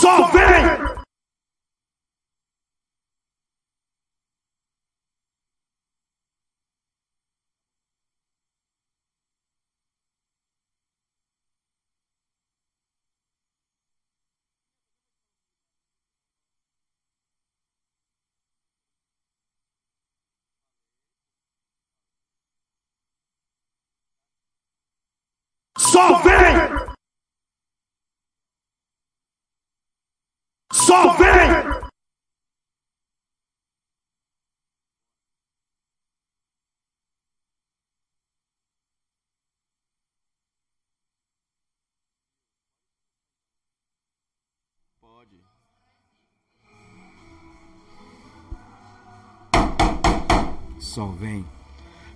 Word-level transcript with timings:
Só 0.00 0.30
vem! 0.32 0.40
Só 25.76 26.22
vem! 26.22 26.79
Só 30.90 31.12
vem! 31.12 31.28
Pode. 45.00 45.40
Só 50.80 51.06
vem. 51.06 51.46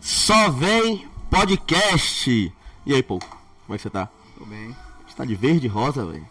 Só 0.01 0.51
vem 0.51 1.09
podcast. 1.31 2.53
E 2.85 2.93
aí, 2.93 3.05
pô? 3.05 3.21
Como 3.21 3.31
é 3.69 3.77
que 3.77 3.83
você 3.83 3.91
tá? 3.91 4.09
Tô 4.37 4.45
bem. 4.45 4.75
Você 5.07 5.15
tá 5.15 5.25
de 5.25 5.37
verde 5.37 5.67
e 5.67 5.71
rosa, 5.71 6.05
velho? 6.05 6.27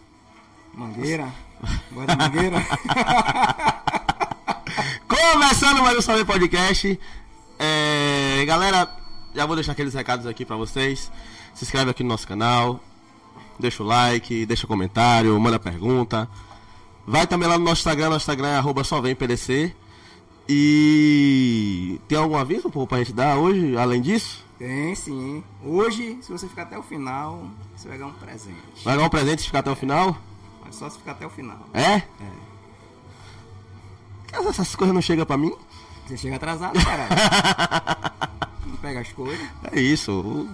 Mangueira. 0.74 1.32
Mangueira. 1.90 2.56
Começando 5.08 5.82
mais 5.82 6.08
um 6.08 6.14
Vem 6.14 6.24
Podcast. 6.24 7.00
É, 7.58 8.44
galera, 8.46 8.88
já 9.34 9.46
vou 9.46 9.54
deixar 9.56 9.72
aqueles 9.72 9.94
recados 9.94 10.26
aqui 10.26 10.44
pra 10.44 10.56
vocês. 10.56 11.10
Se 11.54 11.64
inscreve 11.64 11.90
aqui 11.90 12.02
no 12.02 12.08
nosso 12.08 12.26
canal. 12.26 12.80
Deixa 13.58 13.82
o 13.82 13.86
like, 13.86 14.46
deixa 14.46 14.64
o 14.64 14.68
comentário, 14.68 15.38
manda 15.38 15.58
pergunta. 15.58 16.28
Vai 17.06 17.26
também 17.26 17.48
lá 17.48 17.58
no 17.58 17.64
nosso 17.64 17.80
Instagram, 17.80 18.10
nosso 18.10 18.24
Instagram 18.24 18.48
é 18.48 18.56
arroba 18.56 18.82
só 18.82 19.00
vem 19.00 19.14
PDC. 19.14 19.74
E 20.48 22.00
tem 22.08 22.18
algum 22.18 22.36
aviso 22.36 22.68
pô, 22.70 22.86
pra 22.86 22.98
gente 22.98 23.12
dar 23.12 23.36
hoje, 23.38 23.76
além 23.76 24.02
disso? 24.02 24.44
Tem 24.58 24.94
sim. 24.94 25.42
Hoje, 25.64 26.18
se 26.20 26.30
você 26.30 26.48
ficar 26.48 26.62
até 26.62 26.78
o 26.78 26.82
final, 26.82 27.44
você 27.76 27.88
vai 27.88 27.98
ganhar 27.98 28.10
um 28.10 28.14
presente. 28.14 28.84
Vai 28.84 28.94
ganhar 28.94 29.06
um 29.06 29.10
presente 29.10 29.40
se 29.40 29.46
ficar 29.46 29.60
até 29.60 29.70
o 29.70 29.76
final? 29.76 30.16
Só 30.74 30.90
se 30.90 30.98
ficar 30.98 31.12
até 31.12 31.26
o 31.26 31.30
final. 31.30 31.58
É? 31.72 32.02
Essas 34.32 34.74
coisas 34.74 34.94
não 34.94 35.00
chegam 35.00 35.24
pra 35.24 35.36
mim? 35.36 35.54
Você 36.06 36.16
chega 36.16 36.36
atrasado, 36.36 36.78
caralho. 36.84 37.10
Não 38.66 38.76
pega 38.76 39.00
as 39.00 39.12
coisas. 39.12 39.46
É 39.72 39.80
isso. 39.80 40.12
O, 40.12 40.48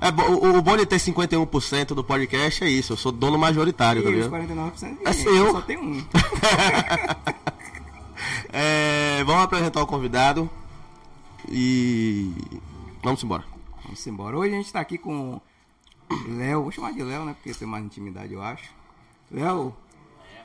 é, 0.00 0.08
o, 0.08 0.58
o 0.58 0.62
bom 0.62 0.76
de 0.76 0.86
ter 0.86 0.96
51% 0.96 1.88
do 1.88 2.02
podcast 2.02 2.64
é 2.64 2.68
isso. 2.68 2.92
Eu 2.94 2.96
sou 2.96 3.12
dono 3.12 3.36
majoritário, 3.36 4.02
tá 4.02 4.08
ligado? 4.08 4.30
49% 4.30 4.98
É 5.04 5.12
seu. 5.12 5.52
Só 5.52 5.60
tem 5.62 5.76
um. 5.76 6.02
É, 8.52 9.22
vamos 9.24 9.44
apresentar 9.44 9.80
o 9.80 9.86
convidado. 9.86 10.50
E. 11.48 12.32
Vamos 13.02 13.22
embora. 13.22 13.44
Vamos 13.84 14.04
embora. 14.06 14.36
Hoje 14.36 14.54
a 14.54 14.56
gente 14.56 14.72
tá 14.72 14.80
aqui 14.80 14.98
com 14.98 15.40
Léo. 16.28 16.62
Vou 16.62 16.72
chamar 16.72 16.92
de 16.92 17.02
Léo, 17.02 17.24
né? 17.24 17.34
Porque 17.34 17.56
tem 17.56 17.68
mais 17.68 17.84
intimidade, 17.84 18.32
eu 18.34 18.42
acho. 18.42 18.64
Léo, 19.30 19.74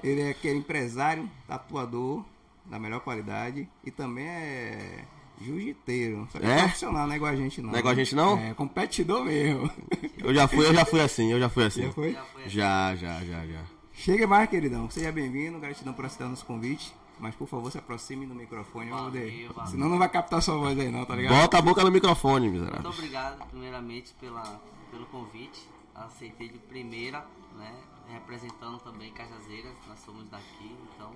ele 0.03 0.22
é 0.22 0.30
aquele 0.30 0.59
empresário, 0.59 1.30
tatuador 1.47 2.23
da 2.66 2.78
melhor 2.80 3.00
qualidade 3.02 3.67
e 3.83 3.91
também 3.91 4.28
é 4.28 5.06
jiu-jiteiro. 5.41 6.28
Só 6.31 6.40
que 6.40 6.46
É? 6.46 6.59
profissional, 6.63 7.06
não 7.07 7.13
é 7.13 7.18
igual 7.18 7.31
a 7.31 7.35
gente 7.35 7.62
não. 7.62 7.69
Não 7.69 7.75
é 7.75 7.79
igual 7.79 7.91
a 7.94 7.96
gente, 7.96 8.16
não? 8.16 8.38
É, 8.40 8.53
competidor 8.53 9.23
mesmo. 9.25 9.69
Eu 10.18 10.34
já 10.34 10.47
fui, 10.47 10.66
eu 10.66 10.73
já 10.73 10.84
fui 10.85 11.00
assim, 11.01 11.31
eu 11.31 11.40
já 11.40 11.47
fui 11.50 11.66
assim. 11.66 11.84
Já 11.84 11.91
foi? 11.91 12.18
Já, 12.47 12.96
já, 12.96 13.23
já, 13.23 13.46
já. 13.46 13.62
Chega 13.94 14.25
mais, 14.25 14.50
queridão. 14.50 14.90
Seja 14.90 15.12
bem-vindo. 15.12 15.59
Gratidão 15.59 15.94
por 15.94 16.03
aceitar 16.03 16.28
nosso 16.28 16.44
convite. 16.46 16.91
Mas, 17.19 17.35
por 17.35 17.47
favor, 17.47 17.72
se 17.72 17.78
aproxime 17.78 18.25
do 18.25 18.34
microfone, 18.34 18.90
Valeu, 18.90 19.53
valeu. 19.53 19.67
Senão 19.72 19.88
não 19.88 20.00
vai 20.00 20.09
captar 20.09 20.41
sua 20.41 20.57
voz 20.57 20.78
aí, 20.79 20.90
não, 20.90 21.06
tá 21.06 21.16
ligado? 21.16 21.34
Bota 21.40 21.59
a 21.59 21.62
boca 21.62 21.84
no 21.84 21.91
microfone, 21.91 22.50
Muito 22.50 22.63
miserável. 22.63 22.90
obrigado, 22.90 23.46
primeiramente, 23.50 24.13
pela, 24.19 24.59
pelo 24.91 25.06
convite. 25.06 25.62
Aceitei 25.94 26.50
de 26.50 26.57
primeira, 26.57 27.23
né? 27.57 27.72
Representando 28.11 28.79
também 28.79 29.11
Cajazeiras, 29.11 29.73
nós 29.88 29.99
somos 30.05 30.27
daqui, 30.29 30.75
então 30.95 31.09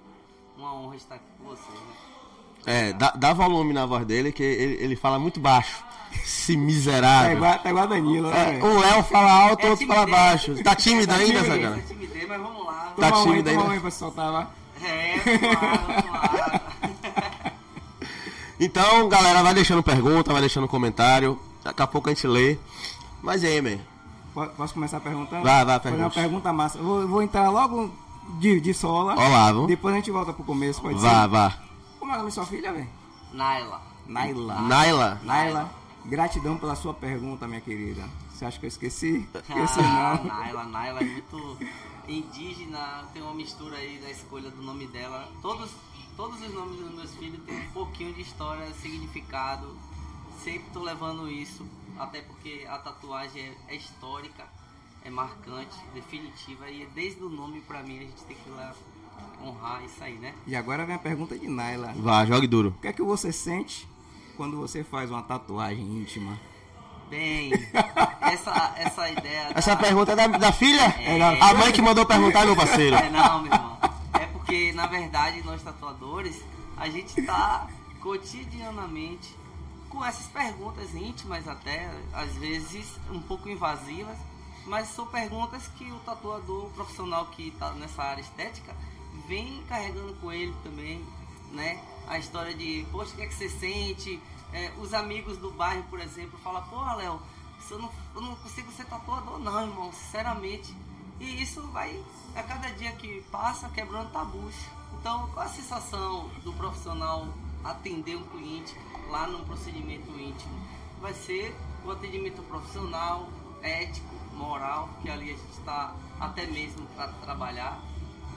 uma 0.58 0.74
honra 0.74 0.96
estar 0.96 1.16
aqui 1.16 1.26
com 1.38 1.46
vocês. 1.46 1.68
Né? 1.80 2.90
É, 2.90 2.94
dá, 2.94 3.12
dá 3.12 3.32
volume 3.34 3.74
na 3.74 3.86
voz 3.86 4.06
dele, 4.06 4.32
que 4.34 4.44
ele, 4.44 4.84
ele 4.84 4.96
fala 4.96 5.18
muito 5.18 5.40
baixo. 5.40 5.84
Esse 6.12 6.54
Tá 6.56 6.60
miserável. 6.60 7.38
igual, 7.38 7.60
tá 7.60 7.70
igual 7.70 7.84
a 7.86 7.88
Danilo, 7.88 8.30
né? 8.30 8.60
É, 8.60 8.64
um 8.64 8.80
Léo 8.80 9.04
fala 9.04 9.32
alto, 9.32 9.66
É 9.66 9.70
outro 9.70 9.88
fala 9.88 10.06
timidez. 10.06 10.24
baixo. 10.26 10.64
Tá 10.64 10.76
tímido 10.76 11.14
ainda. 11.14 11.44
Sagana? 11.46 11.76
Eu 11.78 11.84
intimidei, 11.84 12.26
mas 12.28 12.42
vamos 12.42 12.66
lá. 12.66 12.94
Tá 13.00 13.12
Toma 13.12 13.18
um 13.18 13.20
aí, 13.20 13.26
tímido 13.44 13.50
toma 13.50 13.62
ainda? 13.62 13.70
um 13.70 13.74
aí 13.76 13.80
pra 13.80 13.92
se 13.92 13.98
soltar 14.00 14.32
lá. 14.32 14.52
É, 14.84 15.18
vamos 15.18 15.42
lá, 15.42 15.78
vamos 15.88 16.12
lá. 16.12 16.62
Então, 18.60 19.08
galera, 19.08 19.42
vai 19.42 19.54
deixando 19.54 19.82
pergunta, 19.84 20.32
vai 20.34 20.42
deixando 20.42 20.68
comentário. 20.68 21.40
Daqui 21.64 21.82
a 21.82 21.88
pouco 21.88 22.10
a 22.10 22.14
gente 22.14 22.28
lê. 22.28 22.58
Mas 23.22 23.44
e 23.44 23.48
aí, 23.48 23.62
man? 23.62 23.80
Po- 24.40 24.56
Posso 24.56 24.74
começar 24.74 25.00
perguntando? 25.02 25.44
Vai, 25.44 25.66
vai, 25.66 25.80
Fazer 25.80 25.96
uma 25.98 26.10
pergunta 26.10 26.54
massa. 26.54 26.78
Eu 26.78 26.84
Vou, 26.84 27.08
vou 27.08 27.22
entrar 27.22 27.50
logo 27.50 27.92
de, 28.40 28.62
de 28.62 28.74
sola. 28.74 29.14
Olá, 29.16 29.52
viu? 29.52 29.68
Depois 29.68 29.94
a 29.94 29.98
gente 29.98 30.12
volta 30.12 30.32
pro 30.32 30.44
começo, 30.46 30.82
pode 30.82 30.98
Vá, 31.00 31.24
ser? 31.24 31.28
vá. 31.28 31.58
Como 32.00 32.12
é 32.12 32.16
o 32.16 32.18
nome 32.20 32.30
da 32.30 32.34
sua 32.36 32.46
filha, 32.46 32.72
velho? 32.72 32.88
Naila. 33.34 33.82
Naila. 34.08 34.62
Naila. 34.62 35.22
Naila, 35.24 35.70
gratidão 36.06 36.58
pela 36.58 36.74
sua 36.76 36.94
pergunta, 36.94 37.48
minha 37.48 37.60
querida. 37.62 38.04
Você 38.34 38.46
acha 38.46 38.58
que 38.58 38.66
eu 38.66 38.70
esqueci? 38.70 39.28
Esqueci 39.36 39.80
Ah, 39.82 40.18
não. 40.24 40.34
Naila, 40.34 40.64
Naila 40.64 41.00
é 41.02 41.04
muito 41.04 41.58
indígena, 42.08 43.04
tem 43.14 43.22
uma 43.22 43.34
mistura 43.34 43.76
aí 43.76 44.00
da 44.02 44.10
escolha 44.10 44.50
do 44.50 44.62
nome 44.64 44.88
dela. 44.88 45.28
Todos, 45.42 45.70
todos 46.16 46.42
os 46.42 46.54
nomes 46.54 46.80
dos 46.80 46.94
meus 46.96 47.12
filhos 47.16 47.40
têm 47.46 47.58
um 47.60 47.72
pouquinho 47.72 48.14
de 48.14 48.22
história, 48.22 48.66
significado. 48.82 49.76
Sempre 50.44 50.70
tô 50.72 50.80
levando 50.82 51.30
isso, 51.30 51.66
até 52.00 52.22
porque 52.22 52.66
a 52.70 52.78
tatuagem 52.78 53.42
é, 53.68 53.74
é 53.74 53.76
histórica, 53.76 54.46
é 55.04 55.10
marcante, 55.10 55.76
definitiva 55.94 56.70
e 56.70 56.86
desde 56.96 57.22
o 57.24 57.30
nome 57.30 57.62
pra 57.62 57.84
mim 57.84 57.98
a 57.98 58.02
gente 58.02 58.24
tem 58.24 58.36
que 58.38 58.50
lá 58.50 58.74
honrar 59.44 59.84
isso 59.84 60.04
aí, 60.04 60.14
né? 60.16 60.34
E 60.48 60.56
agora 60.56 60.86
vem 60.86 60.96
a 60.96 61.00
pergunta 61.00 61.38
de 61.38 61.48
Naila. 61.48 61.94
Vá, 61.98 62.26
jogue 62.26 62.48
duro. 62.48 62.70
O 62.78 62.82
que 62.82 62.88
é 62.88 62.94
que 62.94 63.02
você 63.02 63.32
sente 63.32 63.88
quando 64.38 64.58
você 64.58 64.84
faz 64.84 65.10
uma 65.12 65.22
tatuagem 65.22 65.84
íntima? 65.84 66.40
Bem, 67.10 67.52
essa, 68.22 68.74
essa 68.78 69.10
ideia. 69.10 69.52
Essa 69.56 69.76
da- 69.76 69.82
pergunta 69.82 70.12
é 70.12 70.16
da, 70.16 70.28
da 70.28 70.52
filha? 70.52 70.82
É. 71.00 71.42
A 71.42 71.54
mãe 71.56 71.72
que 71.72 71.82
mandou 71.82 72.06
perguntar, 72.06 72.46
meu 72.46 72.56
parceiro. 72.56 72.96
É 72.96 73.10
não, 73.10 73.42
meu 73.42 73.52
irmão. 73.52 73.78
É 74.14 74.26
porque, 74.28 74.72
na 74.74 74.86
verdade, 74.88 75.42
nós 75.44 75.62
tatuadores, 75.64 76.40
a 76.78 76.88
gente 76.88 77.22
tá 77.24 77.68
cotidianamente 78.00 79.36
com 79.90 80.06
essas 80.06 80.28
perguntas 80.28 80.94
íntimas 80.94 81.48
até, 81.48 81.90
às 82.14 82.34
vezes 82.36 82.88
um 83.10 83.22
pouco 83.22 83.50
invasivas, 83.50 84.18
mas 84.66 84.90
são 84.90 85.06
perguntas 85.08 85.68
que 85.78 85.92
o 85.92 86.00
tatuador 86.00 86.70
profissional 86.70 87.26
que 87.28 87.52
tá 87.52 87.72
nessa 87.74 88.04
área 88.04 88.22
estética 88.22 88.76
vem 89.28 89.64
carregando 89.68 90.14
com 90.16 90.32
ele 90.32 90.54
também, 90.64 91.04
né? 91.52 91.84
A 92.08 92.18
história 92.18 92.54
de, 92.54 92.86
poxa, 92.92 93.14
o 93.14 93.16
que 93.16 93.24
é 93.24 93.28
que 93.28 93.34
você 93.34 93.50
sente? 93.50 94.22
É, 94.54 94.72
os 94.80 94.94
amigos 94.94 95.38
do 95.38 95.52
bairro, 95.52 95.84
por 95.90 96.00
exemplo, 96.00 96.40
falam, 96.40 96.64
porra, 96.64 96.96
Léo, 96.96 97.20
eu 97.70 97.80
não, 97.80 97.92
eu 98.16 98.22
não 98.22 98.36
consigo 98.36 98.72
ser 98.72 98.86
tatuador 98.86 99.40
não, 99.40 99.62
irmão, 99.62 99.92
sinceramente. 99.92 100.74
E 101.20 101.42
isso 101.42 101.62
vai, 101.68 102.04
a 102.36 102.44
cada 102.44 102.70
dia 102.72 102.92
que 102.94 103.22
passa, 103.32 103.70
quebrando 103.70 104.12
tabus. 104.12 104.56
Então, 105.00 105.28
qual 105.34 105.46
a 105.46 105.50
sensação 105.50 106.30
do 106.44 106.54
profissional 106.54 107.28
atender 107.64 108.16
um 108.16 108.24
cliente 108.24 108.76
lá 109.10 109.28
num 109.28 109.44
procedimento 109.44 110.10
íntimo? 110.12 110.54
Vai 111.02 111.14
ser 111.14 111.56
o 111.86 111.92
atendimento 111.92 112.42
profissional, 112.44 113.28
ético, 113.62 114.14
moral, 114.34 114.90
que 115.02 115.10
ali 115.10 115.26
a 115.32 115.34
gente 115.36 115.52
está 115.58 115.94
até 116.20 116.46
mesmo 116.46 116.86
para 116.96 117.08
trabalhar. 117.24 117.80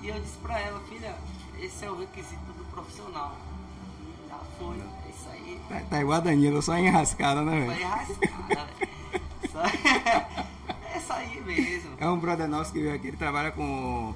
E 0.01 0.09
eu 0.09 0.21
disse 0.21 0.37
para 0.39 0.59
ela, 0.61 0.81
filha, 0.89 1.15
esse 1.61 1.85
é 1.85 1.91
o 1.91 1.99
requisito 1.99 2.53
do 2.57 2.65
profissional. 2.73 3.37
Já 4.29 4.39
foi, 4.59 4.77
é 4.77 5.11
isso 5.11 5.29
aí. 5.31 5.61
Tá, 5.69 5.81
tá 5.91 6.01
igual 6.01 6.19
a 6.19 6.21
Danilo, 6.21 6.63
só 6.63 6.77
enrascada, 6.77 7.43
né, 7.43 7.67
velho. 7.67 7.81
Só- 9.51 9.63
É 10.93 10.99
isso 10.99 11.13
aí 11.13 11.41
mesmo. 11.41 11.91
É 11.99 12.09
um 12.09 12.19
brother 12.19 12.49
nosso 12.49 12.73
que 12.73 12.81
veio 12.81 12.95
aqui, 12.95 13.09
ele 13.09 13.17
trabalha 13.17 13.51
com 13.53 14.15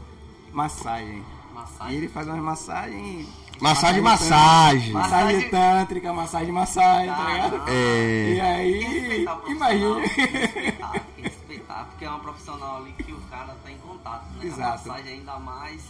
massagem. 0.53 1.19
E 1.51 1.55
Massagem. 1.55 1.97
ele 1.97 2.09
faz 2.09 2.27
umas 2.29 2.41
massagens. 2.43 3.29
Massagem, 3.61 4.03
massagem. 4.03 4.93
Massagem 4.93 5.25
Massagem- 5.37 5.51
tântrica, 5.51 6.13
massagem, 6.13 6.53
massagem, 6.53 7.07
tá 7.09 7.17
Ah, 7.27 7.33
ligado? 7.33 7.69
É. 7.69 8.35
E 8.35 8.41
aí, 8.41 8.81
Respeitar 8.83 9.41
imagina. 9.47 10.01
Respeitar. 11.17 11.85
Porque 11.91 12.05
é 12.05 12.09
uma 12.11 12.21
profissional 12.21 12.77
ali 12.79 12.93
que 12.93 13.13
o 13.13 13.21
cara 13.31 13.57
tá 13.65 13.71
em 13.71 13.79
contato, 13.79 14.25
né? 14.37 14.47
Exato. 14.47 14.63
A 14.89 14.93
massagem 14.93 15.13
ainda 15.15 15.39
mais 15.39 15.83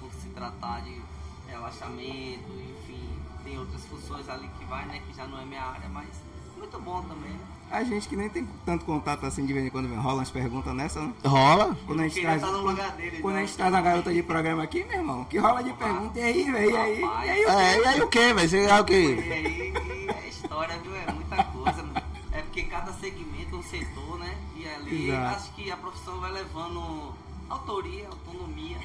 por 0.00 0.10
se 0.14 0.28
tratar 0.28 0.80
de 0.82 1.00
relaxamento, 1.48 2.50
enfim, 2.52 3.08
tem 3.44 3.58
outras 3.58 3.82
funções 3.84 4.28
ali 4.28 4.48
que 4.58 4.64
vai, 4.64 4.84
né? 4.86 5.00
Que 5.06 5.14
já 5.16 5.26
não 5.26 5.40
é 5.40 5.44
minha 5.44 5.62
área, 5.62 5.88
mas 5.90 6.08
muito 6.56 6.80
bom 6.80 7.02
também, 7.02 7.32
né? 7.32 7.38
A 7.70 7.84
gente 7.84 8.08
que 8.08 8.16
nem 8.16 8.28
tem 8.28 8.48
tanto 8.66 8.84
contato 8.84 9.24
assim 9.26 9.46
de 9.46 9.52
vez 9.52 9.64
em 9.64 9.70
quando 9.70 9.88
vem, 9.88 9.96
rola 9.96 10.16
umas 10.16 10.30
perguntas 10.30 10.74
nessa, 10.74 11.00
né? 11.00 11.12
Rola. 11.24 11.76
Quando 11.86 12.00
a 12.00 12.08
gente 12.08 12.20
traz, 12.20 12.42
no 12.42 12.62
lugar 12.62 12.90
dele. 12.92 13.18
quando 13.20 13.36
a 13.36 13.40
né? 13.40 13.46
gente 13.46 13.56
traz 13.56 13.72
uma 13.72 13.80
garota 13.80 14.12
de 14.12 14.22
programa 14.24 14.62
aqui, 14.64 14.82
meu 14.84 14.98
irmão, 14.98 15.24
que 15.24 15.38
rola 15.38 15.62
de 15.62 15.72
pergunta, 15.74 16.18
e 16.18 16.22
aí, 16.22 16.50
velho, 16.50 16.70
e 16.70 16.76
aí, 16.76 17.00
Rapaz. 17.02 17.26
e 17.26 17.30
aí, 17.30 17.44
o 17.44 17.48
É, 17.50 17.78
e 17.80 17.84
aí 17.86 18.00
o 18.02 18.08
que, 18.08 18.34
velho? 18.34 18.48
Você 18.48 18.64
é 18.64 18.74
o 18.74 18.80
E 18.80 18.84
que? 18.84 18.94
aí, 18.94 19.72
e 19.72 20.10
é 20.10 20.28
história, 20.28 20.76
viu? 20.78 20.96
É 20.96 21.12
muita 21.12 21.44
coisa. 21.44 21.82
mano. 21.82 22.02
É 22.32 22.42
porque 22.42 22.62
cada 22.64 22.92
segmento 22.94 23.54
é 23.54 23.58
um 23.58 23.62
setor, 23.62 24.18
né? 24.18 24.34
E 24.56 24.66
ali 24.68 25.08
Exato. 25.10 25.36
acho 25.36 25.52
que 25.52 25.70
a 25.70 25.76
profissão 25.76 26.18
vai 26.20 26.32
levando 26.32 27.14
autoria, 27.48 28.08
autonomia. 28.08 28.78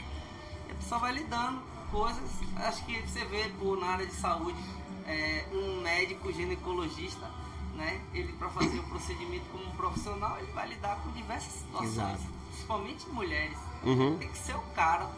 E 0.67 0.71
a 0.71 0.75
pessoa 0.75 0.99
vai 1.01 1.13
lidando 1.13 1.59
coisas. 1.91 2.23
Acho 2.57 2.85
que 2.85 3.01
você 3.01 3.25
vê 3.25 3.49
por, 3.59 3.79
na 3.79 3.87
área 3.87 4.05
de 4.05 4.13
saúde 4.13 4.59
é, 5.07 5.43
um 5.53 5.81
médico 5.81 6.31
ginecologista, 6.31 7.29
né? 7.75 8.01
Ele 8.13 8.31
para 8.33 8.49
fazer 8.49 8.79
o 8.79 8.83
procedimento 8.83 9.45
como 9.51 9.65
um 9.65 9.71
profissional, 9.71 10.37
ele 10.39 10.51
vai 10.53 10.67
lidar 10.69 10.95
com 11.03 11.11
diversas 11.11 11.51
situações. 11.51 11.91
Exato. 11.91 12.21
Principalmente 12.49 13.09
mulheres. 13.09 13.57
Uhum. 13.83 14.17
Tem 14.17 14.29
que 14.29 14.37
ser 14.37 14.55
o 14.55 14.61
cara. 14.75 15.09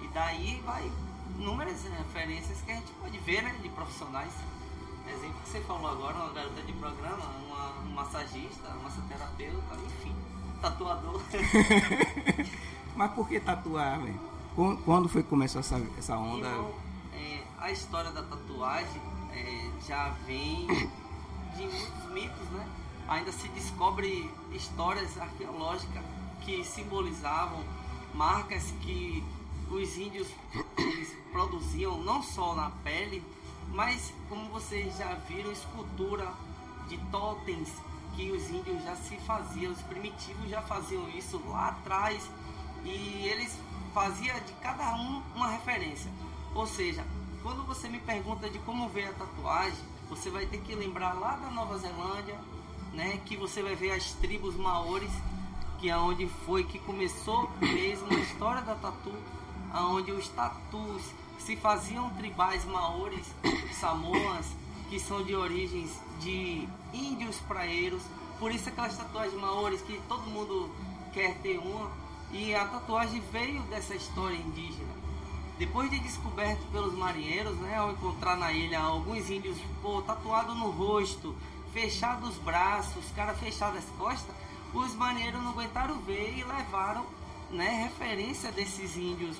E 0.00 0.08
daí 0.08 0.62
vai 0.64 0.90
inúmeras 1.38 1.82
referências 1.84 2.60
que 2.62 2.70
a 2.72 2.74
gente 2.76 2.90
pode 3.00 3.18
ver, 3.18 3.42
né? 3.42 3.54
De 3.62 3.68
profissionais. 3.70 4.32
Exemplo 5.06 5.34
que 5.42 5.48
você 5.50 5.60
falou 5.62 5.90
agora, 5.90 6.16
uma 6.16 6.32
garota 6.32 6.60
de 6.62 6.72
programa, 6.74 7.24
uma, 7.46 7.70
um 7.80 7.94
massagista, 7.94 8.68
uma 8.68 8.82
massoterapeuta, 8.84 9.74
enfim, 9.86 10.14
tatuador. 10.60 11.20
Mas 12.94 13.12
por 13.12 13.28
que 13.28 13.40
tatuar, 13.40 14.00
velho? 14.00 14.20
Quan- 14.54 14.76
Quando 14.76 15.08
foi 15.08 15.22
que 15.22 15.28
começou 15.30 15.60
essa, 15.60 15.80
essa 15.96 16.16
onda? 16.16 16.46
Então, 16.48 16.74
é, 17.14 17.42
a 17.58 17.70
história 17.70 18.10
da 18.10 18.22
tatuagem 18.22 19.00
é, 19.32 19.70
já 19.86 20.10
vem 20.26 20.66
de 21.58 21.64
muitos 21.64 22.10
mitos, 22.12 22.48
né? 22.50 22.66
Ainda 23.08 23.32
se 23.32 23.48
descobre 23.48 24.30
histórias 24.52 25.18
arqueológicas 25.18 26.02
que 26.42 26.64
simbolizavam 26.64 27.62
marcas 28.14 28.72
que 28.82 29.24
os 29.70 29.96
índios 29.96 30.28
produziam 31.32 31.98
não 31.98 32.22
só 32.22 32.54
na 32.54 32.70
pele, 32.84 33.22
mas 33.72 34.12
como 34.28 34.48
vocês 34.50 34.96
já 34.96 35.14
viram, 35.28 35.50
escultura 35.50 36.32
de 36.88 36.96
totens 37.10 37.68
que 38.14 38.30
os 38.30 38.48
índios 38.50 38.82
já 38.84 38.96
se 38.96 39.16
faziam, 39.18 39.72
os 39.72 39.82
primitivos 39.82 40.48
já 40.48 40.62
faziam 40.62 41.08
isso 41.10 41.40
lá 41.46 41.68
atrás 41.68 42.22
e 42.84 43.26
eles 43.26 43.58
faziam 43.92 44.38
de 44.40 44.52
cada 44.54 44.94
um 44.94 45.22
uma 45.34 45.48
referência. 45.48 46.10
Ou 46.54 46.66
seja, 46.66 47.04
quando 47.42 47.66
você 47.66 47.88
me 47.88 47.98
pergunta 47.98 48.48
de 48.48 48.58
como 48.60 48.88
veio 48.88 49.10
a 49.10 49.12
tatuagem, 49.12 49.97
você 50.08 50.30
vai 50.30 50.46
ter 50.46 50.58
que 50.58 50.74
lembrar 50.74 51.12
lá 51.14 51.36
da 51.36 51.50
Nova 51.50 51.76
Zelândia, 51.78 52.38
né, 52.92 53.20
que 53.24 53.36
você 53.36 53.62
vai 53.62 53.74
ver 53.74 53.92
as 53.92 54.12
tribos 54.12 54.56
maores, 54.56 55.10
que 55.78 55.90
é 55.90 55.96
onde 55.96 56.26
foi 56.46 56.64
que 56.64 56.78
começou 56.78 57.50
mesmo 57.60 58.08
a 58.10 58.20
história 58.20 58.62
da 58.62 58.74
tatu, 58.74 59.12
aonde 59.72 60.10
os 60.10 60.28
tatus 60.28 61.02
se 61.38 61.56
faziam 61.56 62.10
tribais 62.10 62.64
maores, 62.64 63.26
samoas, 63.78 64.46
que 64.88 64.98
são 64.98 65.22
de 65.22 65.34
origens 65.34 65.90
de 66.20 66.66
índios 66.92 67.36
praeiros, 67.40 68.02
por 68.38 68.50
isso 68.50 68.68
aquelas 68.68 68.96
tatuagens 68.96 69.38
maores 69.38 69.80
que 69.82 70.00
todo 70.08 70.22
mundo 70.22 70.70
quer 71.12 71.36
ter 71.38 71.58
uma, 71.58 71.90
e 72.32 72.54
a 72.54 72.66
tatuagem 72.66 73.20
veio 73.32 73.62
dessa 73.62 73.94
história 73.94 74.36
indígena. 74.36 74.97
Depois 75.58 75.90
de 75.90 75.98
descoberto 75.98 76.64
pelos 76.70 76.94
marinheiros, 76.94 77.56
né, 77.58 77.76
ao 77.76 77.90
encontrar 77.90 78.36
na 78.36 78.52
ilha 78.52 78.78
alguns 78.78 79.28
índios 79.28 79.58
pô, 79.82 80.00
tatuado 80.02 80.54
no 80.54 80.70
rosto, 80.70 81.34
fechado 81.72 82.28
os 82.28 82.36
braços, 82.36 83.04
cara 83.16 83.34
fechado 83.34 83.76
as 83.76 83.84
costas, 83.98 84.34
os 84.72 84.94
marinheiros 84.94 85.42
não 85.42 85.50
aguentaram 85.50 86.00
ver 86.02 86.32
e 86.38 86.44
levaram 86.44 87.04
né, 87.50 87.88
referência 87.88 88.52
desses 88.52 88.96
índios 88.96 89.36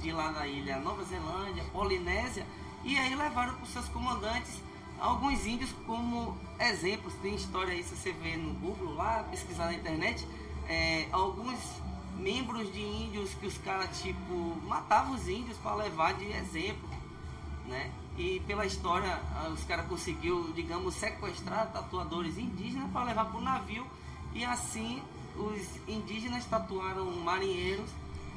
de 0.00 0.12
lá 0.12 0.30
da 0.30 0.46
ilha 0.46 0.78
Nova 0.78 1.04
Zelândia, 1.04 1.64
Polinésia, 1.72 2.46
e 2.84 2.98
aí 2.98 3.14
levaram 3.14 3.54
para 3.54 3.62
os 3.62 3.70
seus 3.70 3.88
comandantes 3.88 4.60
alguns 4.98 5.46
índios 5.46 5.70
como 5.86 6.36
exemplos. 6.58 7.14
Tem 7.22 7.34
história 7.34 7.72
aí, 7.72 7.82
se 7.82 7.96
você 7.96 8.12
vê 8.12 8.36
no 8.36 8.52
Google 8.54 8.94
lá, 8.94 9.24
pesquisar 9.30 9.66
na 9.66 9.74
internet, 9.74 10.26
é, 10.68 11.06
alguns 11.12 11.58
membros 12.20 12.72
de 12.72 12.80
índios 12.80 13.30
que 13.34 13.46
os 13.46 13.56
caras, 13.58 14.00
tipo, 14.00 14.56
matavam 14.66 15.14
os 15.14 15.28
índios 15.28 15.56
para 15.58 15.74
levar 15.76 16.14
de 16.14 16.26
exemplo, 16.30 16.88
né? 17.66 17.90
E 18.16 18.40
pela 18.46 18.66
história, 18.66 19.20
ah, 19.34 19.48
os 19.48 19.64
caras 19.64 19.86
conseguiu, 19.86 20.52
digamos, 20.52 20.94
sequestrar 20.94 21.72
tatuadores 21.72 22.36
indígenas 22.36 22.90
para 22.90 23.04
levar 23.04 23.26
para 23.26 23.38
o 23.38 23.42
navio 23.42 23.86
e 24.34 24.44
assim 24.44 25.02
os 25.36 25.88
indígenas 25.88 26.44
tatuaram 26.44 27.10
marinheiros 27.22 27.90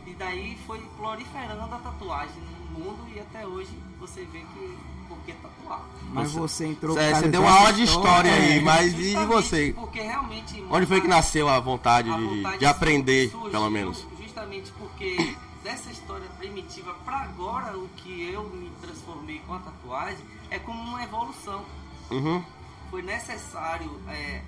e 0.05 0.13
daí 0.13 0.57
foi 0.65 0.79
proliferando 0.97 1.75
a 1.75 1.79
tatuagem 1.79 2.41
no 2.41 2.79
mundo 2.79 3.07
e 3.13 3.19
até 3.19 3.45
hoje 3.45 3.71
você 3.99 4.23
vê 4.25 4.39
que 4.39 4.77
que 5.25 5.33
tatuar. 5.33 5.81
Mas 6.11 6.31
você 6.31 6.67
entrou 6.67 6.97
É, 6.97 7.11
por 7.11 7.21
você 7.21 7.27
deu 7.29 7.41
uma 7.41 7.51
aula 7.51 7.73
de 7.73 7.83
história 7.83 8.29
é. 8.29 8.33
aí, 8.33 8.61
mas 8.61 8.93
e 8.93 9.15
você? 9.25 9.73
Porque 9.75 10.01
realmente 10.01 10.63
Onde 10.69 10.85
foi 10.85 11.01
que 11.01 11.07
nasceu 11.07 11.49
a 11.49 11.59
vontade 11.59 12.09
a 12.11 12.15
de, 12.17 12.23
vontade 12.23 12.59
de 12.59 12.65
aprender, 12.65 13.29
surgiu 13.31 13.51
pelo 13.51 13.69
menos? 13.69 14.05
Justamente 14.21 14.71
porque 14.73 15.35
dessa 15.63 15.89
história 15.89 16.27
primitiva 16.37 16.93
para 17.05 17.21
agora 17.21 17.77
o 17.77 17.87
que 17.97 18.29
eu 18.31 18.43
me 18.49 18.69
transformei 18.81 19.39
com 19.47 19.53
a 19.53 19.59
tatuagem 19.59 20.23
é 20.51 20.59
como 20.59 20.81
uma 20.81 21.03
evolução. 21.03 21.63
Uhum. 22.11 22.43
Foi 22.91 23.01
necessário 23.01 23.89
é, 24.07 24.41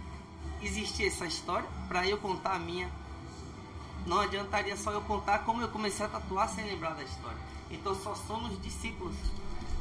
existir 0.62 1.07
essa 1.07 1.25
história 1.25 1.68
para 1.88 2.07
eu 2.07 2.18
contar 2.18 2.56
a 2.56 2.60
minha. 2.60 2.89
Não 4.06 4.19
adiantaria 4.19 4.77
só 4.77 4.92
eu 4.92 5.01
contar 5.01 5.39
como 5.39 5.62
eu 5.62 5.68
comecei 5.69 6.06
a 6.06 6.10
tatuar 6.10 6.48
sem 6.50 6.63
lembrar 6.66 6.92
da 6.92 7.04
história. 7.04 7.38
Então 7.72 7.95
só 7.95 8.13
somos 8.27 8.62
discípulos. 8.62 9.16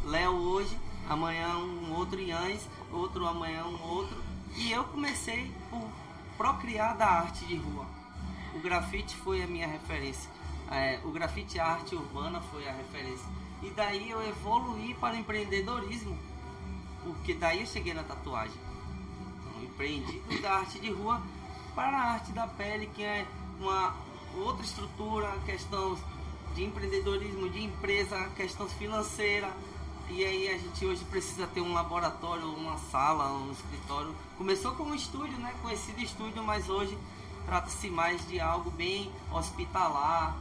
Léo 0.06 0.32
hoje, 0.32 0.78
amanhã 1.08 1.56
um 1.56 1.94
outro 1.94 2.20
Iães, 2.20 2.68
outro 2.92 3.26
amanhã 3.26 3.64
um 3.64 3.82
outro. 3.82 4.16
E 4.54 4.70
eu 4.70 4.84
comecei 4.84 5.50
por 5.70 5.88
procriar 6.36 6.96
da 6.96 7.06
arte 7.06 7.44
de 7.46 7.56
rua. 7.56 7.86
O 8.54 8.60
grafite 8.60 9.16
foi 9.16 9.42
a 9.42 9.46
minha 9.46 9.66
referência. 9.66 10.30
É, 10.70 11.00
o 11.04 11.10
grafite 11.10 11.58
arte 11.58 11.94
urbana 11.94 12.40
foi 12.40 12.68
a 12.68 12.72
referência. 12.72 13.26
E 13.62 13.70
daí 13.70 14.10
eu 14.10 14.22
evoluí 14.28 14.94
para 14.94 15.14
o 15.14 15.18
empreendedorismo. 15.18 16.16
Porque 17.02 17.34
daí 17.34 17.60
eu 17.60 17.66
cheguei 17.66 17.94
na 17.94 18.02
tatuagem. 18.02 18.56
Então, 19.40 19.62
empreendi 19.62 20.20
da 20.40 20.58
arte 20.58 20.78
de 20.78 20.90
rua 20.90 21.20
para 21.74 21.96
a 21.96 22.12
arte 22.12 22.30
da 22.32 22.46
pele, 22.46 22.90
que 22.94 23.02
é 23.02 23.26
uma 23.58 23.94
outra 24.36 24.64
estrutura, 24.64 25.32
questão 25.46 25.98
de 26.54 26.64
empreendedorismo, 26.64 27.48
de 27.48 27.64
empresa, 27.64 28.28
questão 28.36 28.68
financeira. 28.68 29.50
E 30.10 30.24
aí 30.24 30.48
a 30.48 30.58
gente 30.58 30.84
hoje 30.84 31.04
precisa 31.06 31.46
ter 31.46 31.60
um 31.60 31.72
laboratório, 31.72 32.46
uma 32.54 32.76
sala, 32.76 33.32
um 33.32 33.50
escritório. 33.52 34.14
Começou 34.36 34.72
como 34.72 34.90
um 34.90 34.94
estúdio, 34.94 35.36
né? 35.38 35.54
Conhecido 35.62 36.00
estúdio, 36.00 36.42
mas 36.42 36.68
hoje 36.68 36.96
trata-se 37.46 37.88
mais 37.88 38.26
de 38.28 38.38
algo 38.38 38.70
bem 38.70 39.10
hospitalar, 39.32 40.36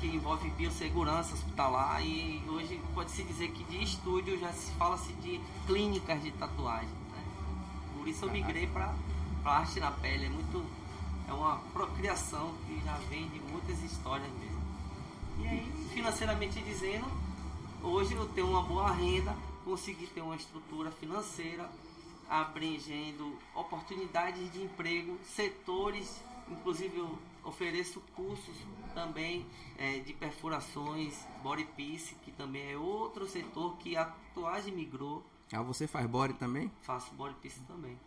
que 0.00 0.06
envolve 0.06 0.48
biossegurança 0.50 1.34
hospitalar 1.34 2.04
e 2.04 2.42
hoje 2.48 2.80
pode-se 2.94 3.22
dizer 3.22 3.50
que 3.50 3.62
de 3.64 3.82
estúdio 3.82 4.38
já 4.38 4.52
se 4.52 4.70
fala-se 4.72 5.12
de 5.14 5.40
clínicas 5.66 6.22
de 6.22 6.30
tatuagem. 6.32 6.88
Né? 6.88 7.24
Por 7.96 8.08
isso 8.08 8.24
eu 8.24 8.30
migrei 8.30 8.66
para 8.66 8.94
arte 9.44 9.78
na 9.78 9.90
pele. 9.90 10.26
É 10.26 10.28
muito 10.28 10.64
é 11.28 11.32
uma 11.32 11.56
procriação 11.72 12.52
que 12.66 12.80
já 12.84 12.94
vem 13.08 13.28
de 13.28 13.40
muitas 13.40 13.82
histórias 13.82 14.28
mesmo. 14.38 14.60
E 15.38 15.46
aí, 15.46 15.88
financeiramente 15.92 16.60
dizendo, 16.60 17.06
hoje 17.82 18.14
eu 18.14 18.26
tenho 18.28 18.48
uma 18.48 18.62
boa 18.62 18.90
renda, 18.90 19.36
consegui 19.64 20.06
ter 20.06 20.20
uma 20.20 20.36
estrutura 20.36 20.90
financeira 20.90 21.68
abrangendo 22.28 23.36
oportunidades 23.54 24.50
de 24.52 24.62
emprego, 24.62 25.18
setores, 25.24 26.20
inclusive 26.48 26.98
eu 26.98 27.18
ofereço 27.44 28.00
cursos 28.14 28.54
também 28.94 29.44
eh, 29.78 29.98
de 30.00 30.12
perfurações, 30.12 31.14
body 31.42 31.64
piece, 31.76 32.14
que 32.24 32.30
também 32.32 32.72
é 32.72 32.76
outro 32.76 33.26
setor 33.26 33.76
que 33.78 33.96
a 33.96 34.04
tatuagem 34.06 34.72
migrou, 34.74 35.24
Ah, 35.52 35.60
você 35.62 35.86
faz 35.86 36.06
body 36.06 36.34
também? 36.34 36.70
faço 36.82 37.12
body 37.14 37.34
piece 37.42 37.60
também. 37.60 37.98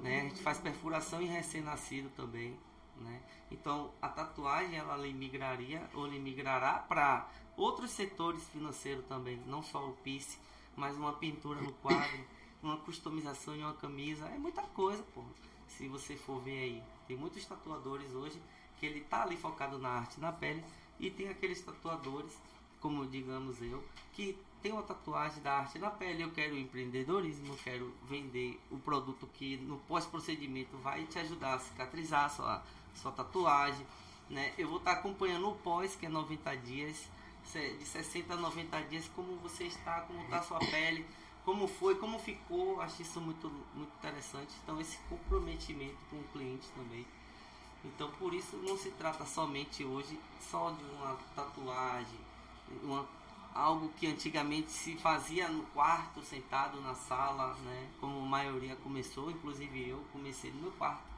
Né? 0.00 0.20
A 0.20 0.24
gente 0.24 0.42
faz 0.42 0.58
perfuração 0.58 1.20
em 1.22 1.26
recém-nascido 1.26 2.10
também. 2.10 2.56
Né? 3.00 3.20
Então 3.50 3.90
a 4.00 4.08
tatuagem 4.08 4.76
ela 4.76 4.96
migraria 4.98 5.82
ou 5.94 6.08
migrará 6.08 6.74
para 6.74 7.26
outros 7.56 7.90
setores 7.90 8.42
financeiros 8.48 9.04
também, 9.06 9.40
não 9.46 9.62
só 9.62 9.86
o 9.86 9.92
piece, 9.92 10.38
mas 10.76 10.96
uma 10.96 11.12
pintura 11.12 11.60
no 11.60 11.72
quadro, 11.74 12.20
uma 12.62 12.76
customização 12.78 13.54
em 13.54 13.62
uma 13.62 13.74
camisa, 13.74 14.26
é 14.26 14.38
muita 14.38 14.62
coisa, 14.62 15.02
pô. 15.14 15.22
se 15.68 15.88
você 15.88 16.16
for 16.16 16.40
ver 16.40 16.58
aí, 16.58 16.82
tem 17.06 17.16
muitos 17.16 17.44
tatuadores 17.44 18.12
hoje 18.12 18.40
que 18.78 18.86
ele 18.86 19.00
tá 19.00 19.22
ali 19.22 19.36
focado 19.36 19.78
na 19.78 19.88
arte, 19.88 20.18
na 20.18 20.32
pele, 20.32 20.62
e 20.98 21.10
tem 21.10 21.28
aqueles 21.28 21.60
tatuadores, 21.62 22.32
como 22.80 23.06
digamos 23.06 23.60
eu, 23.62 23.82
que 24.12 24.36
tem 24.62 24.72
uma 24.72 24.82
tatuagem 24.82 25.42
da 25.42 25.58
arte 25.58 25.78
na 25.78 25.90
pele, 25.90 26.22
eu 26.22 26.30
quero 26.30 26.56
empreendedorismo, 26.56 27.52
eu 27.52 27.58
quero 27.62 27.92
vender 28.08 28.60
o 28.70 28.78
produto 28.78 29.28
que 29.34 29.56
no 29.56 29.78
pós-procedimento 29.78 30.76
vai 30.78 31.04
te 31.04 31.18
ajudar 31.18 31.54
a 31.54 31.58
cicatrizar 31.58 32.26
a 32.26 32.28
sua, 32.28 32.62
sua 32.94 33.12
tatuagem, 33.12 33.84
né? 34.30 34.52
Eu 34.56 34.68
vou 34.68 34.78
estar 34.78 34.92
acompanhando 34.92 35.48
o 35.48 35.54
pós, 35.56 35.96
que 35.96 36.06
é 36.06 36.08
90 36.08 36.56
dias, 36.58 37.08
de 37.50 37.84
60 37.84 38.32
a 38.32 38.36
90 38.36 38.80
dias, 38.82 39.10
como 39.14 39.36
você 39.36 39.64
está, 39.64 40.00
como 40.02 40.22
está 40.22 40.38
a 40.38 40.42
sua 40.42 40.58
pele, 40.58 41.06
como 41.44 41.66
foi, 41.66 41.96
como 41.96 42.18
ficou, 42.18 42.80
acho 42.80 43.02
isso 43.02 43.20
muito, 43.20 43.50
muito 43.74 43.92
interessante. 43.98 44.52
Então 44.62 44.80
esse 44.80 44.96
comprometimento 45.08 45.96
com 46.08 46.16
o 46.16 46.24
cliente 46.32 46.68
também. 46.76 47.06
Então 47.84 48.10
por 48.12 48.32
isso 48.32 48.56
não 48.56 48.78
se 48.78 48.90
trata 48.92 49.26
somente 49.26 49.84
hoje 49.84 50.18
só 50.40 50.70
de 50.70 50.84
uma 50.84 51.16
tatuagem, 51.34 52.20
uma, 52.82 53.06
algo 53.54 53.88
que 53.96 54.06
antigamente 54.06 54.70
se 54.70 54.96
fazia 54.96 55.48
no 55.48 55.64
quarto, 55.66 56.22
sentado 56.22 56.80
na 56.80 56.94
sala, 56.94 57.54
né? 57.64 57.88
Como 58.00 58.18
a 58.20 58.26
maioria 58.26 58.76
começou, 58.76 59.30
inclusive 59.30 59.88
eu 59.88 60.02
comecei 60.12 60.50
no 60.52 60.62
meu 60.62 60.72
quarto. 60.72 61.11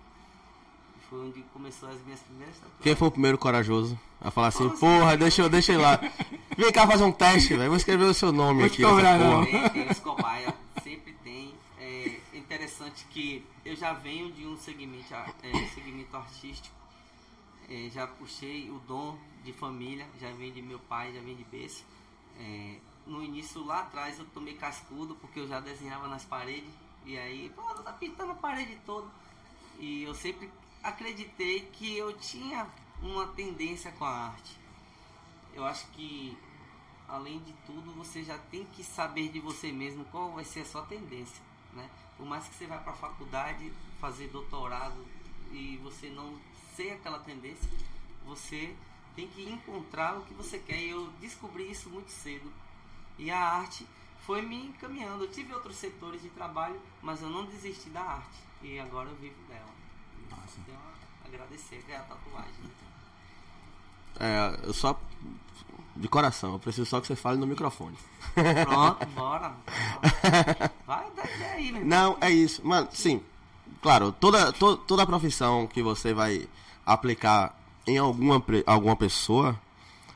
Foi 1.14 1.26
onde 1.28 1.42
começou 1.52 1.88
as 1.88 2.02
minhas 2.02 2.18
primeiras 2.22 2.56
tatuagens. 2.56 2.82
Quem 2.82 2.96
foi 2.96 3.06
o 3.06 3.10
primeiro 3.12 3.38
corajoso 3.38 3.96
a 4.20 4.32
falar 4.32 4.48
assim, 4.48 4.66
Como 4.66 4.80
porra, 4.80 5.16
deixa 5.16 5.42
eu, 5.42 5.48
deixa 5.48 5.70
eu 5.70 5.78
ir 5.78 5.82
lá. 5.82 6.00
Vem 6.56 6.72
cá 6.72 6.88
fazer 6.88 7.04
um 7.04 7.12
teste, 7.12 7.54
velho. 7.54 7.68
Vou 7.68 7.76
escrever 7.76 8.02
o 8.02 8.12
seu 8.12 8.32
nome 8.32 8.62
Vou 8.62 8.66
aqui. 8.66 8.82
cobrar, 8.82 9.16
não. 9.16 9.44
Tem, 9.44 9.70
tem 9.70 9.90
os 9.92 10.00
cobaia, 10.00 10.52
sempre 10.82 11.12
tem. 11.22 11.54
É 11.78 12.18
interessante 12.34 13.06
que 13.10 13.46
eu 13.64 13.76
já 13.76 13.92
venho 13.92 14.32
de 14.32 14.44
um 14.44 14.56
segmento, 14.56 15.14
é, 15.14 15.66
segmento 15.72 16.16
artístico. 16.16 16.74
É, 17.70 17.88
já 17.90 18.08
puxei 18.08 18.68
o 18.68 18.80
dom 18.80 19.16
de 19.44 19.52
família, 19.52 20.08
já 20.20 20.32
vem 20.32 20.50
de 20.50 20.62
meu 20.62 20.80
pai, 20.80 21.12
já 21.14 21.20
vem 21.20 21.36
de 21.36 21.44
berço. 21.44 21.84
É, 22.40 22.74
no 23.06 23.22
início 23.22 23.64
lá 23.64 23.82
atrás 23.82 24.18
eu 24.18 24.24
tomei 24.34 24.54
cascudo 24.54 25.14
porque 25.20 25.38
eu 25.38 25.46
já 25.46 25.60
desenhava 25.60 26.08
nas 26.08 26.24
paredes. 26.24 26.74
E 27.06 27.16
aí, 27.16 27.52
pô, 27.54 27.62
tá 27.62 27.92
pintando 27.92 28.32
a 28.32 28.34
parede 28.34 28.76
toda. 28.84 29.06
E 29.78 30.02
eu 30.02 30.14
sempre 30.14 30.48
acreditei 30.84 31.60
que 31.72 31.96
eu 31.96 32.12
tinha 32.18 32.68
uma 33.02 33.26
tendência 33.28 33.90
com 33.92 34.04
a 34.04 34.26
arte. 34.28 34.56
Eu 35.54 35.64
acho 35.64 35.86
que 35.88 36.36
além 37.08 37.38
de 37.40 37.52
tudo, 37.66 37.92
você 37.94 38.22
já 38.22 38.36
tem 38.38 38.64
que 38.66 38.84
saber 38.84 39.30
de 39.30 39.40
você 39.40 39.72
mesmo 39.72 40.04
qual 40.06 40.32
vai 40.32 40.44
ser 40.44 40.60
a 40.60 40.64
sua 40.64 40.82
tendência, 40.82 41.42
né? 41.72 41.88
Por 42.16 42.26
mais 42.26 42.46
que 42.46 42.54
você 42.54 42.66
vá 42.66 42.78
para 42.78 42.92
a 42.92 42.96
faculdade 42.96 43.72
fazer 44.00 44.28
doutorado 44.28 45.04
e 45.50 45.78
você 45.82 46.10
não 46.10 46.38
ser 46.76 46.92
aquela 46.92 47.18
tendência, 47.18 47.68
você 48.26 48.74
tem 49.16 49.26
que 49.28 49.48
encontrar 49.48 50.18
o 50.18 50.24
que 50.24 50.34
você 50.34 50.58
quer. 50.58 50.80
E 50.80 50.90
eu 50.90 51.08
descobri 51.20 51.70
isso 51.70 51.88
muito 51.88 52.10
cedo. 52.10 52.52
E 53.18 53.30
a 53.30 53.38
arte 53.38 53.86
foi 54.26 54.42
me 54.42 54.66
encaminhando. 54.66 55.24
Eu 55.24 55.30
tive 55.30 55.54
outros 55.54 55.76
setores 55.76 56.22
de 56.22 56.28
trabalho, 56.30 56.80
mas 57.02 57.22
eu 57.22 57.30
não 57.30 57.46
desisti 57.46 57.88
da 57.90 58.02
arte. 58.02 58.38
E 58.62 58.78
agora 58.78 59.08
eu 59.08 59.16
vivo 59.16 59.40
dela. 59.48 59.73
Então, 60.26 60.76
agradecer 61.26 61.82
que 61.86 61.92
é 61.92 61.96
a 61.96 62.00
tatuagem. 62.00 62.50
É, 64.20 64.58
eu 64.66 64.72
só. 64.74 64.98
De 65.96 66.08
coração, 66.08 66.54
eu 66.54 66.58
preciso 66.58 66.86
só 66.86 67.00
que 67.00 67.06
você 67.06 67.14
fale 67.14 67.38
no 67.38 67.46
microfone. 67.46 67.96
Pronto, 68.64 69.06
bora. 69.14 69.54
Vai, 70.84 71.06
ideia 71.08 71.52
aí, 71.52 71.72
meu. 71.72 71.84
Não, 71.84 72.16
é 72.20 72.30
isso. 72.30 72.66
Mano, 72.66 72.88
sim. 72.92 73.20
Claro, 73.80 74.10
toda, 74.10 74.52
to- 74.52 74.76
toda 74.76 75.06
profissão 75.06 75.66
que 75.68 75.82
você 75.82 76.12
vai 76.12 76.48
aplicar 76.84 77.56
em 77.86 77.96
alguma, 77.98 78.42
alguma 78.66 78.96
pessoa, 78.96 79.58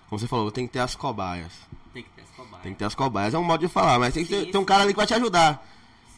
como 0.09 0.19
você 0.19 0.27
falou, 0.27 0.51
tem 0.51 0.67
que 0.67 0.73
ter 0.73 0.81
as 0.81 0.97
cobaias. 0.97 1.53
Tem 1.93 2.03
que 2.03 2.11
ter 2.11 2.23
as 2.23 2.31
cobaias. 2.31 2.63
Tem 2.63 2.73
que 2.73 2.79
ter 2.79 2.85
as 2.87 2.95
cobaias, 2.97 3.35
é 3.35 3.39
um 3.39 3.45
modo 3.45 3.61
de 3.61 3.69
falar, 3.73 3.99
mas 4.01 4.15
tem 4.15 4.25
que 4.25 4.31
ter, 4.31 4.47
Sim, 4.47 4.51
ter 4.51 4.59
um 4.59 4.65
cara 4.65 4.83
ali 4.83 4.93
que 4.93 4.97
vai 4.97 5.07
te 5.07 5.15
ajudar. 5.15 5.65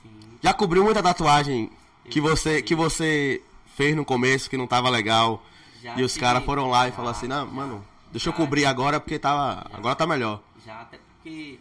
Sim. 0.02 0.10
Já 0.42 0.54
cobriu 0.54 0.82
muita 0.84 1.02
tatuagem 1.02 1.70
que 2.08 2.20
você, 2.20 2.62
que 2.62 2.74
você 2.74 3.42
fez 3.76 3.94
no 3.96 4.04
começo 4.04 4.48
que 4.48 4.56
não 4.56 4.66
tava 4.66 4.88
legal. 4.88 5.42
Já 5.82 5.98
e 5.98 6.02
os 6.02 6.16
caras 6.16 6.44
foram 6.44 6.68
lá 6.68 6.88
e 6.88 6.92
falaram 6.92 7.16
assim, 7.16 7.26
não, 7.26 7.46
já, 7.46 7.52
mano, 7.52 7.84
deixa 8.12 8.28
eu 8.28 8.32
já, 8.32 8.36
cobrir 8.36 8.66
agora 8.66 9.00
porque 9.00 9.18
tava. 9.18 9.66
Agora 9.72 9.96
tá 9.96 10.06
melhor. 10.06 10.42
Já, 10.64 10.82
até 10.82 10.98
porque 10.98 11.58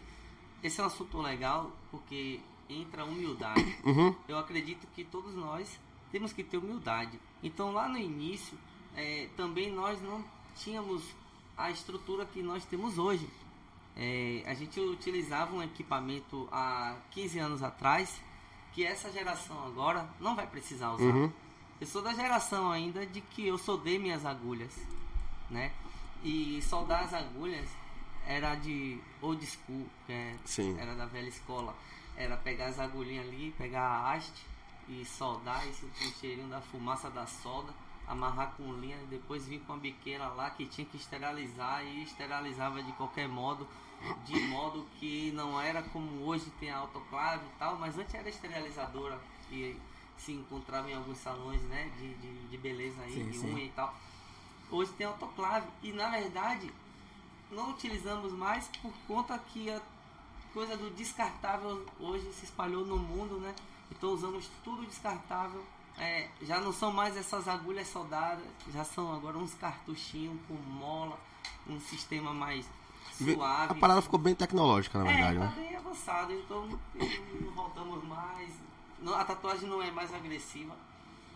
esse 0.62 0.80
é 0.80 0.84
um 0.84 0.86
assunto 0.86 1.20
legal, 1.20 1.70
porque 1.90 2.40
entra 2.68 3.02
a 3.02 3.04
humildade. 3.04 3.78
Uhum. 3.84 4.14
Eu 4.28 4.38
acredito 4.38 4.86
que 4.94 5.02
todos 5.02 5.34
nós 5.34 5.80
temos 6.12 6.32
que 6.32 6.44
ter 6.44 6.58
humildade. 6.58 7.18
Então 7.42 7.72
lá 7.72 7.88
no 7.88 7.96
início, 7.96 8.56
eh, 8.94 9.28
também 9.36 9.72
nós 9.72 10.00
não 10.02 10.22
tínhamos 10.56 11.02
a 11.56 11.70
estrutura 11.70 12.26
que 12.26 12.42
nós 12.42 12.64
temos 12.64 12.98
hoje. 12.98 13.26
Eh, 13.96 14.42
a 14.46 14.54
gente 14.54 14.78
utilizava 14.78 15.54
um 15.54 15.62
equipamento 15.62 16.48
há 16.52 16.96
15 17.10 17.38
anos 17.38 17.62
atrás 17.62 18.20
que 18.72 18.84
essa 18.84 19.10
geração 19.10 19.66
agora 19.66 20.08
não 20.20 20.36
vai 20.36 20.46
precisar 20.46 20.92
usar. 20.92 21.04
Uhum. 21.04 21.32
Eu 21.80 21.86
sou 21.86 22.02
da 22.02 22.12
geração 22.12 22.70
ainda 22.70 23.06
de 23.06 23.20
que 23.20 23.46
eu 23.46 23.56
soldei 23.56 23.98
minhas 23.98 24.26
agulhas, 24.26 24.72
né? 25.48 25.72
E 26.22 26.60
soldar 26.62 27.04
as 27.04 27.14
agulhas 27.14 27.68
era 28.26 28.54
de 28.54 29.00
old 29.22 29.44
school, 29.46 29.86
é- 30.08 30.36
era 30.78 30.94
da 30.94 31.06
velha 31.06 31.28
escola. 31.28 31.74
Era 32.16 32.36
pegar 32.36 32.66
as 32.66 32.78
agulhinhas 32.78 33.26
ali, 33.26 33.54
pegar 33.56 33.80
a 33.82 34.12
haste 34.12 34.44
e 34.88 35.04
soldar 35.06 35.66
e 35.66 35.72
sentir 35.72 36.06
o 36.08 36.12
cheirinho 36.20 36.48
da 36.48 36.60
fumaça 36.60 37.08
da 37.08 37.26
solda, 37.26 37.72
amarrar 38.06 38.52
com 38.56 38.72
linha 38.74 38.98
e 39.02 39.06
depois 39.06 39.46
vir 39.46 39.60
com 39.60 39.72
a 39.72 39.76
biqueira 39.76 40.28
lá 40.28 40.50
que 40.50 40.66
tinha 40.66 40.86
que 40.86 40.96
esterilizar 40.98 41.82
e 41.84 42.02
esterilizava 42.02 42.82
de 42.82 42.92
qualquer 42.92 43.26
modo, 43.28 43.66
de 44.26 44.38
modo 44.48 44.86
que 44.98 45.30
não 45.32 45.58
era 45.60 45.82
como 45.82 46.24
hoje 46.26 46.50
tem 46.58 46.70
a 46.70 46.76
autoclave 46.78 47.44
e 47.46 47.58
tal, 47.58 47.76
mas 47.78 47.96
antes 47.96 48.12
era 48.14 48.28
esterilizadora 48.28 49.18
e 49.50 49.76
se 50.24 50.32
encontrava 50.32 50.90
em 50.90 50.94
alguns 50.94 51.18
salões 51.18 51.60
né, 51.62 51.90
de, 51.98 52.14
de, 52.14 52.48
de 52.48 52.58
beleza 52.58 53.00
aí, 53.02 53.14
Sim, 53.14 53.30
de 53.30 53.38
sim. 53.38 53.54
unha 53.54 53.64
e 53.64 53.70
tal. 53.70 53.94
Hoje 54.70 54.92
tem 54.92 55.06
autoclave 55.06 55.66
e 55.82 55.92
na 55.92 56.08
verdade 56.08 56.70
não 57.50 57.70
utilizamos 57.70 58.32
mais 58.32 58.68
por 58.80 58.92
conta 59.08 59.38
que 59.38 59.70
a 59.70 59.80
coisa 60.52 60.76
do 60.76 60.90
descartável 60.90 61.84
hoje 61.98 62.30
se 62.32 62.44
espalhou 62.44 62.84
no 62.84 62.96
mundo, 62.96 63.38
né? 63.40 63.54
Então 63.90 64.10
usamos 64.10 64.48
tudo 64.62 64.86
descartável. 64.86 65.62
É, 65.98 66.28
já 66.42 66.60
não 66.60 66.72
são 66.72 66.92
mais 66.92 67.16
essas 67.16 67.48
agulhas 67.48 67.88
soldadas, 67.88 68.44
já 68.72 68.84
são 68.84 69.12
agora 69.12 69.36
uns 69.36 69.52
cartuchinhos 69.54 70.38
com 70.46 70.54
mola, 70.54 71.18
um 71.68 71.80
sistema 71.80 72.32
mais 72.32 72.64
suave. 73.18 73.72
A 73.72 73.74
parada 73.74 74.00
ficou 74.00 74.18
bem 74.18 74.34
tecnológica, 74.34 74.98
na 74.98 75.04
verdade, 75.04 75.36
é, 75.36 75.40
tá 75.40 75.46
né? 75.46 75.54
bem 75.56 75.76
avançado, 75.76 76.32
então 76.32 76.66
não 77.40 77.50
voltamos 77.52 78.02
mais. 78.04 78.50
A 79.14 79.24
tatuagem 79.24 79.68
não 79.68 79.82
é 79.82 79.90
mais 79.90 80.12
agressiva. 80.14 80.74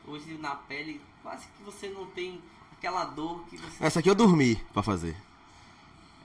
Hoje 0.07 0.37
na 0.41 0.55
pele 0.55 1.01
quase 1.23 1.47
que 1.57 1.63
você 1.65 1.89
não 1.89 2.07
tem 2.07 2.41
aquela 2.73 3.05
dor 3.05 3.45
que 3.49 3.57
você. 3.57 3.85
Essa 3.85 4.01
aqui 4.01 4.11
eu 4.11 4.15
dormi 4.15 4.57
pra 4.73 4.83
fazer. 4.83 5.17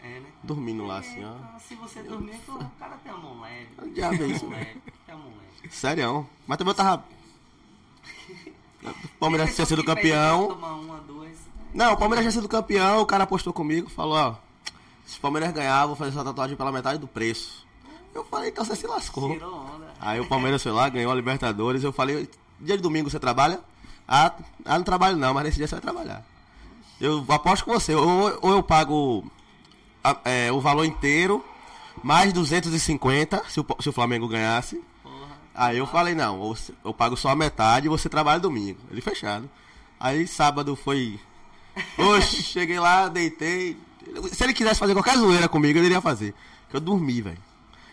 É, 0.02 0.20
né? 0.20 0.30
Dormindo 0.44 0.86
lá 0.86 0.98
É, 0.98 1.00
assim, 1.00 1.24
ó. 1.26 1.34
então, 1.36 1.60
se 1.60 1.76
você 1.76 2.04
dormir, 2.04 2.36
então, 2.36 2.56
o 2.58 2.70
cara 2.80 2.98
tem 2.98 3.12
uma 3.12 3.22
mão 3.22 3.42
leve. 3.42 3.68
O 3.82 3.90
diabo 3.90 4.24
é 4.24 4.28
isso, 4.28 4.46
mão 4.46 4.58
né? 4.58 4.64
leve, 4.64 4.82
Tem 5.06 5.16
uma 5.16 5.24
mão 5.26 5.34
leve. 5.38 5.76
Sério. 5.76 6.30
Mas 6.48 6.58
também 6.58 6.72
eu 6.72 6.76
tava. 6.76 7.04
O 8.82 9.08
Palmeiras 9.20 9.54
tinha 9.54 9.66
sido 9.66 9.84
campeão. 9.84 10.48
Uma, 10.54 11.00
duas. 11.02 11.38
Não, 11.74 11.92
o 11.94 11.98
Palmeiras 11.98 12.24
tinha 12.24 12.32
sido 12.32 12.48
campeão, 12.48 13.02
o 13.02 13.06
cara 13.06 13.26
apostou 13.26 13.52
comigo, 13.52 13.90
falou, 13.90 14.16
ó, 14.16 14.36
se 15.06 15.18
o 15.18 15.22
Palmeiras 15.22 15.52
ganhar, 15.52 15.82
eu 15.84 15.88
vou 15.88 15.98
fazer 15.98 16.14
sua 16.14 16.24
tatuagem 16.24 16.56
pela 16.56 16.72
metade 16.72 16.98
do 16.98 17.06
preço. 17.08 17.68
Eu 18.14 18.24
falei, 18.26 18.50
então 18.50 18.66
você 18.66 18.76
se 18.76 18.88
lascou. 18.88 19.32
Tirou 19.34 19.54
onda. 19.54 19.88
Aí 20.00 20.20
o 20.20 20.26
Palmeiras 20.28 20.64
foi 20.64 20.72
lá, 20.72 20.90
ganhou 20.90 21.12
a 21.12 21.16
Libertadores, 21.16 21.84
eu 21.84 21.92
falei, 21.92 22.30
dia 22.60 22.76
de 22.76 22.84
domingo 22.84 23.10
você 23.10 23.20
trabalha? 23.20 23.60
Ah, 24.08 24.34
ah 24.66 24.78
não 24.78 24.84
trabalho 24.84 25.16
não, 25.18 25.34
mas 25.34 25.44
nesse 25.44 25.58
dia 25.58 25.68
você 25.68 25.76
vai 25.76 25.82
trabalhar. 25.82 26.26
Eu 27.00 27.24
aposto 27.30 27.64
com 27.66 27.72
você, 27.72 27.94
ou, 27.96 28.38
ou 28.42 28.52
eu 28.52 28.64
pago 28.64 29.24
a- 30.04 30.18
é, 30.26 30.52
o 30.52 30.60
valor 30.60 30.84
inteiro, 30.86 31.44
mais 32.04 32.34
250, 32.34 33.44
se 33.48 33.60
o, 33.60 33.66
se 33.80 33.90
o 33.90 33.94
Flamengo 33.94 34.28
ganhasse. 34.28 34.82
Porra. 35.04 35.16
Aí 35.54 35.78
eu 35.78 35.86
falei, 35.86 36.16
não, 36.16 36.40
ou 36.40 36.58
eu 36.84 36.94
pago 36.94 37.16
só 37.16 37.30
a 37.30 37.36
metade 37.36 37.86
e 37.86 37.90
você 37.90 38.10
trabalha 38.10 38.40
domingo. 38.40 38.80
Ele 38.92 39.02
fechado. 39.02 39.50
Aí 40.00 40.26
sábado 40.28 40.76
foi. 40.76 41.20
Oxe, 41.98 42.42
cheguei 42.44 42.80
lá, 42.80 43.08
deitei. 43.08 43.78
Se 44.32 44.44
ele 44.44 44.54
quisesse 44.54 44.80
fazer 44.80 44.94
qualquer 44.94 45.18
zoeira 45.18 45.48
comigo, 45.48 45.78
ele 45.78 45.88
iria 45.88 46.02
fazer. 46.02 46.34
Que 46.70 46.76
eu 46.76 46.80
dormi, 46.82 47.22
velho. 47.22 47.49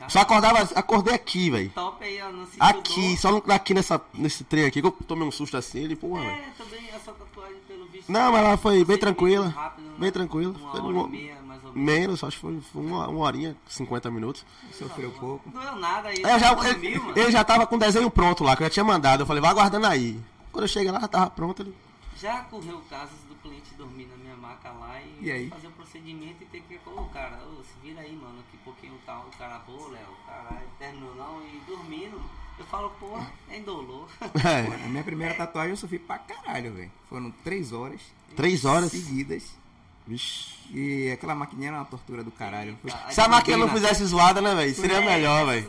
Só 0.08 0.20
acordava, 0.20 0.60
acordei 0.74 1.14
aqui, 1.14 1.50
velho. 1.50 1.70
Top 1.70 2.04
aí, 2.04 2.20
ó, 2.22 2.30
não 2.30 2.46
Aqui, 2.60 3.16
só 3.16 3.30
no- 3.32 3.42
aqui 3.52 3.74
nessa, 3.74 4.00
nesse 4.14 4.44
trem 4.44 4.64
aqui, 4.64 4.80
que 4.80 4.86
eu 4.86 4.92
tomei 5.06 5.26
um 5.26 5.30
susto 5.30 5.56
assim, 5.56 5.80
ele, 5.80 5.96
porra, 5.96 6.20
velho. 6.22 6.32
É, 6.32 6.44
também 6.56 6.88
essa 6.94 7.12
tatuagem 7.12 7.56
pelo 7.66 7.86
visto. 7.86 8.10
Não, 8.10 8.32
mas 8.32 8.44
ela 8.44 8.56
foi 8.56 8.84
bem 8.84 8.98
tranquila. 8.98 9.48
rápido, 9.48 9.84
né? 9.86 9.94
Bem 9.98 10.12
tranquila. 10.12 10.54
Uma 10.58 10.70
Foi 10.70 10.80
hora 10.80 10.88
uma- 10.92 11.08
e 11.08 11.10
meia, 11.10 11.36
mais 11.42 11.64
ou 11.64 11.72
menos. 11.72 11.92
Menos, 11.94 12.24
acho 12.24 12.36
que 12.36 12.42
foi, 12.42 12.60
foi 12.72 12.82
uma, 12.82 13.08
uma 13.08 13.20
horinha, 13.24 13.56
50 13.68 14.10
minutos. 14.10 14.44
Sofreu 14.72 15.10
pouco. 15.12 15.50
Não 15.52 15.60
doeu 15.62 15.76
nada 15.76 16.08
aí. 16.08 16.22
Aí 16.24 16.32
eu 16.32 16.38
já, 16.38 16.54
dormiu, 16.54 17.00
mano. 17.02 17.10
ele, 17.12 17.20
ele 17.20 17.30
já 17.32 17.44
tava 17.44 17.66
com 17.66 17.76
o 17.76 17.78
desenho 17.78 18.10
pronto 18.10 18.44
lá, 18.44 18.56
que 18.56 18.62
eu 18.62 18.66
já 18.66 18.70
tinha 18.70 18.84
mandado. 18.84 19.20
Eu 19.22 19.26
falei, 19.26 19.40
vai 19.40 19.50
aguardando 19.50 19.86
aí. 19.86 20.20
Quando 20.52 20.64
eu 20.64 20.68
cheguei 20.68 20.90
lá, 20.90 21.00
já 21.00 21.08
tava 21.08 21.30
pronto. 21.30 21.62
Ele... 21.62 21.74
Já 22.20 22.40
correu 22.44 22.80
casos 22.88 23.10
cliente 23.48 23.74
dormir 23.74 24.06
na 24.06 24.16
minha 24.16 24.36
maca 24.36 24.70
lá 24.70 25.00
e, 25.00 25.26
E 25.26 25.30
aí? 25.30 25.48
fazer 25.48 25.68
o 25.68 25.72
procedimento 25.72 26.42
e 26.42 26.46
ter 26.46 26.60
que 26.62 26.78
colocar, 26.78 27.02
o 27.02 27.08
cara, 27.10 27.42
ô, 27.46 27.62
se 27.62 27.72
vira 27.82 28.00
aí, 28.00 28.14
mano, 28.16 28.42
que 28.50 28.56
pouquinho 28.58 28.98
tal, 29.06 29.26
o 29.32 29.36
cara, 29.38 29.58
pô, 29.60 29.88
Léo, 29.88 30.08
caralho, 30.26 30.66
terminou 30.78 31.14
não, 31.14 31.40
e 31.46 31.60
dormindo. 31.66 32.20
Eu 32.58 32.64
falo, 32.66 32.88
pô, 32.98 33.18
é 33.50 33.58
indolor. 33.58 34.08
É, 34.44 34.84
A 34.84 34.88
minha 34.88 35.04
primeira 35.04 35.34
tatuagem 35.34 35.70
eu 35.72 35.76
sofri 35.76 35.98
pra 35.98 36.18
caralho, 36.18 36.72
velho. 36.72 36.90
Foram 37.08 37.30
três 37.44 37.72
horas 37.72 38.00
três 38.34 38.64
horas. 38.64 38.90
seguidas. 38.90 39.54
Vixe. 40.06 40.54
E 40.70 41.10
aquela 41.10 41.34
maquininha 41.34 41.68
era 41.68 41.78
uma 41.78 41.84
tortura 41.84 42.22
do 42.22 42.30
caralho. 42.30 42.78
Eita, 42.84 43.10
Se 43.10 43.20
a 43.20 43.28
máquina 43.28 43.56
não 43.56 43.68
fizesse 43.68 44.04
zoada, 44.04 44.40
né, 44.40 44.54
velho? 44.54 44.74
Seria 44.74 44.98
É, 44.98 45.04
melhor, 45.04 45.46
velho. 45.46 45.68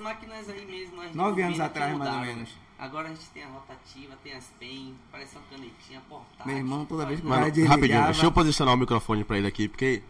Nove 1.13 1.41
anos 1.41 1.59
atrás, 1.59 1.97
mais 1.97 2.13
ou 2.13 2.19
menos. 2.21 2.49
Agora 2.79 3.07
a 3.07 3.09
gente 3.09 3.25
tem 3.29 3.43
a 3.43 3.47
rotativa, 3.47 4.15
tem 4.23 4.33
as 4.33 4.45
pen, 4.59 4.95
parece 5.11 5.35
uma 5.35 5.43
canetinha 5.49 5.99
portátil. 6.07 6.45
Meu 6.45 6.57
irmão, 6.57 6.85
toda 6.85 7.05
vez 7.07 7.19
que 7.19 7.25
o 7.25 7.29
Mano, 7.29 7.41
cara 7.41 7.51
desligava... 7.51 7.75
rapidinho, 7.81 8.03
deixa 8.05 8.25
eu 8.25 8.31
posicionar 8.31 8.73
o 8.75 8.77
microfone 8.77 9.23
pra 9.23 9.37
ele 9.37 9.47
aqui, 9.47 9.67
porque. 9.67 10.03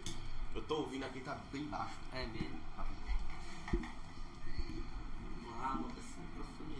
Eu 0.54 0.62
tô 0.64 0.76
ouvindo 0.80 1.06
aqui, 1.06 1.20
tá 1.22 1.38
bem 1.54 1.64
baixo. 1.64 1.94
É 2.14 2.26
mesmo. 2.26 2.58
Vamos 5.44 5.60
lá, 5.62 5.76
bota 5.76 5.94
esse 6.00 6.20
microfone 6.20 6.76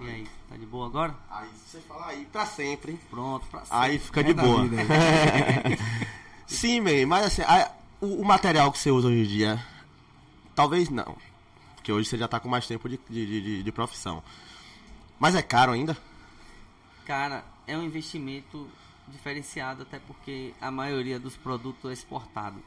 aí. 0.00 0.06
E 0.06 0.10
aí, 0.10 0.26
tá 0.48 0.56
de 0.56 0.66
boa 0.66 0.86
agora? 0.86 1.14
Aí 1.30 1.48
você 1.66 1.80
fala 1.80 2.06
aí 2.08 2.26
pra 2.30 2.44
sempre. 2.46 3.00
Pronto, 3.08 3.46
pra 3.46 3.60
sempre. 3.60 3.76
Aí 3.78 3.98
fica 3.98 4.20
É 4.20 4.24
de 4.24 4.34
da 4.34 4.42
boa. 4.42 4.62
vida, 4.62 4.76
Sim, 6.46 6.80
man, 6.80 7.06
mas 7.06 7.26
assim, 7.26 7.42
a- 7.42 7.70
o, 8.00 8.20
o 8.22 8.24
material 8.24 8.70
que 8.72 8.78
você 8.78 8.90
usa 8.90 9.08
hoje 9.08 9.20
em 9.20 9.24
dia, 9.26 9.64
talvez 10.54 10.88
não. 10.90 11.16
Porque 11.80 11.90
hoje 11.92 12.08
você 12.08 12.18
já 12.18 12.28
tá 12.28 12.38
com 12.38 12.46
mais 12.48 12.66
tempo 12.66 12.88
de, 12.88 13.00
de, 13.08 13.40
de- 13.40 13.62
de 13.62 13.72
profissão. 13.72 14.22
Mas 15.18 15.34
é 15.34 15.40
caro 15.42 15.72
ainda? 15.72 15.96
Cara, 17.06 17.42
é 17.66 17.76
um 17.76 17.82
investimento 17.82 18.68
diferenciado, 19.08 19.82
até 19.82 19.98
porque 19.98 20.54
a 20.60 20.70
maioria 20.70 21.18
dos 21.18 21.36
produtos 21.36 21.90
é 21.90 21.94
exportado, 21.94 22.62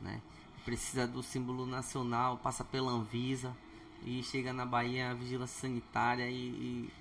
né? 0.00 0.20
Precisa 0.64 1.06
do 1.06 1.22
símbolo 1.22 1.64
nacional, 1.66 2.36
passa 2.36 2.62
pela 2.62 2.90
Anvisa 2.92 3.56
e 4.04 4.22
chega 4.22 4.52
na 4.52 4.66
Bahia 4.66 5.10
a 5.10 5.14
vigilância 5.14 5.60
sanitária 5.62 6.28
e, 6.30 6.34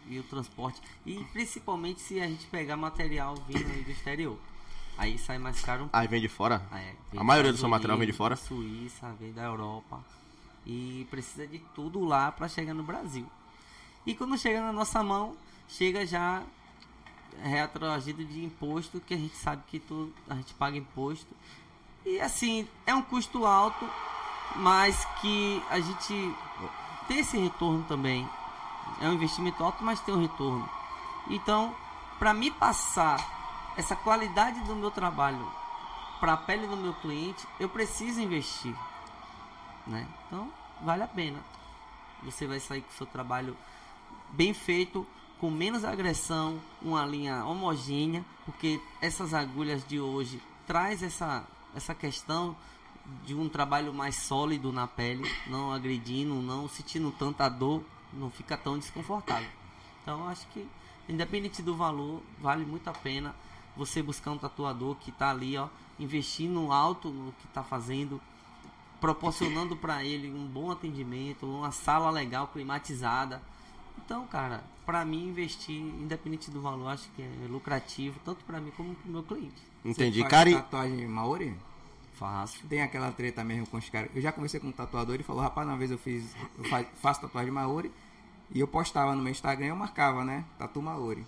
e- 0.09 0.15
e 0.15 0.19
o 0.19 0.23
transporte. 0.23 0.81
E 1.05 1.21
principalmente 1.33 1.99
se 2.01 2.19
a 2.21 2.27
gente 2.27 2.45
pegar 2.47 2.77
material 2.77 3.35
vindo 3.47 3.83
do 3.83 3.91
exterior. 3.91 4.37
Aí 4.97 5.17
sai 5.19 5.37
mais 5.37 5.59
caro 5.61 5.83
um 5.83 5.89
Aí 5.93 6.07
vem 6.07 6.19
de 6.21 6.27
fora? 6.29 6.65
É. 6.73 6.95
A 7.17 7.23
maioria 7.23 7.51
do 7.51 7.57
seu 7.59 7.67
material 7.69 7.97
vem 7.99 8.07
de 8.07 8.13
fora? 8.13 8.35
Suíça, 8.37 9.13
vem 9.19 9.31
da 9.33 9.43
Europa. 9.43 10.03
E 10.69 11.07
precisa 11.09 11.47
de 11.47 11.59
tudo 11.73 12.03
lá 12.03 12.29
para 12.29 12.49
chegar 12.49 12.73
no 12.73 12.83
Brasil. 12.83 13.25
E 14.05 14.13
quando 14.13 14.37
chega 14.37 14.61
na 14.61 14.73
nossa 14.73 15.01
mão, 15.01 15.33
chega 15.69 16.05
já 16.05 16.43
retroagido 17.41 18.25
de 18.25 18.43
imposto, 18.43 18.99
que 18.99 19.13
a 19.13 19.17
gente 19.17 19.35
sabe 19.37 19.63
que 19.67 19.79
tudo, 19.79 20.13
a 20.29 20.35
gente 20.35 20.53
paga 20.55 20.75
imposto. 20.75 21.33
E 22.05 22.19
assim, 22.19 22.67
é 22.85 22.93
um 22.93 23.01
custo 23.01 23.45
alto, 23.45 23.89
mas 24.57 25.05
que 25.21 25.63
a 25.69 25.79
gente 25.79 26.35
tem 27.07 27.19
esse 27.19 27.37
retorno 27.37 27.85
também. 27.87 28.27
É 28.99 29.07
um 29.07 29.13
investimento 29.13 29.63
alto, 29.63 29.83
mas 29.85 30.01
tem 30.01 30.13
um 30.13 30.21
retorno. 30.21 30.67
Então, 31.29 31.73
para 32.19 32.33
me 32.33 32.51
passar 32.51 33.73
essa 33.77 33.95
qualidade 33.95 34.59
do 34.61 34.75
meu 34.75 34.91
trabalho 34.91 35.49
para 36.19 36.33
a 36.33 36.37
pele 36.37 36.67
do 36.67 36.75
meu 36.75 36.93
cliente, 36.95 37.47
eu 37.57 37.69
preciso 37.69 38.19
investir. 38.19 38.75
Né? 39.87 40.07
Então, 40.27 40.51
vale 40.81 41.03
a 41.03 41.07
pena. 41.07 41.39
Você 42.23 42.47
vai 42.47 42.59
sair 42.59 42.81
com 42.81 42.89
o 42.89 42.93
seu 42.93 43.05
trabalho 43.05 43.55
bem 44.31 44.53
feito, 44.53 45.05
com 45.39 45.49
menos 45.49 45.85
agressão, 45.85 46.59
uma 46.81 47.05
linha 47.05 47.45
homogênea, 47.45 48.25
porque 48.45 48.81
essas 49.01 49.33
agulhas 49.33 49.85
de 49.85 49.99
hoje 49.99 50.41
traz 50.65 51.03
essa, 51.03 51.45
essa 51.75 51.93
questão 51.93 52.55
de 53.23 53.33
um 53.33 53.47
trabalho 53.47 53.93
mais 53.93 54.15
sólido 54.15 54.71
na 54.71 54.87
pele, 54.87 55.23
não 55.47 55.71
agredindo, 55.71 56.33
não 56.35 56.67
sentindo 56.67 57.11
tanta 57.11 57.47
dor, 57.47 57.83
não 58.11 58.29
fica 58.29 58.57
tão 58.57 58.77
desconfortável. 58.77 59.49
Então 60.01 60.27
acho 60.27 60.47
que 60.47 60.67
independente 61.07 61.61
do 61.61 61.75
valor, 61.75 62.21
vale 62.39 62.65
muito 62.65 62.89
a 62.89 62.93
pena 62.93 63.33
você 63.75 64.01
buscar 64.01 64.31
um 64.31 64.37
tatuador 64.37 64.95
que 64.95 65.09
está 65.09 65.29
ali, 65.29 65.55
ó, 65.57 65.69
investindo 65.99 66.71
alto 66.71 67.09
no 67.09 67.31
que 67.33 67.45
está 67.45 67.63
fazendo, 67.63 68.19
proporcionando 68.99 69.75
para 69.75 70.03
ele 70.03 70.29
um 70.31 70.45
bom 70.47 70.71
atendimento, 70.71 71.45
uma 71.45 71.71
sala 71.71 72.09
legal, 72.09 72.47
climatizada. 72.47 73.41
Então, 74.03 74.25
cara, 74.27 74.63
para 74.85 75.03
mim 75.05 75.27
investir, 75.29 75.75
independente 75.79 76.49
do 76.49 76.61
valor, 76.61 76.87
acho 76.89 77.09
que 77.15 77.21
é 77.21 77.29
lucrativo, 77.49 78.19
tanto 78.23 78.43
para 78.45 78.59
mim 78.59 78.71
como 78.75 78.95
para 78.95 79.07
o 79.09 79.11
meu 79.11 79.23
cliente. 79.23 79.61
Entendi. 79.83 80.19
Faz 80.21 80.31
Cara, 80.31 80.49
e- 80.49 80.55
tatuagem 80.55 81.07
Maori? 81.07 81.55
Fácil. 82.13 82.67
Tem 82.67 82.81
aquela 82.81 83.11
treta 83.11 83.43
mesmo 83.43 83.67
com 83.67 83.77
os 83.77 83.87
caras. 83.89 84.09
Eu 84.15 84.21
já 84.21 84.31
conversei 84.31 84.59
com 84.59 84.67
um 84.67 84.71
tatuador 84.71 85.19
e 85.19 85.23
falou, 85.23 85.41
rapaz, 85.43 85.67
uma 85.67 85.77
vez 85.77 85.91
eu 85.91 85.97
fiz. 85.99 86.35
Eu 86.57 86.63
fa- 86.65 86.83
faço 87.01 87.21
tatuagem 87.21 87.51
Maori 87.51 87.91
e 88.51 88.59
eu 88.59 88.67
postava 88.67 89.13
no 89.15 89.21
meu 89.21 89.31
Instagram 89.31 89.65
e 89.67 89.69
eu 89.69 89.75
marcava, 89.75 90.23
né? 90.25 90.43
Tatu 90.57 90.81
Maori. 90.81 91.25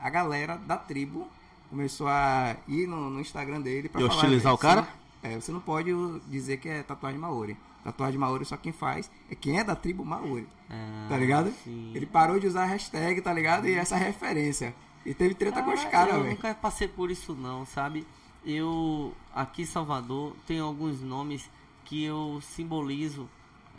A 0.00 0.08
galera 0.08 0.56
da 0.56 0.76
tribo 0.78 1.28
começou 1.68 2.08
a 2.08 2.56
ir 2.66 2.86
no, 2.86 3.10
no 3.10 3.20
Instagram 3.20 3.60
dele 3.60 3.88
pra 3.88 4.00
E 4.00 4.04
falar. 4.04 4.14
hostilizar 4.14 4.52
"Você 4.52 4.54
o 4.54 4.58
cara?" 4.58 4.88
É, 5.22 5.38
você 5.40 5.52
não 5.52 5.60
pode 5.60 5.90
dizer 6.28 6.56
que 6.58 6.68
é 6.68 6.82
tatuagem 6.82 7.18
Maori. 7.18 7.56
Tatuagem 7.84 8.18
Maori 8.18 8.44
só 8.44 8.56
quem 8.56 8.72
faz 8.72 9.10
é 9.30 9.34
quem 9.34 9.58
é 9.58 9.64
da 9.64 9.74
tribo 9.76 10.04
Maori. 10.04 10.48
Ah, 10.70 11.06
Tá 11.08 11.16
ligado? 11.16 11.52
sim. 11.64 11.92
Ele 11.94 12.06
parou 12.06 12.38
de 12.40 12.46
usar 12.46 12.62
a 12.62 12.66
hashtag, 12.66 13.20
tá 13.20 13.32
ligado? 13.32 13.66
E 13.68 13.74
essa 13.74 13.96
referência. 13.96 14.74
E 15.04 15.12
teve 15.14 15.34
treta 15.34 15.62
com 15.62 15.72
os 15.72 15.84
Ah, 15.84 15.88
caras, 15.88 16.14
Eu 16.14 16.22
velho. 16.22 16.34
nunca 16.34 16.54
passei 16.54 16.86
por 16.88 17.10
isso 17.10 17.34
não, 17.34 17.64
sabe? 17.66 18.06
Eu 18.44 19.12
aqui 19.34 19.62
em 19.62 19.66
Salvador 19.66 20.34
tenho 20.46 20.64
alguns 20.64 21.00
nomes 21.00 21.48
que 21.84 22.02
eu 22.04 22.40
simbolizo 22.40 23.28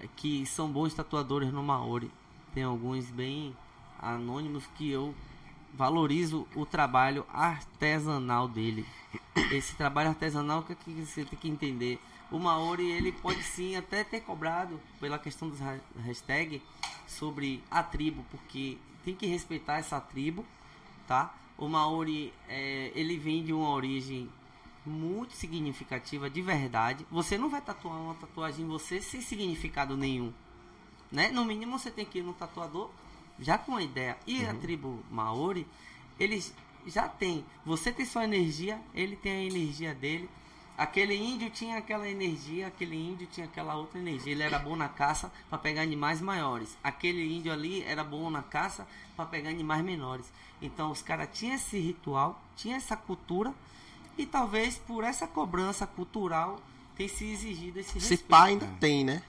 eh, 0.01 0.07
que 0.15 0.45
são 0.45 0.69
bons 0.69 0.93
tatuadores 0.93 1.51
no 1.51 1.63
Maori. 1.63 2.09
Tem 2.53 2.63
alguns 2.63 3.09
bem 3.09 3.55
anônimos 3.99 4.65
que 4.75 4.89
eu 4.89 5.13
valorizo 5.73 6.47
o 6.55 6.65
trabalho 6.65 7.25
artesanal 7.33 8.47
dele. 8.47 8.85
Esse 9.51 9.75
trabalho 9.75 10.09
artesanal 10.09 10.63
que 10.63 10.75
você 10.91 11.25
tem 11.25 11.37
que 11.39 11.47
entender. 11.49 11.99
O 12.31 12.39
Maori 12.39 12.89
ele 12.89 13.11
pode 13.11 13.43
sim 13.43 13.75
até 13.75 14.03
ter 14.03 14.21
cobrado 14.21 14.79
pela 14.99 15.19
questão 15.19 15.49
dos 15.49 15.61
ha- 15.61 15.79
hashtag 16.03 16.61
sobre 17.07 17.63
a 17.69 17.83
tribo, 17.83 18.25
porque 18.31 18.77
tem 19.03 19.13
que 19.15 19.25
respeitar 19.27 19.77
essa 19.77 19.99
tribo, 19.99 20.45
tá? 21.07 21.33
O 21.57 21.67
Maori 21.67 22.33
é, 22.49 22.91
ele 22.95 23.17
vem 23.17 23.43
de 23.43 23.53
uma 23.53 23.69
origem 23.69 24.29
muito 24.85 25.33
significativa 25.33 26.29
de 26.29 26.41
verdade. 26.41 27.05
Você 27.11 27.37
não 27.37 27.49
vai 27.49 27.61
tatuar 27.61 27.95
uma 27.95 28.15
tatuagem 28.15 28.65
em 28.65 28.67
você 28.67 28.99
sem 29.01 29.21
significado 29.21 29.95
nenhum, 29.95 30.33
né? 31.11 31.29
No 31.29 31.45
mínimo 31.45 31.77
você 31.77 31.91
tem 31.91 32.05
que 32.05 32.19
ir 32.19 32.23
no 32.23 32.33
tatuador 32.33 32.89
já 33.43 33.57
com 33.57 33.75
a 33.75 33.83
ideia. 33.83 34.17
E 34.25 34.45
a 34.45 34.53
tribo 34.53 35.03
Maori, 35.11 35.67
eles 36.19 36.53
já 36.87 37.07
tem. 37.07 37.45
Você 37.65 37.91
tem 37.91 38.05
sua 38.05 38.23
energia, 38.23 38.79
ele 38.93 39.15
tem 39.15 39.31
a 39.31 39.43
energia 39.43 39.93
dele. 39.93 40.29
Aquele 40.75 41.15
índio 41.15 41.51
tinha 41.51 41.77
aquela 41.77 42.09
energia, 42.09 42.65
aquele 42.67 42.95
índio 42.95 43.27
tinha 43.27 43.45
aquela 43.45 43.75
outra 43.75 43.99
energia. 43.99 44.31
Ele 44.31 44.41
era 44.41 44.57
bom 44.57 44.75
na 44.75 44.89
caça 44.89 45.31
para 45.47 45.59
pegar 45.59 45.83
animais 45.83 46.19
maiores. 46.19 46.75
Aquele 46.83 47.31
índio 47.31 47.53
ali 47.53 47.83
era 47.83 48.03
bom 48.03 48.29
na 48.31 48.41
caça 48.41 48.87
para 49.15 49.25
pegar 49.25 49.51
animais 49.51 49.83
menores. 49.83 50.25
Então 50.59 50.89
os 50.89 51.01
caras 51.01 51.29
tinham 51.31 51.55
esse 51.55 51.77
ritual, 51.77 52.41
tinha 52.55 52.75
essa 52.75 52.97
cultura 52.97 53.53
e 54.17 54.25
talvez 54.25 54.77
por 54.77 55.03
essa 55.03 55.27
cobrança 55.27 55.85
cultural 55.85 56.59
tem 56.95 57.07
se 57.07 57.25
exigido 57.25 57.79
esse 57.79 57.97
esse 57.97 58.09
respeito. 58.09 58.25
pá 58.25 58.45
ainda 58.45 58.67
tem, 58.79 59.03
né? 59.03 59.21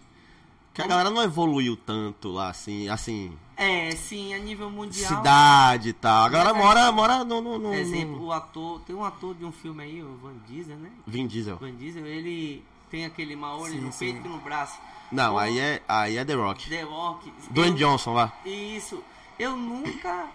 Que 0.73 0.83
a 0.83 0.87
galera 0.87 1.11
não 1.11 1.23
evoluiu 1.23 1.77
tanto 1.77 2.31
lá, 2.31 2.49
assim, 2.49 2.89
assim, 2.89 3.37
É, 3.57 3.91
sim, 3.93 4.35
a 4.35 4.39
nível 4.39 4.69
mundial. 4.71 5.09
cidade 5.17 5.91
e 5.91 5.93
tal. 5.93 6.25
A 6.25 6.29
galera 6.29 6.53
Mas, 6.55 6.65
mora, 6.65 6.93
mora 6.93 7.25
no, 7.25 7.41
no, 7.41 7.59
no, 7.59 7.73
Exemplo, 7.75 8.17
no- 8.17 8.25
o 8.27 8.33
ator, 8.33 8.81
tem 8.81 8.95
um 8.97 9.05
ator 9.05 9.35
de 9.35 9.45
um 9.45 9.53
filme 9.53 9.83
aí, 9.85 10.03
o 10.03 10.17
Van 10.17 10.35
Diesel, 10.49 10.77
né? 10.77 10.91
Vin 11.07 11.27
Diesel. 11.27 11.57
Van 11.59 11.73
Diesel, 11.75 12.05
ele 12.07 12.65
tem 12.91 13.05
aquele 13.05 13.37
Maori 13.37 13.77
no 13.77 13.93
sim. 13.93 14.13
peito 14.13 14.27
e 14.27 14.29
no 14.29 14.39
braço. 14.39 14.79
Não, 15.13 15.35
O 15.35 15.39
aí 15.39 15.59
é, 15.61 15.83
aí 15.87 16.17
é 16.17 16.25
The 16.25 16.35
Rock. 16.35 16.69
The 16.69 16.83
Rock. 16.83 17.33
Dwayne 17.51 17.81
eu- 17.81 17.89
Johnson 17.91 18.15
lá. 18.15 18.33
Isso. 18.45 19.03
Eu 19.39 19.57
nunca, 19.57 20.27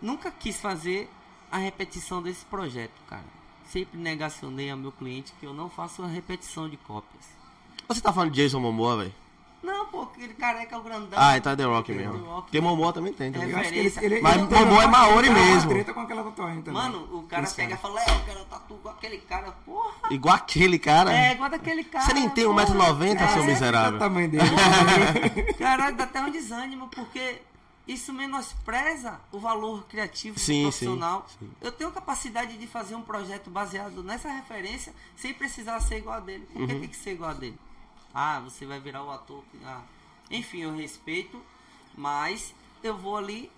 nunca 0.00 0.30
quis 0.30 0.60
fazer 0.60 1.10
a 1.50 1.58
repetição 1.58 2.22
desse 2.22 2.44
projeto, 2.44 2.92
cara. 3.08 3.24
Sempre 3.68 3.98
negacionei 3.98 4.70
ao 4.70 4.76
meu 4.76 4.92
cliente 4.92 5.32
que 5.40 5.46
eu 5.46 5.52
não 5.54 5.68
faço 5.68 6.02
a 6.02 6.06
repetição 6.06 6.68
de 6.68 6.76
cópias. 6.76 7.24
Você 7.88 8.00
tá 8.00 8.12
falando 8.12 8.30
de 8.32 8.42
Jason 8.42 8.60
Momoa, 8.60 8.98
velho? 8.98 9.14
Não, 9.62 9.86
pô, 9.86 10.02
aquele 10.02 10.32
careca 10.34 10.74
é 10.74 10.78
o 10.78 10.82
grandão. 10.82 11.18
Ah, 11.20 11.36
então 11.36 11.52
é 11.52 11.56
The 11.56 11.64
Rock 11.64 11.92
The 11.92 11.98
mesmo. 11.98 12.24
Rock. 12.24 12.42
Porque 12.42 12.60
Momoa 12.62 12.92
também 12.94 13.12
tem, 13.12 13.30
tá 13.30 13.38
É, 13.38 13.42
Eu 13.42 13.46
ligado? 13.48 13.60
acho 13.62 13.72
que 13.72 13.78
ele, 13.78 13.94
ele, 14.14 14.20
Mas 14.22 14.36
ele 14.36 14.44
Momoa 14.46 14.82
é 14.82 14.86
Maori 14.86 15.30
mesmo. 15.30 15.70
treta 15.70 15.92
com 15.92 16.00
aquela 16.00 16.24
tatuagem 16.24 16.62
também. 16.62 16.82
Mano, 16.82 16.98
o 17.18 17.22
cara 17.24 17.42
Esse 17.42 17.54
pega 17.56 17.74
e 17.74 17.78
fala, 17.78 18.00
é, 18.00 18.04
eu 18.10 18.24
quero 18.24 18.44
tatu 18.46 18.74
com 18.82 18.88
aquele 18.88 19.18
cara, 19.18 19.52
porra. 19.66 19.92
Igual 20.10 20.34
aquele 20.34 20.78
cara. 20.78 21.12
É, 21.14 21.32
igual 21.32 21.50
daquele 21.50 21.84
cara. 21.84 22.04
Você 22.06 22.14
nem 22.14 22.28
tem 22.30 22.44
porra. 22.46 22.64
1,90m, 22.66 23.28
seu 23.32 23.42
É, 23.42 23.46
miserável. 23.46 23.96
O 23.96 23.98
tamanho 23.98 24.30
dele. 24.30 24.44
Caralho, 25.58 25.96
dá 25.96 26.04
até 26.04 26.20
um 26.22 26.30
desânimo, 26.30 26.88
porque 26.88 27.42
isso 27.86 28.12
menospreza 28.14 29.20
o 29.32 29.38
valor 29.38 29.84
criativo 29.86 30.38
Sim, 30.38 30.62
profissional. 30.62 31.26
sim, 31.28 31.46
sim. 31.46 31.50
Eu 31.60 31.72
tenho 31.72 31.90
capacidade 31.90 32.56
de 32.56 32.66
fazer 32.66 32.94
um 32.94 33.02
projeto 33.02 33.50
baseado 33.50 34.02
nessa 34.02 34.30
referência 34.30 34.92
sem 35.16 35.34
precisar 35.34 35.80
ser 35.80 35.98
igual 35.98 36.16
a 36.16 36.20
dele. 36.20 36.46
Por 36.52 36.62
Uhum. 36.62 36.66
que 36.68 36.74
tem 36.76 36.88
que 36.88 36.96
ser 36.96 37.12
igual 37.12 37.30
a 37.30 37.34
dele? 37.34 37.58
Ah, 38.14 38.40
você 38.40 38.66
vai 38.66 38.80
virar 38.80 39.04
o 39.04 39.10
ator. 39.10 39.42
Ah. 39.64 39.82
Enfim, 40.30 40.62
eu 40.62 40.74
respeito, 40.74 41.40
mas 41.96 42.54
eu 42.82 42.96
vou 42.96 43.16
ali 43.16 43.50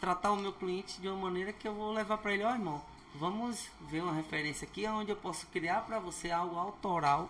tratar 0.00 0.32
o 0.32 0.36
meu 0.36 0.52
cliente 0.52 1.00
de 1.00 1.08
uma 1.08 1.16
maneira 1.16 1.52
que 1.52 1.66
eu 1.66 1.74
vou 1.74 1.92
levar 1.92 2.18
para 2.18 2.32
ele, 2.32 2.44
ó 2.44 2.50
irmão, 2.52 2.82
vamos 3.14 3.68
ver 3.88 4.02
uma 4.02 4.12
referência 4.12 4.66
aqui 4.66 4.86
onde 4.86 5.10
eu 5.10 5.16
posso 5.16 5.46
criar 5.48 5.80
para 5.82 5.98
você 5.98 6.30
algo 6.30 6.56
autoral, 6.56 7.28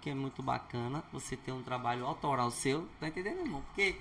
que 0.00 0.10
é 0.10 0.14
muito 0.14 0.42
bacana, 0.42 1.02
você 1.12 1.36
ter 1.36 1.52
um 1.52 1.62
trabalho 1.62 2.06
autoral 2.06 2.50
seu, 2.50 2.88
tá 2.98 3.08
entendendo, 3.08 3.40
irmão? 3.40 3.62
Porque 3.66 3.96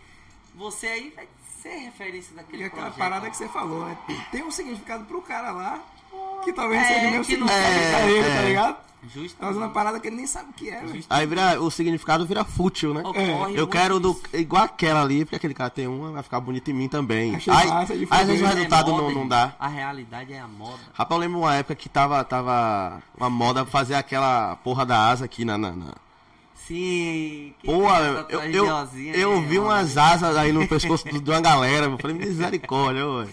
você 0.55 0.87
aí 0.87 1.09
vai 1.11 1.27
ser 1.61 1.75
referência 1.77 2.35
daquele 2.35 2.63
E 2.63 2.65
aquela 2.65 2.83
projeto. 2.83 2.99
parada 2.99 3.29
que 3.29 3.37
você 3.37 3.49
falou, 3.49 3.85
né? 3.85 3.97
Tem 4.31 4.43
um 4.43 4.51
significado 4.51 5.05
pro 5.05 5.21
cara 5.21 5.51
lá 5.51 5.83
que 6.43 6.53
talvez 6.53 6.81
É, 6.81 6.85
seja 6.87 7.07
o 7.07 7.11
mesmo 7.11 7.25
que 7.25 7.37
não 7.37 7.47
significado 7.47 7.79
é, 7.83 7.89
pra 7.91 8.09
ele, 8.09 8.19
é. 8.27 8.35
tá 8.35 8.41
ligado? 8.41 8.87
Justo. 9.13 9.37
Tá 9.37 9.45
fazendo 9.47 9.61
uma 9.61 9.69
parada 9.69 9.99
que 10.01 10.07
ele 10.07 10.17
nem 10.17 10.27
sabe 10.27 10.49
o 10.49 10.53
que 10.53 10.69
é, 10.69 10.81
velho. 10.81 11.03
Aí 11.09 11.25
vira, 11.25 11.61
o 11.61 11.71
significado 11.71 12.25
vira 12.25 12.43
fútil, 12.43 12.93
né? 12.93 13.01
Ocorre 13.05 13.55
Eu 13.57 13.65
quero 13.67 13.99
do, 14.01 14.19
igual 14.33 14.63
aquela 14.63 15.01
ali, 15.01 15.23
porque 15.23 15.35
aquele 15.37 15.53
cara 15.53 15.69
tem 15.69 15.87
uma, 15.87 16.11
vai 16.11 16.23
ficar 16.23 16.39
bonito 16.41 16.69
em 16.69 16.73
mim 16.73 16.89
também. 16.89 17.35
Achei 17.35 17.53
Aí, 17.53 17.67
massa 17.67 17.95
de 17.95 18.07
às 18.09 18.27
vezes 18.27 18.41
o 18.41 18.45
resultado 18.45 18.89
É 18.89 18.93
moda, 18.93 19.03
não, 19.03 19.11
não 19.21 19.27
dá. 19.27 19.53
A 19.59 19.67
realidade 19.67 20.33
é 20.33 20.39
a 20.39 20.47
moda. 20.47 20.79
Rapaz, 20.93 21.15
eu 21.17 21.25
lembro 21.25 21.39
uma 21.39 21.55
época 21.55 21.75
que 21.75 21.87
tava, 21.87 22.21
tava 22.25 23.01
uma 23.17 23.29
moda 23.29 23.65
fazer 23.65 23.95
aquela 23.95 24.57
porra 24.57 24.85
da 24.85 25.07
asa 25.09 25.23
aqui 25.25 25.45
na. 25.45 25.57
na, 25.57 25.71
na- 25.71 25.93
Sim. 26.67 27.53
que 27.59 27.65
Pô, 27.67 27.89
eu, 27.95 28.25
eu, 28.29 28.41
eu 29.13 29.37
é 29.37 29.41
vi 29.41 29.57
uma- 29.57 29.75
umas 29.75 29.97
asas 29.97 30.35
aí 30.35 30.51
no 30.51 30.67
pescoço 30.67 31.05
de 31.21 31.29
uma 31.29 31.39
galera. 31.39 31.85
Eu 31.85 31.97
falei, 31.97 32.17
misericórdia, 32.17 33.03
velho. 33.05 33.29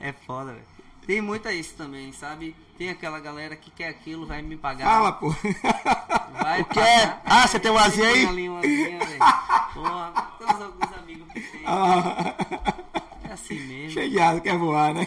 É 0.00 0.12
foda, 0.26 0.52
velho. 0.52 0.71
Tem 1.06 1.20
muita 1.20 1.52
isso 1.52 1.74
também, 1.74 2.12
sabe? 2.12 2.54
Tem 2.78 2.88
aquela 2.90 3.18
galera 3.20 3.56
que 3.56 3.70
quer 3.70 3.88
aquilo, 3.88 4.26
vai 4.26 4.40
me 4.42 4.56
pagar. 4.56 4.84
Fala, 4.86 5.12
pô. 5.12 5.30
Vai 6.40 6.62
O 6.62 6.64
que 6.64 6.80
é? 6.80 7.18
Ah, 7.24 7.46
você 7.46 7.58
tem 7.60 7.70
uma 7.70 7.82
asinha 7.82 8.08
aí? 8.08 8.14
Tem 8.20 8.28
ali 8.28 8.48
uma 8.48 8.58
asinha, 8.60 8.98
velho. 8.98 9.18
Porra, 9.74 10.12
temos 10.38 10.62
alguns 10.62 10.92
amigos 10.98 11.32
que 11.32 11.40
tem. 11.40 11.62
Ah, 11.66 12.34
É 13.28 13.32
assim 13.32 13.58
mesmo. 13.60 13.90
Cheio 13.90 14.40
quer 14.40 14.56
voar, 14.56 14.94
né? 14.94 15.06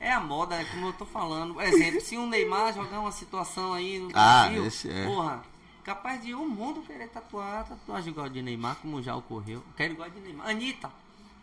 É 0.00 0.12
a 0.12 0.20
moda, 0.20 0.54
é 0.60 0.64
como 0.64 0.86
eu 0.88 0.92
tô 0.92 1.06
falando. 1.06 1.54
Por 1.54 1.62
exemplo, 1.62 2.00
se 2.00 2.16
um 2.18 2.26
Neymar 2.28 2.72
jogar 2.74 3.00
uma 3.00 3.12
situação 3.12 3.72
aí 3.72 3.98
no 3.98 4.10
Ah, 4.14 4.44
Brasil, 4.44 4.66
esse 4.66 4.90
é. 4.90 5.06
porra, 5.06 5.42
capaz 5.82 6.22
de 6.22 6.34
o 6.34 6.46
mundo 6.46 6.82
querer 6.82 7.08
tatuar 7.08 7.64
tatuagem 7.64 8.10
igual 8.12 8.28
de 8.28 8.42
Neymar, 8.42 8.76
como 8.82 9.02
já 9.02 9.16
ocorreu. 9.16 9.62
Quero 9.76 9.94
igual 9.94 10.10
de 10.10 10.20
Neymar. 10.20 10.48
Anitta, 10.48 10.90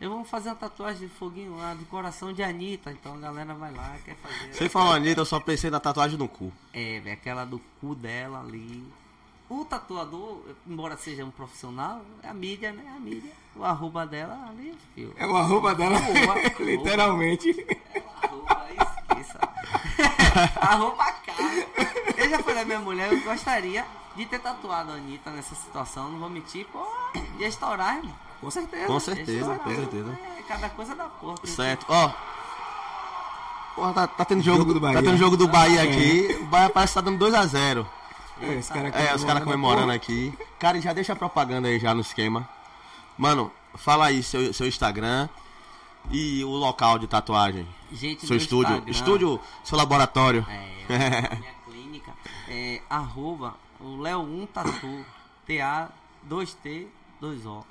eu 0.02 0.10
vou 0.10 0.26
fazer 0.26 0.50
uma 0.50 0.56
tatuagem 0.56 1.08
de 1.08 1.14
foguinho 1.14 1.56
lá, 1.56 1.76
do 1.76 1.86
coração 1.86 2.34
de 2.34 2.42
Anitta. 2.42 2.92
Então 2.92 3.14
a 3.14 3.18
galera 3.18 3.54
vai 3.54 3.72
lá, 3.72 3.96
quer 4.04 4.16
fazer. 4.16 4.52
Você 4.52 4.68
falou 4.68 4.94
Anitta, 4.94 5.22
eu 5.22 5.26
só 5.26 5.40
pensei 5.40 5.70
na 5.70 5.80
tatuagem 5.80 6.18
no 6.18 6.28
cu. 6.28 6.52
É, 6.74 7.00
velho, 7.00 7.14
aquela 7.14 7.46
do 7.46 7.62
cu 7.80 7.94
dela 7.94 8.40
ali. 8.40 8.84
O 9.48 9.64
tatuador, 9.64 10.42
embora 10.66 10.98
seja 10.98 11.24
um 11.24 11.30
profissional, 11.30 12.02
é 12.24 12.30
a 12.30 12.34
mídia, 12.34 12.72
né? 12.72 12.84
A 12.96 13.00
mídia. 13.00 13.32
O 13.56 13.64
arroba 13.64 14.08
dela 14.08 14.48
ali, 14.50 14.76
filho. 14.96 15.14
É 15.18 15.28
o 15.28 15.36
arroba 15.36 15.76
dela, 15.76 15.98
Arroba, 15.98 16.36
literalmente. 16.60 17.68
Arroba, 18.24 18.68
esqueça. 18.72 19.40
arroba 20.60 21.12
cara. 21.12 21.44
Eu 22.18 22.30
já 22.30 22.40
falei 22.40 22.64
à 22.64 22.66
minha 22.66 22.80
mulher, 22.80 23.14
eu 23.14 23.22
gostaria 23.22 23.86
de 24.16 24.26
ter 24.26 24.40
tatuado 24.40 24.94
a 24.94 24.96
Anitta 24.96 25.30
nessa 25.30 25.54
situação, 25.54 26.10
não 26.10 26.20
vou 26.20 26.30
mentir, 26.30 26.66
pô, 26.68 26.84
ia 27.38 27.48
estourar, 27.48 27.98
irmão. 27.98 28.31
Com 28.42 28.50
certeza. 28.52 28.88
Com 28.88 28.94
Ia 28.94 29.00
certeza, 29.00 29.60
com 29.60 29.76
certeza. 29.76 30.20
É, 30.38 30.42
cada 30.48 30.70
coisa 30.70 30.96
da 30.96 31.06
porra. 31.06 31.36
Certo, 31.46 31.86
ó. 31.88 32.12
Porra, 33.76 33.94
tá, 33.94 34.08
tá 34.08 34.26
tendo 34.26 34.42
jogo, 34.44 34.60
Jogo 34.60 34.74
do 34.74 34.80
Tá 34.82 34.88
Bahia. 34.88 35.04
tendo 35.04 35.18
jogo 35.18 35.38
do 35.38 35.48
Bahia 35.48 35.84
aqui. 35.84 36.38
O 36.42 36.46
Bahia 36.48 36.70
parece 36.70 36.94
que 36.94 37.00
tá 37.00 37.02
dando 37.02 37.18
2x0. 37.26 37.86
É, 38.42 38.56
os 38.56 38.68
caras 38.70 38.96
É, 38.96 39.16
os 39.16 39.24
caras 39.24 39.44
comemorando 39.44 39.92
aqui. 39.92 40.34
Cara, 40.60 40.82
já 40.82 40.92
deixa 40.94 41.14
a 41.14 41.16
propaganda 41.16 41.68
aí 41.68 41.80
já 41.80 41.94
no 41.94 42.02
esquema. 42.02 42.48
Mano, 43.18 43.52
fala 43.76 44.08
aí 44.08 44.22
seu, 44.24 44.52
seu 44.54 44.68
Instagram 44.68 45.30
e 46.10 46.44
o 46.44 46.50
local 46.50 46.98
de 47.00 47.08
tatuagem. 47.08 47.68
Gente, 47.92 48.26
Seu 48.26 48.36
estúdio. 48.36 48.72
Instagram- 48.74 48.92
Estúdio, 48.92 49.40
seu 49.64 49.78
laboratório. 49.78 50.46
É, 50.50 50.90
minha 51.38 51.54
clínica. 51.66 52.12
É, 52.50 52.82
arroba 52.90 53.54
o 53.80 54.02
Léo 54.02 54.22
1 54.22 54.48
Tatu. 54.48 55.06
T-A-2-T 55.46 56.88
2-O. 57.22 57.64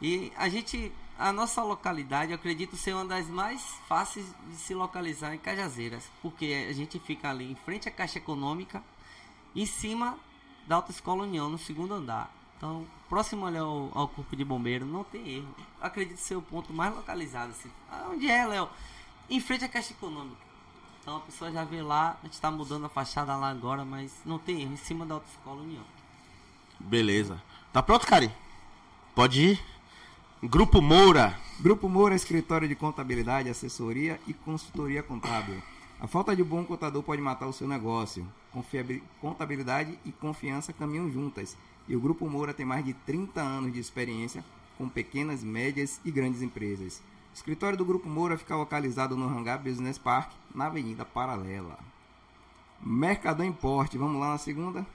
E 0.00 0.32
a 0.36 0.48
gente, 0.48 0.92
a 1.18 1.32
nossa 1.32 1.62
localidade, 1.62 2.32
eu 2.32 2.36
acredito 2.36 2.76
ser 2.76 2.94
uma 2.94 3.04
das 3.04 3.28
mais 3.28 3.62
fáceis 3.88 4.26
de 4.48 4.56
se 4.56 4.74
localizar 4.74 5.34
em 5.34 5.38
Cajazeiras. 5.38 6.04
Porque 6.22 6.66
a 6.68 6.72
gente 6.72 6.98
fica 6.98 7.30
ali 7.30 7.50
em 7.50 7.54
frente 7.54 7.88
à 7.88 7.92
Caixa 7.92 8.18
Econômica, 8.18 8.82
em 9.54 9.66
cima 9.66 10.18
da 10.66 10.76
Autoescola 10.76 11.22
União, 11.22 11.48
no 11.48 11.58
segundo 11.58 11.94
andar. 11.94 12.30
Então, 12.56 12.86
próximo 13.08 13.46
ali 13.46 13.58
ao, 13.58 13.90
ao 13.94 14.08
Corpo 14.08 14.34
de 14.34 14.44
Bombeiro, 14.44 14.86
não 14.86 15.04
tem 15.04 15.28
erro. 15.36 15.54
Acredito 15.80 16.18
ser 16.18 16.36
o 16.36 16.42
ponto 16.42 16.72
mais 16.72 16.94
localizado. 16.94 17.52
Assim. 17.52 17.70
Ah, 17.90 18.08
onde 18.10 18.30
é, 18.30 18.46
Léo? 18.46 18.68
Em 19.28 19.40
frente 19.40 19.64
à 19.64 19.68
Caixa 19.68 19.92
Econômica. 19.92 20.46
Então 21.00 21.18
a 21.18 21.20
pessoa 21.20 21.52
já 21.52 21.62
vê 21.62 21.80
lá, 21.82 22.18
a 22.20 22.26
gente 22.26 22.40
tá 22.40 22.50
mudando 22.50 22.86
a 22.86 22.88
fachada 22.88 23.36
lá 23.36 23.48
agora, 23.48 23.84
mas 23.84 24.12
não 24.24 24.40
tem 24.40 24.62
erro, 24.62 24.72
em 24.72 24.76
cima 24.76 25.06
da 25.06 25.14
Autoescola 25.14 25.62
União. 25.62 25.84
Beleza. 26.80 27.40
Tá 27.72 27.80
pronto, 27.80 28.06
Cari? 28.06 28.28
Pode 29.14 29.40
ir? 29.40 29.75
Grupo 30.42 30.82
Moura. 30.82 31.34
Grupo 31.58 31.88
Moura 31.88 32.14
é 32.14 32.16
escritório 32.16 32.68
de 32.68 32.74
contabilidade, 32.74 33.48
assessoria 33.48 34.20
e 34.26 34.34
consultoria 34.34 35.02
contábil. 35.02 35.62
A 35.98 36.06
falta 36.06 36.36
de 36.36 36.44
bom 36.44 36.62
contador 36.62 37.02
pode 37.02 37.22
matar 37.22 37.46
o 37.46 37.54
seu 37.54 37.66
negócio. 37.66 38.26
Contabilidade 39.18 39.98
e 40.04 40.12
confiança 40.12 40.74
caminham 40.74 41.10
juntas. 41.10 41.56
E 41.88 41.96
o 41.96 42.00
Grupo 42.00 42.28
Moura 42.28 42.52
tem 42.52 42.66
mais 42.66 42.84
de 42.84 42.92
30 42.92 43.40
anos 43.40 43.72
de 43.72 43.80
experiência 43.80 44.44
com 44.76 44.88
pequenas, 44.90 45.42
médias 45.42 46.00
e 46.04 46.10
grandes 46.10 46.42
empresas. 46.42 47.02
O 47.32 47.34
escritório 47.34 47.78
do 47.78 47.84
Grupo 47.84 48.06
Moura 48.06 48.36
fica 48.36 48.54
localizado 48.56 49.16
no 49.16 49.26
Hangar 49.26 49.62
Business 49.62 49.96
Park, 49.96 50.32
na 50.54 50.66
Avenida 50.66 51.06
Paralela. 51.06 51.78
Mercadão 52.82 53.46
Importe, 53.46 53.96
vamos 53.96 54.20
lá 54.20 54.32
na 54.32 54.38
segunda? 54.38 54.86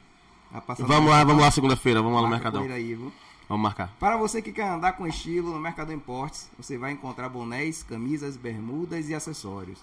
Passar 0.68 0.86
Vamos 0.86 1.10
lá, 1.10 1.24
vamos 1.24 1.42
lá 1.42 1.50
segunda-feira. 1.50 2.00
Vamos 2.00 2.18
lá 2.18 2.22
no 2.22 2.30
Mercadão. 2.30 2.62
aí, 2.64 2.94
viu? 2.94 3.12
Vamos 3.52 3.64
marcar. 3.64 3.94
Para 4.00 4.16
você 4.16 4.42
que 4.42 4.54
quer 4.54 4.66
andar 4.66 4.94
com 4.94 5.06
estilo 5.06 5.52
no 5.52 5.60
Mercado 5.60 5.92
Importes, 5.92 6.50
você 6.58 6.78
vai 6.78 6.94
encontrar 6.94 7.28
bonés, 7.28 7.84
camisas, 7.84 8.38
bermudas 8.38 9.10
e 9.10 9.14
acessórios. 9.14 9.78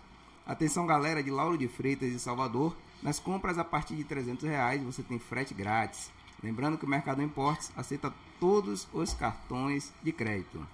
Atenção 0.46 0.86
galera 0.86 1.22
de 1.22 1.30
Lauro 1.30 1.58
de 1.58 1.68
Freitas 1.68 2.10
e 2.10 2.18
Salvador, 2.18 2.74
nas 3.02 3.18
compras 3.18 3.58
a 3.58 3.64
partir 3.64 3.94
de 3.94 4.04
300 4.04 4.48
reais 4.48 4.82
você 4.82 5.02
tem 5.02 5.18
frete 5.18 5.52
grátis. 5.52 6.10
Lembrando 6.42 6.78
que 6.78 6.86
o 6.86 6.88
Mercado 6.88 7.22
Importes 7.22 7.70
aceita 7.76 8.10
todos 8.40 8.88
os 8.90 9.12
cartões 9.12 9.92
de 10.02 10.12
crédito. 10.12 10.66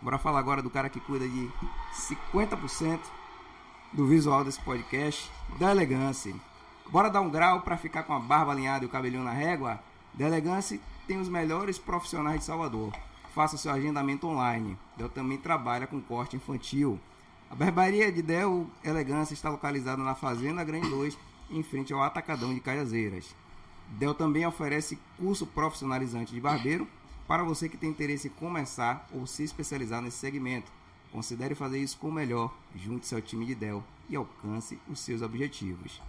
Bora 0.00 0.16
falar 0.16 0.38
agora 0.38 0.62
do 0.62 0.70
cara 0.70 0.88
que 0.88 1.00
cuida 1.00 1.28
de 1.28 1.50
50% 2.14 2.98
do 3.92 4.06
visual 4.06 4.42
desse 4.42 4.60
podcast, 4.62 5.30
da 5.58 5.70
Elegância. 5.70 6.34
Bora 6.88 7.10
dar 7.10 7.20
um 7.20 7.28
grau 7.28 7.60
para 7.60 7.76
ficar 7.76 8.04
com 8.04 8.14
a 8.14 8.18
barba 8.18 8.52
alinhada 8.52 8.86
e 8.86 8.88
o 8.88 8.90
cabelinho 8.90 9.22
na 9.22 9.32
régua? 9.32 9.78
Da 10.14 10.26
Elegância 10.26 10.80
tem 11.06 11.20
os 11.20 11.28
melhores 11.28 11.78
profissionais 11.78 12.40
de 12.40 12.46
Salvador. 12.46 12.92
Faça 13.34 13.56
seu 13.56 13.72
agendamento 13.72 14.26
online. 14.26 14.76
Del 14.96 15.08
também 15.08 15.38
trabalha 15.38 15.86
com 15.86 16.00
corte 16.00 16.36
infantil. 16.36 16.98
A 17.50 17.54
barbearia 17.54 18.12
de 18.12 18.22
Del 18.22 18.68
Elegância 18.84 19.34
está 19.34 19.50
localizada 19.50 20.02
na 20.02 20.14
Fazenda 20.14 20.62
Grande 20.64 20.88
2, 20.88 21.18
em 21.50 21.62
frente 21.62 21.92
ao 21.92 22.02
Atacadão 22.02 22.54
de 22.54 22.60
Cajazeiras. 22.60 23.34
Del 23.98 24.14
também 24.14 24.46
oferece 24.46 24.98
curso 25.18 25.46
profissionalizante 25.46 26.32
de 26.32 26.40
barbeiro 26.40 26.86
para 27.26 27.42
você 27.42 27.68
que 27.68 27.76
tem 27.76 27.90
interesse 27.90 28.28
em 28.28 28.30
começar 28.30 29.08
ou 29.12 29.26
se 29.26 29.42
especializar 29.42 30.02
nesse 30.02 30.18
segmento. 30.18 30.70
Considere 31.12 31.54
fazer 31.54 31.78
isso 31.78 31.98
com 31.98 32.08
o 32.08 32.12
melhor, 32.12 32.54
junte-se 32.74 33.14
ao 33.14 33.20
time 33.20 33.44
de 33.44 33.54
Del 33.54 33.82
e 34.08 34.14
alcance 34.14 34.78
os 34.88 35.00
seus 35.00 35.22
objetivos. 35.22 36.00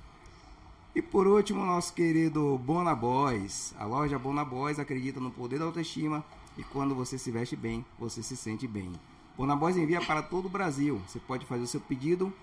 E 0.93 1.01
por 1.01 1.25
último, 1.25 1.65
nosso 1.65 1.93
querido 1.93 2.58
Bona 2.58 2.93
Boys. 2.93 3.73
A 3.80 3.86
loja 3.86 4.19
Bona 4.19 4.43
Boys 4.43 4.77
acredita 4.77 5.21
no 5.21 5.32
poder 5.32 5.58
da 5.58 5.63
autoestima 5.63 6.21
e 6.58 6.63
quando 6.65 6.93
você 6.93 7.17
se 7.17 7.32
veste 7.32 7.56
bem, 7.56 7.86
você 7.97 8.21
se 8.21 8.36
sente 8.36 8.67
bem. 8.67 8.91
Bona 9.38 9.56
Boys 9.56 9.77
envia 9.77 10.01
para 10.01 10.21
todo 10.21 10.47
o 10.47 10.49
Brasil. 10.49 11.01
Você 11.08 11.17
pode 11.17 11.45
fazer 11.45 11.63
o 11.63 11.67
seu 11.67 11.80
pedido 11.80 12.34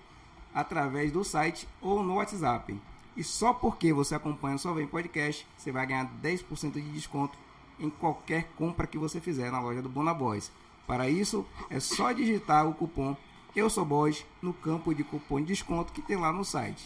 através 0.51 1.11
do 1.11 1.23
site 1.23 1.67
ou 1.79 2.01
no 2.01 2.15
WhatsApp. 2.15 2.75
E 3.15 3.23
só 3.23 3.53
porque 3.53 3.93
você 3.93 4.15
acompanha 4.15 4.55
o 4.55 4.59
Só 4.59 4.73
Vem 4.73 4.87
Podcast, 4.87 5.45
você 5.55 5.71
vai 5.71 5.85
ganhar 5.85 6.11
10% 6.19 6.73
de 6.73 6.91
desconto 6.91 7.37
em 7.79 7.89
qualquer 7.89 8.49
compra 8.55 8.87
que 8.87 8.97
você 8.97 9.21
fizer 9.21 9.51
na 9.51 9.61
loja 9.61 9.83
do 9.83 9.89
Bona 9.89 10.13
Boys. 10.13 10.51
Para 10.87 11.07
isso, 11.07 11.45
é 11.69 11.79
só 11.79 12.11
digitar 12.11 12.67
o 12.67 12.73
cupom 12.73 13.15
Eu 13.55 13.69
Sou 13.69 13.85
Boys 13.85 14.25
no 14.41 14.53
campo 14.53 14.91
de 14.95 15.03
cupom 15.03 15.39
de 15.39 15.45
desconto 15.45 15.93
que 15.93 16.01
tem 16.01 16.17
lá 16.17 16.33
no 16.33 16.43
site. 16.43 16.83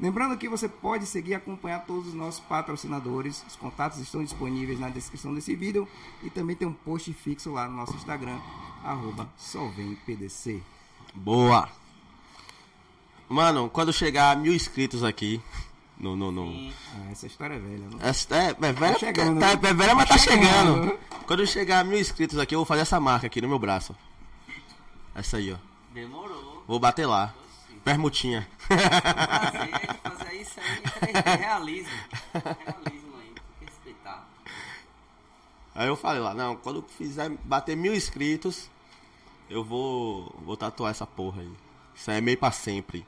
Lembrando 0.00 0.36
que 0.38 0.48
você 0.48 0.68
pode 0.68 1.06
seguir 1.06 1.30
e 1.30 1.34
acompanhar 1.34 1.84
todos 1.84 2.08
os 2.08 2.14
nossos 2.14 2.38
patrocinadores. 2.40 3.44
Os 3.48 3.56
contatos 3.56 3.98
estão 3.98 4.22
disponíveis 4.22 4.78
na 4.78 4.88
descrição 4.88 5.34
desse 5.34 5.56
vídeo 5.56 5.88
e 6.22 6.30
também 6.30 6.54
tem 6.54 6.68
um 6.68 6.72
post 6.72 7.12
fixo 7.12 7.52
lá 7.52 7.66
no 7.68 7.76
nosso 7.76 7.94
Instagram, 7.96 8.38
arroba 8.84 9.28
solvempdc. 9.36 10.62
Boa! 11.14 11.68
Mano, 13.28 13.68
quando 13.68 13.92
chegar 13.92 14.30
a 14.30 14.36
mil 14.36 14.54
inscritos 14.54 15.02
aqui 15.02 15.40
no. 15.98 16.14
no, 16.16 16.30
no... 16.30 16.70
Ah, 16.94 17.10
essa 17.10 17.26
história 17.26 17.54
é 17.54 17.58
velha, 17.58 17.88
não? 17.90 17.98
É, 18.00 18.10
é, 18.10 18.68
é 18.68 18.72
velha, 18.72 18.98
chegando, 18.98 19.40
tá, 19.40 19.46
né? 19.48 19.60
é 19.68 19.74
velha, 19.74 19.94
mas 19.94 20.08
Tá 20.08 20.14
tá 20.14 20.18
chegando. 20.20 20.84
chegando. 20.84 20.98
Quando 21.26 21.46
chegar 21.46 21.80
a 21.80 21.84
mil 21.84 21.98
inscritos 21.98 22.38
aqui, 22.38 22.54
eu 22.54 22.60
vou 22.60 22.66
fazer 22.66 22.82
essa 22.82 23.00
marca 23.00 23.26
aqui 23.26 23.40
no 23.42 23.48
meu 23.48 23.58
braço. 23.58 23.94
Essa 25.14 25.38
aí, 25.38 25.52
ó. 25.52 25.56
Demorou. 25.92 26.62
Vou 26.66 26.78
bater 26.78 27.04
lá. 27.06 27.34
Permutinha. 27.84 28.48
Prazer 28.66 29.68
de 29.68 29.98
fazer 29.98 30.34
isso 30.34 30.60
aí. 30.60 31.12
3D, 31.12 31.38
Realismo. 31.38 31.98
Realismo 32.34 33.16
aí. 33.20 33.34
Respeitar. 33.60 34.28
Aí 35.74 35.88
eu 35.88 35.96
falei 35.96 36.20
lá, 36.20 36.34
não, 36.34 36.56
quando 36.56 36.82
fizer 36.82 37.30
bater 37.44 37.76
mil 37.76 37.94
inscritos, 37.94 38.70
eu 39.48 39.64
vou, 39.64 40.34
vou 40.44 40.56
tatuar 40.56 40.90
essa 40.90 41.06
porra 41.06 41.42
aí. 41.42 41.52
Isso 41.94 42.10
aí 42.10 42.18
é 42.18 42.20
meio 42.20 42.38
pra 42.38 42.50
sempre. 42.50 43.06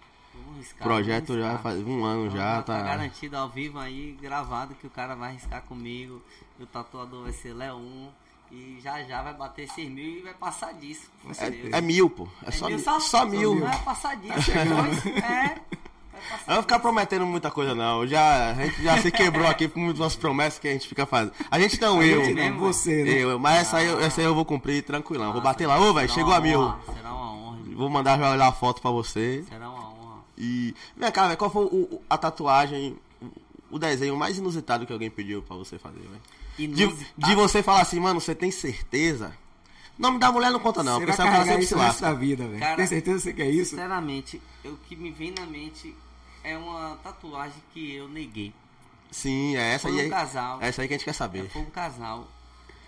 Riscar. 0.57 0.83
Projeto 0.83 1.39
já 1.39 1.59
faz 1.59 1.79
um 1.87 2.05
ano 2.05 2.31
já, 2.31 2.57
lá, 2.57 2.63
tá. 2.63 2.83
garantido 2.83 3.37
ao 3.37 3.49
vivo 3.49 3.79
aí, 3.79 4.17
gravado, 4.21 4.75
que 4.75 4.87
o 4.87 4.91
cara 4.91 5.15
vai 5.15 5.33
riscar 5.33 5.63
comigo. 5.63 6.21
O 6.59 6.67
tatuador 6.67 7.25
vai 7.25 7.33
ser 7.33 7.55
Leon. 7.55 8.09
E 8.53 8.81
já 8.83 9.03
já 9.05 9.23
vai 9.23 9.33
bater 9.35 9.63
esses 9.63 9.89
mil 9.89 10.19
e 10.19 10.23
vai 10.23 10.35
passar 10.35 10.73
disso. 10.75 11.09
É, 11.39 11.79
é 11.79 11.81
mil, 11.81 12.11
pô. 12.11 12.27
É, 12.45 12.49
É 12.49 12.51
só, 12.51 12.67
mil 12.67 12.77
mil, 12.77 12.85
só- 12.85 13.01
só 13.01 13.25
mil. 13.25 13.55
Não 13.55 13.67
vai 13.69 13.79
passar 13.85 14.17
disso. 14.17 14.35
Depois, 14.51 15.07
é. 15.23 15.55
Eu 16.33 16.49
não 16.49 16.55
vou 16.55 16.63
ficar 16.63 16.79
prometendo 16.81 17.25
muita 17.27 17.51
coisa, 17.51 17.75
não. 17.75 18.07
Já, 18.07 18.51
a 18.51 18.55
gente 18.55 18.83
já 18.83 19.01
se 19.01 19.11
quebrou 19.11 19.47
aqui 19.47 19.67
por 19.69 19.79
muitas 19.79 20.15
promessas 20.17 20.59
que 20.59 20.69
a 20.69 20.73
gente 20.73 20.87
fica 20.89 21.07
fazendo. 21.07 21.33
A 21.51 21.59
gente 21.59 21.81
não, 21.81 22.03
eu. 22.03 22.25
gente 22.25 22.35
mesmo, 22.35 22.51
não, 22.61 22.67
você, 22.67 23.05
né? 23.05 23.11
Eu, 23.13 23.39
mas 23.39 23.61
essa 23.61 23.79
aí, 23.79 23.87
eu- 23.87 24.01
essa 24.01 24.21
aí 24.21 24.27
eu 24.27 24.35
vou 24.35 24.45
cumprir 24.45 24.83
tranquilão. 24.83 25.33
Vou 25.33 25.41
bater 25.41 25.67
lá, 25.67 25.79
ô, 25.81 25.95
velho, 25.95 26.09
chegou 26.13 26.33
a 26.35 26.41
mil. 26.41 26.61
Será 26.95 27.13
uma 27.15 27.33
honra. 27.33 27.59
Vou 27.75 27.89
mandar 27.89 28.19
já 28.19 28.31
olhar 28.33 28.49
a 28.49 28.53
foto 28.53 28.83
pra 28.83 28.91
você. 28.91 29.45
Será 29.49 29.71
uma 29.71 29.89
honra. 29.89 30.19
E. 30.37 30.75
Vem 30.97 31.11
cá, 31.11 31.27
velho, 31.27 31.39
qual 31.39 31.51
foi 31.51 31.65
o- 31.65 32.01
a 32.11 32.19
tatuagem, 32.19 32.99
o- 33.23 33.77
o 33.77 33.79
desenho 33.79 34.17
mais 34.17 34.37
inusitado 34.37 34.85
que 34.87 34.93
alguém 34.93 35.09
pediu 35.11 35.41
pra 35.43 35.57
você 35.57 35.79
fazer, 35.79 36.01
velho? 36.01 36.21
De, 36.57 36.87
de 37.17 37.35
você 37.35 37.63
falar 37.63 37.83
assim, 37.83 38.01
mano, 38.01 38.21
você 38.21 38.35
tem 38.35 38.51
certeza? 38.51 39.35
Nome 39.99 40.19
da 40.19 40.33
mulher 40.33 40.51
não 40.51 40.61
conta, 40.61 40.83
não, 40.83 40.95
você 40.95 41.07
porque 41.07 41.17
vai 41.17 41.27
carregar 41.27 41.45
sempre 41.45 41.65
isso 41.65 41.95
se 41.95 42.01
da 42.03 42.15
vida, 42.15 42.49
velho. 42.49 42.77
Tem 42.77 42.87
certeza 42.87 43.17
que 43.19 43.23
você 43.23 43.33
quer 43.35 43.51
isso? 43.51 43.71
Sinceramente, 43.71 44.41
o 44.65 44.77
que 44.77 44.97
me 44.97 45.11
vem 45.11 45.33
na 45.39 45.45
mente 45.45 45.95
é 46.43 46.57
uma 46.57 46.97
tatuagem 47.03 47.63
que 47.73 47.95
eu 47.95 48.09
neguei. 48.09 48.53
Sim, 49.11 49.57
é 49.57 49.75
essa 49.75 49.89
Foi 49.89 50.01
aí. 50.01 50.07
um 50.07 50.11
casal. 50.11 50.63
É 50.63 50.69
essa 50.69 50.83
aí 50.83 50.89
que 50.89 50.95
a 50.95 50.97
gente 50.97 51.05
quer 51.05 51.13
saber. 51.13 51.51
Foi 51.51 51.63
um 51.63 51.71
casal 51.71 52.29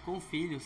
com 0.05 0.21
filhos. 0.21 0.63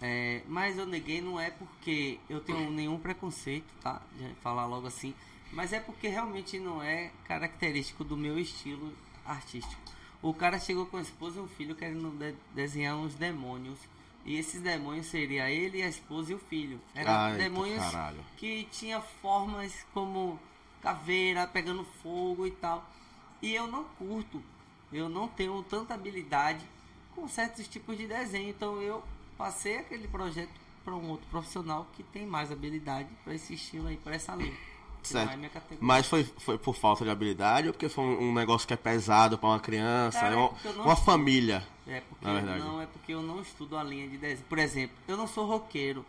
É, 0.00 0.42
mas 0.46 0.78
eu 0.78 0.86
neguei 0.86 1.20
não 1.20 1.40
é 1.40 1.50
porque 1.50 2.20
eu 2.30 2.40
tenho 2.40 2.70
nenhum 2.70 2.98
preconceito, 2.98 3.66
tá? 3.82 4.00
De 4.16 4.32
falar 4.40 4.64
logo 4.66 4.86
assim. 4.86 5.12
Mas 5.52 5.72
é 5.72 5.80
porque 5.80 6.08
realmente 6.08 6.58
não 6.58 6.82
é 6.82 7.10
característico 7.26 8.04
do 8.04 8.16
meu 8.16 8.38
estilo 8.38 8.92
artístico. 9.26 9.80
O 10.22 10.34
cara 10.34 10.58
chegou 10.58 10.86
com 10.86 10.96
a 10.96 11.00
esposa 11.02 11.38
e 11.38 11.42
um 11.42 11.48
filho 11.48 11.74
querendo 11.74 12.10
de- 12.18 12.34
desenhar 12.54 12.96
uns 12.96 13.14
demônios. 13.14 13.78
E 14.24 14.36
esses 14.36 14.60
demônios 14.60 15.06
seriam 15.06 15.46
ele, 15.46 15.80
a 15.82 15.88
esposa 15.88 16.32
e 16.32 16.34
o 16.34 16.38
filho. 16.38 16.80
Eram 16.94 17.12
Ai, 17.12 17.36
demônios 17.38 17.78
caralho. 17.78 18.18
que 18.36 18.64
tinha 18.70 19.00
formas 19.00 19.86
como 19.94 20.38
caveira, 20.82 21.46
pegando 21.46 21.84
fogo 22.02 22.46
e 22.46 22.50
tal. 22.50 22.84
E 23.40 23.54
eu 23.54 23.66
não 23.66 23.84
curto. 23.84 24.42
Eu 24.92 25.08
não 25.08 25.28
tenho 25.28 25.62
tanta 25.62 25.94
habilidade 25.94 26.64
com 27.14 27.28
certos 27.28 27.68
tipos 27.68 27.96
de 27.96 28.06
desenho. 28.06 28.50
Então 28.50 28.82
eu 28.82 29.02
passei 29.36 29.78
aquele 29.78 30.08
projeto 30.08 30.50
para 30.84 30.94
um 30.94 31.10
outro 31.10 31.26
profissional 31.30 31.86
que 31.94 32.02
tem 32.02 32.26
mais 32.26 32.50
habilidade 32.50 33.08
para 33.24 33.34
esse 33.34 33.54
estilo 33.54 33.86
aí, 33.88 33.96
para 33.96 34.14
essa 34.16 34.34
linha. 34.34 34.56
Que 35.02 35.14
não 35.14 35.26
Certo. 35.26 35.44
é. 35.44 35.76
Mas 35.80 36.06
foi, 36.06 36.24
foi 36.24 36.58
por 36.58 36.74
falta 36.74 37.04
de 37.04 37.10
habilidade 37.10 37.68
ou 37.68 37.72
porque 37.72 37.88
foi 37.88 38.04
um, 38.04 38.28
um 38.30 38.34
negócio 38.34 38.66
que 38.66 38.74
é 38.74 38.76
pesado 38.76 39.38
pra 39.38 39.48
uma 39.50 39.60
criança? 39.60 40.20
Cara, 40.20 40.34
é 40.34 40.36
uma, 40.36 40.50
eu 40.64 40.72
não 40.74 40.84
uma 40.84 40.96
sei. 40.96 41.04
família. 41.04 41.66
É 41.86 42.00
porque 42.00 42.26
Na 42.26 42.34
verdade. 42.34 42.58
não 42.60 42.82
é 42.82 42.86
porque 42.86 43.14
eu 43.14 43.22
não 43.22 43.40
estudo 43.40 43.76
a 43.76 43.82
linha 43.82 44.08
de 44.08 44.18
desenho. 44.18 44.44
Por 44.48 44.58
exemplo, 44.58 44.96
eu 45.06 45.16
não 45.16 45.26
sou 45.26 45.46
roqueiro, 45.46 46.04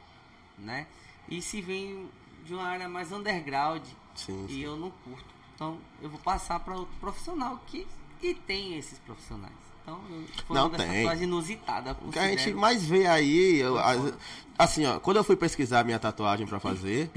né? 0.58 0.88
E 1.30 1.42
se 1.42 1.62
vem 1.62 2.10
de 2.46 2.54
uma 2.54 2.64
área 2.64 2.90
mais 2.90 3.12
underground 3.12 3.84
Sim, 4.16 4.46
e 4.50 4.54
sim. 4.54 4.60
eu 4.62 4.76
não 4.76 4.90
curto, 4.92 5.26
então 5.56 5.78
eu 6.02 6.10
vou 6.10 6.20
passar 6.20 6.60
para 6.60 6.74
outro 6.76 6.94
profissional 7.00 7.60
que 7.68 7.88
e 8.22 8.34
tem 8.34 8.76
esses 8.78 8.98
profissionais. 9.00 9.54
Então, 9.84 10.00
foi 10.46 10.56
Não 10.56 10.68
uma 10.68 10.78
tem. 10.78 11.06
inusitada. 11.24 11.96
O 12.02 12.12
que 12.12 12.20
a 12.20 12.28
gente 12.28 12.54
mais 12.54 12.84
vê 12.84 13.08
aí, 13.08 13.58
eu- 13.60 13.80
as- 13.80 14.14
assim, 14.58 14.86
ó, 14.86 15.00
quando 15.00 15.18
eu 15.18 15.24
fui 15.24 15.36
pesquisar 15.38 15.84
minha 15.86 15.98
tatuagem 15.98 16.46
pra 16.46 16.60
fazer, 16.60 17.10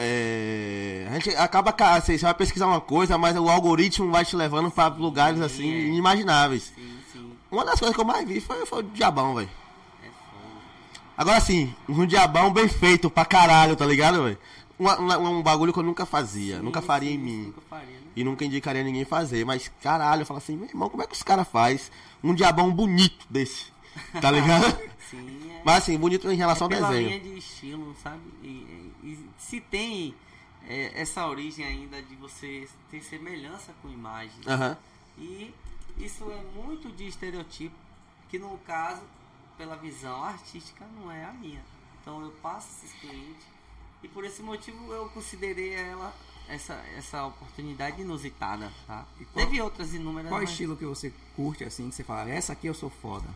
é, 0.00 1.06
a 1.10 1.14
gente 1.14 1.30
acaba, 1.36 1.72
ca- 1.72 1.94
assim, 1.94 2.16
você 2.16 2.24
vai 2.24 2.34
pesquisar 2.34 2.66
uma 2.66 2.80
coisa, 2.80 3.16
mas 3.18 3.36
o 3.36 3.48
algoritmo 3.48 4.10
vai 4.10 4.24
te 4.24 4.34
levando 4.34 4.70
pra 4.70 4.88
lugares 4.88 5.40
assim 5.40 5.70
é. 5.72 5.80
inimagináveis. 5.82 6.72
Sim, 6.74 6.98
sim, 7.12 7.32
Uma 7.50 7.64
das 7.64 7.78
coisas 7.78 7.94
que 7.94 8.00
eu 8.00 8.06
mais 8.06 8.26
vi 8.26 8.40
foi, 8.40 8.64
foi 8.66 8.80
o 8.80 8.82
diabão, 8.82 9.34
velho. 9.34 9.48
é 10.02 10.06
foda. 10.06 10.46
Agora 11.16 11.36
assim, 11.36 11.74
um 11.88 12.06
diabão 12.06 12.52
bem 12.52 12.68
feito 12.68 13.10
pra 13.10 13.24
caralho, 13.24 13.76
tá 13.76 13.84
ligado, 13.86 14.22
velho? 14.24 14.38
Uma- 14.78 14.98
Um, 15.18 15.42
bagulho 15.42 15.72
que 15.72 15.78
eu 15.78 15.82
nunca 15.82 16.06
fazia, 16.06 16.56
Sim, 16.56 16.62
nunca 16.62 16.80
faria 16.80 17.10
sim, 17.10 17.16
em 17.16 17.18
mim. 17.18 17.42
Nunca 17.48 17.60
faria, 17.68 17.86
né? 17.86 18.00
E 18.16 18.24
nunca 18.24 18.44
indicaria 18.44 18.82
ninguém 18.82 19.04
fazer. 19.04 19.44
Mas, 19.44 19.70
caralho, 19.82 20.22
eu 20.22 20.26
falo 20.26 20.38
assim, 20.38 20.56
meu 20.56 20.66
irmão, 20.68 20.88
como 20.88 21.02
é 21.02 21.06
que 21.06 21.12
os 21.14 21.22
caras 21.22 21.46
faz 21.46 21.92
um 22.24 22.34
diabão 22.34 22.70
bonito 22.72 23.26
desse? 23.28 23.66
Tá 24.20 24.30
ligado? 24.30 24.64
Sim, 25.10 25.50
é. 25.50 25.60
Mas 25.64 25.78
assim, 25.82 25.98
bonito 25.98 26.30
em 26.30 26.36
relação 26.36 26.66
é 26.66 26.72
ao 26.74 26.78
pela 26.78 26.88
desenho. 26.90 27.08
linha 27.08 27.20
de 27.20 27.38
estilo, 27.38 27.94
sabe? 28.02 28.20
E, 28.42 28.46
e 28.46 28.79
se 29.38 29.60
tem 29.60 30.14
é, 30.66 31.00
essa 31.00 31.26
origem 31.26 31.64
ainda 31.64 32.02
de 32.02 32.14
você 32.16 32.68
ter 32.90 33.02
semelhança 33.02 33.72
com 33.82 33.88
imagens. 33.88 34.46
Aham. 34.46 34.76
E 35.18 35.54
isso 35.98 36.24
é 36.30 36.42
muito 36.62 36.90
de 36.92 37.06
estereotipo, 37.06 37.74
que 38.28 38.38
no 38.38 38.56
caso, 38.58 39.02
pela 39.58 39.76
visão 39.76 40.22
artística, 40.24 40.84
não 40.96 41.10
é 41.10 41.24
a 41.24 41.32
minha. 41.32 41.62
Então 42.00 42.22
eu 42.22 42.30
passo 42.42 42.68
esses 42.78 42.92
clientes 43.00 43.44
e 44.02 44.08
por 44.08 44.24
esse 44.24 44.42
motivo 44.42 44.90
eu 44.92 45.08
considerei 45.10 45.74
ela 45.74 46.14
essa, 46.48 46.74
essa 46.96 47.26
oportunidade 47.26 48.00
inusitada, 48.00 48.72
tá? 48.86 49.06
qual- 49.32 49.44
Teve 49.46 49.60
outras 49.60 49.92
inúmeras. 49.94 50.30
Qual 50.30 50.40
mas- 50.40 50.50
estilo 50.50 50.76
que 50.76 50.84
você 50.86 51.12
curte 51.36 51.62
assim, 51.64 51.88
que 51.90 51.94
você 51.96 52.02
fala, 52.04 52.28
essa 52.30 52.52
aqui 52.54 52.66
eu 52.66 52.74
sou 52.74 52.88
foda? 52.90 53.28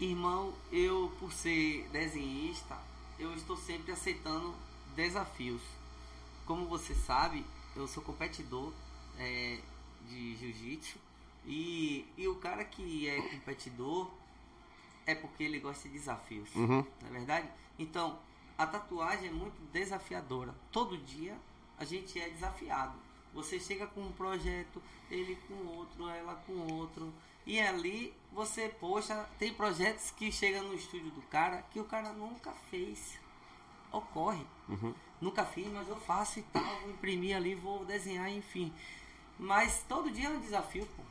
Irmão, 0.00 0.52
eu 0.72 1.12
por 1.18 1.32
ser 1.32 1.88
desenhista, 1.92 2.76
eu 3.18 3.32
estou 3.34 3.56
sempre 3.56 3.92
aceitando 3.92 4.54
desafios. 4.98 5.62
Como 6.44 6.66
você 6.66 6.92
sabe, 6.92 7.46
eu 7.76 7.86
sou 7.86 8.02
competidor 8.02 8.72
é, 9.16 9.58
de 10.08 10.34
jiu-jitsu 10.36 10.98
e, 11.46 12.04
e 12.16 12.26
o 12.26 12.34
cara 12.36 12.64
que 12.64 13.08
é 13.08 13.22
competidor 13.22 14.10
é 15.06 15.14
porque 15.14 15.44
ele 15.44 15.60
gosta 15.60 15.88
de 15.88 15.94
desafios, 15.94 16.52
Uhum. 16.54 16.84
não 17.00 17.08
é 17.08 17.12
verdade? 17.12 17.48
Então, 17.78 18.18
a 18.58 18.66
tatuagem 18.66 19.28
é 19.28 19.32
muito 19.32 19.56
desafiadora. 19.72 20.52
Todo 20.72 20.98
dia 20.98 21.36
a 21.78 21.84
gente 21.84 22.18
é 22.20 22.28
desafiado. 22.28 22.98
Você 23.32 23.60
chega 23.60 23.86
com 23.86 24.00
um 24.00 24.12
projeto, 24.12 24.82
ele 25.08 25.36
com 25.46 25.54
outro, 25.76 26.08
ela 26.08 26.34
com 26.44 26.72
outro. 26.74 27.14
E 27.46 27.60
ali 27.60 28.12
você, 28.32 28.68
poxa, 28.68 29.28
tem 29.38 29.54
projetos 29.54 30.10
que 30.10 30.32
chegam 30.32 30.64
no 30.64 30.74
estúdio 30.74 31.10
do 31.12 31.22
cara 31.22 31.62
que 31.70 31.78
o 31.78 31.84
cara 31.84 32.12
nunca 32.12 32.50
fez. 32.68 33.16
Ocorre. 33.92 34.44
Nunca 35.20 35.44
fiz, 35.44 35.66
mas 35.72 35.88
eu 35.88 35.96
faço 35.96 36.38
e 36.38 36.42
tal, 36.42 36.62
vou 36.80 36.90
imprimir 36.90 37.36
ali, 37.36 37.54
vou 37.54 37.84
desenhar, 37.84 38.30
enfim. 38.30 38.72
Mas 39.38 39.84
todo 39.88 40.10
dia 40.10 40.28
é 40.28 40.30
um 40.30 40.40
desafio, 40.40 40.86
pô. 40.96 41.02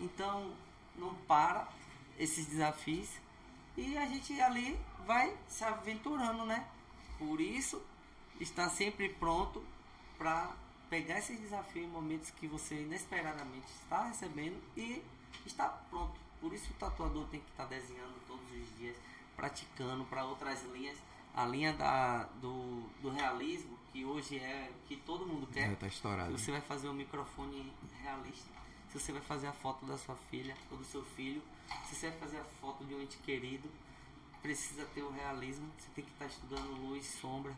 Então, 0.00 0.52
não 0.96 1.14
para 1.26 1.68
esses 2.18 2.46
desafios 2.46 3.08
e 3.76 3.96
a 3.96 4.06
gente 4.06 4.40
ali 4.40 4.78
vai 5.06 5.36
se 5.48 5.64
aventurando, 5.64 6.44
né? 6.44 6.66
Por 7.18 7.40
isso, 7.40 7.82
está 8.40 8.68
sempre 8.68 9.08
pronto 9.08 9.62
para 10.16 10.50
pegar 10.88 11.18
esses 11.18 11.38
desafios 11.40 11.84
em 11.84 11.88
momentos 11.88 12.30
que 12.30 12.46
você 12.46 12.82
inesperadamente 12.82 13.66
está 13.82 14.04
recebendo 14.04 14.60
e 14.76 15.02
está 15.44 15.68
pronto. 15.68 16.20
Por 16.40 16.52
isso 16.52 16.70
o 16.70 16.74
tatuador 16.74 17.26
tem 17.28 17.40
que 17.40 17.50
estar 17.50 17.64
desenhando 17.66 18.14
todos 18.26 18.44
os 18.52 18.78
dias, 18.78 18.96
praticando 19.34 20.04
para 20.04 20.24
outras 20.24 20.62
linhas. 20.72 20.96
A 21.34 21.46
linha 21.46 21.72
da, 21.72 22.24
do, 22.40 22.82
do 23.02 23.10
realismo, 23.10 23.76
que 23.92 24.04
hoje 24.04 24.38
é 24.38 24.70
que 24.86 24.96
todo 24.98 25.26
mundo 25.26 25.46
quer. 25.48 25.72
É, 25.72 25.74
tá 25.74 25.86
estourado. 25.86 26.36
Você 26.36 26.52
vai 26.52 26.60
fazer 26.60 26.88
um 26.88 26.94
microfone 26.94 27.72
realista. 28.02 28.50
Se 28.90 29.00
você 29.00 29.12
vai 29.12 29.22
fazer 29.22 29.48
a 29.48 29.52
foto 29.52 29.84
da 29.84 29.98
sua 29.98 30.14
filha 30.30 30.56
ou 30.70 30.78
do 30.78 30.84
seu 30.84 31.02
filho. 31.02 31.42
Se 31.88 31.96
você 31.96 32.10
vai 32.10 32.18
fazer 32.20 32.38
a 32.38 32.44
foto 32.60 32.84
de 32.84 32.94
um 32.94 33.00
ente 33.00 33.16
querido. 33.18 33.68
Precisa 34.42 34.84
ter 34.94 35.02
o 35.02 35.10
realismo. 35.10 35.68
Você 35.78 35.88
tem 35.94 36.04
que 36.04 36.10
estar 36.12 36.26
estudando 36.26 36.70
luz, 36.88 37.04
sombra. 37.20 37.52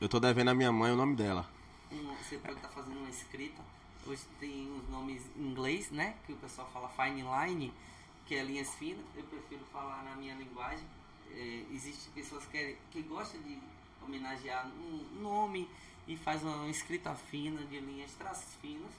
Eu 0.00 0.08
tô 0.08 0.18
devendo 0.20 0.48
a 0.48 0.54
minha 0.54 0.72
mãe 0.72 0.92
o 0.92 0.96
nome 0.96 1.14
dela. 1.16 1.48
Um- 1.90 2.14
você 2.16 2.36
pode 2.38 2.54
estar 2.56 2.68
fazendo 2.68 2.98
uma 2.98 3.08
escrita. 3.08 3.62
Hoje 4.06 4.22
tem 4.40 4.68
os 4.76 4.88
nomes 4.90 5.22
em 5.36 5.42
inglês, 5.46 5.90
né? 5.90 6.16
Que 6.26 6.32
o 6.32 6.36
pessoal 6.36 6.68
fala 6.72 6.88
fine 6.88 7.22
line, 7.22 7.72
que 8.26 8.34
é 8.34 8.42
linhas 8.42 8.74
finas. 8.74 9.04
Eu 9.16 9.22
prefiro 9.24 9.64
falar 9.72 10.02
na 10.02 10.16
minha 10.16 10.34
linguagem. 10.34 10.84
É, 11.34 11.64
Existem 11.72 12.12
pessoas 12.14 12.44
que, 12.46 12.76
que 12.90 13.02
gostam 13.02 13.40
de 13.42 13.58
homenagear 14.04 14.66
um 14.66 15.20
nome 15.22 15.68
e 16.06 16.16
faz 16.16 16.42
uma 16.42 16.68
escrita 16.68 17.14
fina 17.14 17.62
de 17.64 17.78
linhas, 17.80 18.10
traços 18.12 18.54
finos. 18.60 18.90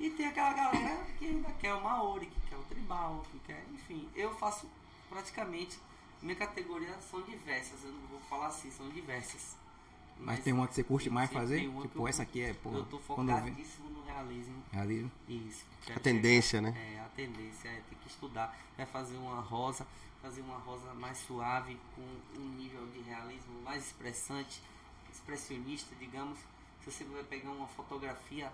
E 0.00 0.10
tem 0.10 0.26
aquela 0.26 0.52
galera 0.52 1.04
que 1.18 1.26
ainda 1.26 1.50
quer 1.52 1.74
o 1.74 1.82
Maori, 1.82 2.26
que 2.26 2.40
quer 2.48 2.56
o 2.56 2.62
tribal, 2.62 3.24
que 3.32 3.38
quer, 3.40 3.64
enfim. 3.74 4.08
Eu 4.14 4.32
faço 4.34 4.66
praticamente, 5.08 5.78
minha 6.22 6.36
categoria 6.36 6.94
são 7.10 7.22
diversas, 7.22 7.82
eu 7.84 7.90
não 7.92 8.06
vou 8.08 8.20
falar 8.28 8.48
assim, 8.48 8.70
são 8.70 8.88
diversas. 8.90 9.56
Mas 10.20 10.42
tem 10.42 10.52
uma 10.52 10.66
que 10.66 10.74
você 10.74 10.82
curte 10.84 11.08
mais 11.08 11.30
fazer? 11.32 11.58
tem 11.60 11.80
Tipo, 11.80 12.00
eu- 12.02 12.08
essa 12.08 12.22
aqui 12.22 12.42
é, 12.42 12.52
pô, 12.52 12.70
Eu 12.72 12.84
tô 12.86 12.98
quando 12.98 13.30
eu 13.30 13.36
vi- 13.36 13.50
focadíssimo 13.50 13.88
no 13.90 14.02
realismo. 14.04 14.62
realismo. 14.72 15.10
Isso. 15.28 15.64
A 15.94 16.00
tendência, 16.00 16.60
né? 16.60 16.74
É, 16.76 17.00
a 17.00 17.08
tendência 17.10 17.68
é 17.68 17.80
ter 17.88 17.94
que 18.02 18.08
estudar. 18.08 18.56
Vai 18.76 18.84
fazer 18.86 19.16
uma 19.16 19.40
rosa, 19.40 19.86
fazer 20.22 20.40
uma 20.40 20.58
rosa 20.58 20.92
mais 20.94 21.18
suave, 21.18 21.78
com 21.94 22.40
um 22.40 22.48
nível 22.56 22.86
de 22.88 23.00
realismo 23.00 23.60
mais 23.62 23.86
expressante, 23.86 24.60
expressionista, 25.12 25.94
digamos. 25.96 26.38
Se 26.82 26.90
você 26.90 27.04
vai 27.04 27.24
pegar 27.24 27.50
uma 27.50 27.68
fotografia, 27.68 28.52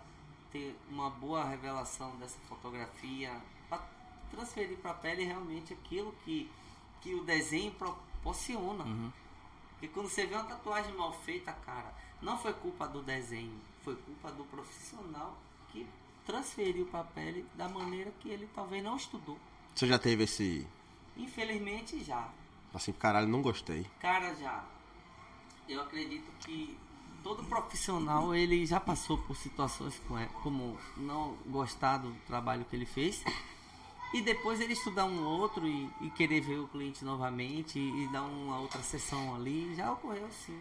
ter 0.52 0.76
uma 0.90 1.10
boa 1.10 1.44
revelação 1.44 2.16
dessa 2.16 2.38
fotografia, 2.48 3.32
para 3.68 3.82
transferir 4.30 4.78
para 4.78 4.92
a 4.92 4.94
pele 4.94 5.24
realmente 5.24 5.72
aquilo 5.72 6.14
que, 6.24 6.50
que 7.00 7.14
o 7.14 7.24
desenho 7.24 7.72
proporciona. 7.72 8.84
Porque 9.72 9.88
quando 9.88 10.08
você 10.08 10.26
vê 10.26 10.34
uma 10.34 10.44
tatuagem 10.44 10.94
mal 10.94 11.12
feita, 11.12 11.52
cara, 11.52 11.92
não 12.22 12.38
foi 12.38 12.52
culpa 12.54 12.86
do 12.86 13.02
desenho, 13.02 13.60
foi 13.82 13.96
culpa 13.96 14.30
do 14.32 14.44
profissional 14.44 15.36
que 15.70 15.86
transferiu 16.24 16.86
para 16.86 17.00
a 17.00 17.04
pele 17.04 17.44
da 17.54 17.68
maneira 17.68 18.10
que 18.20 18.28
ele 18.30 18.48
talvez 18.54 18.82
não 18.82 18.96
estudou. 18.96 19.38
Você 19.74 19.86
já 19.86 19.98
teve 19.98 20.24
esse. 20.24 20.66
Infelizmente 21.16 22.02
já. 22.02 22.28
Assim, 22.72 22.92
caralho, 22.92 23.28
não 23.28 23.40
gostei. 23.42 23.86
Cara, 24.00 24.34
já. 24.34 24.64
Eu 25.68 25.80
acredito 25.82 26.30
que 26.40 26.76
todo 27.22 27.44
profissional 27.44 28.34
ele 28.34 28.66
já 28.66 28.80
passou 28.80 29.16
por 29.18 29.36
situações 29.36 29.98
com- 30.08 30.26
como 30.42 30.76
não 30.96 31.34
gostar 31.46 31.98
do 31.98 32.12
trabalho 32.26 32.64
que 32.64 32.76
ele 32.76 32.84
fez 32.84 33.22
e 34.12 34.20
depois 34.20 34.60
ele 34.60 34.74
estudar 34.74 35.06
um 35.06 35.24
outro 35.24 35.66
e, 35.66 35.88
e 36.02 36.10
querer 36.10 36.40
ver 36.42 36.58
o 36.58 36.68
cliente 36.68 37.04
novamente 37.04 37.78
e, 37.78 38.04
e 38.04 38.08
dar 38.08 38.22
uma 38.22 38.58
outra 38.58 38.82
sessão 38.82 39.34
ali 39.34 39.74
já 39.74 39.90
ocorreu 39.92 40.28
sim. 40.30 40.60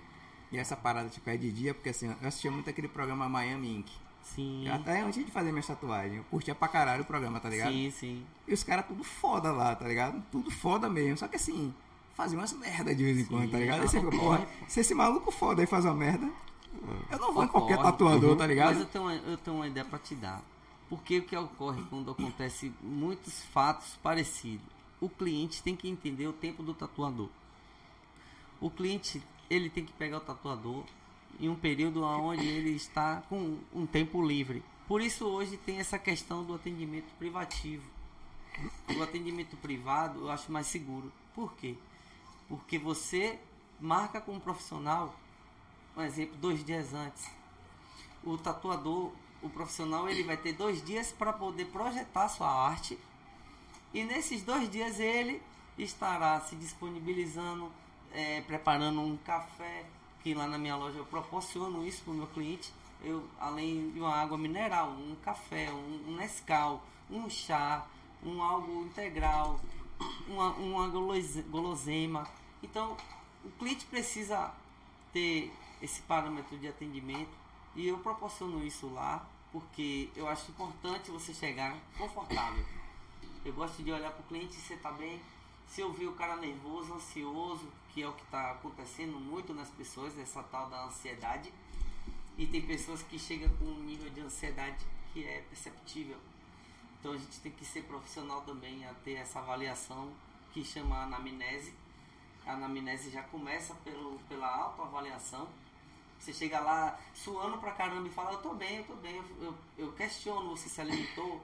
E 0.52 0.58
essa 0.58 0.78
parada, 0.78 1.10
tipo, 1.10 1.28
é 1.30 1.36
de 1.36 1.52
dia, 1.52 1.74
porque 1.74 1.89
assim, 1.89 2.08
eu 2.22 2.28
assistia 2.28 2.52
muito 2.52 2.70
aquele 2.70 2.88
programa 2.88 3.28
Miami 3.28 3.76
Ink. 3.78 3.92
Sim. 4.23 4.67
Até 4.69 5.01
antes 5.01 5.23
de 5.25 5.31
fazer 5.31 5.51
minha 5.51 5.63
tatuagem, 5.63 6.17
eu 6.17 6.23
curtia 6.25 6.55
pra 6.55 6.67
caralho 6.67 7.03
o 7.03 7.05
programa, 7.05 7.39
tá 7.39 7.49
ligado? 7.49 7.71
Sim, 7.71 7.91
sim. 7.91 8.25
E 8.47 8.53
os 8.53 8.63
caras 8.63 8.86
tudo 8.88 9.03
foda 9.03 9.51
lá, 9.51 9.75
tá 9.75 9.88
ligado? 9.88 10.23
Tudo 10.31 10.49
foda 10.49 10.89
mesmo. 10.89 11.17
Só 11.17 11.27
que 11.27 11.36
assim, 11.36 11.73
fazia 12.15 12.38
umas 12.38 12.53
merda 12.53 12.95
de 12.95 13.03
vez 13.03 13.19
em 13.19 13.25
quando, 13.25 13.51
tá 13.51 13.57
ligado? 13.59 13.81
Aí 13.81 13.88
você 13.88 13.99
fica, 13.99 14.12
porra, 14.17 14.47
se 14.67 14.79
esse 14.79 14.93
maluco 14.95 15.29
foda 15.31 15.62
aí 15.62 15.67
faz 15.67 15.83
uma 15.86 15.93
merda, 15.93 16.29
eu 17.12 17.19
não 17.19 17.33
vou 17.33 17.43
em 17.43 17.47
qualquer 17.47 17.77
tatuador, 17.77 18.36
tá 18.38 18.47
ligado? 18.47 18.69
Mas 18.75 18.79
eu 18.79 18.86
tenho, 18.88 19.03
uma- 19.03 19.13
eu 19.13 19.38
tenho 19.38 19.55
uma 19.57 19.67
ideia 19.67 19.86
pra 19.86 19.99
te 19.99 20.15
dar. 20.15 20.41
Porque 20.89 21.19
o 21.19 21.23
que 21.23 21.36
ocorre 21.36 21.81
quando 21.89 22.12
acontece 22.12 22.71
muitos 22.81 23.41
fatos 23.45 23.97
parecidos? 24.01 24.65
O 25.01 25.09
cliente 25.09 25.62
tem 25.62 25.75
que 25.75 25.89
entender 25.89 26.27
o 26.27 26.33
tempo 26.33 26.63
do 26.63 26.73
tatuador. 26.73 27.29
O 28.62 28.69
cliente, 28.69 29.21
ele 29.49 29.69
tem 29.69 29.83
que 29.86 29.91
pegar 29.93 30.17
o 30.17 30.21
tatuador 30.21 30.83
em 31.39 31.50
um 31.50 31.56
período 31.56 32.04
onde 32.04 32.46
ele 32.46 32.72
está 32.72 33.22
com 33.30 33.58
um 33.74 33.86
tempo 33.86 34.26
livre. 34.26 34.63
Por 34.88 35.02
isso 35.02 35.26
hoje 35.26 35.58
tem 35.58 35.80
essa 35.80 35.98
questão 35.98 36.43
do 36.43 36.56
atendimento 36.56 37.12
privativo. 37.17 37.84
O 38.96 39.02
atendimento 39.02 39.56
privado 39.58 40.19
eu 40.22 40.32
acho 40.32 40.52
mais 40.52 40.67
seguro. 40.67 41.12
Por 41.34 41.54
quê? 41.56 41.76
Porque 42.48 42.78
você 42.78 43.39
marca 43.80 44.22
com 44.22 44.34
um 44.34 44.39
profissional, 44.39 45.15
um 45.98 46.02
exemplo, 46.02 46.36
dois 46.38 46.63
dias 46.63 46.93
antes. 46.93 47.28
O 48.24 48.38
tatuador, 48.38 49.12
o 49.41 49.50
profissional, 49.50 50.08
ele 50.08 50.24
vai 50.24 50.38
ter 50.38 50.54
dois 50.54 50.84
dias 50.84 51.12
para 51.12 51.34
poder 51.34 51.65
projetar 51.65 52.30
sua 52.30 52.50
arte. 52.50 52.98
E 53.93 54.04
nesses 54.04 54.43
dois 54.43 54.69
dias 54.69 55.00
ele 55.00 55.41
estará 55.78 56.39
se 56.41 56.56
disponibilizando, 56.56 57.72
eh, 58.12 58.41
preparando 58.48 59.02
um 59.02 59.17
café, 59.17 59.86
que 60.23 60.33
lá 60.33 60.47
na 60.47 60.57
minha 60.57 60.75
loja 60.75 60.97
eu 60.97 61.05
proporciono 61.05 61.86
isso 61.86 62.01
para 62.03 62.13
o 62.13 62.15
meu 62.15 62.27
cliente. 62.27 62.71
Eu, 63.03 63.27
além 63.39 63.91
de 63.91 63.99
uma 63.99 64.15
água 64.15 64.38
mineral, 64.38 64.91
um 64.91 65.15
café, 65.23 65.69
um, 65.71 66.12
um 66.12 66.15
Nescau, 66.15 66.81
um 67.12 67.29
chá, 67.29 67.86
um 68.23 68.41
algo 68.41 68.86
integral, 68.86 69.59
uma, 70.27 70.51
uma 70.51 70.88
gulosema. 70.88 72.25
Então, 72.62 72.95
o 73.43 73.51
cliente 73.51 73.86
precisa 73.86 74.53
ter 75.12 75.51
esse 75.81 76.01
parâmetro 76.03 76.57
de 76.57 76.67
atendimento 76.67 77.31
e 77.75 77.88
eu 77.88 77.97
proporciono 77.97 78.65
isso 78.65 78.88
lá 78.93 79.27
porque 79.51 80.09
eu 80.15 80.27
acho 80.27 80.49
importante 80.49 81.12
você 81.12 81.31
chegar 81.33 81.77
confortável. 81.95 82.65
Eu 83.45 83.53
gosto 83.53 83.83
de 83.83 83.91
olhar 83.91 84.12
para 84.12 84.21
o 84.21 84.23
cliente 84.23 84.57
e 84.57 84.59
você 84.59 84.75
tá 84.77 84.91
bem. 84.91 85.21
Se 85.73 85.81
eu 85.81 85.91
ver 85.91 86.05
o 86.05 86.13
cara 86.13 86.36
nervoso, 86.36 86.93
ansioso, 86.93 87.67
que 87.89 88.03
é 88.03 88.07
o 88.07 88.13
que 88.13 88.21
está 88.21 88.51
acontecendo 88.51 89.19
muito 89.19 89.55
nas 89.55 89.71
pessoas, 89.71 90.15
essa 90.19 90.43
tal 90.43 90.69
da 90.69 90.86
ansiedade. 90.86 91.51
E 92.38 92.45
tem 92.45 92.62
pessoas 92.62 93.01
que 93.01 93.17
chegam 93.17 93.49
com 93.57 93.65
um 93.65 93.79
nível 93.79 94.07
de 94.12 94.21
ansiedade 94.21 94.86
que 95.12 95.25
é 95.25 95.41
perceptível. 95.49 96.17
Então 96.99 97.13
a 97.13 97.17
gente 97.17 97.39
tem 97.39 97.51
que 97.51 97.65
ser 97.65 97.86
profissional 97.86 98.41
também 98.41 98.86
a 98.86 98.93
ter 99.03 99.13
essa 99.13 99.39
avaliação 99.39 100.13
que 100.51 100.63
chama 100.63 101.05
anamnese. 101.05 101.73
A 102.45 102.53
anamnese 102.53 103.09
já 103.09 103.23
começa 103.23 103.73
pelo, 103.83 104.19
pela 104.29 104.47
autoavaliação. 104.47 105.49
Você 106.19 106.31
chega 106.31 106.59
lá 106.59 106.99
suando 107.15 107.57
pra 107.57 107.71
caramba 107.71 108.07
e 108.07 108.12
fala, 108.12 108.33
eu 108.33 108.41
tô 108.43 108.53
bem, 108.53 108.77
eu 108.77 108.83
tô 108.83 108.93
bem. 108.97 109.15
Eu, 109.15 109.25
eu, 109.41 109.55
eu 109.75 109.93
questiono, 109.93 110.55
você 110.55 110.69
se 110.69 110.79
alimentou? 110.79 111.41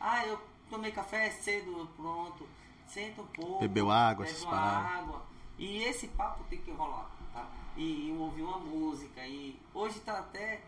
Ah, 0.00 0.26
eu 0.26 0.36
tomei 0.68 0.90
café 0.90 1.30
cedo, 1.30 1.88
pronto. 1.96 2.44
Senta 2.92 3.22
um 3.22 3.26
pouco. 3.26 3.60
Bebeu 3.60 3.90
água, 3.90 4.26
bebe 4.26 4.36
essas 4.36 4.46
uma 4.46 4.58
água. 4.58 5.22
E 5.58 5.82
esse 5.84 6.08
papo 6.08 6.44
tem 6.50 6.58
que 6.58 6.70
rolar, 6.72 7.10
tá? 7.32 7.48
E, 7.74 8.08
e 8.08 8.16
ouvir 8.18 8.42
uma 8.42 8.58
música. 8.58 9.26
E 9.26 9.58
hoje 9.72 9.98
tá 10.00 10.18
até 10.18 10.60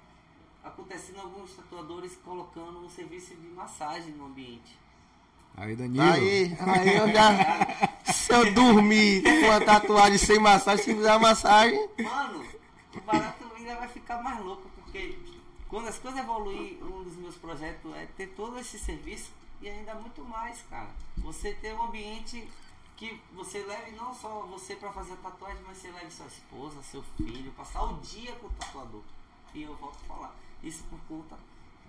acontecendo 0.63 1.21
alguns 1.21 1.55
tatuadores 1.55 2.17
colocando 2.25 2.79
um 2.79 2.89
serviço 2.89 3.35
de 3.35 3.47
massagem 3.49 4.13
no 4.13 4.25
ambiente. 4.27 4.79
Aí, 5.55 5.77
Danilo. 5.77 6.03
Aí, 6.03 6.57
aí 6.61 6.97
eu 6.97 7.13
já. 7.13 8.13
Se 8.13 8.33
eu 8.33 8.55
dormir 8.55 9.23
com 9.23 9.47
uma 9.47 9.61
tatuagem 9.61 10.17
sem 10.17 10.39
massagem, 10.39 10.83
se 10.83 10.95
fizer 10.95 11.11
uma 11.11 11.29
massagem. 11.29 11.79
Mano, 12.03 12.43
o 12.95 13.01
barato 13.03 13.45
ainda 13.55 13.77
vai 13.77 13.89
ficar 13.89 14.23
mais 14.23 14.43
louco, 14.43 14.67
porque 14.77 15.19
quando 15.69 15.89
as 15.89 15.99
coisas 15.99 16.21
evoluir, 16.21 16.83
um 16.83 17.05
dos 17.05 17.17
meus 17.17 17.37
projetos 17.37 17.95
é 17.95 18.07
ter 18.17 18.29
todo 18.29 18.59
esse 18.59 18.79
serviço 18.79 19.31
e 19.64 19.70
ainda 19.70 19.94
muito 19.94 20.22
mais, 20.22 20.61
cara. 20.68 20.90
Você 21.16 21.55
ter 21.55 21.74
um 21.74 21.85
ambiente 21.85 22.46
que 22.98 23.18
você 23.33 23.62
leve 23.64 23.92
não 23.92 24.12
só 24.14 24.42
você 24.42 24.77
para 24.77 24.92
fazer 24.92 25.16
tatuagem, 25.16 25.62
mas 25.66 25.79
você 25.79 25.90
leve 25.90 26.11
sua 26.11 26.27
esposa, 26.27 26.83
seu 26.83 27.03
filho, 27.16 27.50
passar 27.53 27.83
o 27.85 27.98
dia 28.00 28.33
com 28.37 28.46
o 28.46 28.50
tatuador. 28.50 29.03
E 29.55 29.62
eu 29.62 29.74
volto 29.77 29.96
a 30.03 30.07
falar, 30.07 30.37
isso 30.62 30.85
por 30.90 31.00
conta 31.09 31.38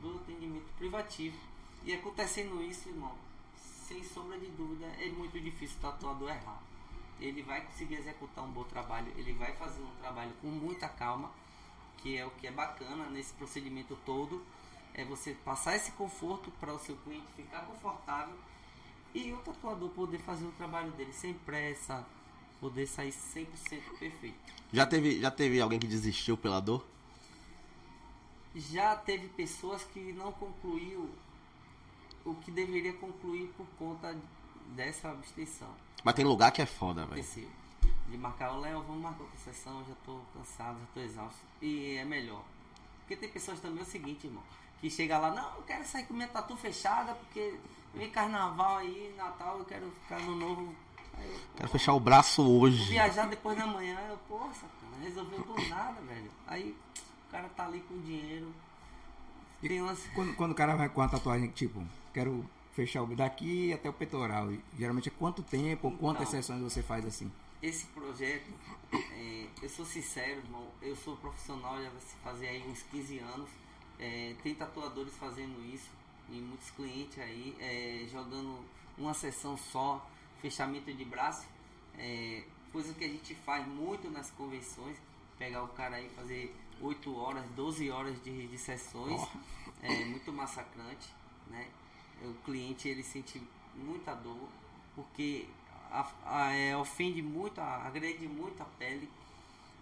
do 0.01 0.15
atendimento 0.15 0.71
privativo. 0.77 1.37
E 1.83 1.93
acontecendo 1.93 2.63
isso, 2.63 2.87
irmão, 2.87 3.13
sem 3.57 4.01
sombra 4.01 4.39
de 4.39 4.47
dúvida, 4.51 4.85
é 4.97 5.09
muito 5.09 5.37
difícil 5.37 5.75
o 5.77 5.81
tatuador 5.81 6.29
errar. 6.29 6.61
Ele 7.19 7.43
vai 7.43 7.59
conseguir 7.59 7.95
executar 7.95 8.45
um 8.45 8.51
bom 8.51 8.63
trabalho, 8.63 9.11
ele 9.17 9.33
vai 9.33 9.53
fazer 9.53 9.81
um 9.81 9.95
trabalho 9.99 10.31
com 10.41 10.47
muita 10.47 10.87
calma, 10.87 11.29
que 11.97 12.17
é 12.17 12.25
o 12.25 12.31
que 12.31 12.47
é 12.47 12.51
bacana 12.51 13.09
nesse 13.09 13.33
procedimento 13.33 13.97
todo, 14.05 14.41
é 14.95 15.03
você 15.03 15.35
passar 15.43 15.75
esse 15.75 15.91
conforto 15.91 16.49
para 16.59 16.73
o 16.73 16.79
seu 16.79 16.95
cliente 16.97 17.27
ficar 17.35 17.65
confortável 17.65 18.35
e 19.13 19.31
o 19.31 19.37
tatuador 19.37 19.89
poder 19.89 20.19
fazer 20.19 20.45
o 20.45 20.51
trabalho 20.53 20.91
dele 20.91 21.13
sem 21.13 21.33
pressa, 21.33 22.05
poder 22.59 22.87
sair 22.87 23.11
100% 23.11 23.47
perfeito. 23.99 24.37
Já 24.71 24.85
teve, 24.85 25.19
já 25.19 25.29
teve 25.29 25.59
alguém 25.61 25.79
que 25.79 25.87
desistiu 25.87 26.37
pela 26.37 26.59
dor? 26.59 26.85
Já 28.55 28.95
teve 28.95 29.27
pessoas 29.29 29.83
que 29.83 30.13
não 30.13 30.31
concluiu 30.31 31.09
o 32.23 32.33
que 32.35 32.49
deveria 32.49 32.93
concluir 32.93 33.47
por 33.57 33.67
conta 33.77 34.17
dessa 34.75 35.11
abstenção. 35.11 35.69
Mas 36.03 36.15
tem 36.15 36.25
lugar 36.25 36.51
que 36.51 36.61
é 36.61 36.65
foda, 36.65 37.05
velho. 37.05 37.23
De 38.09 38.17
marcar 38.17 38.53
o 38.53 38.61
Léo, 38.61 38.81
vamos 38.83 39.01
marcar 39.01 39.23
outra 39.23 39.37
sessão, 39.39 39.83
já 39.85 39.95
tô 40.05 40.19
cansado, 40.33 40.79
já 40.79 40.85
tô 40.93 40.99
exausto. 41.01 41.39
E 41.61 41.95
é 41.95 42.05
melhor. 42.05 42.43
Porque 42.99 43.15
tem 43.15 43.29
pessoas 43.29 43.59
também 43.59 43.79
é 43.79 43.83
o 43.83 43.85
seguinte, 43.85 44.25
irmão, 44.25 44.43
que 44.81 44.89
chega 44.89 45.17
lá, 45.17 45.31
não, 45.31 45.55
eu 45.55 45.63
quero 45.63 45.85
sair 45.85 46.05
com 46.05 46.13
minha 46.13 46.27
tatu 46.27 46.55
fechada, 46.55 47.13
porque 47.15 47.55
vem 47.93 48.09
carnaval 48.11 48.77
aí, 48.77 49.13
Natal, 49.17 49.59
eu 49.59 49.65
quero 49.65 49.89
ficar 50.03 50.19
no 50.21 50.35
novo. 50.35 50.75
Aí 51.17 51.25
eu, 51.29 51.39
Quero 51.55 51.69
fechar 51.69 51.93
o 51.93 51.99
braço 51.99 52.41
hoje. 52.47 52.89
viajar 52.89 53.27
depois 53.27 53.57
da 53.57 53.65
manhã, 53.65 53.97
eu, 54.09 54.17
poxa, 54.27 54.61
cara, 54.81 55.03
resolveu 55.03 55.39
do 55.39 55.69
nada, 55.69 56.01
velho. 56.01 56.29
Aí 56.45 56.75
o 57.27 57.31
cara 57.31 57.47
tá 57.49 57.65
ali 57.65 57.79
com 57.87 57.97
dinheiro, 58.01 58.53
Tem 59.61 59.81
umas. 59.81 59.99
quando, 60.13 60.35
quando 60.35 60.51
o 60.51 60.55
cara 60.55 60.75
vai 60.75 60.89
com 60.89 61.01
a 61.01 61.07
tatuagem, 61.07 61.47
tipo, 61.49 61.81
quero 62.13 62.47
fechar 62.73 63.01
o 63.01 63.15
daqui 63.15 63.71
até 63.73 63.89
o 63.89 63.93
peitoral. 63.93 64.49
Geralmente 64.77 65.07
é 65.09 65.11
quanto 65.17 65.41
tempo, 65.41 65.87
ou 65.87 65.97
quantas 65.97 66.27
Então. 66.27 66.41
sessões 66.41 66.61
você 66.61 66.83
faz 66.83 67.05
assim? 67.05 67.31
Esse 67.61 67.85
projeto, 67.87 68.51
é, 68.93 69.47
eu 69.61 69.69
sou 69.69 69.85
sincero, 69.85 70.39
irmão, 70.41 70.67
eu 70.81 70.95
sou 70.97 71.15
profissional, 71.15 71.81
já 71.81 71.89
vai 71.89 72.01
se 72.01 72.15
fazer 72.21 72.47
aí 72.49 72.63
uns 72.69 72.83
15 72.83 73.17
anos. 73.19 73.49
É, 73.99 74.35
tem 74.43 74.53
tatuadores 74.55 75.13
fazendo 75.15 75.63
isso 75.73 75.89
e 76.29 76.33
muitos 76.35 76.69
clientes 76.71 77.17
aí 77.19 77.55
é, 77.59 78.05
jogando 78.11 78.59
uma 78.97 79.13
sessão 79.13 79.57
só, 79.57 80.05
fechamento 80.41 80.91
de 80.93 81.05
braço, 81.05 81.45
é, 81.97 82.43
coisa 82.71 82.93
que 82.93 83.03
a 83.05 83.07
gente 83.07 83.33
faz 83.35 83.65
muito 83.67 84.09
nas 84.09 84.29
convenções, 84.31 84.97
pegar 85.37 85.63
o 85.63 85.67
cara 85.69 85.95
aí 85.97 86.07
e 86.07 86.09
fazer 86.09 86.55
8 86.81 87.15
horas, 87.15 87.43
12 87.51 87.89
horas 87.89 88.21
de, 88.23 88.47
de 88.47 88.57
sessões, 88.57 89.21
é 89.81 90.05
muito 90.05 90.31
massacrante, 90.33 91.07
né? 91.47 91.67
O 92.21 92.33
cliente 92.45 92.87
ele 92.89 93.03
sente 93.03 93.41
muita 93.75 94.13
dor, 94.15 94.49
porque 94.95 95.45
a- 95.91 96.09
a- 96.25 96.51
é, 96.53 96.75
ofende 96.75 97.21
muito, 97.21 97.59
a- 97.61 97.85
agrede 97.87 98.27
muito 98.27 98.61
a 98.61 98.65
pele. 98.65 99.09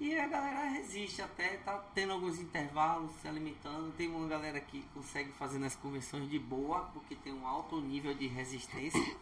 E 0.04 0.20
a 0.20 0.28
galera 0.28 0.66
resiste 0.66 1.22
até, 1.22 1.56
tá 1.64 1.82
tendo 1.96 2.12
alguns 2.12 2.38
intervalos, 2.38 3.10
se 3.22 3.28
alimentando. 3.30 3.96
Tem 3.96 4.14
uma 4.14 4.28
galera 4.28 4.60
que 4.60 4.84
consegue 4.94 5.32
fazer 5.32 5.60
nas 5.60 5.78
convenções 5.78 6.30
de 6.30 6.38
boa, 6.38 6.82
porque 6.94 7.16
tem 7.16 7.32
um 7.32 7.48
alto 7.48 7.80
nível 7.80 8.14
de 8.14 8.28
resistência. 8.28 9.16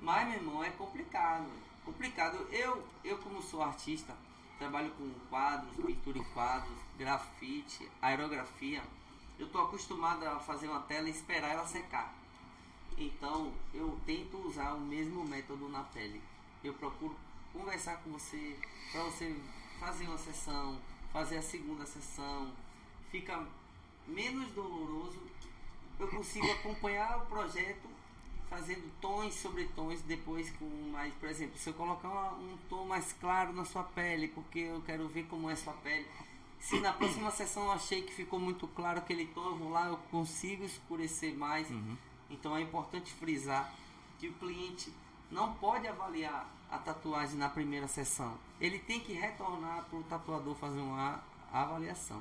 Mas, 0.00 0.26
meu 0.28 0.36
irmão, 0.38 0.64
é 0.64 0.70
complicado. 0.70 1.46
Complicado. 1.84 2.38
Eu, 2.50 2.82
eu 3.04 3.18
como 3.18 3.42
sou 3.42 3.62
artista, 3.62 4.16
trabalho 4.58 4.90
com 4.92 5.10
quadros, 5.28 5.76
pintura 5.76 6.16
em 6.16 6.24
quadros, 6.32 6.78
grafite, 6.96 7.86
aerografia. 8.00 8.82
Eu 9.38 9.46
tô 9.50 9.58
acostumado 9.58 10.24
a 10.24 10.40
fazer 10.40 10.68
uma 10.68 10.80
tela 10.80 11.08
e 11.08 11.12
esperar 11.12 11.50
ela 11.50 11.66
secar. 11.66 12.14
Então, 12.96 13.52
eu 13.74 14.00
tento 14.06 14.38
usar 14.38 14.72
o 14.72 14.80
mesmo 14.80 15.22
método 15.22 15.68
na 15.68 15.82
pele. 15.82 16.22
Eu 16.64 16.72
procuro 16.72 17.14
conversar 17.52 17.98
com 17.98 18.12
você 18.12 18.56
para 18.90 19.02
você 19.02 19.36
fazer 19.78 20.04
uma 20.04 20.18
sessão, 20.18 20.78
fazer 21.12 21.38
a 21.38 21.42
segunda 21.42 21.86
sessão. 21.86 22.52
Fica 23.10 23.46
menos 24.06 24.50
doloroso. 24.52 25.20
Eu 25.98 26.08
consigo 26.08 26.50
acompanhar 26.50 27.18
o 27.18 27.26
projeto 27.26 27.88
fazendo 28.48 28.90
tons 29.00 29.34
sobre 29.34 29.64
tons 29.76 30.00
depois 30.02 30.50
com 30.52 30.64
mais, 30.90 31.12
por 31.14 31.28
exemplo, 31.28 31.58
se 31.58 31.68
eu 31.68 31.74
colocar 31.74 32.32
um 32.34 32.56
tom 32.68 32.86
mais 32.86 33.12
claro 33.20 33.52
na 33.52 33.64
sua 33.64 33.82
pele, 33.82 34.28
porque 34.28 34.60
eu 34.60 34.80
quero 34.82 35.06
ver 35.08 35.24
como 35.24 35.50
é 35.50 35.56
sua 35.56 35.74
pele. 35.74 36.06
Se 36.58 36.80
na 36.80 36.92
próxima 36.92 37.30
sessão 37.30 37.64
eu 37.64 37.72
achei 37.72 38.02
que 38.02 38.12
ficou 38.12 38.38
muito 38.38 38.66
claro 38.68 38.98
aquele 38.98 39.26
tom, 39.26 39.44
eu 39.44 39.56
vou 39.56 39.70
lá, 39.70 39.86
eu 39.86 39.96
consigo 40.10 40.64
escurecer 40.64 41.36
mais. 41.36 41.68
Então 42.30 42.56
é 42.56 42.62
importante 42.62 43.12
frisar 43.12 43.72
que 44.18 44.28
o 44.28 44.32
cliente 44.34 44.92
não 45.30 45.54
pode 45.54 45.86
avaliar 45.86 46.48
a 46.70 46.78
tatuagem 46.78 47.38
na 47.38 47.48
primeira 47.48 47.86
sessão. 47.88 48.34
Ele 48.60 48.78
tem 48.78 49.00
que 49.00 49.12
retornar 49.12 49.84
para 49.84 49.98
o 49.98 50.02
tatuador 50.04 50.54
fazer 50.54 50.80
uma 50.80 51.20
avaliação. 51.52 52.20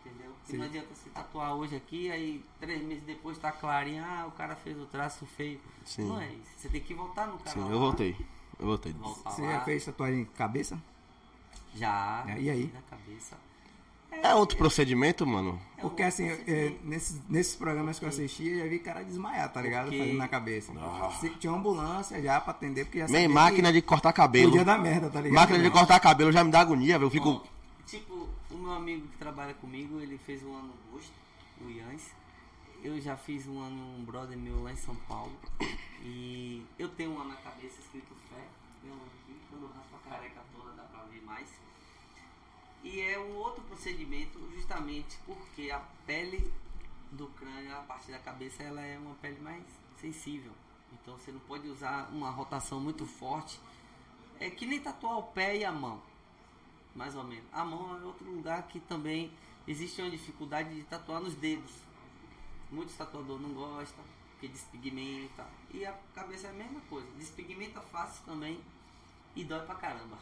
Entendeu? 0.00 0.34
Não 0.50 0.64
adianta 0.64 0.94
se 0.94 1.08
tatuar 1.10 1.54
hoje 1.54 1.76
aqui, 1.76 2.10
aí 2.10 2.44
três 2.60 2.82
meses 2.82 3.04
depois 3.04 3.38
tá 3.38 3.50
clarinho, 3.50 4.04
ah, 4.04 4.26
o 4.26 4.32
cara 4.32 4.54
fez 4.54 4.78
o 4.78 4.84
traço 4.86 5.24
feio. 5.24 5.60
Sim. 5.84 6.06
Não 6.08 6.20
é 6.20 6.28
isso. 6.28 6.50
Você 6.58 6.68
tem 6.68 6.80
que 6.82 6.92
voltar 6.92 7.26
no 7.26 7.38
canal. 7.38 7.66
Sim, 7.66 7.72
eu 7.72 7.78
voltei. 7.78 8.16
Eu 8.58 8.66
voltei. 8.66 8.92
Voltar 8.92 9.30
Você 9.30 9.42
lá. 9.42 9.52
já 9.52 9.60
fez 9.62 9.84
tatuagem 9.84 10.24
cabeça? 10.26 10.80
Já. 11.74 12.24
E 12.38 12.50
aí? 12.50 12.70
Na 12.72 12.82
cabeça. 12.82 13.36
É 14.22 14.34
outro 14.34 14.56
procedimento, 14.56 15.26
mano? 15.26 15.60
É 15.76 15.80
Porque 15.82 16.02
assim, 16.02 16.28
é, 16.28 16.72
nesses, 16.82 17.20
nesses 17.28 17.54
programas 17.56 17.98
que 17.98 18.04
eu 18.04 18.08
assisti, 18.08 18.48
eu 18.48 18.58
já 18.60 18.66
vi 18.68 18.78
cara 18.78 19.02
desmaiar, 19.04 19.52
tá 19.52 19.60
ligado? 19.60 19.84
Porque- 19.86 19.98
Fazendo 19.98 20.16
na 20.18 20.28
cabeça. 20.28 20.72
Se- 21.20 21.30
Tinha 21.30 21.52
uma 21.52 21.58
ambulância 21.58 22.22
já 22.22 22.40
pra 22.40 22.52
atender, 22.52 22.84
porque 22.86 22.98
já 23.00 23.06
Nem 23.08 23.22
sabia 23.22 23.34
máquina 23.34 23.68
que 23.68 23.74
de 23.74 23.82
cortar 23.82 24.12
cabelo. 24.12 24.50
Podia 24.50 24.64
dar 24.64 24.78
merda, 24.78 25.10
tá 25.10 25.20
ligado? 25.20 25.34
Máquina 25.40 25.58
de 25.62 25.70
cortar 25.70 26.00
cabelo 26.00 26.32
já 26.32 26.42
me 26.42 26.50
dá 26.50 26.60
agonia, 26.60 26.98
velho. 26.98 27.06
Eu 27.06 27.10
fico. 27.10 27.32
Bom, 27.32 27.42
tipo, 27.86 28.28
o 28.50 28.54
meu 28.56 28.72
amigo 28.72 29.06
que 29.08 29.18
trabalha 29.18 29.52
comigo, 29.54 30.00
ele 30.00 30.18
fez 30.24 30.42
um 30.42 30.54
ano 30.54 30.68
no 30.68 30.92
Busto, 30.96 31.12
o 31.60 31.68
Ians. 31.70 32.02
Eu 32.82 32.98
já 33.00 33.16
fiz 33.16 33.46
um 33.46 33.60
ano 33.60 33.96
um 33.98 34.04
brother 34.04 34.36
meu 34.38 34.62
lá 34.62 34.72
em 34.72 34.76
São 34.76 34.94
Paulo. 35.08 35.32
E 36.02 36.62
eu 36.78 36.88
tenho 36.88 37.12
um 37.12 37.20
ano 37.20 37.30
na 37.30 37.36
cabeça 37.36 37.76
escrito 37.80 38.14
fé. 38.30 38.40
Tenho 38.82 38.94
um 38.94 38.98
aqui, 38.98 39.36
quando 39.50 39.66
raspa 39.66 39.96
a 40.06 40.10
careca 40.10 40.40
toda 40.54 40.72
dá 40.76 40.82
pra 40.84 41.02
ver 41.10 41.22
mais. 41.24 41.48
E 42.84 43.00
é 43.00 43.18
um 43.18 43.34
outro 43.36 43.62
procedimento 43.64 44.38
justamente 44.54 45.18
porque 45.26 45.70
a 45.70 45.80
pele 46.06 46.52
do 47.10 47.26
crânio, 47.28 47.74
a 47.74 47.80
parte 47.80 48.12
da 48.12 48.18
cabeça, 48.18 48.62
ela 48.62 48.80
é 48.80 48.96
uma 48.98 49.14
pele 49.16 49.40
mais 49.40 49.64
sensível. 50.00 50.52
Então 50.92 51.18
você 51.18 51.32
não 51.32 51.40
pode 51.40 51.66
usar 51.68 52.08
uma 52.12 52.30
rotação 52.30 52.78
muito 52.78 53.04
forte. 53.04 53.58
É 54.38 54.48
que 54.48 54.66
nem 54.66 54.80
tatuar 54.80 55.18
o 55.18 55.22
pé 55.24 55.56
e 55.56 55.64
a 55.64 55.72
mão 55.72 56.00
mais 56.94 57.14
ou 57.16 57.24
menos. 57.24 57.44
A 57.52 57.64
mão 57.64 57.96
é 57.98 58.04
outro 58.04 58.30
lugar 58.30 58.62
que 58.68 58.78
também 58.80 59.32
existe 59.66 60.00
uma 60.00 60.10
dificuldade 60.10 60.74
de 60.74 60.82
tatuar 60.84 61.20
nos 61.20 61.34
dedos. 61.34 61.72
Muitos 62.70 62.94
tatuadores 62.96 63.42
não 63.42 63.52
gostam, 63.52 64.04
porque 64.30 64.48
despigmenta. 64.48 65.46
E 65.72 65.84
a 65.84 65.92
cabeça 66.14 66.46
é 66.46 66.50
a 66.50 66.54
mesma 66.54 66.80
coisa. 66.82 67.08
Despigmenta 67.16 67.80
fácil 67.80 68.24
também 68.24 68.60
e 69.34 69.44
dói 69.44 69.64
pra 69.66 69.74
caramba. 69.74 70.16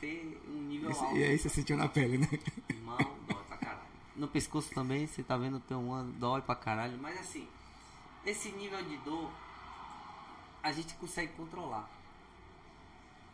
Ter 0.00 0.40
um 0.48 0.62
nível 0.62 0.90
Esse- 0.90 1.00
alto. 1.04 1.16
e 1.16 1.24
aí 1.24 1.38
você 1.38 1.48
sentiu 1.48 1.76
na 1.76 1.88
pele, 1.88 2.18
né? 2.18 2.28
Mão, 2.84 2.96
dói 3.26 3.42
pra 3.48 3.56
caralho. 3.56 3.80
No 4.14 4.28
pescoço 4.28 4.70
também, 4.74 5.06
você 5.06 5.22
tá 5.22 5.36
vendo, 5.36 5.58
tem 5.60 5.76
um 5.76 5.92
ano, 5.92 6.12
dói 6.12 6.42
pra 6.42 6.54
caralho. 6.54 6.98
Mas 6.98 7.18
assim, 7.20 7.48
esse 8.24 8.50
nível 8.52 8.82
de 8.84 8.96
dor, 8.98 9.30
a 10.62 10.70
gente 10.72 10.94
consegue 10.94 11.32
controlar. 11.32 11.88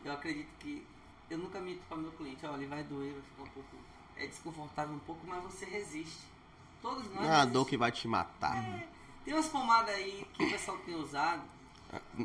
Eu 0.05 0.13
acredito 0.13 0.49
que, 0.61 0.85
eu 1.31 1.39
nunca 1.39 1.61
minto 1.61 1.81
para 1.89 1.97
meu 1.97 2.11
cliente, 2.13 2.45
olha, 2.47 2.57
ele 2.57 2.67
vai 2.67 2.83
doer, 2.85 3.13
vai 3.13 3.23
ficar 3.23 3.43
um 3.43 3.49
pouco, 3.55 3.77
é 4.17 4.27
desconfortável 4.27 4.95
um 4.95 4.99
pouco, 5.01 5.27
mas 5.27 5.43
você 5.45 5.65
resiste. 5.65 6.21
Todos 6.81 7.05
nós 7.11 7.15
Não 7.15 7.25
é 7.33 7.37
a 7.37 7.45
dor 7.45 7.65
que 7.67 7.77
vai 7.77 7.93
te 7.93 8.09
matar. 8.09 8.57
Tem 9.25 9.33
umas 9.35 9.47
pomadas 9.49 9.95
aí 9.95 10.27
que 10.35 10.45
o 10.45 10.51
pessoal 10.51 10.77
tem 10.79 10.95
usado, 10.97 11.43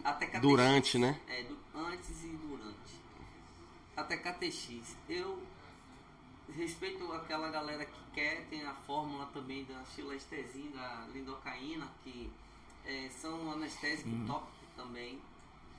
até 0.04 0.26
KTX. 0.26 0.42
Durante, 0.42 0.98
né? 0.98 1.20
É, 1.28 1.44
do- 1.44 1.58
antes 1.76 2.24
e 2.24 2.28
durante. 2.30 2.98
Até 3.98 4.16
KTX. 4.18 4.96
Eu 5.10 5.42
respeito 6.56 7.12
aquela 7.12 7.50
galera 7.50 7.84
que 7.84 8.00
quer, 8.14 8.46
tem 8.46 8.64
a 8.64 8.74
fórmula 8.74 9.26
também 9.34 9.66
da 9.66 9.84
xilestesim, 9.86 10.70
da 10.70 11.08
lindocaína, 11.12 11.88
que 12.04 12.32
é, 12.86 13.10
são 13.10 13.52
anestésicos 13.52 14.14
top 14.28 14.48
também. 14.76 15.20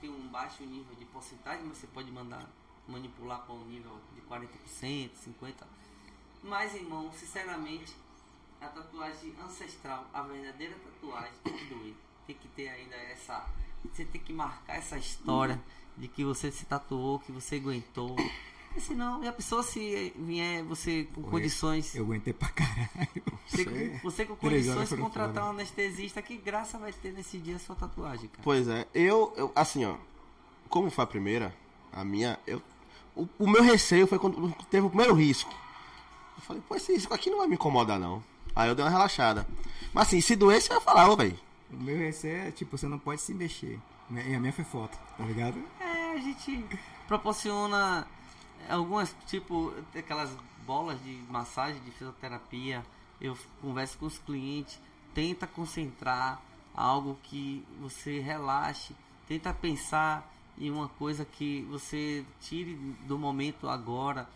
Tem 0.00 0.10
um 0.10 0.28
baixo 0.28 0.64
nível 0.64 0.94
de 0.96 1.04
porcentagem, 1.06 1.64
mas 1.64 1.78
você 1.78 1.86
pode 1.86 2.10
mandar 2.10 2.44
manipular 2.88 3.42
para 3.42 3.54
um 3.54 3.64
nível 3.66 4.00
de 4.14 4.20
40%, 4.22 5.10
50%. 5.40 5.66
Mas, 6.42 6.74
irmão, 6.74 7.12
sinceramente, 7.12 7.94
a 8.60 8.66
tatuagem 8.66 9.34
ancestral, 9.40 10.06
a 10.12 10.22
verdadeira 10.22 10.74
tatuagem, 10.74 11.32
tem 11.44 11.56
que 11.56 11.64
doer. 11.66 11.94
Tem 12.26 12.36
que 12.36 12.48
ter 12.48 12.68
ainda 12.68 12.96
essa. 12.96 13.48
Você 13.84 14.04
tem 14.04 14.20
que 14.20 14.32
marcar 14.32 14.76
essa 14.76 14.98
história 14.98 15.60
de 15.98 16.08
que 16.08 16.24
você 16.24 16.50
se 16.50 16.64
tatuou, 16.64 17.18
que 17.18 17.32
você 17.32 17.56
aguentou. 17.56 18.14
Porque 18.68 18.80
senão, 18.80 19.24
e 19.24 19.28
a 19.28 19.32
pessoa 19.32 19.62
se 19.62 20.12
vier 20.16 20.62
você 20.64 21.08
com 21.14 21.22
condições. 21.22 21.94
Eu 21.94 22.04
aguentei 22.04 22.32
pra 22.32 22.48
caralho. 22.50 22.88
Você, 23.46 23.64
com- 23.64 23.98
você 24.02 24.24
com 24.24 24.36
condições 24.36 24.88
de 24.90 24.96
contratar 24.96 25.44
um 25.46 25.50
anestesista, 25.50 26.20
que 26.22 26.36
graça 26.36 26.78
vai 26.78 26.92
ter 26.92 27.12
nesse 27.12 27.38
dia 27.38 27.56
a 27.56 27.58
sua 27.58 27.74
tatuagem, 27.74 28.28
cara? 28.28 28.42
Pois 28.42 28.68
é, 28.68 28.86
eu, 28.94 29.32
eu 29.36 29.50
assim, 29.56 29.84
ó, 29.84 29.96
como 30.68 30.90
foi 30.90 31.04
a 31.04 31.06
primeira, 31.06 31.54
a 31.92 32.04
minha, 32.04 32.38
eu, 32.46 32.62
o, 33.16 33.26
o 33.38 33.48
meu 33.50 33.62
receio 33.62 34.06
foi 34.06 34.18
quando 34.18 34.52
teve 34.70 34.86
o 34.86 34.90
primeiro 34.90 35.14
risco. 35.14 35.50
Eu 36.36 36.42
falei, 36.42 36.62
pô, 36.68 36.76
esse 36.76 36.92
risco 36.92 37.12
aqui 37.14 37.30
não 37.30 37.38
vai 37.38 37.48
me 37.48 37.54
incomodar, 37.54 37.98
não. 37.98 38.22
Aí 38.54 38.68
eu 38.68 38.74
dei 38.74 38.84
uma 38.84 38.90
relaxada. 38.90 39.46
Mas 39.92 40.08
assim, 40.08 40.20
se 40.20 40.36
doer, 40.36 40.60
você 40.60 40.68
vai 40.68 40.80
falar, 40.80 41.08
ô, 41.10 41.16
velho. 41.16 41.38
O 41.72 41.76
meu 41.76 41.96
receio 41.98 42.36
é, 42.48 42.50
tipo, 42.50 42.76
você 42.78 42.86
não 42.86 42.98
pode 42.98 43.20
se 43.22 43.34
mexer. 43.34 43.78
E 44.10 44.34
a 44.34 44.40
minha 44.40 44.52
foi 44.52 44.64
foto, 44.64 44.96
tá 45.16 45.24
ligado? 45.24 45.56
A 46.18 46.20
gente 46.20 46.64
proporciona 47.06 48.04
algumas, 48.68 49.14
tipo, 49.28 49.72
aquelas 49.96 50.28
bolas 50.66 51.00
de 51.04 51.12
massagem, 51.30 51.80
de 51.84 51.92
fisioterapia. 51.92 52.84
Eu 53.20 53.38
converso 53.62 53.96
com 53.98 54.06
os 54.06 54.18
clientes, 54.18 54.80
tenta 55.14 55.46
concentrar 55.46 56.42
algo 56.74 57.16
que 57.22 57.64
você 57.80 58.18
relaxe, 58.18 58.96
tenta 59.28 59.54
pensar 59.54 60.28
em 60.58 60.72
uma 60.72 60.88
coisa 60.88 61.24
que 61.24 61.62
você 61.70 62.26
tire 62.40 62.74
do 63.06 63.16
momento 63.16 63.68
agora. 63.68 64.28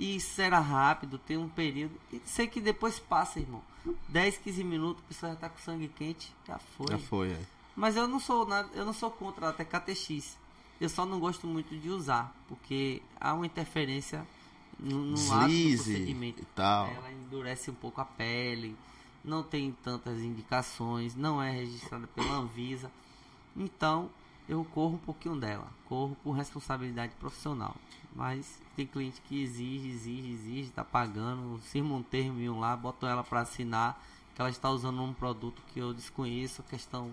E 0.00 0.18
era 0.36 0.58
rápido, 0.58 1.16
tem 1.16 1.36
um 1.36 1.48
período. 1.48 1.94
E 2.12 2.20
sei 2.24 2.48
que 2.48 2.60
depois 2.60 2.98
passa, 2.98 3.38
irmão. 3.38 3.62
10, 4.08 4.38
15 4.38 4.64
minutos, 4.64 5.04
a 5.04 5.06
pessoa 5.06 5.32
já 5.32 5.38
tá 5.38 5.48
com 5.48 5.58
sangue 5.60 5.86
quente, 5.86 6.34
já 6.44 6.58
foi. 6.58 6.88
Já 6.88 6.98
foi, 6.98 7.30
é. 7.30 7.40
Mas 7.76 7.94
eu 7.94 8.08
não 8.08 8.18
sou 8.18 8.44
nada, 8.44 8.68
eu 8.74 8.84
não 8.84 8.92
sou 8.92 9.12
contra 9.12 9.50
até 9.50 9.64
KTX. 9.64 10.36
Eu 10.80 10.88
só 10.88 11.04
não 11.04 11.20
gosto 11.20 11.46
muito 11.46 11.76
de 11.76 11.90
usar, 11.90 12.34
porque 12.48 13.02
há 13.20 13.34
uma 13.34 13.44
interferência 13.44 14.26
no, 14.78 15.04
no 15.04 15.14
ato 15.14 15.42
do 15.42 15.46
Deslize 15.46 15.92
procedimento. 15.92 16.42
e 16.42 16.46
tal. 16.46 16.86
Ela 16.86 17.12
endurece 17.12 17.70
um 17.70 17.74
pouco 17.74 18.00
a 18.00 18.04
pele. 18.04 18.76
não 19.22 19.42
tem 19.42 19.72
tantas 19.82 20.20
indicações, 20.20 21.14
não 21.14 21.42
é 21.42 21.50
registrada 21.50 22.06
pela 22.06 22.32
Anvisa. 22.32 22.90
Então, 23.54 24.08
eu 24.48 24.64
corro 24.64 24.94
um 24.94 24.98
pouquinho 24.98 25.36
dela, 25.36 25.68
corro 25.86 26.16
por 26.24 26.32
responsabilidade 26.32 27.14
profissional. 27.16 27.76
Mas 28.14 28.60
tem 28.74 28.86
cliente 28.86 29.20
que 29.20 29.42
exige, 29.42 29.88
exige, 29.88 30.32
exige, 30.32 30.70
tá 30.70 30.84
pagando, 30.84 31.58
firma 31.58 31.94
um 31.94 32.02
termo 32.02 32.58
lá, 32.58 32.74
boto 32.74 33.06
ela 33.06 33.22
para 33.22 33.40
assinar 33.40 34.02
que 34.34 34.40
ela 34.40 34.50
está 34.50 34.70
usando 34.70 35.02
um 35.02 35.12
produto 35.12 35.62
que 35.72 35.78
eu 35.78 35.92
desconheço, 35.92 36.62
questão 36.62 37.12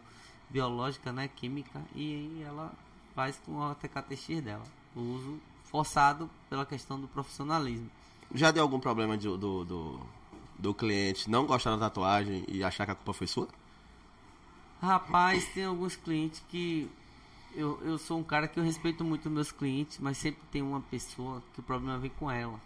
biológica, 0.49 1.11
né, 1.11 1.27
química, 1.27 1.81
e 1.93 2.13
aí 2.15 2.43
ela 2.43 2.73
faz 3.17 3.41
com 3.43 3.63
a 3.63 3.73
TKTX 3.73 4.43
dela. 4.43 4.63
O 4.95 4.99
uso 5.01 5.39
forçado 5.63 6.29
pela 6.51 6.67
questão 6.67 6.99
do 7.01 7.07
profissionalismo. 7.07 7.89
Já 8.31 8.51
deu 8.51 8.61
algum 8.61 8.79
problema 8.79 9.17
de- 9.17 9.25
do, 9.27 9.65
do, 9.65 9.99
do 10.59 10.71
cliente 10.71 11.27
não 11.27 11.47
gostar 11.47 11.71
da 11.71 11.79
tatuagem 11.89 12.45
e 12.47 12.63
achar 12.63 12.85
que 12.85 12.91
a 12.91 12.95
culpa 12.95 13.13
foi 13.13 13.25
sua? 13.25 13.47
Rapaz, 14.79 15.45
tem 15.47 15.65
alguns 15.65 15.95
clientes 15.95 16.43
que 16.47 16.87
eu, 17.55 17.79
eu 17.83 17.97
sou 17.97 18.19
um 18.19 18.23
cara 18.23 18.47
que 18.47 18.59
eu 18.59 18.63
respeito 18.63 19.03
muito 19.03 19.31
meus 19.31 19.51
clientes, 19.51 19.97
mas 19.99 20.15
sempre 20.19 20.41
tem 20.51 20.61
uma 20.61 20.81
pessoa 20.81 21.41
que 21.55 21.59
o 21.59 21.63
problema 21.63 21.97
vem 21.97 22.11
com 22.19 22.29
ela. 22.29 22.59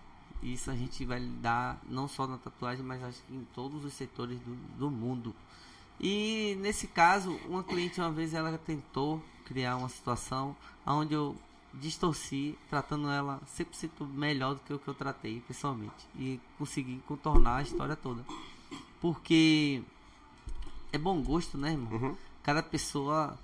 E 0.43 0.51
Isso 0.53 0.69
a 0.69 0.75
gente 0.75 1.05
vai 1.05 1.19
lidar 1.19 1.79
não 1.87 2.09
só 2.09 2.27
na 2.27 2.37
tatuagem, 2.37 2.83
mas 2.83 3.01
acho 3.01 3.21
que 3.23 3.33
em 3.33 3.47
todos 3.55 3.85
os 3.85 3.93
setores 3.93 4.37
do, 4.41 4.53
do 4.77 4.91
mundo. 4.91 5.33
E 5.97 6.57
nesse 6.59 6.87
caso, 6.87 7.39
uma 7.47 7.63
cliente 7.63 8.01
uma 8.01 8.11
vez 8.11 8.33
ela 8.33 8.57
tentou 8.57 9.23
criar 9.51 9.75
uma 9.75 9.89
situação 9.89 10.55
onde 10.85 11.13
eu 11.13 11.35
distorci, 11.73 12.57
tratando 12.69 13.09
ela 13.09 13.41
100% 13.57 14.05
melhor 14.07 14.55
do 14.55 14.61
que 14.61 14.73
o 14.73 14.79
que 14.79 14.87
eu 14.87 14.93
tratei 14.93 15.41
pessoalmente. 15.41 16.07
E 16.15 16.39
consegui 16.57 17.01
contornar 17.07 17.57
a 17.57 17.61
história 17.61 17.95
toda. 17.95 18.23
Porque 18.99 19.81
é 20.91 20.97
bom 20.97 21.21
gosto, 21.21 21.57
né, 21.57 21.71
irmão? 21.71 21.91
Uhum. 21.93 22.17
Cada 22.43 22.63
pessoa 22.63 23.37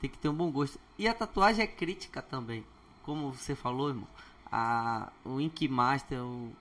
tem 0.00 0.10
que 0.10 0.18
ter 0.18 0.28
um 0.28 0.34
bom 0.34 0.50
gosto. 0.50 0.78
E 0.98 1.08
a 1.08 1.14
tatuagem 1.14 1.62
é 1.64 1.66
crítica 1.66 2.20
também. 2.20 2.64
Como 3.02 3.32
você 3.32 3.54
falou, 3.54 3.88
irmão. 3.88 4.08
A, 4.50 5.10
o 5.24 5.40
Ink 5.40 5.66
Master, 5.68 6.22
o- 6.22 6.52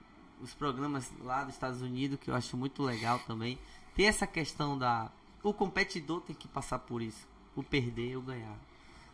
os 0.41 0.53
programas 0.53 1.09
lá 1.21 1.43
dos 1.43 1.53
Estados 1.53 1.81
Unidos, 1.81 2.19
que 2.19 2.29
eu 2.29 2.35
acho 2.35 2.55
muito 2.57 2.81
legal 2.83 3.19
também. 3.19 3.57
Tem 3.95 4.07
essa 4.07 4.25
questão 4.27 4.77
da. 4.77 5.11
O 5.43 5.53
competidor 5.53 6.21
tem 6.21 6.35
que 6.35 6.47
passar 6.47 6.79
por 6.79 7.01
isso. 7.01 7.27
O 7.55 7.61
perder 7.63 8.15
ou 8.17 8.21
ganhar. 8.23 8.55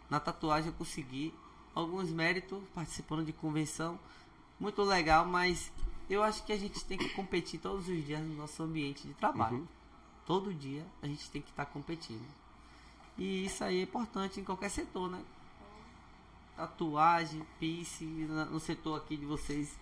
Na 0.09 0.19
tatuagem 0.19 0.69
eu 0.69 0.73
consegui 0.73 1.33
alguns 1.75 2.09
méritos 2.09 2.59
participando 2.73 3.25
de 3.25 3.31
convenção. 3.33 3.99
Muito 4.59 4.81
legal, 4.81 5.25
mas 5.25 5.71
eu 6.09 6.23
acho 6.23 6.43
que 6.43 6.51
a 6.51 6.57
gente 6.57 6.83
tem 6.85 6.97
que 6.97 7.09
competir 7.09 7.59
todos 7.59 7.87
os 7.87 8.05
dias 8.05 8.19
no 8.21 8.35
nosso 8.35 8.61
ambiente 8.63 9.07
de 9.07 9.13
trabalho. 9.13 9.67
Todo 10.25 10.53
dia 10.53 10.85
a 11.01 11.07
gente 11.07 11.29
tem 11.29 11.41
que 11.41 11.49
estar 11.49 11.65
competindo. 11.65 12.25
E 13.17 13.45
isso 13.45 13.63
aí 13.63 13.79
é 13.79 13.83
importante 13.83 14.39
em 14.39 14.43
qualquer 14.43 14.69
setor, 14.69 15.09
né? 15.09 15.21
Tatuagem, 16.55 17.41
na- 18.27 18.45
no 18.45 18.59
setor 18.59 18.97
aqui 18.97 19.15
de 19.15 19.25
vocês, 19.25 19.73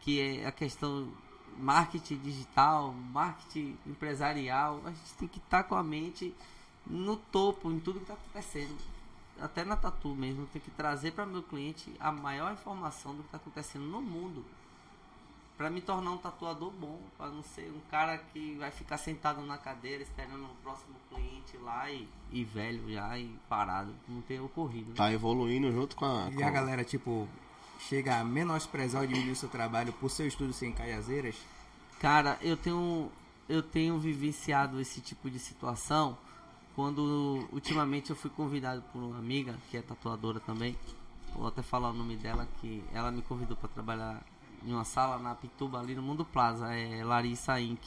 que 0.00 0.20
é 0.20 0.46
a 0.46 0.52
questão 0.52 1.12
marketing 1.58 2.18
digital, 2.18 2.92
marketing 2.92 3.76
empresarial, 3.86 4.80
a 4.84 4.90
gente 4.90 5.14
tem 5.18 5.28
que 5.28 5.38
estar 5.38 5.64
com 5.64 5.74
a 5.74 5.82
mente 5.82 6.34
no 6.86 7.16
topo 7.16 7.70
em 7.70 7.78
tudo 7.80 7.96
que 7.98 8.04
está 8.04 8.14
acontecendo. 8.14 8.76
Até 9.40 9.64
na 9.64 9.76
tatu 9.76 10.08
mesmo, 10.14 10.46
tem 10.46 10.60
que 10.62 10.70
trazer 10.70 11.12
para 11.12 11.26
meu 11.26 11.42
cliente 11.42 11.92
a 12.00 12.10
maior 12.10 12.52
informação 12.52 13.12
do 13.14 13.18
que 13.22 13.28
está 13.28 13.36
acontecendo 13.36 13.84
no 13.84 14.00
mundo 14.00 14.44
para 15.58 15.70
me 15.70 15.80
tornar 15.80 16.10
um 16.10 16.18
tatuador 16.18 16.70
bom, 16.70 17.00
para 17.16 17.28
não 17.30 17.42
ser 17.42 17.70
um 17.74 17.80
cara 17.90 18.18
que 18.18 18.54
vai 18.58 18.70
ficar 18.70 18.98
sentado 18.98 19.40
na 19.42 19.56
cadeira 19.56 20.02
esperando 20.02 20.44
o 20.44 20.54
próximo 20.62 20.94
cliente 21.08 21.56
lá 21.58 21.90
e, 21.90 22.06
e 22.30 22.44
velho 22.44 22.92
já 22.92 23.18
e 23.18 23.34
parado, 23.48 23.94
não 24.06 24.20
tem 24.20 24.38
ocorrido. 24.38 24.90
né? 24.90 24.96
Tá 24.96 25.10
evoluindo 25.12 25.72
junto 25.72 25.96
com 25.96 26.04
a. 26.04 26.28
E 26.30 26.34
com- 26.34 26.44
a 26.44 26.50
galera, 26.50 26.84
tipo, 26.84 27.26
chega 27.78 28.18
a 28.20 28.24
menosprezar 28.24 29.00
ou 29.00 29.06
diminuir 29.06 29.32
o 29.32 29.36
seu 29.36 29.48
trabalho 29.48 29.92
por 29.94 30.10
seu 30.10 30.26
estudo 30.26 30.52
sem 30.52 30.72
caiazeiras? 30.72 31.36
Cara, 32.00 32.38
eu 32.42 32.56
tenho 32.56 33.10
eu 33.48 33.62
tenho 33.62 33.98
vivenciado 33.98 34.78
esse 34.80 35.00
tipo 35.00 35.30
de 35.30 35.38
situação 35.38 36.18
quando 36.76 37.48
ultimamente 37.50 38.10
eu 38.10 38.16
fui 38.16 38.30
convidado 38.30 38.82
por 38.92 39.02
uma 39.02 39.18
amiga 39.18 39.54
que 39.70 39.78
é 39.78 39.82
tatuadora 39.82 40.38
também. 40.38 40.76
Vou 41.34 41.48
até 41.48 41.62
falar 41.62 41.88
o 41.88 41.94
nome 41.94 42.16
dela 42.16 42.46
que 42.60 42.84
ela 42.92 43.10
me 43.10 43.22
convidou 43.22 43.56
para 43.56 43.70
trabalhar 43.70 44.22
em 44.62 44.74
uma 44.74 44.84
sala 44.84 45.18
na 45.18 45.34
Pituba 45.34 45.80
ali 45.80 45.94
no 45.94 46.02
Mundo 46.02 46.22
Plaza, 46.22 46.74
é 46.74 47.02
Larissa 47.02 47.58
Inc. 47.58 47.80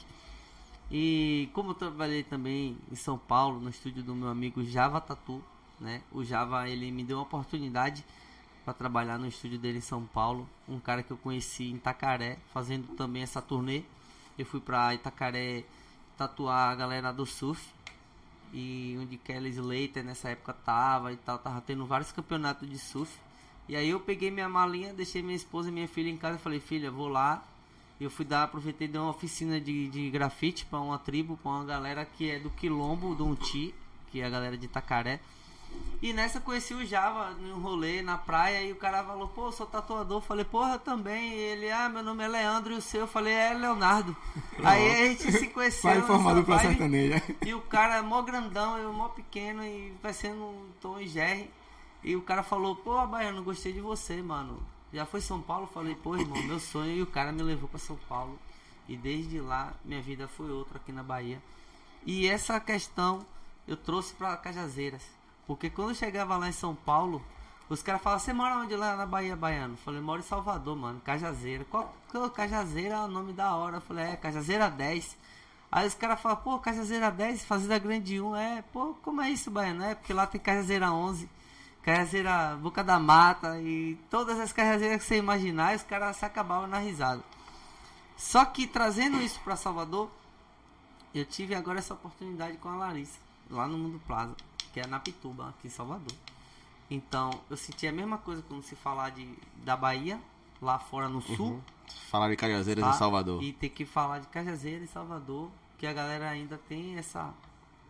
E 0.89 1.49
como 1.53 1.69
eu 1.69 1.75
trabalhei 1.75 2.23
também 2.23 2.75
em 2.91 2.95
São 2.95 3.15
Paulo, 3.15 3.59
no 3.59 3.69
estúdio 3.69 4.01
do 4.01 4.15
meu 4.15 4.27
amigo 4.27 4.63
Java 4.65 4.99
Tatu, 4.99 5.43
né? 5.79 6.01
O 6.11 6.23
Java 6.23 6.67
ele 6.67 6.91
me 6.91 7.03
deu 7.03 7.17
uma 7.17 7.23
oportunidade 7.23 8.03
para 8.65 8.73
trabalhar 8.73 9.19
no 9.19 9.27
estúdio 9.27 9.59
dele 9.59 9.77
em 9.77 9.81
São 9.81 10.03
Paulo, 10.03 10.49
um 10.67 10.79
cara 10.79 11.03
que 11.03 11.11
eu 11.11 11.17
conheci 11.17 11.65
em 11.65 11.75
Itacaré, 11.75 12.39
fazendo 12.51 12.95
também 12.95 13.21
essa 13.21 13.39
turnê. 13.39 13.83
Eu 14.35 14.47
fui 14.47 14.59
para 14.59 14.95
Itacaré 14.95 15.63
tatuar 16.17 16.71
a 16.71 16.75
galera 16.75 17.13
do 17.13 17.25
surf 17.25 17.71
e 18.53 18.97
onde 18.99 19.17
Kelly 19.17 19.49
Slater 19.49 20.03
nessa 20.03 20.29
época 20.29 20.53
tava 20.53 21.13
e 21.13 21.17
tal, 21.17 21.37
tava 21.37 21.61
tendo 21.61 21.85
vários 21.85 22.11
campeonatos 22.11 22.69
de 22.69 22.77
surf. 22.77 23.11
E 23.67 23.75
aí 23.75 23.89
eu 23.89 23.99
peguei 23.99 24.31
minha 24.31 24.49
malinha, 24.49 24.93
deixei 24.93 25.21
minha 25.21 25.35
esposa 25.35 25.69
e 25.69 25.71
minha 25.71 25.87
filha 25.87 26.09
em 26.09 26.17
casa 26.17 26.37
e 26.37 26.41
falei, 26.41 26.59
filha, 26.59 26.89
vou 26.89 27.07
lá. 27.07 27.43
Eu 27.99 28.09
fui 28.09 28.25
dar, 28.25 28.43
aproveitei 28.43 28.87
e 28.87 28.91
dei 28.91 28.99
uma 28.99 29.09
oficina 29.11 29.59
de, 29.59 29.89
de 29.89 30.09
grafite 30.09 30.65
para 30.65 30.79
uma 30.79 30.97
tribo, 30.97 31.37
para 31.37 31.51
uma 31.51 31.65
galera 31.65 32.05
que 32.05 32.31
é 32.31 32.39
do 32.39 32.49
Quilombo, 32.49 33.13
do 33.13 33.25
Unti, 33.25 33.75
que 34.09 34.21
é 34.21 34.25
a 34.25 34.29
galera 34.29 34.57
de 34.57 34.65
Itacaré. 34.65 35.19
E 36.01 36.13
nessa 36.13 36.37
eu 36.37 36.41
conheci 36.41 36.73
o 36.73 36.85
Java 36.85 37.31
num 37.31 37.59
rolê 37.59 38.01
na 38.01 38.17
praia 38.17 38.63
e 38.63 38.71
o 38.71 38.75
cara 38.75 39.03
falou, 39.03 39.27
pô, 39.27 39.51
sou 39.51 39.65
tatuador. 39.65 40.17
Eu 40.17 40.21
falei, 40.21 40.45
porra, 40.45 40.75
eu 40.75 40.79
também. 40.79 41.33
E 41.33 41.35
ele, 41.35 41.69
ah, 41.69 41.89
meu 41.89 42.01
nome 42.01 42.23
é 42.23 42.27
Leandro 42.27 42.73
e 42.73 42.77
o 42.77 42.81
seu? 42.81 43.01
Eu 43.01 43.07
falei, 43.07 43.33
é 43.33 43.53
Leonardo. 43.53 44.15
Aí 44.63 44.91
a 44.91 45.07
gente 45.09 45.29
se 45.29 45.47
conheceu. 45.47 45.91
Pai 45.91 46.01
formado 46.01 46.43
pra 46.43 46.59
sertaneja. 46.59 47.21
E 47.45 47.53
o 47.53 47.59
cara 47.59 47.97
é 47.97 48.01
mó 48.01 48.21
grandão, 48.21 48.77
eu 48.77 48.93
mó 48.93 49.09
pequeno 49.09 49.61
e 49.61 49.93
parecendo 50.01 50.41
um 50.41 50.69
Tom 50.79 51.01
e 51.01 51.07
Jerry. 51.07 51.51
E 52.01 52.15
o 52.15 52.21
cara 52.21 52.43
falou, 52.43 52.77
pô, 52.77 53.05
Baiano, 53.05 53.43
gostei 53.43 53.73
de 53.73 53.81
você, 53.81 54.21
mano. 54.21 54.57
Já 54.93 55.05
foi 55.05 55.19
São 55.19 55.41
Paulo? 55.41 55.65
Eu 55.65 55.73
Falei, 55.73 55.95
pô, 55.95 56.15
irmão, 56.15 56.41
meu 56.43 56.61
sonho. 56.61 56.95
E 56.95 57.01
o 57.01 57.07
cara 57.07 57.33
me 57.33 57.43
levou 57.43 57.67
pra 57.67 57.77
São 57.77 57.97
Paulo. 58.07 58.39
E 58.87 58.95
desde 58.95 59.41
lá, 59.41 59.73
minha 59.83 60.01
vida 60.01 60.29
foi 60.29 60.49
outra 60.49 60.77
aqui 60.77 60.93
na 60.93 61.03
Bahia. 61.03 61.41
E 62.05 62.25
essa 62.25 62.57
questão 62.57 63.19
eu 63.67 63.75
trouxe 63.75 64.13
pra 64.13 64.37
Cajazeiras. 64.37 65.18
Porque 65.49 65.67
quando 65.67 65.89
eu 65.89 65.95
chegava 65.95 66.37
lá 66.37 66.47
em 66.47 66.51
São 66.51 66.75
Paulo, 66.75 67.23
os 67.67 67.81
caras 67.81 68.03
falavam, 68.03 68.23
você 68.23 68.31
mora 68.31 68.57
onde 68.57 68.75
lá 68.75 68.95
na 68.95 69.07
Bahia, 69.07 69.35
Baiano? 69.35 69.73
Eu 69.73 69.77
falei, 69.77 69.99
moro 69.99 70.19
em 70.19 70.23
Salvador, 70.23 70.75
mano, 70.75 71.01
Cajazeira. 71.03 71.65
Qual, 71.65 71.91
qual 72.11 72.29
Cajazeira 72.29 72.93
é 72.93 72.99
o 72.99 73.07
nome 73.07 73.33
da 73.33 73.55
hora? 73.55 73.77
Eu 73.77 73.81
falei, 73.81 74.11
é, 74.11 74.15
Cajazeira 74.15 74.69
10. 74.69 75.17
Aí 75.71 75.87
os 75.87 75.95
caras 75.95 76.21
falam, 76.21 76.37
pô, 76.37 76.59
Cajazeira 76.59 77.09
10, 77.09 77.45
Fazenda 77.45 77.79
Grande 77.79 78.21
1. 78.21 78.35
É, 78.35 78.63
pô, 78.71 78.93
como 79.01 79.21
é 79.21 79.31
isso, 79.31 79.49
Baiano? 79.49 79.83
É, 79.83 79.95
porque 79.95 80.13
lá 80.13 80.27
tem 80.27 80.39
Cajazeira 80.39 80.91
11, 80.91 81.27
Cajazeira 81.81 82.55
Boca 82.61 82.83
da 82.83 82.99
Mata 82.99 83.59
e 83.59 83.97
todas 84.07 84.39
as 84.39 84.53
Cajazeiras 84.53 85.01
que 85.01 85.07
você 85.07 85.17
imaginar, 85.17 85.75
os 85.75 85.81
caras 85.81 86.15
se 86.17 86.25
acabavam 86.25 86.67
na 86.67 86.77
risada. 86.77 87.23
Só 88.15 88.45
que 88.45 88.67
trazendo 88.67 89.19
isso 89.19 89.39
pra 89.39 89.55
Salvador, 89.55 90.11
eu 91.11 91.25
tive 91.25 91.55
agora 91.55 91.79
essa 91.79 91.95
oportunidade 91.95 92.55
com 92.57 92.69
a 92.69 92.75
Larissa, 92.75 93.17
lá 93.49 93.65
no 93.65 93.79
Mundo 93.79 93.99
Plaza, 94.05 94.35
que 94.79 94.85
é 94.85 94.87
na 94.87 94.99
Pituba, 94.99 95.49
aqui 95.49 95.67
em 95.67 95.69
Salvador. 95.69 96.15
Então, 96.89 97.31
eu 97.49 97.57
senti 97.57 97.85
a 97.85 97.91
mesma 97.91 98.17
coisa 98.17 98.41
quando 98.47 98.63
se 98.63 98.75
falar 98.75 99.09
de, 99.11 99.27
da 99.57 99.75
Bahia, 99.75 100.19
lá 100.61 100.79
fora 100.79 101.09
no 101.09 101.21
sul. 101.21 101.61
Falar 102.09 102.29
de 102.29 102.37
Cajazeiras 102.37 102.83
tá? 102.83 102.89
em 102.91 102.93
Salvador. 102.93 103.43
E 103.43 103.51
ter 103.51 103.69
que 103.69 103.85
falar 103.85 104.19
de 104.19 104.27
Cajazeira 104.27 104.83
em 104.83 104.87
Salvador, 104.87 105.49
que 105.77 105.85
a 105.85 105.93
galera 105.93 106.29
ainda 106.29 106.57
tem 106.69 106.97
essa, 106.97 107.33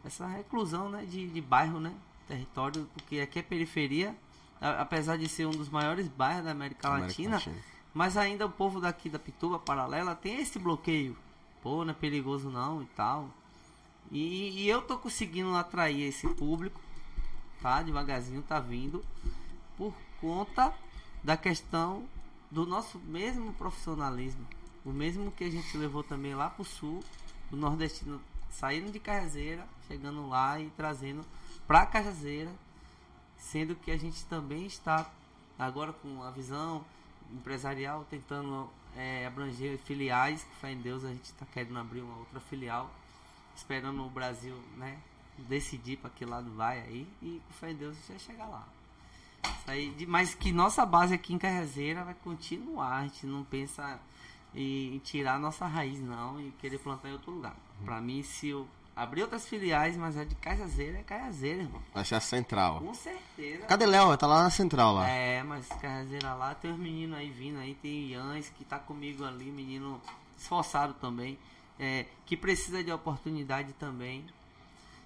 essa 0.03 0.27
reclusão 0.27 0.89
né, 0.89 1.05
de, 1.05 1.27
de 1.27 1.41
bairro, 1.41 1.79
né? 1.79 1.93
Território, 2.27 2.87
porque 2.93 3.19
aqui 3.19 3.39
é 3.39 3.41
periferia, 3.41 4.15
apesar 4.59 5.17
de 5.17 5.27
ser 5.27 5.45
um 5.45 5.51
dos 5.51 5.69
maiores 5.69 6.07
bairros 6.07 6.45
da 6.45 6.51
América, 6.51 6.87
América 6.87 7.07
Latina, 7.07 7.35
Latina. 7.35 7.55
mas 7.93 8.17
ainda 8.17 8.45
o 8.45 8.51
povo 8.51 8.79
daqui 8.79 9.09
da 9.09 9.17
Pituba 9.17 9.57
Paralela 9.57 10.15
tem 10.15 10.39
esse 10.39 10.59
bloqueio. 10.59 11.17
Pô, 11.61 11.83
não 11.83 11.91
é 11.91 11.95
perigoso 11.95 12.49
não 12.49 12.81
e 12.81 12.85
tal. 12.87 13.29
E, 14.12 14.64
e 14.64 14.70
eu 14.70 14.82
tô 14.82 14.97
conseguindo 14.97 15.55
atrair 15.55 16.03
esse 16.03 16.28
público, 16.28 16.80
tá? 17.62 17.82
Devagarzinho 17.84 18.41
tá 18.41 18.60
vindo, 18.60 19.03
por 19.78 19.93
conta 20.20 20.74
da 21.24 21.38
questão 21.38 22.05
do 22.49 22.66
nosso 22.66 22.97
mesmo 22.99 23.53
profissionalismo. 23.53 24.45
O 24.84 24.91
mesmo 24.91 25.32
que 25.32 25.43
a 25.43 25.51
gente 25.51 25.78
levou 25.78 26.03
também 26.03 26.34
lá 26.34 26.49
pro 26.49 26.64
sul, 26.64 27.03
o 27.51 27.55
nordestino 27.55 28.20
saindo 28.49 28.91
de 28.91 28.99
Cajazeira, 28.99 29.68
chegando 29.88 30.28
lá 30.28 30.60
e 30.60 30.70
trazendo 30.72 31.24
pra 31.68 31.86
Cajazeira, 31.86 32.51
sendo 33.38 33.76
que 33.76 33.91
a 33.91 33.97
gente 33.97 34.26
também 34.26 34.66
está 34.66 35.10
agora 35.57 35.93
com 35.93 36.24
a 36.24 36.32
visão 36.32 36.84
empresarial 37.32 38.05
tentando 38.10 38.70
é, 38.95 39.26
abranger 39.28 39.78
filiais, 39.80 40.43
que 40.43 40.55
fé 40.55 40.72
em 40.72 40.82
Deus 40.82 41.03
a 41.03 41.10
gente 41.10 41.26
está 41.26 41.45
querendo 41.45 41.78
abrir 41.78 42.01
uma 42.01 42.18
outra 42.18 42.39
filial. 42.39 42.89
Esperando 43.60 44.05
o 44.05 44.10
Brasil, 44.10 44.55
né? 44.78 44.97
Decidir 45.38 45.97
para 45.97 46.10
que 46.10 46.26
lado 46.26 46.51
vai 46.55 46.80
aí. 46.80 47.07
E 47.22 47.41
com 47.47 47.53
fé 47.53 47.72
em 47.72 47.76
Deus 47.76 47.95
a 47.95 47.99
gente 47.99 48.10
vai 48.10 48.20
chegar 48.20 48.45
lá. 48.47 48.68
Aí, 49.68 49.93
mas 50.07 50.34
que 50.34 50.51
nossa 50.51 50.86
base 50.86 51.14
aqui 51.14 51.34
em 51.34 51.38
Carrezeira 51.38 52.03
vai 52.03 52.16
continuar. 52.24 52.97
A 52.97 53.03
gente 53.03 53.26
não 53.26 53.43
pensa 53.43 53.99
em, 54.53 54.97
tirar 54.99 55.36
a 55.36 55.39
nossa 55.39 55.66
raiz, 55.66 55.99
não, 56.01 56.41
e 56.41 56.51
querer 56.60 56.80
plantar 56.80 57.10
em 57.10 57.14
outro 57.14 57.32
lugar. 57.32 57.55
Pra 57.86 58.01
mim, 58.01 58.24
se 58.24 58.49
eu 58.49 58.68
abrir 58.95 59.22
outras 59.22 59.47
filiais, 59.47 59.95
mas 59.95 60.18
a 60.18 60.26
de 60.26 60.36
Carrezeira 60.36 60.99
é 60.99 61.03
Carrezeira, 61.03 61.62
irmão. 61.62 61.82
Vai 61.93 62.03
ser 62.03 62.16
a 62.16 62.20
central. 62.20 62.82
Com 62.82 62.93
certeza. 62.93 63.66
Cadê 63.66 63.86
Léo? 63.86 64.18
Tá 64.18 64.28
lá 64.28 64.43
na 64.43 64.49
central 64.49 64.95
lá. 64.95 65.07
É, 65.07 65.41
mas 65.43 65.68
Carrezeira 65.68 66.34
lá, 66.34 66.53
tem 66.53 66.72
os 66.72 66.78
meninos 66.78 67.18
aí 67.18 67.30
vindo 67.30 67.60
aí, 67.60 67.76
tem 67.76 68.05
o 68.05 68.10
Yans 68.10 68.49
que 68.49 68.66
tá 68.66 68.78
comigo 68.78 69.24
ali, 69.24 69.45
menino 69.51 70.01
esforçado 70.38 70.93
também, 70.95 71.38
é, 71.80 72.05
que 72.25 72.36
precisa 72.36 72.84
de 72.84 72.91
oportunidade 72.91 73.73
também. 73.73 74.25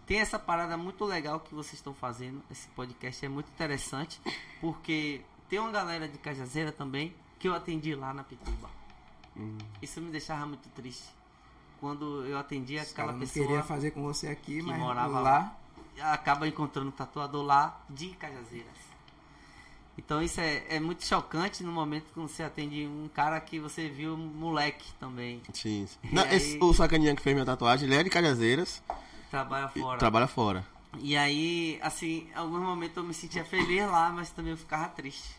Tem 0.06 0.20
essa 0.20 0.38
parada 0.38 0.76
muito 0.76 1.06
legal 1.06 1.40
que 1.40 1.54
vocês 1.54 1.76
estão 1.76 1.94
fazendo, 1.94 2.42
esse 2.52 2.68
podcast 2.70 3.26
é 3.26 3.30
muito 3.30 3.48
interessante, 3.50 4.20
porque 4.60 5.22
tem 5.48 5.60
uma 5.60 5.72
galera 5.72 6.08
de 6.08 6.18
Cajazeira 6.18 6.72
também 6.72 7.14
que 7.40 7.48
eu 7.48 7.54
atendi 7.54 7.96
lá 7.96 8.14
na 8.14 8.24
Pituba. 8.24 8.70
Isso 9.82 10.02
me 10.02 10.12
deixava 10.12 10.46
muito 10.46 10.68
triste. 10.70 11.08
Quando 11.80 12.26
eu 12.26 12.38
atendi 12.38 12.76
Os 12.76 12.82
aquela 12.84 13.08
caras 13.08 13.14
não 13.14 13.20
pessoa 13.20 13.46
queria 13.46 13.64
fazer 13.64 13.92
com 13.92 14.04
você 14.04 14.28
aqui, 14.28 14.58
que 14.58 14.64
mas 14.64 14.80
morava 14.80 15.20
lá. 15.20 15.56
lá, 16.00 16.14
acaba 16.14 16.48
encontrando 16.48 16.90
um 16.90 16.92
tatuador 16.92 17.44
lá 17.44 17.82
de 17.90 18.10
Cajazeiras. 18.12 18.93
Então 19.98 20.22
isso 20.24 20.42
é, 20.42 20.64
é 20.70 20.80
muito 20.80 21.06
chocante 21.06 21.64
no 21.64 21.72
momento 21.72 22.06
que 22.12 22.20
você 22.20 22.42
atende 22.44 22.86
um 22.88 23.08
cara 23.14 23.40
que 23.40 23.60
você 23.60 23.88
viu 23.90 24.18
moleque 24.18 24.92
também, 25.00 25.42
Sim. 25.54 25.86
sim. 25.88 26.10
Não, 26.12 26.24
aí- 26.24 26.36
esse- 26.36 26.58
o 26.62 26.74
sacaninha 26.74 27.16
que 27.16 27.22
fez 27.22 27.36
minha 27.36 27.46
tatuagem, 27.46 27.88
ele 27.88 27.96
é 27.96 28.04
de 28.04 28.10
Cajazeiras 28.10 28.82
trabalha 29.30 29.68
fora. 29.70 30.00
trabalha 30.00 30.28
fora. 30.28 30.66
E 31.00 31.16
aí, 31.18 31.80
assim, 31.82 32.28
em 32.32 32.36
alguns 32.36 32.62
momentos 32.62 32.98
eu 32.98 33.04
me 33.04 33.14
sentia 33.14 33.44
feliz 33.46 33.86
lá, 33.90 34.10
mas 34.12 34.30
também 34.32 34.52
eu 34.52 34.58
ficava 34.58 34.88
triste. 34.90 35.30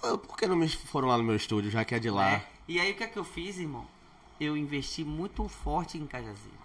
Pô, 0.00 0.18
Por 0.18 0.36
que 0.36 0.46
não 0.46 0.56
me 0.56 0.68
foram 0.68 1.08
lá 1.08 1.16
no 1.18 1.24
meu 1.24 1.36
estúdio, 1.36 1.70
já 1.70 1.84
que 1.84 1.94
é 1.94 1.98
de 1.98 2.10
lá? 2.10 2.30
né? 2.32 2.44
E 2.68 2.80
aí 2.80 2.92
o 2.92 2.94
que 2.94 3.04
é 3.04 3.06
que 3.06 3.18
eu 3.18 3.24
fiz, 3.24 3.58
irmão? 3.58 3.86
Eu 4.40 4.56
investi 4.56 5.04
muito 5.04 5.46
forte 5.48 5.96
em 5.96 6.06
Cajazeira. 6.06 6.64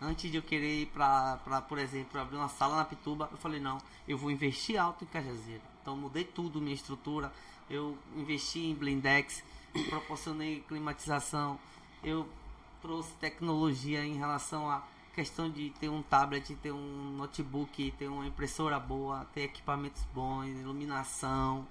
Antes 0.00 0.30
de 0.30 0.36
eu 0.36 0.42
querer 0.42 0.82
ir 0.82 0.86
pra, 0.86 1.38
pra, 1.44 1.60
por 1.60 1.78
exemplo, 1.78 2.20
abrir 2.20 2.36
uma 2.36 2.48
sala 2.48 2.76
na 2.76 2.84
Pituba, 2.84 3.28
eu 3.32 3.38
falei, 3.38 3.60
não, 3.60 3.78
eu 4.08 4.16
vou 4.18 4.30
investir 4.30 4.76
alto 4.80 5.04
em 5.04 5.06
Cajazeira. 5.06 5.62
Então 5.86 5.96
mudei 5.96 6.24
tudo, 6.24 6.60
minha 6.60 6.74
estrutura. 6.74 7.32
Eu 7.70 7.96
investi 8.16 8.58
em 8.58 8.74
blindex, 8.74 9.44
proporcionei 9.88 10.64
climatização, 10.66 11.60
eu 12.02 12.28
trouxe 12.82 13.12
tecnologia 13.20 14.04
em 14.04 14.16
relação 14.16 14.68
à 14.68 14.82
questão 15.14 15.48
de 15.48 15.70
ter 15.78 15.88
um 15.88 16.02
tablet, 16.02 16.56
ter 16.56 16.72
um 16.72 17.14
notebook, 17.16 17.92
ter 17.92 18.08
uma 18.08 18.26
impressora 18.26 18.80
boa, 18.80 19.28
ter 19.32 19.42
equipamentos 19.42 20.02
bons, 20.12 20.46
iluminação. 20.58 21.64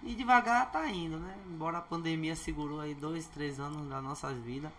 E 0.00 0.14
devagar 0.14 0.70
tá 0.70 0.88
indo, 0.88 1.18
né? 1.18 1.36
Embora 1.48 1.78
a 1.78 1.82
pandemia 1.82 2.36
segurou 2.36 2.78
aí 2.78 2.94
dois, 2.94 3.26
três 3.26 3.58
anos 3.58 3.88
das 3.88 4.00
nossas 4.00 4.38
vidas, 4.44 4.70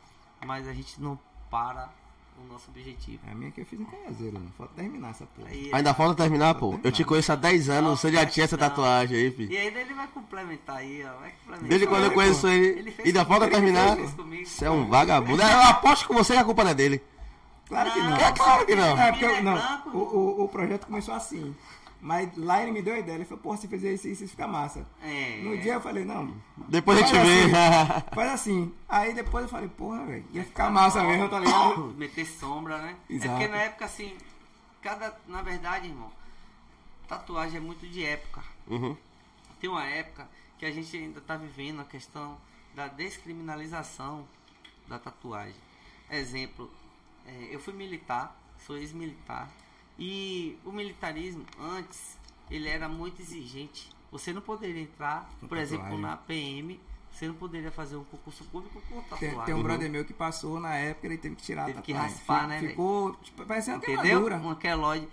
mas 0.45 0.65
a 0.65 0.73
gente 0.73 1.01
não 1.01 1.19
para 1.49 1.91
o 2.43 2.51
nosso 2.51 2.69
objetivo. 2.69 3.19
A 3.31 3.35
minha 3.35 3.51
que 3.51 3.61
eu 3.61 3.65
fiz 3.65 3.79
em 3.79 3.85
Caiazeiro, 3.85 4.39
não. 4.39 4.51
Falta 4.57 4.73
terminar 4.75 5.09
essa 5.11 5.25
porra. 5.25 5.47
Aí, 5.49 5.69
Ainda 5.73 5.93
falta 5.93 6.15
terminar, 6.23 6.55
pô. 6.55 6.79
Eu 6.83 6.91
te 6.91 7.03
conheço 7.03 7.31
há 7.31 7.35
10 7.35 7.69
anos, 7.69 7.99
você 7.99 8.11
já 8.11 8.25
tinha 8.25 8.43
essa 8.45 8.57
tatuagem 8.57 9.17
aí, 9.17 9.31
filho. 9.31 9.51
E 9.51 9.57
ainda 9.57 9.79
ele 9.79 9.93
vai 9.93 10.07
complementar 10.07 10.77
aí, 10.77 11.03
ó. 11.03 11.19
Vai 11.19 11.31
complementar. 11.31 11.69
Desde 11.69 11.87
quando 11.87 12.03
eu 12.05 12.11
conheço 12.11 12.47
ele, 12.47 12.67
Ele 12.79 12.91
fez 12.91 13.07
ainda 13.07 13.25
comigo, 13.25 13.39
falta 13.39 13.45
ele 13.45 13.55
terminar. 13.55 13.95
fez 13.95 14.13
comigo. 14.13 14.45
Você 14.45 14.65
é 14.65 14.69
um 14.71 14.87
vagabundo. 14.87 15.41
Eu 15.41 15.61
aposto 15.63 16.07
com 16.07 16.13
você 16.13 16.33
que 16.33 16.39
a 16.39 16.43
culpa 16.45 16.63
não 16.63 16.71
é 16.71 16.75
dele. 16.75 17.01
Claro 17.67 17.91
que 17.91 17.99
não. 17.99 18.15
É 18.15 18.31
claro 18.31 18.65
que 18.65 18.75
não. 18.75 18.97
É, 18.97 19.11
porque 19.11 19.25
eu- 19.25 19.35
é 19.35 19.41
não, 19.41 19.81
o, 19.93 19.97
o, 19.97 20.43
o 20.45 20.47
projeto 20.47 20.85
começou 20.87 21.13
assim. 21.13 21.53
Mas 21.99 22.35
lá 22.37 22.61
ele 22.61 22.71
me 22.71 22.81
deu 22.81 22.93
a 22.93 22.99
ideia. 22.99 23.15
Ele 23.15 23.25
falou, 23.25 23.43
pô, 23.43 23.57
se 23.57 23.67
fizer 23.67 23.93
isso, 23.93 24.07
isso 24.07 24.27
fica 24.27 24.47
massa. 24.47 24.85
É. 25.01 25.41
No 25.43 25.57
dia 25.57 25.73
eu 25.73 25.81
falei, 25.81 26.05
não. 26.05 26.35
Depois 26.67 26.99
a 26.99 27.01
gente 27.01 27.13
vê. 27.13 27.43
assim, 27.45 28.05
faz 28.13 28.31
assim. 28.31 28.73
Aí 28.87 29.13
depois 29.13 29.43
eu 29.43 29.49
falei, 29.49 29.67
porra, 29.69 30.05
velho, 30.05 30.25
ia 30.31 30.43
ficar 30.43 30.69
massa 30.69 31.03
mesmo, 31.03 31.27
tá 31.27 31.39
ligado? 31.39 31.93
meter 31.97 32.25
sombra, 32.25 32.77
né? 32.77 32.95
Exato. 33.09 33.29
É 33.29 33.31
porque 33.31 33.47
na 33.47 33.57
época, 33.57 33.85
assim, 33.85 34.15
cada. 34.81 35.17
Na 35.27 35.41
verdade, 35.41 35.87
irmão, 35.87 36.11
tatuagem 37.07 37.57
é 37.57 37.61
muito 37.61 37.87
de 37.87 38.05
época. 38.05 38.43
Uhum. 38.67 38.95
Tem 39.59 39.69
uma 39.69 39.85
época 39.85 40.27
que 40.59 40.65
a 40.65 40.71
gente 40.71 40.95
ainda 40.95 41.21
tá 41.21 41.35
vivendo 41.35 41.81
a 41.81 41.85
questão 41.85 42.37
da 42.75 42.87
descriminalização 42.87 44.27
da 44.87 44.99
tatuagem. 44.99 45.55
Exemplo, 46.09 46.71
é, 47.25 47.49
eu 47.51 47.59
fui 47.59 47.73
militar, 47.73 48.35
sou 48.65 48.77
ex-militar, 48.77 49.49
e 49.99 50.57
o 50.65 50.71
militarismo 50.71 51.45
antes 51.59 52.17
ele 52.49 52.67
era 52.69 52.87
muito 52.87 53.21
exigente. 53.21 53.89
Você 54.11 54.31
não 54.31 54.41
poderia 54.41 54.81
entrar, 54.81 55.29
Com 55.41 55.47
por 55.47 55.57
exemplo, 55.57 55.83
tatuagem. 55.83 56.05
na 56.05 56.17
PM, 56.17 56.79
você 57.11 57.27
não 57.27 57.33
poderia 57.35 57.71
fazer 57.71 57.95
um 57.97 58.03
concurso 58.05 58.43
público 58.45 58.81
com 58.89 59.01
Tem, 59.01 59.09
tatuagem. 59.09 59.45
tem 59.45 59.53
um 59.55 59.63
brother 59.63 59.89
meu 59.89 60.05
que 60.05 60.13
passou 60.13 60.59
na 60.59 60.75
época, 60.75 61.07
ele 61.07 61.17
teve 61.17 61.35
que 61.35 61.43
tirar 61.43 61.65
Teve 61.65 61.79
a 61.79 61.81
que 61.81 61.91
tatuagem. 61.93 62.15
raspar, 62.17 62.41
Fi- 62.43 62.47
né? 62.47 62.59
Ficou, 62.69 63.13
tipo, 63.15 63.45
parecendo 63.45 63.77
uma 63.77 63.83
Entendeu? 63.83 64.01
queimadura. 64.03 64.35
Uma 64.37 64.55
queloide. 64.55 65.07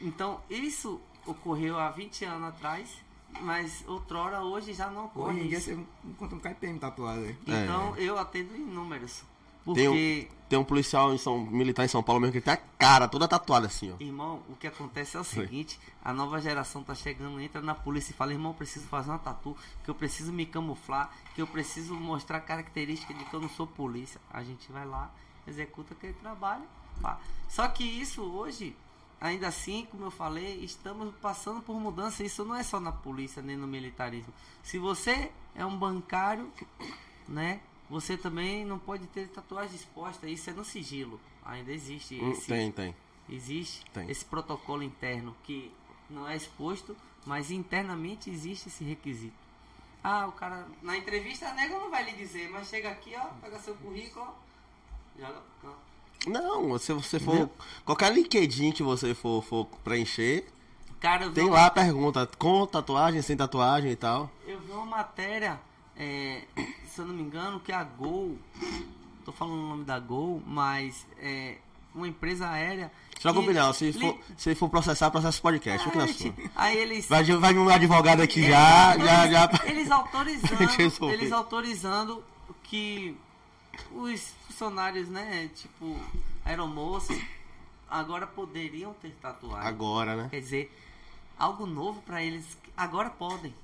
Então, 0.00 0.40
isso 0.50 1.00
ocorreu 1.26 1.78
há 1.78 1.90
20 1.90 2.24
anos 2.24 2.48
atrás, 2.50 2.88
mas 3.40 3.82
outrora, 3.88 4.42
hoje 4.42 4.72
já 4.74 4.88
não 4.90 5.06
ocorre. 5.06 5.32
Hoje 5.38 5.44
em 5.44 5.48
dia 5.48 5.60
você 5.60 5.78
encontra 6.04 6.36
um 6.36 6.40
KPM 6.40 6.78
tatuado 6.78 7.20
aí. 7.20 7.36
Então, 7.46 7.96
eu 7.96 8.16
atendo 8.18 8.54
em 8.54 8.64
números. 9.66 9.74
Tem 9.74 9.88
um, 9.88 9.92
Porque, 9.92 10.28
tem 10.48 10.58
um 10.58 10.64
policial 10.64 11.12
em 11.12 11.18
São, 11.18 11.38
militar 11.38 11.84
em 11.84 11.88
São 11.88 12.02
Paulo 12.02 12.20
mesmo 12.20 12.32
que 12.32 12.40
tem 12.40 12.54
a 12.54 12.56
cara 12.56 13.08
toda 13.08 13.26
tatuada 13.26 13.66
assim, 13.66 13.92
ó. 13.92 14.02
irmão, 14.02 14.42
o 14.48 14.54
que 14.54 14.66
acontece 14.66 15.16
é 15.16 15.20
o 15.20 15.24
seguinte: 15.24 15.78
a 16.04 16.12
nova 16.12 16.40
geração 16.40 16.82
tá 16.82 16.94
chegando, 16.94 17.40
entra 17.40 17.60
na 17.60 17.74
polícia 17.74 18.12
e 18.12 18.14
fala, 18.14 18.32
irmão, 18.32 18.52
eu 18.52 18.56
preciso 18.56 18.86
fazer 18.86 19.10
uma 19.10 19.18
tatu, 19.18 19.56
que 19.82 19.90
eu 19.90 19.94
preciso 19.94 20.32
me 20.32 20.46
camuflar, 20.46 21.10
que 21.34 21.42
eu 21.42 21.46
preciso 21.46 21.94
mostrar 21.94 22.40
característica 22.40 23.12
de 23.12 23.24
que 23.24 23.34
eu 23.34 23.40
não 23.40 23.48
sou 23.48 23.66
polícia. 23.66 24.20
A 24.30 24.42
gente 24.42 24.70
vai 24.70 24.86
lá, 24.86 25.10
executa 25.46 25.94
aquele 25.94 26.14
trabalho. 26.14 26.64
pá. 27.02 27.18
Só 27.48 27.66
que 27.68 27.82
isso 27.84 28.22
hoje, 28.22 28.76
ainda 29.20 29.48
assim, 29.48 29.86
como 29.90 30.04
eu 30.04 30.10
falei, 30.10 30.60
estamos 30.64 31.12
passando 31.20 31.60
por 31.60 31.74
mudança. 31.80 32.22
Isso 32.22 32.44
não 32.44 32.54
é 32.54 32.62
só 32.62 32.78
na 32.78 32.92
polícia 32.92 33.42
nem 33.42 33.56
no 33.56 33.66
militarismo. 33.66 34.32
Se 34.62 34.78
você 34.78 35.30
é 35.54 35.64
um 35.64 35.76
bancário, 35.76 36.52
né? 37.28 37.60
Você 37.88 38.16
também 38.16 38.64
não 38.64 38.78
pode 38.78 39.06
ter 39.08 39.28
tatuagem 39.28 39.76
exposta. 39.76 40.26
Isso 40.28 40.50
é 40.50 40.52
no 40.52 40.64
sigilo. 40.64 41.20
Ainda 41.44 41.70
existe 41.72 42.20
Hum, 42.20 42.32
esse, 42.32 42.46
Tem, 42.46 42.72
tem. 42.72 42.94
existe 43.28 43.84
Tem. 43.92 44.10
esse 44.10 44.24
protocolo 44.24 44.82
interno 44.82 45.36
que 45.44 45.70
não 46.10 46.28
é 46.28 46.36
exposto, 46.36 46.96
mas 47.24 47.50
internamente 47.50 48.28
existe 48.30 48.68
esse 48.68 48.82
requisito. 48.84 49.34
Ah, 50.02 50.26
o 50.26 50.32
cara 50.32 50.66
na 50.82 50.96
entrevista 50.96 51.48
a 51.48 51.54
nega 51.54 51.78
não 51.78 51.90
vai 51.90 52.04
lhe 52.04 52.12
dizer, 52.12 52.48
mas 52.50 52.68
chega 52.68 52.90
aqui, 52.90 53.12
ó, 53.16 53.24
pega 53.40 53.58
seu 53.58 53.74
currículo, 53.76 54.24
ó, 54.26 55.20
joga 55.20 55.40
pro 55.60 55.70
canto. 55.70 55.86
Não, 56.28 56.78
se 56.78 56.92
você 56.92 57.20
for. 57.20 57.48
Qualquer 57.84 58.12
LinkedIn 58.12 58.72
que 58.72 58.82
você 58.82 59.14
for, 59.14 59.42
for 59.42 59.66
preencher, 59.84 60.44
Cara, 61.00 61.30
tem 61.30 61.48
lá 61.48 61.66
a 61.66 61.70
pergunta, 61.70 62.26
com 62.38 62.66
tatuagem, 62.66 63.20
sem 63.22 63.36
tatuagem 63.36 63.90
e 63.92 63.96
tal. 63.96 64.30
Eu 64.46 64.58
vi 64.60 64.72
uma 64.72 64.86
matéria, 64.86 65.60
é, 65.96 66.42
se 66.96 67.02
eu 67.02 67.06
não 67.06 67.14
me 67.14 67.22
engano, 67.22 67.60
que 67.60 67.70
a 67.72 67.84
Gol, 67.84 68.38
tô 69.24 69.30
falando 69.32 69.54
o 69.62 69.68
nome 69.68 69.84
da 69.84 69.98
Gol, 70.00 70.42
mas 70.46 71.06
é 71.18 71.58
uma 71.94 72.08
empresa 72.08 72.48
aérea. 72.48 72.90
Joga 73.20 73.38
que 73.38 73.44
opinião, 73.44 73.72
se 73.72 73.90
li- 73.90 74.00
for, 74.00 74.18
se 74.36 74.54
for 74.54 74.68
processar, 74.68 75.10
processa 75.10 75.38
o 75.38 75.42
podcast. 75.42 75.90
Sua. 75.90 76.06
gente, 76.06 76.34
Aí 76.56 76.76
eles. 76.76 77.06
Vai, 77.06 77.22
vai 77.24 77.54
um 77.56 77.68
advogado 77.68 78.20
aqui 78.22 78.42
já, 78.48 78.96
já, 78.98 79.26
já. 79.28 79.50
Eles 79.66 79.90
autorizando, 79.92 81.10
eles 81.10 81.32
autorizando 81.32 82.24
que 82.62 83.16
os 83.92 84.34
funcionários, 84.48 85.08
né, 85.08 85.50
tipo, 85.54 85.96
aeromoças, 86.44 87.18
agora 87.90 88.26
poderiam 88.26 88.94
ter 88.94 89.10
tatuagem. 89.20 89.68
Agora, 89.68 90.16
né? 90.16 90.28
Quer 90.30 90.40
dizer, 90.40 90.78
algo 91.38 91.66
novo 91.66 92.00
pra 92.02 92.22
eles, 92.22 92.56
agora 92.76 93.10
podem. 93.10 93.54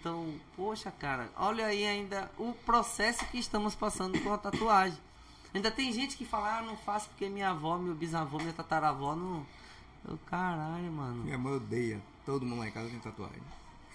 Então, 0.00 0.32
poxa, 0.56 0.90
cara, 0.90 1.28
olha 1.36 1.66
aí 1.66 1.84
ainda 1.84 2.30
o 2.38 2.54
processo 2.64 3.22
que 3.26 3.38
estamos 3.38 3.74
passando 3.74 4.18
com 4.22 4.32
a 4.32 4.38
tatuagem. 4.38 4.98
Ainda 5.54 5.70
tem 5.70 5.92
gente 5.92 6.16
que 6.16 6.24
fala, 6.24 6.58
ah, 6.58 6.62
não 6.62 6.74
faço 6.74 7.10
porque 7.10 7.28
minha 7.28 7.50
avó, 7.50 7.76
meu 7.76 7.94
bisavô, 7.94 8.38
minha 8.38 8.52
tataravó 8.52 9.14
não. 9.14 9.44
Eu, 10.08 10.18
caralho, 10.26 10.90
mano. 10.90 11.24
Minha 11.24 11.36
mãe 11.36 11.52
odeia. 11.52 12.00
Todo 12.24 12.46
mundo 12.46 12.60
lá 12.60 12.68
em 12.68 12.70
casa 12.70 12.88
tem 12.88 12.98
tatuagem. 12.98 13.42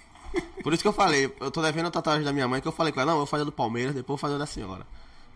Por 0.61 0.73
isso 0.73 0.83
que 0.83 0.87
eu 0.87 0.93
falei, 0.93 1.25
eu 1.39 1.49
tô 1.49 1.59
devendo 1.61 1.87
a 1.87 1.91
tatuagem 1.91 2.23
da 2.23 2.31
minha 2.31 2.47
mãe, 2.47 2.61
que 2.61 2.67
eu 2.67 2.71
falei 2.71 2.93
com 2.93 2.99
ela, 2.99 3.11
não, 3.11 3.15
eu 3.15 3.25
vou 3.25 3.27
fazer 3.27 3.45
do 3.45 3.51
Palmeiras, 3.51 3.95
depois 3.95 4.09
eu 4.09 4.17
vou 4.21 4.29
fazer 4.29 4.37
da 4.37 4.45
senhora. 4.45 4.85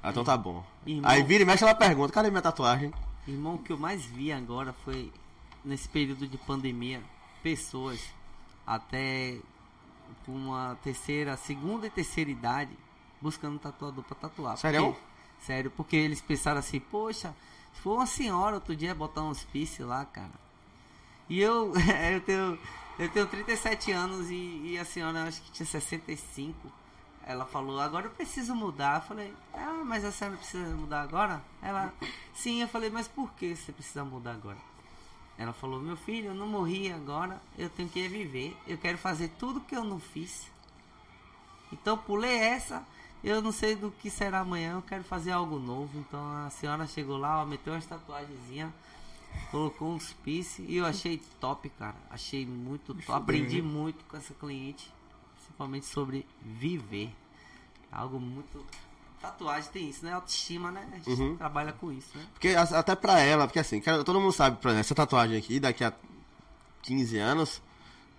Ah, 0.03 0.11
então 0.11 0.23
tá 0.23 0.37
bom. 0.37 0.63
Irmão. 0.85 1.09
Aí 1.09 1.23
vira 1.23 1.41
e 1.41 1.45
mexe, 1.47 1.63
ela 1.63 1.73
pergunta, 1.73 2.13
cadê 2.13 2.29
minha 2.29 2.43
tatuagem? 2.43 2.93
Irmão, 3.27 3.55
o 3.55 3.57
que 3.57 3.71
eu 3.71 3.77
mais 3.77 4.03
vi 4.05 4.31
agora 4.31 4.71
foi 4.85 5.11
nesse 5.65 5.89
período 5.89 6.27
de 6.27 6.37
pandemia, 6.37 7.01
pessoas 7.41 7.99
até 8.67 9.39
com 10.25 10.31
uma 10.31 10.77
terceira, 10.83 11.35
segunda 11.37 11.87
e 11.87 11.89
terceira 11.89 12.29
idade 12.29 12.71
buscando 13.21 13.59
tatuador 13.59 14.03
pra 14.03 14.15
tatuar. 14.15 14.57
Sério? 14.57 14.93
Porque 14.93 15.09
Sério, 15.41 15.71
porque 15.71 15.95
eles 15.95 16.21
pensaram 16.21 16.59
assim, 16.59 16.79
poxa, 16.79 17.33
se 17.73 17.81
for 17.81 17.95
uma 17.95 18.05
senhora 18.05 18.55
outro 18.55 18.75
dia 18.75 18.93
botar 18.93 19.21
uns 19.21 19.43
piercing 19.45 19.83
lá, 19.83 20.05
cara. 20.05 20.33
E 21.29 21.39
eu, 21.39 21.73
eu 22.11 22.21
tenho, 22.21 22.59
eu 22.97 23.09
tenho 23.09 23.27
37 23.27 23.91
anos 23.91 24.29
e, 24.29 24.73
e 24.73 24.77
a 24.77 24.85
senhora 24.85 25.23
acho 25.23 25.41
que 25.41 25.51
tinha 25.51 25.65
65. 25.65 26.55
Ela 27.25 27.45
falou, 27.45 27.79
agora 27.79 28.07
eu 28.07 28.11
preciso 28.11 28.55
mudar. 28.55 28.97
Eu 28.97 29.07
falei, 29.07 29.33
ah, 29.53 29.83
mas 29.85 30.03
a 30.03 30.11
senhora 30.11 30.37
precisa 30.37 30.75
mudar 30.75 31.01
agora? 31.01 31.41
Ela, 31.61 31.93
sim, 32.33 32.61
eu 32.61 32.67
falei, 32.67 32.89
mas 32.89 33.07
por 33.07 33.31
que 33.33 33.55
você 33.55 33.71
precisa 33.71 34.03
mudar 34.03 34.33
agora? 34.33 34.57
Ela 35.39 35.53
falou, 35.53 35.79
meu 35.79 35.95
filho, 35.95 36.27
eu 36.27 36.35
não 36.35 36.45
morri 36.45 36.91
agora, 36.91 37.41
eu 37.57 37.69
tenho 37.69 37.87
que 37.87 38.05
viver. 38.09 38.57
Eu 38.67 38.77
quero 38.77 38.97
fazer 38.97 39.29
tudo 39.39 39.61
que 39.61 39.73
eu 39.73 39.85
não 39.85 39.97
fiz. 39.97 40.51
Então 41.71 41.97
pulei 41.97 42.37
essa, 42.37 42.85
eu 43.23 43.41
não 43.41 43.53
sei 43.53 43.73
do 43.73 43.89
que 43.89 44.09
será 44.09 44.41
amanhã, 44.41 44.73
eu 44.73 44.81
quero 44.81 45.01
fazer 45.05 45.31
algo 45.31 45.57
novo. 45.57 45.97
Então 45.97 46.19
a 46.45 46.49
senhora 46.49 46.85
chegou 46.85 47.17
lá, 47.17 47.41
ó, 47.41 47.45
meteu 47.45 47.71
uma 47.71 47.81
tatuagemzinha, 47.81 48.73
colocou 49.49 49.93
uns 49.93 50.11
piercing 50.11 50.65
e 50.67 50.75
eu 50.75 50.85
achei 50.85 51.21
top, 51.39 51.69
cara. 51.69 51.95
Achei 52.09 52.45
muito 52.45 52.93
top. 52.93 53.09
Aprendi 53.13 53.61
muito 53.61 54.03
com 54.09 54.17
essa 54.17 54.33
cliente, 54.33 54.91
principalmente 55.37 55.85
sobre 55.85 56.25
viver. 56.41 57.15
Algo 57.89 58.19
muito. 58.19 58.65
Tatuagem 59.21 59.69
tem 59.71 59.89
isso, 59.89 60.05
né? 60.05 60.13
Autoestima, 60.13 60.71
né? 60.71 60.87
A 60.93 60.95
gente 60.95 61.09
Uhum. 61.09 61.35
trabalha 61.35 61.73
com 61.73 61.91
isso, 61.91 62.17
né? 62.17 62.23
Porque 62.33 62.49
até 62.49 62.95
pra 62.95 63.19
ela, 63.19 63.47
porque 63.47 63.59
assim, 63.59 63.81
todo 63.81 64.19
mundo 64.19 64.31
sabe, 64.31 64.57
por 64.57 64.69
exemplo, 64.69 64.79
essa 64.81 64.95
tatuagem 64.95 65.37
aqui, 65.37 65.59
daqui 65.59 65.83
a 65.83 65.93
15 66.81 67.17
anos, 67.17 67.61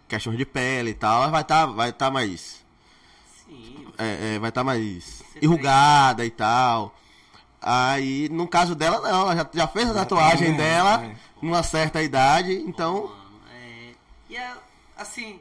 questões 0.06 0.36
de 0.36 0.44
pele 0.44 0.90
e 0.90 0.94
tal, 0.94 1.22
ela 1.22 1.30
vai 1.30 1.42
estar 1.42 1.66
vai 1.66 1.92
tá 1.92 2.10
mais. 2.10 2.64
Sim. 3.46 3.88
é, 3.96 4.34
é, 4.34 4.38
vai 4.38 4.50
estar 4.50 4.62
mais 4.62 5.22
Você 5.32 5.38
enrugada 5.42 6.24
e 6.26 6.30
tal. 6.30 6.94
Aí, 7.62 8.28
no 8.30 8.46
caso 8.48 8.74
dela, 8.74 9.00
não, 9.00 9.20
ela 9.22 9.36
já, 9.36 9.48
já 9.52 9.66
fez 9.68 9.88
a 9.90 9.92
tá 9.94 10.00
tatuagem 10.00 10.56
dela 10.56 11.04
é. 11.04 11.16
numa 11.42 11.62
certa 11.62 12.02
idade, 12.02 12.52
então. 12.52 13.06
Mano, 13.08 13.40
é, 13.52 13.92
e 14.30 14.36
é 14.36 14.54
assim, 14.96 15.40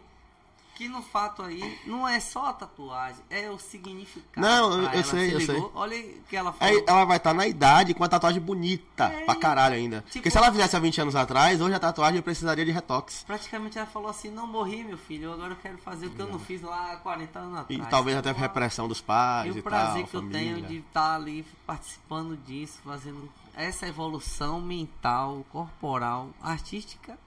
que 0.79 0.87
no 0.87 1.01
fato 1.01 1.41
aí, 1.43 1.77
não 1.85 2.07
é 2.07 2.21
só 2.21 2.45
a 2.47 2.53
tatuagem, 2.53 3.21
é 3.29 3.49
o 3.51 3.59
significado. 3.59 4.47
Não, 4.47 4.71
eu- 4.71 4.81
eu 4.83 4.87
ela, 4.87 5.03
sei, 5.03 5.27
se 5.27 5.33
eu 5.33 5.39
ligou? 5.39 5.55
sei. 5.61 5.71
Olha 5.75 5.97
o 5.99 6.21
que 6.29 6.35
ela 6.37 6.53
falou. 6.53 6.73
Aí 6.77 6.83
ela 6.87 7.03
vai 7.03 7.17
estar 7.17 7.33
na 7.33 7.45
idade 7.45 7.93
com 7.93 8.01
a 8.01 8.07
tatuagem 8.07 8.41
bonita 8.41 9.03
É, 9.07 9.25
pra 9.25 9.35
caralho 9.35 9.75
ainda. 9.75 9.97
tipo- 10.03 10.13
Porque 10.13 10.29
se 10.31 10.37
ela 10.37 10.49
fizesse 10.49 10.77
há 10.77 10.79
20 10.79 11.01
anos 11.01 11.17
atrás, 11.17 11.59
hoje 11.59 11.75
a 11.75 11.79
tatuagem 11.79 12.21
precisaria 12.21 12.63
de 12.63 12.71
retox. 12.71 13.25
Praticamente 13.27 13.77
ela 13.77 13.87
falou 13.87 14.09
assim, 14.09 14.29
não 14.31 14.47
morri, 14.47 14.81
meu 14.85 14.97
filho, 14.97 15.33
agora 15.33 15.51
eu 15.51 15.57
quero 15.57 15.77
fazer 15.79 16.07
o 16.07 16.11
que 16.11 16.19
eu 16.21 16.27
não 16.27 16.39
fiz 16.39 16.61
lá 16.61 16.93
há 16.93 16.95
40 16.95 17.39
anos 17.39 17.57
E 17.69 17.73
atrás. 17.75 17.89
talvez 17.89 18.15
até 18.17 18.29
Então, 18.29 18.41
repressão 18.41 18.87
dos 18.87 18.99
E 18.99 19.03
pais 19.03 19.53
e, 19.55 19.59
o 19.59 19.63
prazer 19.63 20.03
tal. 20.03 20.09
que 20.09 20.15
eu 20.15 20.21
família. 20.21 20.39
tenho 20.55 20.61
de 20.65 20.77
estar 20.77 21.15
ali 21.15 21.45
participando 21.67 22.37
disso, 22.45 22.79
fazendo 22.85 23.29
essa 23.53 23.85
evolução 23.85 24.61
mental, 24.61 25.45
corporal, 25.51 26.29
artística, 26.41 27.19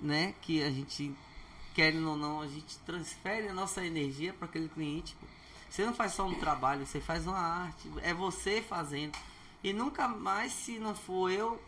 né? 0.00 0.34
Que 0.40 0.62
a 0.62 0.70
gente, 0.70 1.12
querendo 1.80 2.10
ou 2.10 2.16
não, 2.16 2.42
a 2.42 2.46
gente 2.46 2.76
transfere 2.80 3.48
a 3.48 3.54
nossa 3.54 3.82
energia 3.82 4.34
para 4.34 4.44
aquele 4.44 4.68
cliente. 4.68 5.16
pô. 5.18 5.26
Você 5.70 5.86
não 5.86 5.94
faz 5.94 6.12
só 6.12 6.26
um 6.26 6.34
trabalho, 6.34 6.84
você 6.84 7.00
faz 7.00 7.26
uma 7.26 7.38
arte, 7.38 7.90
é 8.02 8.12
você 8.12 8.60
fazendo. 8.60 9.16
E 9.64 9.72
nunca 9.72 10.06
mais, 10.06 10.52
se 10.52 10.78
não 10.78 10.94
for 10.94 11.30
eu, 11.30 11.58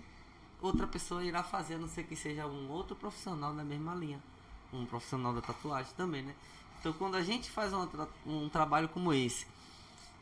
outra 0.61 0.87
pessoa 0.87 1.25
irá 1.25 1.43
fazer, 1.43 1.77
a 1.77 1.79
não 1.79 1.89
ser 1.89 2.05
que 2.05 2.15
seja 2.15 2.47
um 2.47 2.69
outro 2.69 2.95
profissional 2.95 3.55
da 3.55 3.65
mesma 3.65 3.95
linha. 3.95 4.23
Um 4.71 4.85
profissional 4.85 5.33
da 5.33 5.41
tatuagem 5.41 5.91
também, 5.97 6.23
né? 6.23 6.35
Então 6.79 6.93
quando 6.93 7.15
a 7.15 7.23
gente 7.23 7.51
faz 7.51 7.73
uma 7.73 7.87
tra- 7.87 8.09
um 8.27 8.51
trabalho 8.51 8.91
como 8.91 9.15
esse, 9.15 9.47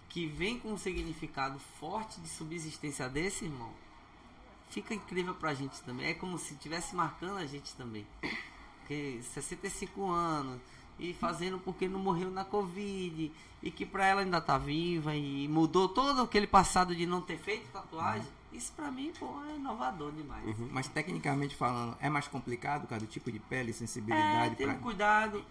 que 0.09 0.25
vem 0.25 0.57
com 0.57 0.73
um 0.73 0.79
significado 0.79 1.59
forte 1.81 2.21
de 2.21 2.29
subsistência 2.29 3.09
desse, 3.09 3.45
irmão, 3.45 3.73
fica 4.71 4.95
incrível 4.95 5.35
pra 5.35 5.53
gente 5.53 5.81
também. 5.83 6.07
É 6.07 6.15
como 6.15 6.39
se 6.39 6.55
estivesse 6.55 6.95
marcando 6.95 7.39
a 7.39 7.47
gente 7.47 7.75
também. 7.75 8.07
Porque 8.91 9.21
65 9.23 10.11
anos 10.11 10.61
e 10.99 11.15
fazendo 11.15 11.61
porque 11.61 11.89
não 11.89 12.01
morreu 12.01 12.29
na 12.29 12.45
Covid 12.45 13.31
e 13.63 13.71
que 13.71 13.87
pra 13.87 14.05
ela 14.05 14.23
ainda 14.23 14.41
tá 14.41 14.59
viva 14.59 15.15
e 15.15 15.47
mudou 15.47 15.89
todo 15.89 16.23
aquele 16.23 16.49
passado 16.49 16.93
de 16.95 17.07
não 17.07 17.21
ter 17.23 17.39
feito 17.39 17.71
tatuagem. 17.71 18.27
Isso 18.53 18.73
pra 18.73 18.91
mim, 18.91 19.13
pô, 19.17 19.29
é 19.49 19.55
inovador 19.55 20.11
demais. 20.11 20.43
Mas 20.73 20.89
tecnicamente 20.89 21.55
falando, 21.55 21.97
é 22.01 22.11
mais 22.11 22.27
complicado, 22.27 22.89
cara, 22.89 23.01
do 23.01 23.07
tipo 23.07 23.31
de 23.31 23.39
pele, 23.39 23.71
É, 23.71 23.75
sensibilidade 23.75 24.57
tem 24.57 24.67
pra, 24.67 24.75
um 24.77 24.81
cuidado, 24.81 25.45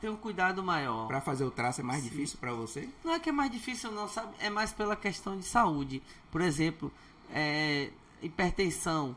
tem 0.00 0.08
um 0.08 0.16
cuidado 0.16 0.62
maior. 0.62 1.08
pra 1.08 1.20
fazer 1.20 1.44
o 1.44 1.50
traço 1.50 1.82
é 1.82 1.84
mais 1.84 2.02
difícil 2.02 2.38
pra 2.38 2.54
você? 2.54 2.88
Não 3.04 3.12
é 3.12 3.20
que 3.20 3.28
é 3.28 3.32
mais 3.32 3.50
difícil 3.50 3.92
não, 3.92 4.08
sabe? 4.08 4.34
É 4.38 4.48
mais 4.48 4.72
pela 4.72 4.96
questão 4.96 5.36
de 5.36 5.44
saúde. 5.44 6.02
Por 6.32 6.40
exemplo, 6.40 6.90
é, 7.30 7.90
hipertensão, 8.22 9.14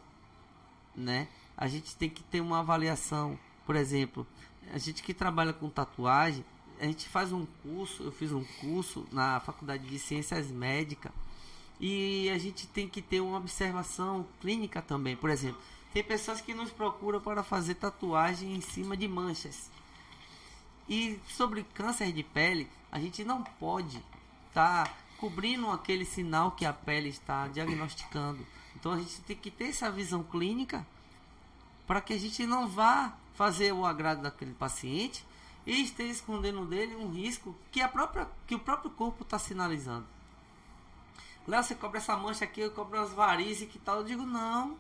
né? 0.94 1.30
A 1.60 1.68
gente 1.68 1.94
tem 1.98 2.10
que 2.10 2.24
ter 2.24 2.40
uma 2.40 2.60
avaliação. 2.60 3.38
Por 3.66 3.76
exemplo, 3.76 4.26
a 4.74 4.78
gente 4.78 5.04
que 5.04 5.14
trabalha 5.14 5.52
com 5.52 5.70
tatuagem, 5.70 6.46
a 6.80 6.86
gente 6.86 7.10
faz 7.10 7.34
um 7.34 7.46
curso, 7.62 8.02
eu 8.04 8.14
fiz 8.14 8.32
um 8.32 8.46
curso 8.62 9.06
na 9.12 9.42
Faculdade 9.42 9.86
de 9.86 10.00
Ciências 10.00 10.50
Médicas 10.50 11.12
e 11.78 12.30
a 12.30 12.38
gente 12.38 12.66
tem 12.66 12.88
que 12.88 13.02
ter 13.02 13.20
uma 13.20 13.38
observação 13.38 14.26
clínica 14.40 14.82
também. 14.82 15.18
Por 15.18 15.30
exemplo, 15.30 15.60
tem 15.94 16.02
pessoas 16.02 16.40
que 16.40 16.54
nos 16.54 16.72
procuram 16.72 17.20
para 17.20 17.44
fazer 17.44 17.76
tatuagem 17.76 18.56
em 18.56 18.62
cima 18.62 18.96
de 18.96 19.10
manchas. 19.10 19.70
E 20.88 21.20
sobre 21.28 21.64
câncer 21.74 22.14
de 22.14 22.24
pele, 22.24 22.70
a 22.90 23.02
gente 23.02 23.26
não 23.26 23.44
pode 23.44 24.02
estar 24.48 24.98
cobrindo 25.18 25.70
aquele 25.70 26.06
sinal 26.06 26.52
que 26.52 26.64
a 26.64 26.72
pele 26.72 27.10
está 27.10 27.50
diagnosticando. 27.50 28.48
Então 28.78 28.94
a 28.94 28.98
gente 28.98 29.20
tem 29.24 29.36
que 29.36 29.52
ter 29.52 29.66
essa 29.66 29.92
visão 29.92 30.24
clínica 30.24 30.88
para 31.90 32.02
que 32.02 32.14
a 32.14 32.20
gente 32.20 32.46
não 32.46 32.68
vá 32.68 33.16
fazer 33.34 33.74
o 33.74 33.84
agrado 33.84 34.22
daquele 34.22 34.54
paciente 34.54 35.26
e 35.66 35.82
esteja 35.82 36.12
escondendo 36.12 36.64
dele 36.68 36.96
um 36.96 37.10
risco 37.12 37.56
que, 37.72 37.82
a 37.82 37.90
própria, 37.90 38.28
que 38.46 38.54
o 38.54 38.60
próprio 38.60 38.92
corpo 38.92 39.24
está 39.24 39.40
sinalizando. 39.40 40.06
Léo, 41.48 41.64
você 41.64 41.74
cobra 41.74 41.98
essa 41.98 42.16
mancha 42.16 42.46
aqui, 42.46 42.62
eu 42.62 42.70
cobro 42.70 42.96
umas 43.00 43.12
varizes 43.12 43.68
que 43.68 43.80
tal. 43.80 43.98
Eu 43.98 44.04
digo, 44.04 44.22
não. 44.24 44.78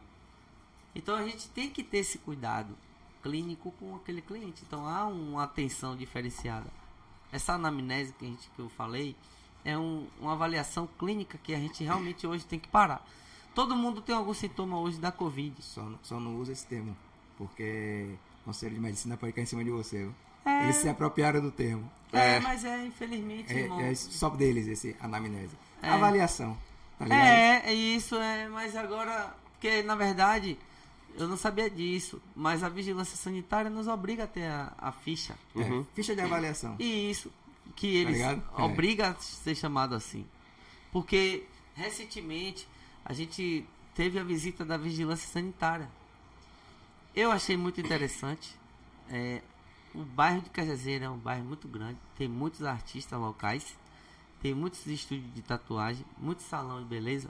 Então 0.93 1.15
a 1.15 1.23
gente 1.23 1.47
tem 1.49 1.67
que 1.71 1.83
ter 1.83 1.97
esse 1.97 2.19
cuidado 2.19 2.77
clínico 3.23 3.71
com 3.79 3.95
aquele 3.95 4.21
cliente. 4.21 4.61
Então 4.67 4.87
há 4.87 5.07
uma 5.07 5.45
atenção 5.45 5.97
diferenciada. 5.97 6.71
Essa 7.31 7.53
anamnese 7.53 8.13
que, 8.13 8.23
a 8.25 8.27
gente, 8.29 8.47
que 8.55 8.59
eu 8.59 8.69
falei 8.69 9.15
é 9.65 9.75
um- 9.75 10.05
uma 10.21 10.33
avaliação 10.33 10.87
clínica 10.99 11.39
que 11.39 11.55
a 11.55 11.59
gente 11.59 11.83
realmente 11.83 12.27
hoje 12.27 12.45
tem 12.45 12.59
que 12.59 12.67
parar. 12.67 13.03
Todo 13.53 13.75
mundo 13.75 14.01
tem 14.01 14.15
algum 14.15 14.33
sintoma 14.33 14.79
hoje 14.79 14.99
da 14.99 15.11
Covid. 15.11 15.55
Só, 15.61 15.85
só 16.01 16.19
não 16.19 16.37
usa 16.37 16.51
esse 16.51 16.65
termo, 16.65 16.95
porque 17.37 18.07
o 18.41 18.45
Conselho 18.45 18.75
de 18.75 18.81
Medicina 18.81 19.17
pode 19.17 19.33
cair 19.33 19.43
em 19.43 19.47
cima 19.47 19.63
de 19.63 19.71
você. 19.71 20.09
É. 20.45 20.63
Eles 20.63 20.77
se 20.77 20.87
apropriaram 20.89 21.41
do 21.41 21.51
termo. 21.51 21.89
É, 22.13 22.35
É. 22.35 22.39
mas 22.39 22.63
é, 22.63 22.85
infelizmente, 22.85 23.51
irmão. 23.53 23.79
É, 23.81 23.91
é 23.91 23.95
só 23.95 24.29
deles 24.29 24.67
esse 24.67 24.95
anamnese. 24.99 25.55
É. 25.81 25.89
Avaliação, 25.89 26.57
tá 26.97 27.05
ligado? 27.05 27.21
É, 27.21 27.61
é 27.65 27.73
isso, 27.73 28.15
é, 28.15 28.47
mas 28.47 28.75
agora, 28.75 29.35
porque 29.53 29.83
na 29.83 29.95
verdade, 29.95 30.57
eu 31.15 31.27
não 31.27 31.37
sabia 31.37 31.69
disso, 31.69 32.21
mas 32.35 32.63
a 32.63 32.69
vigilância 32.69 33.17
sanitária 33.17 33.69
nos 33.69 33.87
obriga 33.87 34.23
a 34.23 34.27
ter 34.27 34.45
a, 34.45 34.73
a 34.77 34.91
ficha. 34.91 35.35
É, 35.55 35.83
Ficha 35.93 36.15
de 36.15 36.21
avaliação. 36.21 36.75
E 36.79 37.11
isso, 37.11 37.31
que 37.75 37.97
eles 37.97 38.13
ligado? 38.17 38.41
É. 38.57 38.61
obriga 38.61 39.09
a 39.09 39.15
ser 39.15 39.55
chamado 39.55 39.93
assim. 39.93 40.25
Porque 40.91 41.43
recentemente 41.75 42.67
a 43.03 43.13
gente 43.13 43.65
teve 43.93 44.19
a 44.19 44.23
visita 44.23 44.63
da 44.63 44.77
vigilância 44.77 45.27
sanitária. 45.27 45.89
Eu 47.15 47.31
achei 47.31 47.57
muito 47.57 47.81
interessante. 47.81 48.57
É, 49.09 49.41
o 49.93 50.03
bairro 50.03 50.41
de 50.41 50.49
Cajazeira 50.49 51.05
é 51.05 51.09
um 51.09 51.17
bairro 51.17 51.43
muito 51.43 51.67
grande, 51.67 51.97
tem 52.15 52.27
muitos 52.27 52.63
artistas 52.63 53.19
locais, 53.19 53.75
tem 54.41 54.53
muitos 54.53 54.85
estúdios 54.85 55.33
de 55.33 55.41
tatuagem, 55.41 56.05
muitos 56.17 56.45
salão 56.45 56.79
de 56.79 56.85
beleza. 56.85 57.29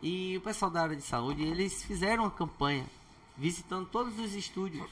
E 0.00 0.36
o 0.36 0.40
pessoal 0.40 0.70
da 0.70 0.82
área 0.82 0.96
de 0.96 1.02
saúde, 1.02 1.42
eles 1.42 1.82
fizeram 1.82 2.24
uma 2.24 2.30
campanha 2.30 2.86
visitando 3.36 3.86
todos 3.86 4.18
os 4.18 4.34
estúdios. 4.34 4.88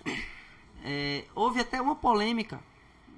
É, 0.84 1.24
houve 1.34 1.60
até 1.60 1.80
uma 1.80 1.96
polêmica, 1.96 2.60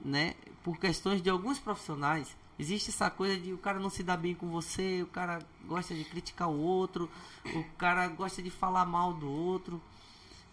né? 0.05 0.35
Por 0.63 0.79
questões 0.79 1.21
de 1.23 1.29
alguns 1.31 1.59
profissionais. 1.59 2.37
Existe 2.59 2.91
essa 2.91 3.09
coisa 3.09 3.39
de 3.39 3.53
o 3.53 3.59
cara 3.59 3.79
não 3.79 3.89
se 3.89 4.03
dá 4.03 4.17
bem 4.17 4.35
com 4.35 4.49
você, 4.49 5.03
o 5.03 5.07
cara 5.07 5.39
gosta 5.65 5.95
de 5.95 6.05
criticar 6.05 6.49
o 6.49 6.59
outro, 6.59 7.09
o 7.45 7.65
cara 7.77 8.09
gosta 8.09 8.43
de 8.43 8.51
falar 8.51 8.85
mal 8.85 9.13
do 9.13 9.31
outro. 9.31 9.81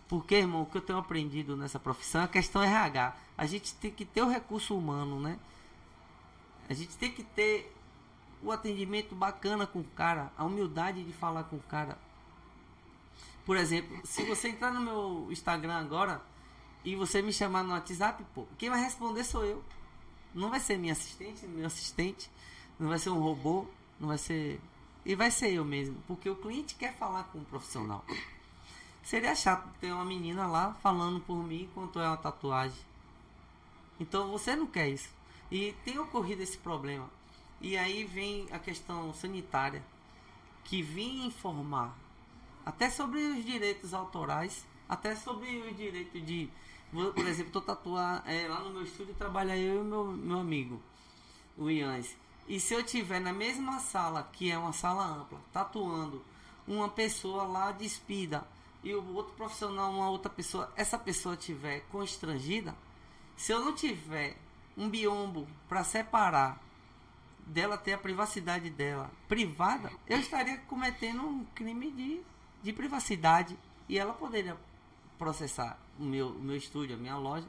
Porque, 0.07 0.35
irmão, 0.35 0.61
o 0.61 0.65
que 0.67 0.77
eu 0.77 0.81
tenho 0.81 0.99
aprendido 0.99 1.57
nessa 1.57 1.79
profissão 1.79 2.21
é 2.21 2.25
a 2.25 2.27
questão 2.27 2.61
RH. 2.61 3.15
A 3.35 3.45
gente 3.47 3.73
tem 3.75 3.89
que 3.89 4.05
ter 4.05 4.21
o 4.21 4.29
recurso 4.29 4.77
humano, 4.77 5.19
né? 5.19 5.39
A 6.69 6.73
gente 6.73 6.95
tem 6.95 7.11
que 7.11 7.23
ter 7.23 7.75
o 8.43 8.51
atendimento 8.51 9.15
bacana 9.15 9.65
com 9.65 9.79
o 9.79 9.83
cara, 9.83 10.31
a 10.37 10.43
humildade 10.43 11.03
de 11.03 11.11
falar 11.11 11.45
com 11.45 11.55
o 11.55 11.63
cara. 11.63 11.97
Por 13.45 13.57
exemplo, 13.57 13.99
se 14.03 14.23
você 14.25 14.49
entrar 14.49 14.71
no 14.71 14.81
meu 14.81 15.27
Instagram 15.31 15.75
agora 15.75 16.21
e 16.83 16.95
você 16.95 17.21
me 17.21 17.33
chamar 17.33 17.63
no 17.63 17.71
WhatsApp, 17.71 18.23
pô, 18.33 18.45
quem 18.57 18.69
vai 18.69 18.79
responder 18.79 19.23
sou 19.23 19.43
eu. 19.43 19.63
Não 20.35 20.49
vai 20.49 20.59
ser 20.59 20.77
minha 20.77 20.93
assistente, 20.93 21.47
meu 21.47 21.65
assistente, 21.65 22.29
não 22.77 22.89
vai 22.89 22.99
ser 22.99 23.09
um 23.09 23.19
robô, 23.19 23.65
não 23.99 24.09
vai 24.09 24.17
ser 24.17 24.59
E 25.05 25.15
vai 25.15 25.31
ser 25.31 25.53
eu 25.53 25.63
mesmo, 25.63 25.95
porque 26.07 26.29
o 26.29 26.35
cliente 26.35 26.75
quer 26.75 26.93
falar 26.93 27.23
com 27.25 27.39
o 27.39 27.45
profissional. 27.45 28.03
Seria 29.03 29.35
chato 29.35 29.69
ter 29.79 29.91
uma 29.91 30.03
menina 30.03 30.47
lá 30.47 30.73
falando 30.81 31.19
por 31.21 31.37
mim 31.43 31.69
quanto 31.73 31.99
é 31.99 32.07
uma 32.07 32.17
tatuagem. 32.17 32.79
Então 33.99 34.31
você 34.31 34.55
não 34.55 34.65
quer 34.67 34.89
isso. 34.89 35.09
E 35.51 35.73
tem 35.85 35.99
ocorrido 35.99 36.41
esse 36.41 36.57
problema. 36.57 37.09
E 37.61 37.77
aí 37.77 38.03
vem 38.03 38.47
a 38.51 38.59
questão 38.59 39.13
sanitária, 39.13 39.83
que 40.63 40.81
vem 40.81 41.25
informar 41.25 41.95
até 42.65 42.89
sobre 42.89 43.19
os 43.19 43.45
direitos 43.45 43.93
autorais, 43.93 44.65
até 44.89 45.15
sobre 45.15 45.55
o 45.69 45.73
direito 45.73 46.19
de. 46.19 46.49
Por 47.13 47.27
exemplo, 47.27 47.51
tô 47.51 47.61
tatuar 47.61 48.23
é, 48.25 48.47
lá 48.47 48.61
no 48.61 48.69
meu 48.69 48.83
estúdio 48.83 49.13
trabalha 49.15 49.57
eu 49.57 49.81
e 49.81 49.83
meu, 49.83 50.05
meu 50.05 50.39
amigo, 50.39 50.81
o 51.57 51.69
Ians. 51.69 52.15
E 52.47 52.59
se 52.59 52.73
eu 52.73 52.83
tiver 52.83 53.19
na 53.19 53.33
mesma 53.33 53.79
sala, 53.79 54.29
que 54.31 54.49
é 54.49 54.57
uma 54.57 54.71
sala 54.71 55.05
ampla, 55.05 55.39
tatuando 55.51 56.23
uma 56.65 56.87
pessoa 56.87 57.43
lá 57.43 57.71
despida 57.71 58.47
e 58.83 58.93
o 58.93 59.13
outro 59.13 59.33
profissional, 59.33 59.91
uma 59.91 60.09
outra 60.09 60.31
pessoa, 60.31 60.71
essa 60.77 60.97
pessoa 60.97 61.35
tiver 61.35 61.81
constrangida, 61.91 62.75
se 63.35 63.51
eu 63.51 63.59
não 63.59 63.73
tiver 63.73 64.37
um 64.77 64.89
biombo 64.89 65.47
para 65.67 65.83
separar 65.83 66.61
dela 67.45 67.77
ter 67.77 67.93
a 67.93 67.97
privacidade 67.97 68.69
dela 68.69 69.11
privada, 69.27 69.91
eu 70.07 70.19
estaria 70.19 70.57
cometendo 70.59 71.23
um 71.23 71.45
crime 71.55 71.91
de, 71.91 72.21
de 72.63 72.73
privacidade 72.73 73.57
e 73.89 73.97
ela 73.97 74.13
poderia 74.13 74.57
processar 75.17 75.79
o 75.99 76.03
meu, 76.03 76.29
o 76.29 76.39
meu 76.39 76.55
estúdio, 76.55 76.95
a 76.95 76.99
minha 76.99 77.17
loja. 77.17 77.47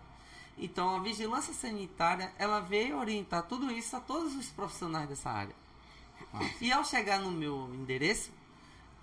Então 0.58 0.94
a 0.94 1.00
vigilância 1.00 1.52
sanitária 1.52 2.32
ela 2.38 2.60
veio 2.60 2.98
orientar 2.98 3.42
tudo 3.42 3.70
isso 3.70 3.94
a 3.96 4.00
todos 4.00 4.34
os 4.34 4.48
profissionais 4.48 5.08
dessa 5.08 5.30
área. 5.30 5.54
E 6.60 6.72
ao 6.72 6.84
chegar 6.84 7.20
no 7.20 7.30
meu 7.30 7.70
endereço, 7.74 8.30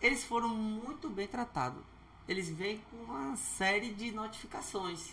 eles 0.01 0.23
foram 0.23 0.49
muito 0.49 1.09
bem 1.09 1.27
tratados. 1.27 1.81
Eles 2.27 2.49
vêm 2.49 2.81
com 2.89 2.97
uma 2.97 3.35
série 3.35 3.93
de 3.93 4.11
notificações. 4.11 5.11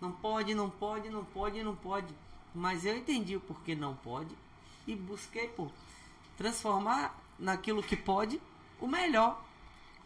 Não 0.00 0.12
pode, 0.12 0.54
não 0.54 0.68
pode, 0.68 1.08
não 1.08 1.24
pode, 1.24 1.62
não 1.62 1.74
pode. 1.74 2.14
Mas 2.54 2.84
eu 2.84 2.96
entendi 2.96 3.36
o 3.36 3.40
porquê 3.40 3.74
não 3.74 3.94
pode 3.94 4.34
e 4.86 4.94
busquei 4.94 5.48
por 5.48 5.70
transformar 6.36 7.18
naquilo 7.38 7.82
que 7.82 7.96
pode 7.96 8.40
o 8.80 8.86
melhor. 8.86 9.42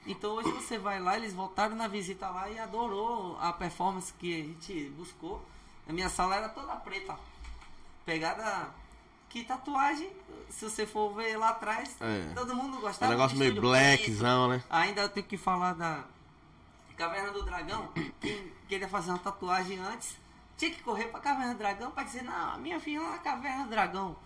Então 0.07 0.32
hoje 0.34 0.50
você 0.52 0.78
vai 0.78 1.00
lá, 1.00 1.16
eles 1.16 1.32
voltaram 1.34 1.74
na 1.74 1.88
visita 1.88 2.28
lá 2.28 2.48
e 2.48 2.59
adorou 2.59 3.36
a 3.40 3.52
performance 3.52 4.12
que 4.14 4.32
a 4.40 4.44
gente 4.44 4.88
buscou. 4.96 5.44
A 5.88 5.92
minha 5.92 6.09
sala 6.09 6.36
era 6.36 6.48
toda 6.48 6.74
preta. 6.76 7.18
Pegada. 8.04 8.68
Que 9.28 9.44
tatuagem, 9.44 10.11
se 10.48 10.64
você 10.70 10.86
for 10.86 11.12
ver 11.14 11.36
lá 11.36 11.50
atrás, 11.50 11.96
É. 12.00 12.32
todo 12.34 12.54
mundo 12.54 12.76
É 12.76 12.78
um 12.78 12.80
gostava. 12.82 13.12
negócio 13.12 13.36
meio 13.36 13.61
blackzão, 13.61 14.48
né? 14.48 14.62
Ainda 14.70 15.02
eu 15.02 15.09
tenho 15.09 15.26
que 15.26 15.36
falar 15.36 15.74
da 15.74 16.04
Caverna 16.96 17.32
do 17.32 17.42
Dragão. 17.42 17.88
Quem 18.20 18.50
queria 18.68 18.88
fazer 18.88 19.11
uma 19.11 19.18
tatuagem 19.18 19.78
antes 19.80 20.16
tinha 20.57 20.70
que 20.70 20.82
correr 20.82 21.07
pra 21.07 21.20
Caverna 21.20 21.52
do 21.54 21.59
Dragão 21.59 21.90
pra 21.90 22.04
dizer: 22.04 22.22
Não, 22.22 22.54
a 22.54 22.57
minha 22.57 22.78
filha 22.80 23.00
é 23.00 23.11
na 23.11 23.18
Caverna 23.18 23.64
do 23.64 23.70
Dragão. 23.70 24.16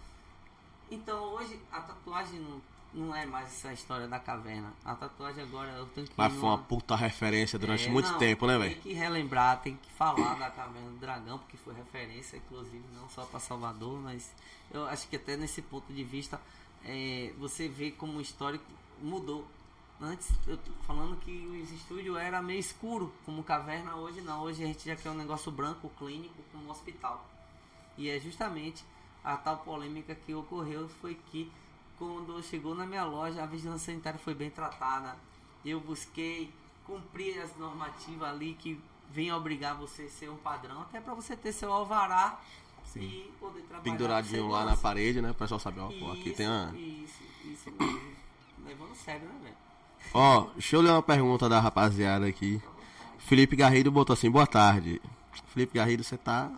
Então 0.90 1.18
hoje 1.34 1.58
a 1.72 1.80
tatuagem 1.80 2.38
não, 2.38 2.60
não 2.92 3.14
é 3.14 3.24
mais 3.24 3.46
essa 3.46 3.72
história 3.72 4.08
da 4.08 4.18
caverna. 4.18 4.72
A 4.84 4.94
tatuagem 4.94 5.44
agora 5.44 5.70
eu 5.72 5.86
tenho 5.86 6.06
que. 6.06 6.12
Mas 6.16 6.32
foi 6.32 6.48
uma 6.48 6.58
puta 6.58 6.96
referência 6.96 7.58
durante 7.58 7.86
É, 7.86 7.90
muito 7.90 8.10
não, 8.10 8.18
tempo, 8.18 8.46
né, 8.46 8.58
velho? 8.58 8.74
Tem 8.74 8.82
que 8.82 8.92
relembrar, 8.92 9.60
tem 9.60 9.76
que 9.76 9.90
falar 9.92 10.34
da 10.34 10.50
Caverna 10.50 10.90
do 10.90 10.98
Dragão, 10.98 11.38
porque 11.38 11.56
foi 11.56 11.74
referência, 11.74 12.36
inclusive, 12.36 12.84
não 12.94 13.08
só 13.08 13.24
para 13.24 13.38
Salvador, 13.38 14.00
mas 14.00 14.32
eu 14.72 14.86
acho 14.86 15.08
que 15.08 15.16
até 15.16 15.36
nesse 15.36 15.62
ponto 15.62 15.92
de 15.92 16.02
vista 16.02 16.40
é, 16.84 17.32
você 17.38 17.68
vê 17.68 17.90
como 17.90 18.18
o 18.18 18.20
histórico 18.20 18.64
mudou. 19.00 19.46
Antes, 20.00 20.30
eu 20.46 20.56
tô 20.56 20.72
falando 20.86 21.16
que 21.20 21.30
o 21.30 21.54
estúdio 21.56 22.16
era 22.16 22.40
meio 22.40 22.58
escuro, 22.58 23.12
como 23.26 23.44
caverna, 23.44 23.96
hoje 23.96 24.22
não. 24.22 24.40
Hoje 24.42 24.64
a 24.64 24.66
gente 24.66 24.84
já 24.86 24.96
quer 24.96 25.10
um 25.10 25.14
negócio 25.14 25.52
branco, 25.52 25.90
clínico, 25.98 26.34
como 26.50 26.70
hospital. 26.70 27.28
E 27.98 28.08
é 28.08 28.18
justamente 28.18 28.82
a 29.22 29.36
tal 29.36 29.58
polêmica 29.58 30.14
que 30.14 30.32
ocorreu 30.34 30.88
foi 31.02 31.14
que 31.30 31.52
quando 32.00 32.42
chegou 32.42 32.74
na 32.74 32.86
minha 32.86 33.04
loja 33.04 33.42
a 33.42 33.46
vigilância 33.46 33.92
sanitária 33.92 34.18
foi 34.18 34.34
bem 34.34 34.48
tratada. 34.48 35.14
Eu 35.62 35.78
busquei 35.78 36.50
cumprir 36.86 37.38
as 37.42 37.54
normativas 37.58 38.26
ali 38.26 38.54
que 38.54 38.80
vem 39.12 39.30
obrigar 39.30 39.76
você 39.76 40.04
a 40.04 40.08
ser 40.08 40.30
um 40.30 40.36
padrão, 40.36 40.80
até 40.80 40.98
para 40.98 41.12
você 41.12 41.36
ter 41.36 41.52
seu 41.52 41.70
alvará 41.70 42.40
Sim. 42.86 43.00
e 43.00 43.32
poder 43.38 43.60
trabalhar. 43.60 43.82
Penduradinho 43.82 44.48
lá 44.48 44.64
na 44.64 44.76
parede, 44.78 45.20
né? 45.20 45.30
O 45.30 45.34
pessoal 45.34 45.60
sabe, 45.60 45.78
ó, 45.78 45.88
pô, 45.88 46.10
aqui 46.12 46.32
tem 46.32 46.48
uma. 46.48 46.72
Isso, 46.74 47.22
isso 47.44 47.70
mesmo. 47.78 48.00
Levando 48.64 48.94
sério, 48.94 49.28
né, 49.28 49.34
velho? 49.42 49.56
Ó, 50.14 50.46
deixa 50.54 50.76
eu 50.76 50.80
ler 50.80 50.92
uma 50.92 51.02
pergunta 51.02 51.50
da 51.50 51.60
rapaziada 51.60 52.26
aqui. 52.26 52.62
Felipe 53.18 53.54
Garrido 53.56 53.92
botou 53.92 54.14
assim, 54.14 54.30
boa 54.30 54.46
tarde. 54.46 55.02
Felipe 55.48 55.76
Garrido, 55.76 56.02
você 56.02 56.16
tá 56.16 56.50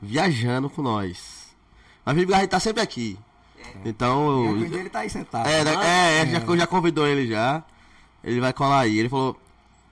viajando 0.00 0.68
com 0.68 0.82
nós. 0.82 1.56
Mas 2.04 2.14
Felipe 2.14 2.32
Garrido 2.32 2.50
tá 2.50 2.60
sempre 2.60 2.82
aqui. 2.82 3.18
Então, 3.84 4.44
E 4.44 4.46
eu- 4.46 4.52
um 4.52 4.64
dia 4.68 4.80
ele 4.80 4.90
tá 4.90 5.00
aí 5.00 5.10
sentado. 5.10 5.48
É, 5.48 5.62
da- 5.64 5.84
é, 5.84 6.20
é, 6.22 6.26
já, 6.26 6.56
já 6.56 6.66
convidou 6.66 7.06
ele 7.06 7.26
já. 7.26 7.62
Ele 8.24 8.40
vai 8.40 8.52
colar 8.52 8.80
aí. 8.80 8.98
Ele 8.98 9.08
falou: 9.08 9.40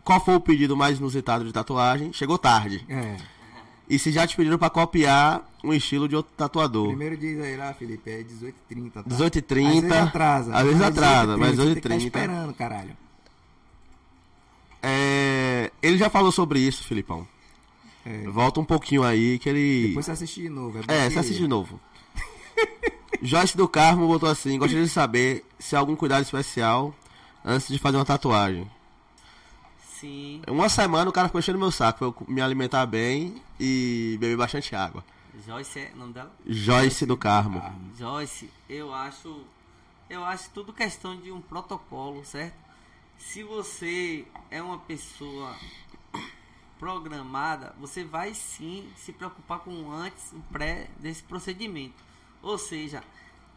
qual 0.04 0.24
foi 0.24 0.34
o 0.34 0.40
pedido 0.40 0.76
mais 0.76 0.98
inusitado 0.98 1.44
de 1.44 1.52
tatuagem? 1.52 2.12
Chegou 2.12 2.36
tarde. 2.38 2.84
É. 2.88 3.16
E 3.88 3.98
se 4.00 4.10
já 4.10 4.26
te 4.26 4.36
pediram 4.36 4.58
pra 4.58 4.68
copiar 4.68 5.48
um 5.62 5.72
estilo 5.72 6.08
de 6.08 6.16
outro 6.16 6.32
tatuador? 6.36 6.88
Primeiro 6.88 7.16
diz 7.16 7.40
aí 7.40 7.56
lá, 7.56 7.72
Felipe, 7.72 8.10
é 8.10 8.22
18h30. 8.24 8.90
Tá? 8.94 9.02
18h30. 9.02 9.66
Às 9.68 9.80
vezes 9.80 9.92
atrasa. 9.92 10.54
Às 10.56 10.64
vezes 10.66 10.82
atrasa, 10.82 11.36
mas 11.36 11.50
18h30, 11.56 11.56
você 11.56 11.80
tem 11.80 11.80
que 11.82 11.88
18h30. 11.88 12.10
tá 12.10 12.18
esperando, 12.20 12.54
caralho. 12.54 12.96
É, 14.82 15.70
ele 15.82 15.98
já 15.98 16.10
falou 16.10 16.30
sobre 16.32 16.58
isso, 16.60 16.84
Filipão. 16.84 17.26
É. 18.04 18.28
Volta 18.28 18.60
um 18.60 18.64
pouquinho 18.64 19.02
aí 19.02 19.38
que 19.38 19.48
ele. 19.48 19.88
Depois 19.88 20.06
você 20.06 20.12
assiste 20.12 20.42
de 20.42 20.48
novo. 20.48 20.78
É, 20.78 20.82
que- 20.82 21.10
você 21.14 21.18
assiste 21.18 21.38
de 21.40 21.48
novo. 21.48 21.80
Joyce 23.22 23.56
do 23.56 23.68
Carmo 23.68 24.06
botou 24.06 24.28
assim: 24.28 24.58
gostaria 24.58 24.84
de 24.84 24.90
saber 24.90 25.44
se 25.58 25.74
há 25.74 25.78
algum 25.78 25.96
cuidado 25.96 26.22
especial 26.22 26.94
antes 27.44 27.68
de 27.68 27.78
fazer 27.78 27.96
uma 27.96 28.04
tatuagem. 28.04 28.70
Sim. 29.98 30.42
Uma 30.46 30.68
semana 30.68 31.08
o 31.08 31.12
cara 31.12 31.28
ficou 31.28 31.38
enchendo 31.38 31.58
meu 31.58 31.70
saco 31.70 31.98
pra 31.98 32.08
eu 32.08 32.28
me 32.28 32.40
alimentar 32.42 32.84
bem 32.84 33.42
e 33.58 34.16
beber 34.20 34.36
bastante 34.36 34.74
água. 34.74 35.02
Joyce 35.46 35.78
é 35.78 35.90
o 35.94 35.98
nome 35.98 36.12
dela? 36.12 36.32
Joyce 36.46 37.06
do 37.06 37.16
Carmo. 37.16 37.62
Joyce, 37.98 38.50
eu 38.68 38.92
acho. 38.92 39.44
Eu 40.08 40.24
acho 40.24 40.50
tudo 40.50 40.72
questão 40.72 41.16
de 41.16 41.32
um 41.32 41.40
protocolo, 41.40 42.24
certo? 42.24 42.54
Se 43.18 43.42
você 43.42 44.24
é 44.50 44.62
uma 44.62 44.78
pessoa 44.78 45.56
programada, 46.78 47.74
você 47.80 48.04
vai 48.04 48.34
sim 48.34 48.88
se 48.96 49.12
preocupar 49.12 49.60
com 49.60 49.70
o 49.70 49.92
antes, 49.92 50.32
o 50.32 50.40
pré 50.52 50.88
desse 50.98 51.22
procedimento. 51.22 52.05
Ou 52.46 52.56
seja, 52.56 53.02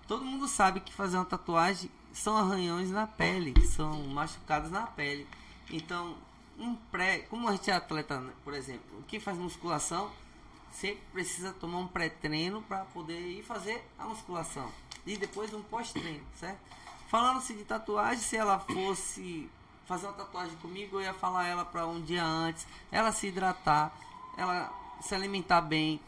todo 0.07 0.25
mundo 0.25 0.47
sabe 0.47 0.79
que 0.79 0.91
fazer 0.91 1.15
uma 1.17 1.25
tatuagem 1.25 1.91
são 2.11 2.35
arranhões 2.35 2.89
na 2.89 3.05
pele, 3.05 3.53
são 3.67 4.01
machucados 4.07 4.71
na 4.71 4.87
pele. 4.87 5.27
Então, 5.69 6.17
um 6.57 6.73
pré, 6.73 7.19
como 7.19 7.47
a 7.47 7.51
gente 7.51 7.69
é 7.69 7.75
atleta, 7.75 8.19
né, 8.19 8.33
por 8.43 8.51
exemplo, 8.51 9.03
que 9.07 9.19
faz 9.19 9.37
musculação, 9.37 10.09
sempre 10.71 11.03
precisa 11.13 11.53
tomar 11.53 11.77
um 11.77 11.87
pré-treino 11.87 12.63
para 12.63 12.83
poder 12.85 13.19
ir 13.19 13.43
fazer 13.43 13.87
a 13.99 14.05
musculação 14.05 14.67
e 15.05 15.15
depois 15.15 15.53
um 15.53 15.61
pós-treino, 15.61 16.25
certo? 16.39 16.59
Falando-se 17.09 17.53
de 17.53 17.65
tatuagem, 17.65 18.23
se 18.23 18.37
ela 18.37 18.57
fosse 18.57 19.47
fazer 19.85 20.07
uma 20.07 20.13
tatuagem 20.13 20.55
comigo, 20.57 20.97
eu 20.97 21.01
ia 21.01 21.13
falar 21.13 21.45
ela 21.45 21.63
para 21.63 21.85
um 21.85 22.01
dia 22.01 22.25
antes, 22.25 22.65
ela 22.91 23.11
se 23.11 23.27
hidratar, 23.27 23.93
ela 24.35 24.73
se 24.99 25.13
alimentar 25.13 25.61
bem, 25.61 25.99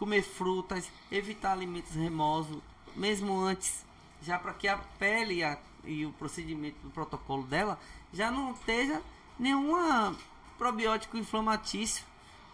comer 0.00 0.22
frutas, 0.22 0.90
evitar 1.12 1.52
alimentos 1.52 1.92
remosos, 1.94 2.58
mesmo 2.96 3.38
antes, 3.38 3.84
já 4.22 4.38
para 4.38 4.54
que 4.54 4.66
a 4.66 4.78
pele 4.98 5.34
e, 5.36 5.44
a- 5.44 5.58
e 5.84 6.04
o 6.06 6.12
procedimento 6.12 6.76
do 6.82 6.90
protocolo 6.90 7.42
dela 7.44 7.78
já 8.12 8.30
não 8.30 8.52
esteja 8.52 9.00
nenhuma 9.38 10.16
probiótico 10.58 11.16
inflamatício, 11.16 12.04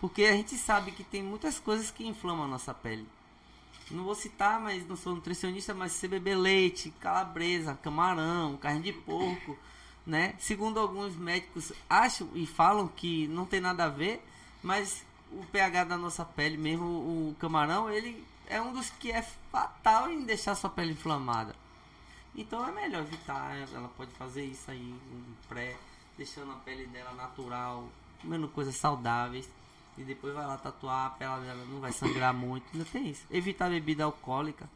porque 0.00 0.24
a 0.24 0.32
gente 0.32 0.56
sabe 0.58 0.90
que 0.90 1.02
tem 1.04 1.22
muitas 1.22 1.58
coisas 1.58 1.90
que 1.90 2.06
inflamam 2.06 2.44
a 2.44 2.48
nossa 2.48 2.74
pele. 2.74 3.06
Não 3.90 4.02
vou 4.04 4.14
citar, 4.16 4.60
mas 4.60 4.86
não 4.86 4.96
sou 4.96 5.14
nutricionista, 5.14 5.72
mas 5.72 5.92
se 5.92 6.08
beber 6.08 6.36
leite, 6.36 6.90
calabresa, 7.00 7.78
camarão, 7.82 8.56
carne 8.56 8.80
de 8.82 8.92
porco, 8.92 9.56
né? 10.04 10.34
Segundo 10.40 10.78
alguns 10.80 11.14
médicos 11.16 11.72
acham 11.88 12.28
e 12.34 12.44
falam 12.46 12.88
que 12.88 13.28
não 13.28 13.44
tem 13.46 13.60
nada 13.60 13.84
a 13.84 13.88
ver, 13.88 14.20
mas 14.62 15.04
o 15.32 15.44
pH 15.52 15.84
da 15.84 15.96
nossa 15.96 16.24
pele, 16.24 16.56
mesmo 16.56 16.84
o 16.84 17.36
camarão, 17.38 17.90
ele 17.90 18.24
é 18.48 18.60
um 18.60 18.72
dos 18.72 18.90
que 18.90 19.10
é 19.10 19.22
fatal 19.50 20.10
em 20.10 20.24
deixar 20.24 20.54
sua 20.54 20.70
pele 20.70 20.92
inflamada. 20.92 21.54
Então 22.34 22.66
é 22.66 22.70
melhor 22.72 23.02
evitar, 23.02 23.56
ela 23.74 23.88
pode 23.96 24.10
fazer 24.12 24.44
isso 24.44 24.70
aí, 24.70 24.94
um 25.12 25.22
pré, 25.48 25.74
deixando 26.18 26.52
a 26.52 26.56
pele 26.56 26.86
dela 26.86 27.12
natural, 27.12 27.88
comendo 28.20 28.46
coisas 28.48 28.76
saudáveis. 28.76 29.48
E 29.98 30.02
depois 30.04 30.34
vai 30.34 30.46
lá 30.46 30.58
tatuar, 30.58 31.06
a 31.06 31.10
pele 31.10 31.40
dela 31.46 31.64
não 31.70 31.80
vai 31.80 31.90
sangrar 31.92 32.34
muito. 32.34 32.64
Ainda 32.74 32.84
tem 32.84 33.08
isso. 33.08 33.24
Evitar 33.30 33.70
bebida 33.70 34.04
alcoólica. 34.04 34.68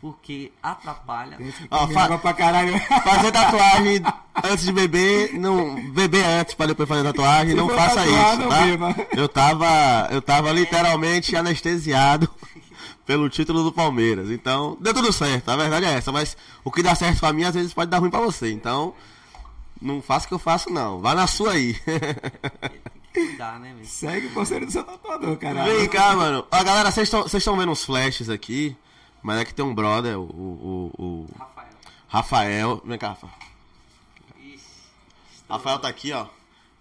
porque 0.00 0.52
atrapalha. 0.62 1.38
Ó, 1.70 1.80
comer 1.80 1.94
fa- 1.94 2.02
água 2.04 2.18
pra 2.18 2.32
caralho. 2.34 2.72
Fazer 2.80 3.32
tatuagem 3.32 4.02
antes 4.44 4.64
de 4.64 4.72
beber, 4.72 5.32
não 5.34 5.74
beber 5.92 6.24
antes 6.24 6.54
pra 6.54 6.66
depois 6.66 6.88
fazer 6.88 7.02
tatuagem, 7.02 7.54
não 7.54 7.68
faça 7.68 7.96
tatuar, 7.96 8.32
isso, 8.32 8.40
não 8.42 8.48
tá? 8.48 8.60
beba. 8.64 8.96
Eu 9.16 9.28
tava, 9.28 10.08
eu 10.10 10.22
tava 10.22 10.52
literalmente 10.52 11.34
anestesiado 11.36 12.28
pelo 13.06 13.28
título 13.28 13.62
do 13.64 13.72
Palmeiras. 13.72 14.30
Então, 14.30 14.76
deu 14.80 14.94
tudo 14.94 15.12
certo, 15.12 15.48
a 15.50 15.56
verdade 15.56 15.86
é 15.86 15.92
essa, 15.94 16.12
mas 16.12 16.36
o 16.62 16.70
que 16.70 16.82
dá 16.82 16.94
certo 16.94 17.20
pra 17.20 17.32
mim 17.32 17.44
às 17.44 17.54
vezes 17.54 17.72
pode 17.74 17.90
dar 17.90 17.98
ruim 17.98 18.10
pra 18.10 18.20
você. 18.20 18.50
Então, 18.52 18.94
não 19.80 20.00
faça 20.00 20.26
o 20.26 20.28
que 20.28 20.34
eu 20.34 20.38
faço 20.38 20.70
não. 20.70 21.00
Vá 21.00 21.14
na 21.14 21.26
sua 21.26 21.52
aí. 21.52 21.76
Cuidar, 23.12 23.60
né? 23.60 23.74
Segue 23.84 24.26
o 24.26 24.30
conselho 24.30 24.66
do 24.66 24.72
seu 24.72 24.82
tatuador, 24.82 25.36
caralho. 25.36 25.72
Vem 25.78 25.88
cá, 25.88 26.16
mano. 26.16 26.44
Ó, 26.50 26.64
galera, 26.64 26.90
vocês 26.90 27.08
estão 27.34 27.56
vendo 27.56 27.70
uns 27.70 27.84
flashes 27.84 28.28
aqui, 28.28 28.76
mas 29.22 29.38
é 29.40 29.44
que 29.44 29.54
tem 29.54 29.64
um 29.64 29.72
brother, 29.74 30.18
o, 30.18 30.22
o, 30.24 30.90
o- 30.98 31.02
o 31.02 31.26
Rafael. 31.38 31.68
Rafael. 32.08 32.82
Vem 32.84 32.98
cá, 32.98 33.08
Rafa. 33.10 33.28
Rafael 35.48 35.78
tá 35.78 35.88
aqui, 35.88 36.12
ó. 36.12 36.26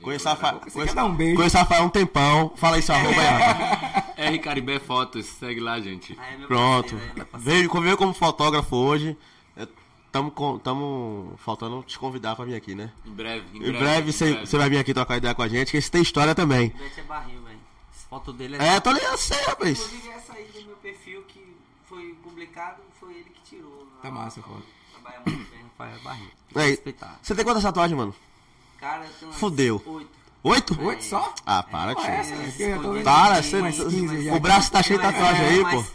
Conheço 0.01 0.25
o 0.25 0.29
Rafael. 0.29 0.59
Conheço, 0.59 0.99
um 0.99 1.15
beijo? 1.15 1.35
conheço 1.37 1.55
o 1.55 1.59
Rafael 1.59 1.83
um 1.83 1.89
tempão. 1.89 2.51
Fala 2.57 2.75
aí 2.75 2.81
seu 2.81 2.93
arroba 2.95 3.21
aí. 3.21 4.03
R 4.27 4.39
Caribé 4.39 4.79
Fotos, 4.79 5.25
segue 5.25 5.59
lá, 5.59 5.79
gente. 5.79 6.15
Ah, 6.19 6.27
é 6.33 6.37
meu 6.37 6.47
Pronto. 6.47 6.95
parceiro, 6.95 7.27
é. 7.33 7.37
Veio, 7.37 7.81
veio 7.81 7.97
como 7.97 8.13
fotógrafo 8.13 8.75
hoje. 8.75 9.17
É, 9.55 9.67
Tamo, 10.11 10.29
com- 10.29 10.59
tamo 10.59 11.33
faltando 11.37 11.81
te 11.87 11.97
convidar 11.97 12.35
pra 12.35 12.45
vir 12.45 12.53
aqui, 12.55 12.75
né? 12.75 12.91
Em 13.05 13.11
breve, 13.11 13.45
em 13.57 13.67
Em 13.69 13.71
breve 13.71 14.11
você 14.13 14.33
você 14.45 14.57
vai 14.57 14.69
vir 14.69 14.77
aqui 14.77 14.93
trocar 14.93 15.17
ideia 15.17 15.33
com 15.33 15.41
a 15.41 15.47
gente, 15.47 15.71
que 15.71 15.77
esse 15.77 15.89
tem 15.89 16.01
história 16.03 16.35
também. 16.35 16.67
Ivete 16.67 16.99
é 16.99 17.03
barril, 17.03 17.41
velho. 17.41 17.57
Essa 17.91 18.07
foto 18.09 18.31
dele 18.33 18.57
É, 18.57 18.79
tô 18.79 18.91
ligado, 18.91 19.17
sei, 19.17 19.41
rapaz. 19.43 19.79
Inclusive 19.79 20.09
essa 20.09 20.33
aí 20.33 20.43
do 20.53 20.65
meu 20.67 20.75
perfil 20.75 21.23
que 21.27 21.43
foi 21.85 22.15
publicado, 22.23 22.81
foi 22.99 23.11
ele 23.13 23.31
que 23.33 23.41
tirou. 23.55 23.87
Tá 24.03 24.11
massa, 24.11 24.41
pô. 24.41 24.51
Trabalha 24.91 25.21
muito 25.25 25.49
bem, 25.49 25.59
Rafael 25.63 25.99
Barril. 26.03 26.29
Aí, 26.55 26.69
Respeitar. 26.71 27.19
você 27.21 27.33
tem 27.33 27.43
quantas 27.43 27.63
tatuagens, 27.63 27.97
mano? 27.97 28.13
Cara, 28.83 29.05
eu 29.05 29.11
tenho 29.13 29.31
umas 29.31 29.39
Fudeu. 29.39 29.81
Oito. 29.85 30.09
Oito? 30.43 30.81
Oito 30.83 31.03
só? 31.05 31.33
Ah, 31.45 31.63
para, 31.63 31.93
é 31.93 32.19
essa? 32.19 32.35
tio. 32.35 32.43
É 32.43 32.51
que 32.51 32.63
eu 32.63 32.69
já 32.75 32.81
tô 32.81 32.91
vendo 32.91 33.03
Para, 33.05 33.33
umas 33.35 33.45
você- 33.77 33.85
15 33.89 34.23
já. 34.25 34.33
o 34.35 34.39
braço 34.41 34.71
tá 34.73 34.83
cheio 34.83 34.99
de 34.99 35.05
tatuagem 35.05 35.45
aí, 35.45 35.61
pô. 35.63 35.85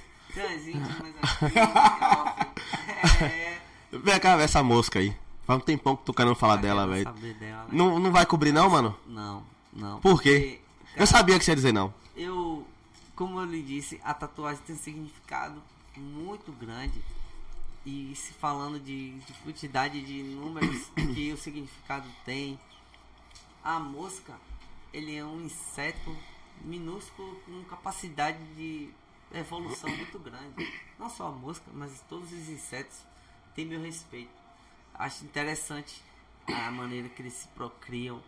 É. 3.12 3.58
Vem 3.92 4.18
cá, 4.20 4.40
essa 4.40 4.62
mosca 4.62 4.98
aí. 5.00 5.14
Faz 5.46 5.58
um 5.60 5.62
tempão 5.62 5.96
que 5.96 6.04
tô 6.04 6.14
querendo 6.14 6.34
falar 6.34 6.56
dela, 6.56 6.86
velho. 6.86 7.10
né? 7.12 7.64
Não, 7.70 7.98
não 7.98 8.10
vai 8.10 8.24
cobrir 8.24 8.52
não, 8.52 8.70
mano? 8.70 8.96
Não, 9.06 9.42
não. 9.72 10.00
Por 10.00 10.22
quê? 10.22 10.60
Porque, 10.86 11.00
Eu 11.02 11.06
sabia 11.06 11.38
que 11.38 11.44
você 11.44 11.50
ia 11.52 11.56
dizer 11.56 11.72
não. 11.72 11.92
eu, 12.16 12.66
como 13.14 13.38
eu 13.40 13.44
lhe 13.46 13.62
disse, 13.62 14.00
a 14.04 14.14
tatuagem 14.14 14.62
tem 14.66 14.74
um 14.76 14.78
significado 14.78 15.62
muito 15.96 16.52
grande. 16.52 17.00
E 17.86 18.12
se 18.14 18.32
falando 18.34 18.78
de, 18.78 19.10
de 19.20 19.32
quantidade 19.44 20.00
de 20.02 20.22
números 20.22 20.90
que 21.14 21.32
o 21.32 21.36
significado 21.38 22.06
tem, 22.26 22.58
a 23.68 23.78
mosca, 23.78 24.34
ele 24.94 25.14
é 25.14 25.22
um 25.22 25.42
inseto 25.42 26.16
minúsculo 26.62 27.38
com 27.40 27.62
capacidade 27.64 28.42
de 28.54 28.88
evolução 29.30 29.94
muito 29.94 30.18
grande. 30.18 30.66
Não 30.98 31.10
só 31.10 31.26
a 31.26 31.30
mosca, 31.30 31.70
mas 31.74 32.00
todos 32.08 32.32
os 32.32 32.48
insetos 32.48 32.96
têm 33.54 33.66
meu 33.66 33.78
respeito. 33.82 34.32
Acho 34.94 35.22
interessante 35.22 36.02
a 36.46 36.70
maneira 36.70 37.10
que 37.10 37.20
eles 37.20 37.34
se 37.34 37.48
procriam, 37.48 38.22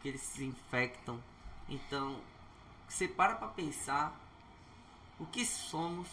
que 0.00 0.08
eles 0.08 0.20
se 0.20 0.44
infectam. 0.44 1.20
Então, 1.68 2.20
você 2.88 3.08
para 3.08 3.34
para 3.34 3.48
pensar 3.48 4.14
o 5.18 5.26
que 5.26 5.44
somos 5.44 6.06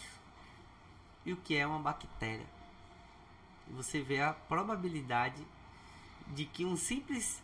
e 1.24 1.32
o 1.32 1.36
que 1.36 1.56
é 1.56 1.64
uma 1.64 1.78
bactéria. 1.78 2.46
Você 3.70 4.02
vê 4.02 4.20
a 4.20 4.32
probabilidade 4.32 5.46
de 6.26 6.44
que 6.44 6.64
um 6.64 6.76
simples 6.76 7.40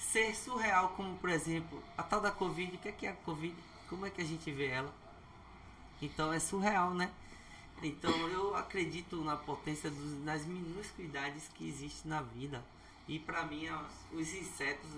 ser 0.00 0.34
surreal, 0.34 0.90
como 0.90 1.16
por 1.16 1.30
exemplo 1.30 1.82
a 1.96 2.02
tal 2.02 2.20
da 2.20 2.30
Covid, 2.30 2.74
o 2.74 2.78
que 2.78 2.88
é, 2.88 2.92
que 2.92 3.06
é 3.06 3.10
a 3.10 3.14
Covid? 3.14 3.54
Como 3.88 4.06
é 4.06 4.10
que 4.10 4.20
a 4.20 4.24
gente 4.24 4.50
vê 4.50 4.66
ela? 4.66 4.92
Então 6.00 6.32
é 6.32 6.38
surreal, 6.38 6.94
né? 6.94 7.10
Então 7.82 8.10
eu 8.28 8.54
acredito 8.56 9.16
na 9.22 9.36
potência 9.36 9.90
dos, 9.90 10.24
das 10.24 10.44
minuscuidades 10.44 11.48
que 11.54 11.68
existem 11.68 12.10
na 12.10 12.22
vida. 12.22 12.62
E 13.08 13.18
pra 13.18 13.44
mim, 13.44 13.68
ó, 13.68 13.80
os 14.14 14.32
insetos 14.34 14.90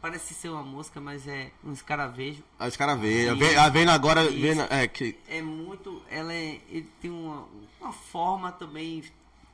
parece 0.00 0.34
ser 0.34 0.48
uma 0.48 0.62
mosca, 0.62 1.00
mas 1.00 1.26
é 1.28 1.50
um 1.62 1.72
escaravejo. 1.72 2.42
A 2.58 2.66
escaravelha. 2.66 3.32
Isso. 3.32 3.38
Vem, 3.38 3.56
ah, 3.56 3.68
vendo 3.68 3.90
agora. 3.90 4.28
Vendo, 4.30 4.62
é, 4.62 4.88
que, 4.88 5.16
É 5.28 5.42
muito. 5.42 6.02
Ela 6.08 6.32
é, 6.32 6.60
ele 6.68 6.88
tem 7.00 7.10
uma, 7.10 7.46
uma 7.80 7.92
forma 7.92 8.50
também 8.50 9.04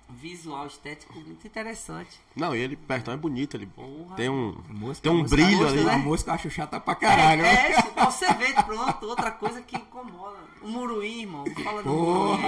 visual, 0.09 0.67
estético 0.67 1.15
muito 1.19 1.47
interessante. 1.47 2.19
não, 2.35 2.55
e 2.55 2.61
ele 2.61 2.77
perto 2.77 3.11
é 3.11 3.17
bonito. 3.17 3.57
Ele 3.57 3.67
Porra. 3.67 4.15
tem 4.17 4.29
um, 4.29 4.57
Mosca, 4.69 5.03
tem 5.03 5.13
um 5.13 5.19
mosca, 5.19 5.37
brilho 5.37 5.59
mosca, 5.59 5.81
ali. 5.81 5.91
A 5.91 5.99
mosca 5.99 6.31
eu 6.31 6.35
acho 6.35 6.51
chata 6.51 6.81
pra 6.81 6.95
caralho. 6.95 7.45
É, 7.45 7.73
é, 7.73 8.05
você 8.05 8.33
vê, 8.35 8.53
pronto, 8.55 9.07
outra 9.07 9.31
coisa 9.31 9.61
que 9.63 9.77
incomoda. 9.77 10.37
O 10.63 10.69
muruim, 10.69 11.21
irmão, 11.21 11.45
fala 11.63 11.83
do 11.83 11.89
muruim, 11.89 12.39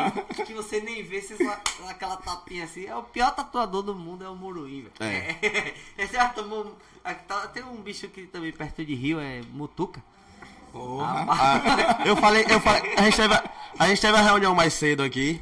que 0.47 0.53
você 0.55 0.81
nem 0.81 1.03
vê, 1.03 1.21
você 1.21 1.37
só 1.37 1.57
dá 1.85 1.91
aquela 1.91 2.17
tapinha 2.17 2.65
assim. 2.65 2.87
É 2.87 2.95
o 2.97 3.03
pior 3.03 3.31
tatuador 3.33 3.83
do 3.83 3.95
mundo, 3.95 4.25
é 4.25 4.29
o 4.29 4.35
muruim, 4.35 4.83
velho. 4.83 4.93
É. 5.01 5.75
Você 6.07 6.15
já 6.17 6.29
tomou. 6.31 6.77
aqui 7.05 7.25
tá- 7.29 7.47
Tem 7.49 7.63
um 7.63 7.77
bicho 7.77 8.07
aqui 8.07 8.27
também 8.27 8.51
perto 8.53 8.85
de 8.85 8.95
Rio, 8.95 9.21
é 9.21 9.41
Mutuca. 9.53 10.03
Porra. 10.73 11.27
Ah, 11.29 12.03
eu 12.05 12.17
falei, 12.17 12.45
eu 12.49 12.61
falei. 12.61 12.95
A 12.97 13.03
gente, 13.03 13.17
teve, 13.17 13.35
a 13.79 13.89
gente 13.89 14.01
teve 14.01 14.17
a 14.19 14.23
reunião 14.23 14.55
mais 14.55 14.75
cedo 14.75 15.03
aqui. 15.03 15.41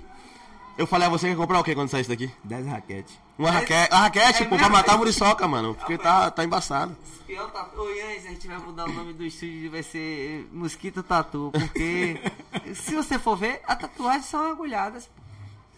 Eu 0.79 0.87
falei 0.87 1.07
a 1.07 1.11
você 1.11 1.27
que 1.27 1.31
ia 1.33 1.37
comprar 1.37 1.59
o 1.59 1.64
que 1.64 1.74
quando 1.74 1.89
saísse 1.89 2.09
daqui? 2.11 2.31
10 2.45 2.66
raquete. 2.66 3.18
Uma 3.39 3.51
raquete. 3.51 3.93
A 3.95 4.01
raquete, 4.01 4.43
É 4.43 4.47
pô, 4.47 4.57
pra 4.57 4.68
matar 4.68 4.95
a 4.95 4.99
muriçoca, 4.99 5.49
mano. 5.49 5.74
Porque 5.74 5.97
tá, 5.97 6.31
tá 6.31 6.45
embaçado. 6.45 6.95
Pior 7.27 7.51
tatu. 7.51 7.81
Ô, 7.81 7.91
Ian, 7.91 8.20
se 8.20 8.27
a 8.29 8.31
gente 8.31 8.47
vai 8.47 8.59
mudar 8.59 8.85
o 8.85 8.93
nome 8.93 9.14
do 9.14 9.24
estúdio, 9.24 9.70
vai 9.70 9.83
ser 9.83 10.47
Mosquito 10.53 11.03
Tatu. 11.03 11.51
Porque 11.53 12.20
se 12.74 12.95
você 12.95 13.18
for 13.18 13.37
ver, 13.37 13.62
as 13.66 13.79
tatuagens 13.79 14.27
são 14.27 14.51
agulhadas. 14.51 15.07
pô. 15.07 15.22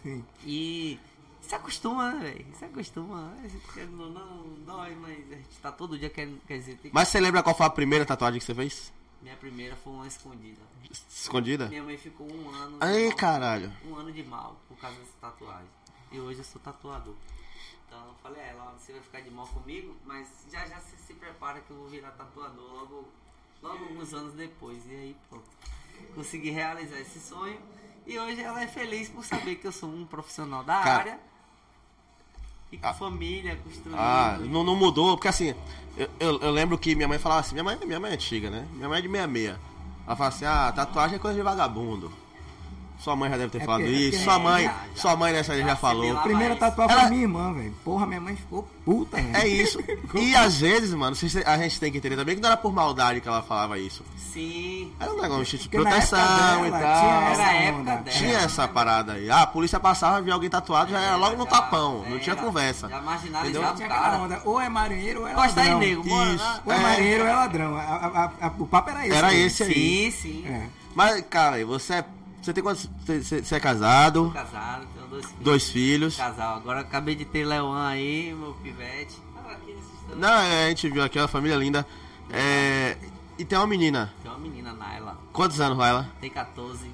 Sim. 0.02 0.24
E 0.44 0.98
se 1.40 1.54
acostuma, 1.54 2.10
né, 2.12 2.18
velho? 2.32 2.46
Se 2.58 2.64
acostuma. 2.64 3.32
Querendo 3.72 4.02
ou 4.02 4.10
não, 4.10 4.44
dói, 4.66 4.96
mas 5.00 5.12
a 5.30 5.36
gente 5.36 5.58
tá 5.62 5.70
todo 5.70 5.96
dia 5.96 6.10
querendo. 6.10 6.40
Quer 6.46 6.58
dizer, 6.58 6.72
tem 6.72 6.90
que- 6.90 6.94
Mas 6.94 7.06
você 7.08 7.20
lembra 7.20 7.42
qual 7.42 7.56
foi 7.56 7.66
a 7.66 7.70
primeira 7.70 8.04
tatuagem 8.04 8.40
que 8.40 8.44
você 8.46 8.54
fez? 8.54 8.92
Minha 9.20 9.36
primeira 9.36 9.74
foi 9.76 9.92
uma 9.92 10.06
escondida. 10.06 10.60
Escondida? 11.08 11.68
Minha 11.68 11.82
mãe 11.82 11.96
ficou 11.98 12.30
um 12.32 12.50
ano. 12.50 12.78
Ai, 12.80 13.08
mal. 13.08 13.16
caralho. 13.16 13.72
Um 13.84 13.96
ano 13.96 14.12
de 14.12 14.22
mal 14.22 14.56
por 14.68 14.76
causa 14.78 14.96
dessa 14.98 15.12
tatuagem. 15.20 15.68
E 16.12 16.20
hoje 16.20 16.38
eu 16.40 16.44
sou 16.44 16.60
tatuador. 16.60 17.14
Então 17.86 18.06
eu 18.06 18.14
falei 18.22 18.40
a 18.42 18.46
ela, 18.46 18.72
ó, 18.72 18.78
você 18.78 18.92
vai 18.92 19.00
ficar 19.02 19.20
de 19.20 19.30
mal 19.30 19.46
comigo, 19.48 19.96
mas 20.04 20.28
já 20.50 20.66
já 20.66 20.78
você 20.78 20.96
se 20.96 21.14
prepara 21.14 21.60
que 21.60 21.70
eu 21.70 21.76
vou 21.76 21.88
virar 21.88 22.10
tatuador 22.12 22.70
logo, 22.72 23.08
logo 23.62 23.84
alguns 23.84 24.14
anos 24.14 24.34
depois. 24.34 24.86
E 24.86 24.90
aí 24.90 25.16
pronto. 25.28 25.48
Consegui 26.14 26.50
realizar 26.50 27.00
esse 27.00 27.18
sonho. 27.18 27.60
E 28.06 28.18
hoje 28.18 28.40
ela 28.40 28.62
é 28.62 28.66
feliz 28.66 29.08
por 29.08 29.24
saber 29.24 29.56
que 29.56 29.66
eu 29.66 29.72
sou 29.72 29.88
um 29.88 30.06
profissional 30.06 30.62
da 30.64 30.80
Cara. 30.80 30.98
área. 31.00 31.20
E 32.70 32.76
com 32.76 32.94
família, 32.94 33.56
construindo. 33.56 33.98
Ah, 33.98 34.38
não, 34.40 34.62
não 34.62 34.76
mudou, 34.76 35.16
porque 35.16 35.28
assim, 35.28 35.54
eu, 35.96 36.08
eu, 36.20 36.38
eu 36.40 36.50
lembro 36.50 36.76
que 36.78 36.94
minha 36.94 37.08
mãe 37.08 37.18
falava 37.18 37.40
assim, 37.40 37.54
minha 37.54 37.64
mãe, 37.64 37.78
minha 37.84 37.98
mãe 37.98 38.10
é 38.10 38.14
antiga, 38.14 38.50
né? 38.50 38.66
Minha 38.72 38.88
mãe 38.88 38.98
é 38.98 39.02
de 39.02 39.08
66. 39.08 39.56
Ela 40.06 40.16
fala 40.16 40.28
assim, 40.28 40.44
ah, 40.44 40.72
tatuagem 40.72 41.16
é 41.16 41.18
coisa 41.18 41.36
de 41.36 41.42
vagabundo. 41.42 42.12
Sua 42.98 43.14
mãe 43.14 43.30
já 43.30 43.36
deve 43.36 43.50
ter 43.50 43.62
É 43.62 43.64
falado 43.64 43.80
porque- 43.82 43.94
é 43.94 43.98
isso, 43.98 44.10
porque- 44.10 44.24
sua 44.24 44.38
mãe, 44.40 44.64
já, 44.64 44.70
já. 44.70 45.00
sua 45.00 45.16
mãe 45.16 45.32
nessa 45.32 45.52
aí 45.52 45.60
já 45.60 45.66
Já 45.68 45.76
falou. 45.76 46.16
Primeira 46.18 46.56
tatuagem 46.56 46.92
Ela- 46.92 47.02
foi 47.02 47.10
minha 47.10 47.22
irmã, 47.22 47.54
velho. 47.54 47.74
Porra, 47.84 48.06
minha 48.06 48.20
mãe 48.20 48.34
ficou 48.36 48.68
puta, 48.84 49.16
velho. 49.16 49.36
É 49.36 49.46
isso. 49.46 49.78
E 50.14 50.34
às 50.34 50.60
vezes, 50.60 50.92
mano, 50.94 51.16
a 51.46 51.56
gente 51.58 51.78
tem 51.80 51.92
que 51.92 51.98
entender 51.98 52.16
também 52.16 52.34
que 52.34 52.42
não 52.42 52.48
era 52.48 52.56
por 52.56 52.72
maldade 52.72 53.20
que 53.20 53.28
ela 53.28 53.40
falava 53.40 53.78
isso. 53.78 54.02
Sim. 54.32 54.92
Era 54.98 55.12
um 55.12 55.20
negócio 55.22 55.56
de 55.58 55.68
proteção 55.68 56.18
época 56.18 56.66
e 56.66 56.70
dela, 56.70 56.82
tal. 56.82 57.00
tinha 57.00 57.12
Era 57.14 57.30
essa 57.32 57.42
a 57.42 57.54
época 57.54 57.84
dela. 57.96 58.16
Tinha 58.18 58.38
essa 58.38 58.68
parada 58.68 59.12
aí. 59.12 59.30
Ah, 59.30 59.42
a 59.42 59.46
polícia 59.46 59.78
passava, 59.78 60.20
via 60.20 60.34
alguém 60.34 60.50
tatuado, 60.50 60.90
já 60.90 61.00
era 61.00 61.16
logo 61.16 61.36
no 61.36 61.46
tapão. 61.46 62.00
Não 62.00 62.06
era. 62.16 62.18
tinha 62.20 62.36
conversa. 62.36 62.88
Já 62.88 62.96
Entendeu? 62.96 63.10
marginalizava 63.12 63.74
Tinha 63.76 63.86
o 63.86 63.90
cara. 63.90 64.18
onda. 64.18 64.42
Ou 64.44 64.60
é 64.60 64.68
marinheiro 64.68 65.20
ou 65.20 65.28
é 65.28 65.34
Gosta 65.34 65.60
aí, 65.60 65.68
ladrão. 65.68 65.78
nego. 65.88 66.08
Ou 66.10 66.72
é, 66.72 66.76
É. 66.76 66.80
marinheiro 66.80 67.22
ou 67.24 67.30
é 67.30 67.34
ladrão. 67.34 67.76
A- 67.76 67.80
a- 67.80 68.46
a- 68.48 68.52
o 68.58 68.66
papo 68.66 68.90
era 68.90 69.06
esse. 69.06 69.16
Era 69.16 69.34
esse 69.34 69.62
aí. 69.62 69.72
Sim, 69.72 70.10
sim. 70.10 70.46
É. 70.48 70.66
Mas, 70.94 71.24
cara, 71.30 71.64
você 71.64 71.94
é. 71.94 72.04
Você 72.42 72.52
tem 72.52 72.62
quantos. 72.62 72.88
Você, 73.04 73.42
você- 73.42 73.54
é 73.54 73.60
casado, 73.60 74.30
Casado, 74.32 74.86
tenho 74.94 75.06
dois 75.08 75.24
filhos. 75.26 75.44
dois 75.44 75.70
filhos. 75.70 76.16
Casal. 76.16 76.56
Agora 76.56 76.80
acabei 76.80 77.14
de 77.14 77.24
ter 77.24 77.44
Leoan 77.44 77.88
aí, 77.88 78.34
meu 78.34 78.54
pivete. 78.54 79.16
Tava 79.34 79.52
aqui 79.52 79.72
nesse. 79.72 80.16
Não, 80.18 80.28
é, 80.28 80.66
a 80.66 80.68
gente 80.70 80.88
viu 80.88 81.02
aqui, 81.02 81.18
uma 81.18 81.28
família 81.28 81.56
linda. 81.56 81.86
É, 82.30 82.96
e 83.38 83.44
tem 83.44 83.58
uma 83.58 83.66
menina. 83.66 84.12
Tem 84.22 84.30
uma 84.30 84.38
menina, 84.40 84.72
Naila. 84.72 85.16
Quantos 85.32 85.60
anos, 85.60 85.76
Laila? 85.78 86.08
Tem 86.20 86.30
14. 86.30 86.90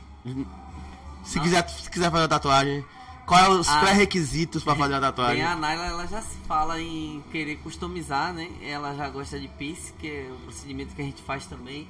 Se 1.25 1.41
quiser, 1.41 1.69
se 1.69 1.91
quiser 1.91 2.11
fazer 2.11 2.23
uma 2.23 2.29
tatuagem, 2.29 2.85
qual 3.27 3.41
é 3.45 3.49
os 3.49 3.69
Ah. 3.69 3.81
pré-requisitos 3.81 4.63
pra 4.65 4.75
fazer 4.75 4.95
uma 4.95 5.01
tatuagem? 5.13 5.37
Tem 5.37 5.45
a 5.45 5.57
Naila, 5.57 5.87
ela 5.87 6.07
já 6.07 6.21
se 6.23 6.37
fala 6.49 6.81
em 6.81 7.23
querer 7.33 7.57
customizar, 7.57 8.33
né? 8.33 8.49
Ela 8.63 8.95
já 8.95 9.09
gosta 9.09 9.39
de 9.39 9.49
piercing, 9.49 9.93
que 9.99 10.09
é 10.09 10.31
o 10.31 10.37
procedimento 10.45 10.95
que 10.95 11.03
a 11.03 11.05
gente 11.05 11.23
faz 11.23 11.47
também. 11.47 11.89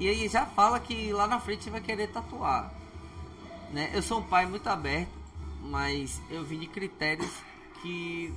E 0.00 0.08
aí 0.08 0.28
já 0.28 0.44
fala 0.44 0.80
que 0.80 1.12
lá 1.12 1.26
na 1.26 1.38
frente 1.38 1.70
vai 1.70 1.80
querer 1.80 2.08
tatuar. 2.08 2.72
Né? 3.72 3.90
Eu 3.92 4.02
sou 4.02 4.18
um 4.18 4.22
pai 4.22 4.46
muito 4.46 4.66
aberto. 4.68 5.24
mas 5.62 6.20
eu 6.28 6.44
vim 6.44 6.58
de 6.58 6.66
critérios 6.66 7.30
que 7.80 8.32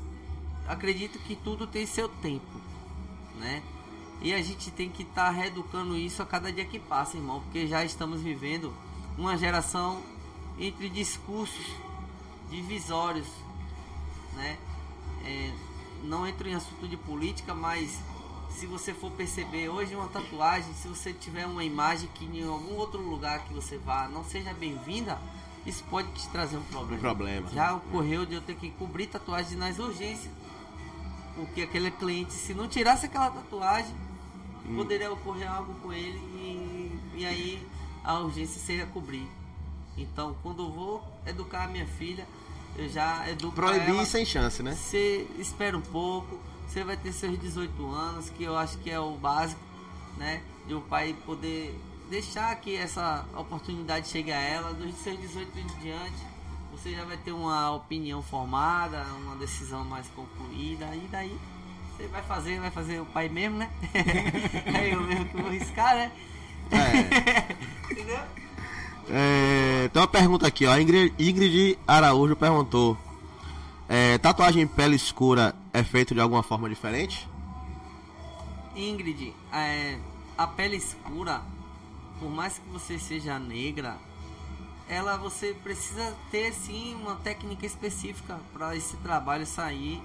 acredito 0.67 1.19
que 1.19 1.35
tudo 1.35 1.67
tem 1.67 1.85
seu 1.85 2.07
tempo, 2.07 2.61
né? 3.35 3.61
E 4.21 4.33
a 4.33 4.41
gente 4.41 4.71
tem 4.71 4.89
que 4.89 5.03
estar 5.03 5.29
reeducando 5.29 5.95
isso 5.97 6.21
a 6.21 6.25
cada 6.25 6.51
dia 6.51 6.65
que 6.65 6.79
passa, 6.79 7.17
irmão, 7.17 7.41
porque 7.41 7.67
já 7.67 7.83
estamos 7.85 8.21
vivendo 8.21 8.73
uma 9.17 9.37
geração 9.37 10.01
entre 10.57 10.89
discursos 10.89 11.65
divisórios, 12.49 13.27
né? 14.33 14.57
É, 15.23 15.53
não 16.03 16.25
entro 16.25 16.47
em 16.47 16.55
assunto 16.55 16.87
de 16.87 16.97
política, 16.97 17.53
mas 17.53 17.99
se 18.57 18.65
você 18.65 18.91
for 18.91 19.11
perceber 19.11 19.69
hoje 19.69 19.93
uma 19.95 20.07
tatuagem, 20.07 20.73
se 20.73 20.87
você 20.87 21.13
tiver 21.13 21.45
uma 21.45 21.63
imagem 21.63 22.09
que 22.15 22.25
em 22.25 22.43
algum 22.43 22.75
outro 22.75 22.99
lugar 22.99 23.43
que 23.45 23.53
você 23.53 23.77
vá 23.77 24.07
não 24.07 24.23
seja 24.23 24.51
bem-vinda, 24.53 25.19
isso 25.63 25.83
pode 25.91 26.11
te 26.13 26.27
trazer 26.29 26.57
um 26.57 26.63
problema. 26.63 26.97
Um 26.97 26.99
problema. 26.99 27.49
Já 27.51 27.75
ocorreu 27.75 28.25
de 28.25 28.33
eu 28.33 28.41
ter 28.41 28.55
que 28.55 28.71
cobrir 28.71 29.07
tatuagem 29.07 29.57
nas 29.57 29.77
urgências. 29.77 30.31
Porque 31.35 31.61
aquele 31.61 31.91
cliente, 31.91 32.33
se 32.33 32.55
não 32.55 32.67
tirasse 32.67 33.05
aquela 33.05 33.29
tatuagem, 33.29 33.93
poderia 34.75 35.11
ocorrer 35.11 35.51
algo 35.51 35.75
com 35.75 35.93
ele 35.93 36.17
e, 36.17 36.99
e 37.17 37.25
aí 37.25 37.67
a 38.03 38.17
urgência 38.19 38.59
seria 38.59 38.87
cobrir. 38.87 39.27
Então, 39.95 40.35
quando 40.41 40.63
eu 40.63 40.71
vou 40.71 41.03
educar 41.27 41.65
a 41.65 41.67
minha 41.67 41.85
filha, 41.85 42.27
eu 42.75 42.89
já 42.89 43.29
educo 43.29 43.53
Proibir 43.53 43.89
ela. 43.89 44.05
sem 44.05 44.25
chance, 44.25 44.63
né? 44.63 44.75
Você 44.75 45.27
espera 45.37 45.77
um 45.77 45.81
pouco, 45.81 46.39
você 46.67 46.83
vai 46.83 46.97
ter 46.97 47.11
seus 47.11 47.39
18 47.39 47.91
anos, 47.91 48.29
que 48.29 48.43
eu 48.43 48.57
acho 48.57 48.77
que 48.79 48.89
é 48.89 48.99
o 48.99 49.11
básico, 49.11 49.61
né? 50.17 50.41
De 50.67 50.73
o 50.73 50.81
pai 50.81 51.15
poder 51.25 51.79
deixar 52.09 52.55
que 52.57 52.75
essa 52.75 53.25
oportunidade 53.35 54.07
chegue 54.07 54.31
a 54.31 54.39
ela, 54.39 54.73
dos 54.73 54.93
seus 54.95 55.19
18 55.19 55.59
em 55.59 55.67
diante, 55.81 56.27
você 56.71 56.91
já 56.93 57.03
vai 57.05 57.17
ter 57.17 57.31
uma 57.31 57.71
opinião 57.71 58.21
formada, 58.21 59.03
uma 59.25 59.35
decisão 59.35 59.83
mais 59.83 60.07
concluída, 60.09 60.85
e 60.93 61.07
daí 61.11 61.37
você 61.95 62.07
vai 62.07 62.21
fazer, 62.21 62.59
vai 62.59 62.69
fazer 62.69 62.99
o 62.99 63.05
pai 63.05 63.27
mesmo, 63.29 63.57
né? 63.57 63.69
é 64.75 64.93
eu 64.93 65.01
mesmo 65.01 65.25
que 65.25 65.37
vou 65.37 65.49
riscar, 65.49 65.95
né? 65.95 66.11
É. 66.71 67.91
Entendeu? 67.91 68.19
É, 69.09 69.89
tem 69.91 70.01
uma 70.01 70.07
pergunta 70.07 70.45
aqui, 70.45 70.65
ó. 70.65 70.77
Ingrid, 70.77 71.13
Ingrid 71.17 71.79
Araújo 71.87 72.35
perguntou: 72.35 72.97
é, 73.89 74.17
tatuagem 74.17 74.63
em 74.63 74.67
pele 74.67 74.95
escura 74.95 75.55
é 75.71 75.83
feito 75.83 76.13
de 76.13 76.19
alguma 76.19 76.43
forma 76.43 76.67
diferente? 76.67 77.27
Ingrid, 78.75 79.33
é, 79.51 79.97
a 80.37 80.45
pele 80.45 80.75
escura, 80.75 81.41
por 82.19 82.29
mais 82.29 82.57
que 82.59 82.69
você 82.69 82.99
seja 82.99 83.39
negra, 83.39 83.97
ela 84.89 85.17
você 85.17 85.53
precisa 85.63 86.15
ter 86.29 86.53
sim 86.53 86.95
uma 86.95 87.15
técnica 87.15 87.65
específica 87.65 88.39
para 88.53 88.75
esse 88.75 88.95
trabalho 88.97 89.45
sair 89.45 90.01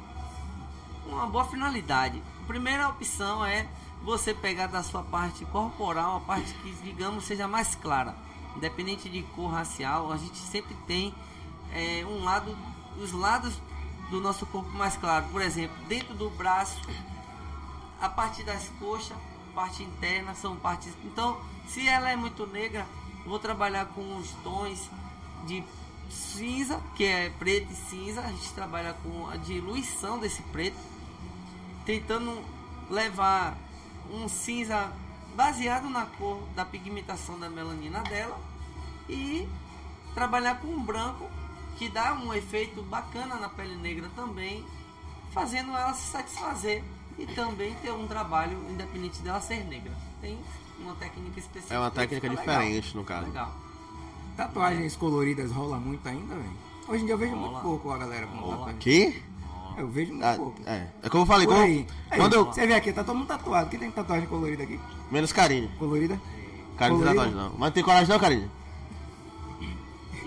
uma 1.06 1.26
boa 1.26 1.44
finalidade. 1.44 2.22
A 2.42 2.46
primeira 2.46 2.88
opção 2.88 3.44
é 3.44 3.66
você 4.02 4.34
pegar 4.34 4.66
da 4.66 4.82
sua 4.82 5.02
parte 5.02 5.44
corporal 5.46 6.16
a 6.16 6.20
parte 6.20 6.52
que 6.54 6.72
digamos 6.82 7.24
seja 7.24 7.46
mais 7.46 7.74
clara, 7.74 8.14
independente 8.56 9.08
de 9.08 9.22
cor 9.22 9.50
racial, 9.50 10.12
a 10.12 10.16
gente 10.16 10.38
sempre 10.38 10.74
tem 10.86 11.14
é, 11.72 12.04
um 12.04 12.24
lado, 12.24 12.56
os 12.96 13.12
lados 13.12 13.54
do 14.12 14.20
nosso 14.20 14.44
corpo 14.44 14.70
mais 14.70 14.94
claro. 14.94 15.26
Por 15.32 15.40
exemplo, 15.40 15.74
dentro 15.88 16.14
do 16.14 16.28
braço, 16.28 16.78
a 17.98 18.10
parte 18.10 18.42
das 18.42 18.68
coxas, 18.78 19.16
parte 19.54 19.82
interna 19.82 20.34
são 20.34 20.54
partes. 20.54 20.92
Então, 21.02 21.40
se 21.66 21.88
ela 21.88 22.10
é 22.10 22.14
muito 22.14 22.46
negra, 22.46 22.86
vou 23.24 23.38
trabalhar 23.38 23.86
com 23.86 24.18
os 24.18 24.30
tons 24.44 24.90
de 25.46 25.64
cinza, 26.10 26.78
que 26.94 27.04
é 27.04 27.30
preto 27.30 27.72
e 27.72 27.74
cinza. 27.74 28.20
A 28.20 28.28
gente 28.28 28.52
trabalha 28.52 28.92
com 29.02 29.28
a 29.28 29.36
diluição 29.36 30.18
desse 30.18 30.42
preto, 30.42 30.76
tentando 31.86 32.44
levar 32.90 33.56
um 34.10 34.28
cinza 34.28 34.92
baseado 35.34 35.88
na 35.88 36.04
cor 36.04 36.42
da 36.54 36.66
pigmentação 36.66 37.40
da 37.40 37.48
melanina 37.48 38.00
dela 38.00 38.38
e 39.08 39.48
trabalhar 40.12 40.56
com 40.56 40.78
branco 40.82 41.30
que 41.82 41.88
dá 41.88 42.12
um 42.14 42.32
efeito 42.32 42.80
bacana 42.82 43.34
na 43.40 43.48
pele 43.48 43.74
negra 43.74 44.08
também, 44.14 44.64
fazendo 45.32 45.76
ela 45.76 45.92
se 45.92 46.06
satisfazer 46.12 46.80
e 47.18 47.26
também 47.26 47.74
ter 47.82 47.90
um 47.90 48.06
trabalho 48.06 48.56
independente 48.70 49.20
dela 49.20 49.40
ser 49.40 49.64
negra. 49.64 49.90
Tem 50.20 50.38
uma 50.78 50.94
técnica 50.94 51.40
específica. 51.40 51.74
É 51.74 51.78
uma 51.80 51.90
técnica 51.90 52.20
que 52.20 52.36
fica 52.36 52.40
legal. 52.52 52.60
diferente, 52.62 52.96
no 52.96 53.02
caso. 53.02 53.26
Legal. 53.26 53.52
Tatuagens 54.36 54.94
coloridas 54.94 55.50
rola 55.50 55.76
muito 55.78 56.08
ainda, 56.08 56.36
velho? 56.36 56.52
Hoje 56.86 57.02
em 57.02 57.06
dia 57.06 57.14
eu 57.14 57.18
vejo 57.18 57.34
muito 57.34 57.50
Rola. 57.50 57.62
pouco 57.62 57.90
a 57.90 57.98
galera 57.98 58.26
com 58.28 58.36
Rola. 58.36 58.56
tatuagem. 58.58 58.78
Que? 58.78 59.22
Eu 59.76 59.88
vejo 59.88 60.12
muito 60.12 60.24
Ah, 60.24 60.34
pouco. 60.36 60.62
é. 60.64 60.86
É 61.02 61.08
como 61.08 61.22
eu 61.24 61.26
falei, 61.26 61.46
como- 61.48 61.60
aí. 61.60 61.86
Aí, 62.12 62.18
quando 62.20 62.34
eu. 62.34 62.44
Você 62.44 62.64
vê 62.64 62.74
aqui, 62.74 62.92
tá 62.92 63.02
todo 63.02 63.16
mundo 63.16 63.26
tatuado. 63.26 63.70
Quem 63.70 63.80
tem 63.80 63.90
tatuagem 63.90 64.28
colorida 64.28 64.62
aqui? 64.62 64.78
Menos 65.10 65.32
carinho. 65.32 65.68
Colorida? 65.80 66.16
Carinho 66.78 67.00
de 67.00 67.04
Colorida? 67.06 67.24
tatuagem 67.24 67.34
não. 67.34 67.50
Mas 67.58 67.58
não 67.58 67.70
tem 67.72 67.82
coragem 67.82 68.08
não, 68.08 68.20
carinho. 68.20 68.50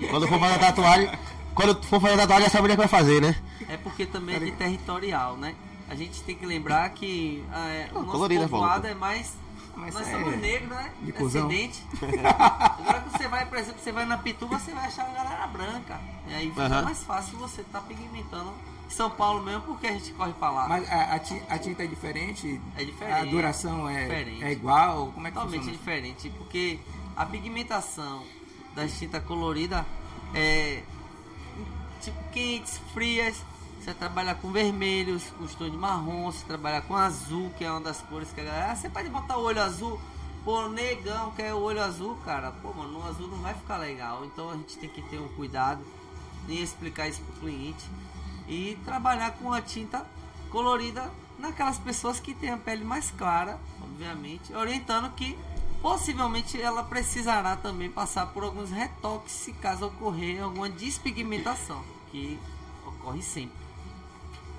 Quando 0.09 0.27
for 0.27 0.37
fazer 0.37 0.59
tatuagem. 0.59 1.09
Quando 1.55 1.81
for 1.83 2.01
fazer 2.01 2.17
tatuagem, 2.17 2.43
já 2.45 2.49
sabe 2.51 2.63
onde 2.65 2.73
é 2.73 2.75
que 2.75 2.81
vai 2.81 2.87
fazer, 2.87 3.21
né? 3.21 3.35
É 3.69 3.77
porque 3.77 4.05
também 4.05 4.35
é 4.35 4.39
de 4.39 4.51
territorial, 4.51 5.37
né? 5.37 5.55
A 5.89 5.95
gente 5.95 6.21
tem 6.23 6.35
que 6.35 6.45
lembrar 6.45 6.89
que 6.89 7.43
ah, 7.51 7.67
é, 7.69 7.89
o 7.93 7.99
nosso 7.99 8.11
colorida, 8.11 8.47
povoado 8.47 8.81
Paulo. 8.81 8.87
é 8.87 8.93
mais. 8.93 9.33
Mas 9.75 9.93
nós 9.93 10.07
é 10.07 10.11
somos 10.11 10.37
negros, 10.37 10.69
né? 10.69 10.91
de 11.01 11.11
cuzão. 11.11 11.47
Descendente. 11.49 11.83
Agora 12.79 13.01
que 13.01 13.09
você 13.17 13.27
vai, 13.27 13.45
por 13.45 13.57
exemplo, 13.57 13.81
você 13.81 13.91
vai 13.91 14.05
na 14.05 14.17
Pituba, 14.17 14.57
você 14.57 14.71
vai 14.71 14.85
achar 14.85 15.05
uma 15.05 15.13
galera 15.13 15.47
branca. 15.47 15.99
E 16.29 16.33
aí 16.33 16.49
fica 16.49 16.63
Aham. 16.63 16.81
mais 16.83 17.03
fácil 17.03 17.37
você 17.37 17.59
estar 17.61 17.81
pigmentando 17.81 18.53
em 18.87 18.89
São 18.89 19.09
Paulo 19.09 19.43
mesmo, 19.43 19.61
porque 19.63 19.87
a 19.87 19.91
gente 19.91 20.11
corre 20.13 20.31
pra 20.33 20.49
lá. 20.49 20.67
Mas 20.69 20.89
a, 20.89 21.15
a 21.15 21.19
ti- 21.19 21.41
a 21.49 21.57
tinta 21.59 21.83
é 21.83 21.87
diferente? 21.87 22.61
É 22.77 22.85
diferente. 22.85 23.19
A 23.19 23.25
duração 23.25 23.89
é, 23.89 24.03
Diferente. 24.03 24.43
é 24.45 24.51
igual? 24.53 25.11
Como 25.13 25.27
é 25.27 25.29
que 25.29 25.35
Totalmente 25.35 25.59
funciona? 25.63 25.77
diferente, 25.77 26.29
porque 26.37 26.79
a 27.15 27.25
pigmentação 27.25 28.23
das 28.73 28.97
tintas 28.97 29.23
coloridas 29.25 29.83
é 30.33 30.83
tipo 32.05 32.23
quentes, 32.31 32.79
frias. 32.93 33.35
Você 33.81 33.93
trabalha 33.93 34.33
com 34.33 34.51
vermelhos, 34.51 35.23
com 35.37 35.45
tons 35.45 35.71
de 35.71 35.77
marrom, 35.77 36.31
você 36.31 36.43
trabalha 36.45 36.81
com 36.81 36.95
azul, 36.95 37.51
que 37.57 37.63
é 37.63 37.69
uma 37.69 37.81
das 37.81 38.01
cores 38.01 38.29
que 38.31 38.41
a 38.41 38.43
galera. 38.43 38.71
Ah, 38.71 38.75
você 38.75 38.89
pode 38.89 39.09
botar 39.09 39.37
o 39.37 39.43
olho 39.43 39.61
azul. 39.61 39.99
Pô, 40.43 40.67
negão 40.69 41.31
quer 41.31 41.53
o 41.53 41.59
olho 41.59 41.81
azul, 41.81 42.15
cara. 42.23 42.51
Pô, 42.51 42.73
mano, 42.73 42.99
o 42.99 43.07
azul 43.07 43.27
não 43.27 43.37
vai 43.39 43.53
ficar 43.53 43.77
legal. 43.77 44.23
Então 44.25 44.49
a 44.49 44.55
gente 44.55 44.77
tem 44.77 44.89
que 44.89 45.01
ter 45.03 45.19
um 45.19 45.27
cuidado 45.29 45.83
em 46.47 46.61
explicar 46.61 47.07
isso 47.07 47.21
pro 47.21 47.41
cliente 47.41 47.83
e 48.47 48.77
trabalhar 48.85 49.31
com 49.31 49.51
a 49.51 49.61
tinta 49.61 50.05
colorida 50.49 51.11
naquelas 51.37 51.77
pessoas 51.77 52.19
que 52.19 52.33
têm 52.33 52.51
a 52.51 52.57
pele 52.57 52.83
mais 52.83 53.11
clara, 53.11 53.59
obviamente, 53.83 54.53
orientando 54.53 55.11
que 55.15 55.37
possivelmente 55.81 56.59
ela 56.59 56.83
precisará 56.83 57.55
também 57.55 57.91
passar 57.91 58.27
por 58.27 58.43
alguns 58.43 58.71
retoques 58.71 59.31
se 59.31 59.53
caso 59.53 59.85
ocorrer 59.85 60.41
alguma 60.41 60.69
despigmentação, 60.69 61.83
que 62.15 62.39
ocorre 62.87 63.21
sempre. 63.21 63.51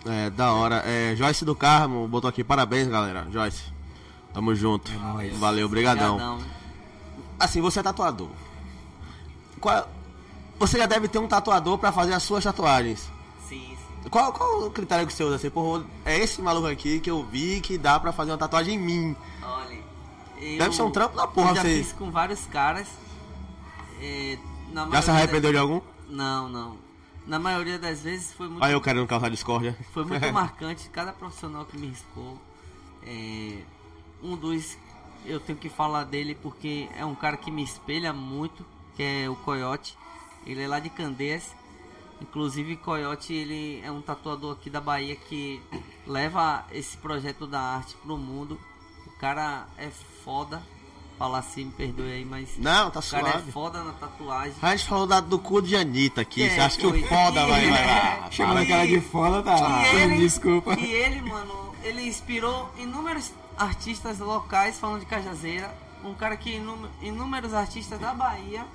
É, 0.04 0.28
da 0.30 0.52
hora. 0.52 0.82
É, 0.86 1.14
Joyce 1.16 1.44
do 1.44 1.54
Carmo 1.54 2.06
botou 2.06 2.28
aqui, 2.28 2.44
parabéns, 2.44 2.86
galera. 2.86 3.26
Joyce, 3.30 3.62
tamo 4.34 4.54
junto. 4.54 4.92
nóis. 4.92 5.36
Valeu, 5.38 5.68
brigadão. 5.68 6.14
Obrigadão. 6.16 6.38
Assim, 7.40 7.60
você 7.60 7.80
é 7.80 7.82
tatuador. 7.82 8.28
Qual- 9.60 9.88
Você 10.58 10.78
já 10.78 10.86
deve 10.86 11.06
ter 11.08 11.18
um 11.18 11.26
tatuador 11.28 11.76
pra 11.78 11.92
fazer 11.92 12.12
as 12.14 12.22
suas 12.22 12.42
tatuagens. 12.44 13.10
Sim, 13.48 13.76
sim. 14.02 14.08
Qual, 14.10 14.32
qual 14.32 14.64
o 14.66 14.70
critério 14.70 15.06
que 15.06 15.12
você 15.12 15.22
usa? 15.24 15.36
Assim, 15.36 15.50
porra, 15.50 15.84
é 16.04 16.18
esse 16.18 16.40
maluco 16.40 16.66
aqui 16.66 17.00
que 17.00 17.10
eu 17.10 17.22
vi 17.24 17.60
que 17.60 17.76
dá 17.76 17.98
pra 18.00 18.12
fazer 18.12 18.30
uma 18.32 18.38
tatuagem 18.38 18.74
em 18.74 18.78
mim. 18.78 19.16
Olha, 19.42 19.78
eu, 20.40 20.58
Deve 20.58 20.74
ser 20.74 20.82
um 20.82 20.90
trampo 20.90 21.14
da 21.16 21.26
porra, 21.26 21.50
eu 21.50 21.54
já 21.56 21.62
você- 21.62 21.82
fiz 21.82 21.92
com 21.92 22.10
vários 22.10 22.46
caras. 22.46 22.86
é, 24.00 24.38
Já 24.92 25.02
se 25.02 25.10
arrependeu 25.10 25.52
de 25.52 25.58
algum? 25.58 25.80
Não, 26.08 26.48
não. 26.48 26.85
Na 27.26 27.40
maioria 27.40 27.78
das 27.78 28.02
vezes 28.02 28.32
foi 28.32 28.48
muito 28.48 28.62
Aí 28.62 28.72
eu 28.72 28.80
querendo 28.80 29.06
causar 29.06 29.28
discórdia. 29.28 29.76
Foi 29.92 30.04
muito 30.04 30.26
marcante, 30.32 30.88
cada 30.90 31.12
profissional 31.12 31.64
que 31.64 31.76
me 31.76 31.88
riscou. 31.88 32.38
É, 33.02 33.62
um 34.22 34.36
dos, 34.36 34.78
eu 35.24 35.40
tenho 35.40 35.58
que 35.58 35.68
falar 35.68 36.04
dele 36.04 36.36
porque 36.40 36.88
é 36.96 37.04
um 37.04 37.14
cara 37.14 37.36
que 37.36 37.50
me 37.50 37.64
espelha 37.64 38.12
muito, 38.12 38.64
que 38.94 39.02
é 39.02 39.28
o 39.28 39.34
Coyote. 39.34 39.98
Ele 40.46 40.62
é 40.62 40.68
lá 40.68 40.78
de 40.78 40.88
Candeias. 40.88 41.54
Inclusive, 42.20 42.76
Coyote 42.76 43.34
ele 43.34 43.80
é 43.84 43.90
um 43.90 44.00
tatuador 44.00 44.52
aqui 44.52 44.70
da 44.70 44.80
Bahia 44.80 45.16
que 45.16 45.60
leva 46.06 46.64
esse 46.70 46.96
projeto 46.96 47.46
da 47.46 47.60
arte 47.60 47.96
pro 47.96 48.16
mundo. 48.16 48.58
O 49.04 49.10
cara 49.18 49.66
é 49.76 49.90
foda. 50.24 50.62
Falar 51.18 51.38
assim, 51.38 51.64
me 51.64 51.70
perdoe 51.72 52.12
aí, 52.12 52.24
mas 52.26 52.48
Não, 52.58 52.90
tá 52.90 53.00
o 53.00 53.02
cara 53.02 53.30
suave. 53.30 53.48
é 53.48 53.52
foda 53.52 53.82
na 53.82 53.92
tatuagem. 53.92 54.54
A 54.60 54.76
gente 54.76 54.86
falou 54.88 55.06
da- 55.06 55.20
do 55.20 55.38
cu 55.38 55.62
de 55.62 55.74
Anitta 55.74 56.20
aqui. 56.20 56.42
É, 56.42 56.50
você 56.50 56.60
acha 56.60 56.78
que 56.78 56.86
o 56.86 57.06
foda 57.08 57.46
vai, 57.46 57.70
vai 57.70 57.86
lá? 57.86 58.30
Chamando 58.30 58.60
E- 58.60 58.62
aquela 58.64 58.86
de 58.86 59.00
foda, 59.00 59.42
tá? 59.42 59.82
E 59.94 59.96
ele, 59.96 60.16
Desculpa. 60.18 60.74
E 60.78 60.84
ele, 60.92 61.22
mano, 61.22 61.74
ele 61.82 62.06
inspirou 62.06 62.70
inúmeros 62.76 63.32
artistas 63.56 64.18
locais 64.18 64.78
falando 64.78 65.00
de 65.00 65.06
Cajazeira. 65.06 65.74
Um 66.04 66.12
cara 66.12 66.36
que 66.36 66.56
inú- 66.56 66.88
inúmeros 67.00 67.54
artistas 67.54 67.98
da 67.98 68.12
Bahia. 68.12 68.66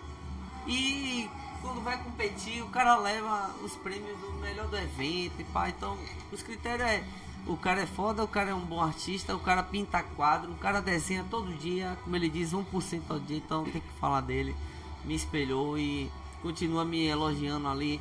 E 0.67 1.29
quando 1.61 1.81
vai 1.81 1.97
competir, 1.97 2.61
o 2.63 2.67
cara 2.69 2.95
leva 2.97 3.51
os 3.63 3.73
prêmios 3.73 4.17
do 4.19 4.31
melhor 4.39 4.67
do 4.67 4.77
evento 4.77 5.33
e 5.39 5.43
pá. 5.43 5.69
Então, 5.69 5.95
os 6.31 6.41
critérios 6.41 6.87
é 6.89 7.03
o 7.47 7.57
cara 7.57 7.81
é 7.81 7.85
foda, 7.85 8.23
o 8.23 8.27
cara 8.27 8.51
é 8.51 8.53
um 8.53 8.65
bom 8.65 8.81
artista, 8.81 9.35
o 9.35 9.39
cara 9.39 9.63
pinta 9.63 10.03
quadro, 10.03 10.51
o 10.51 10.55
cara 10.55 10.81
desenha 10.81 11.25
todo 11.29 11.53
dia, 11.53 11.97
como 12.03 12.15
ele 12.15 12.29
diz, 12.29 12.51
1% 12.51 13.01
ao 13.09 13.19
dia, 13.19 13.37
então 13.37 13.63
tem 13.63 13.81
que 13.81 13.99
falar 13.99 14.21
dele. 14.21 14.55
Me 15.03 15.15
espelhou 15.15 15.77
e 15.77 16.09
continua 16.41 16.85
me 16.85 17.05
elogiando 17.05 17.67
ali. 17.67 17.99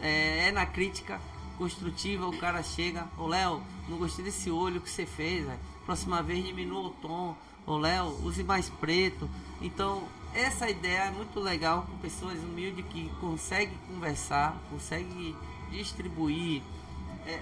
É, 0.00 0.48
é 0.48 0.52
na 0.52 0.66
crítica 0.66 1.20
construtiva, 1.56 2.26
o 2.26 2.36
cara 2.36 2.62
chega, 2.62 3.08
ô 3.16 3.26
Léo, 3.26 3.62
não 3.88 3.96
gostei 3.96 4.24
desse 4.24 4.50
olho 4.50 4.80
que 4.80 4.90
você 4.90 5.06
fez, 5.06 5.46
velho. 5.46 5.58
Próxima 5.86 6.22
vez 6.22 6.44
diminua 6.44 6.88
o 6.88 6.90
tom. 6.90 7.36
Ô 7.66 7.76
Léo, 7.76 8.06
use 8.24 8.42
mais 8.42 8.68
preto. 8.68 9.28
Então, 9.60 10.02
essa 10.34 10.68
ideia 10.68 11.04
é 11.04 11.10
muito 11.10 11.38
legal 11.38 11.86
com 11.88 11.96
pessoas 11.98 12.38
humildes 12.38 12.84
que 12.86 13.08
conseguem 13.20 13.76
conversar, 13.88 14.56
conseguem 14.70 15.36
distribuir 15.70 16.62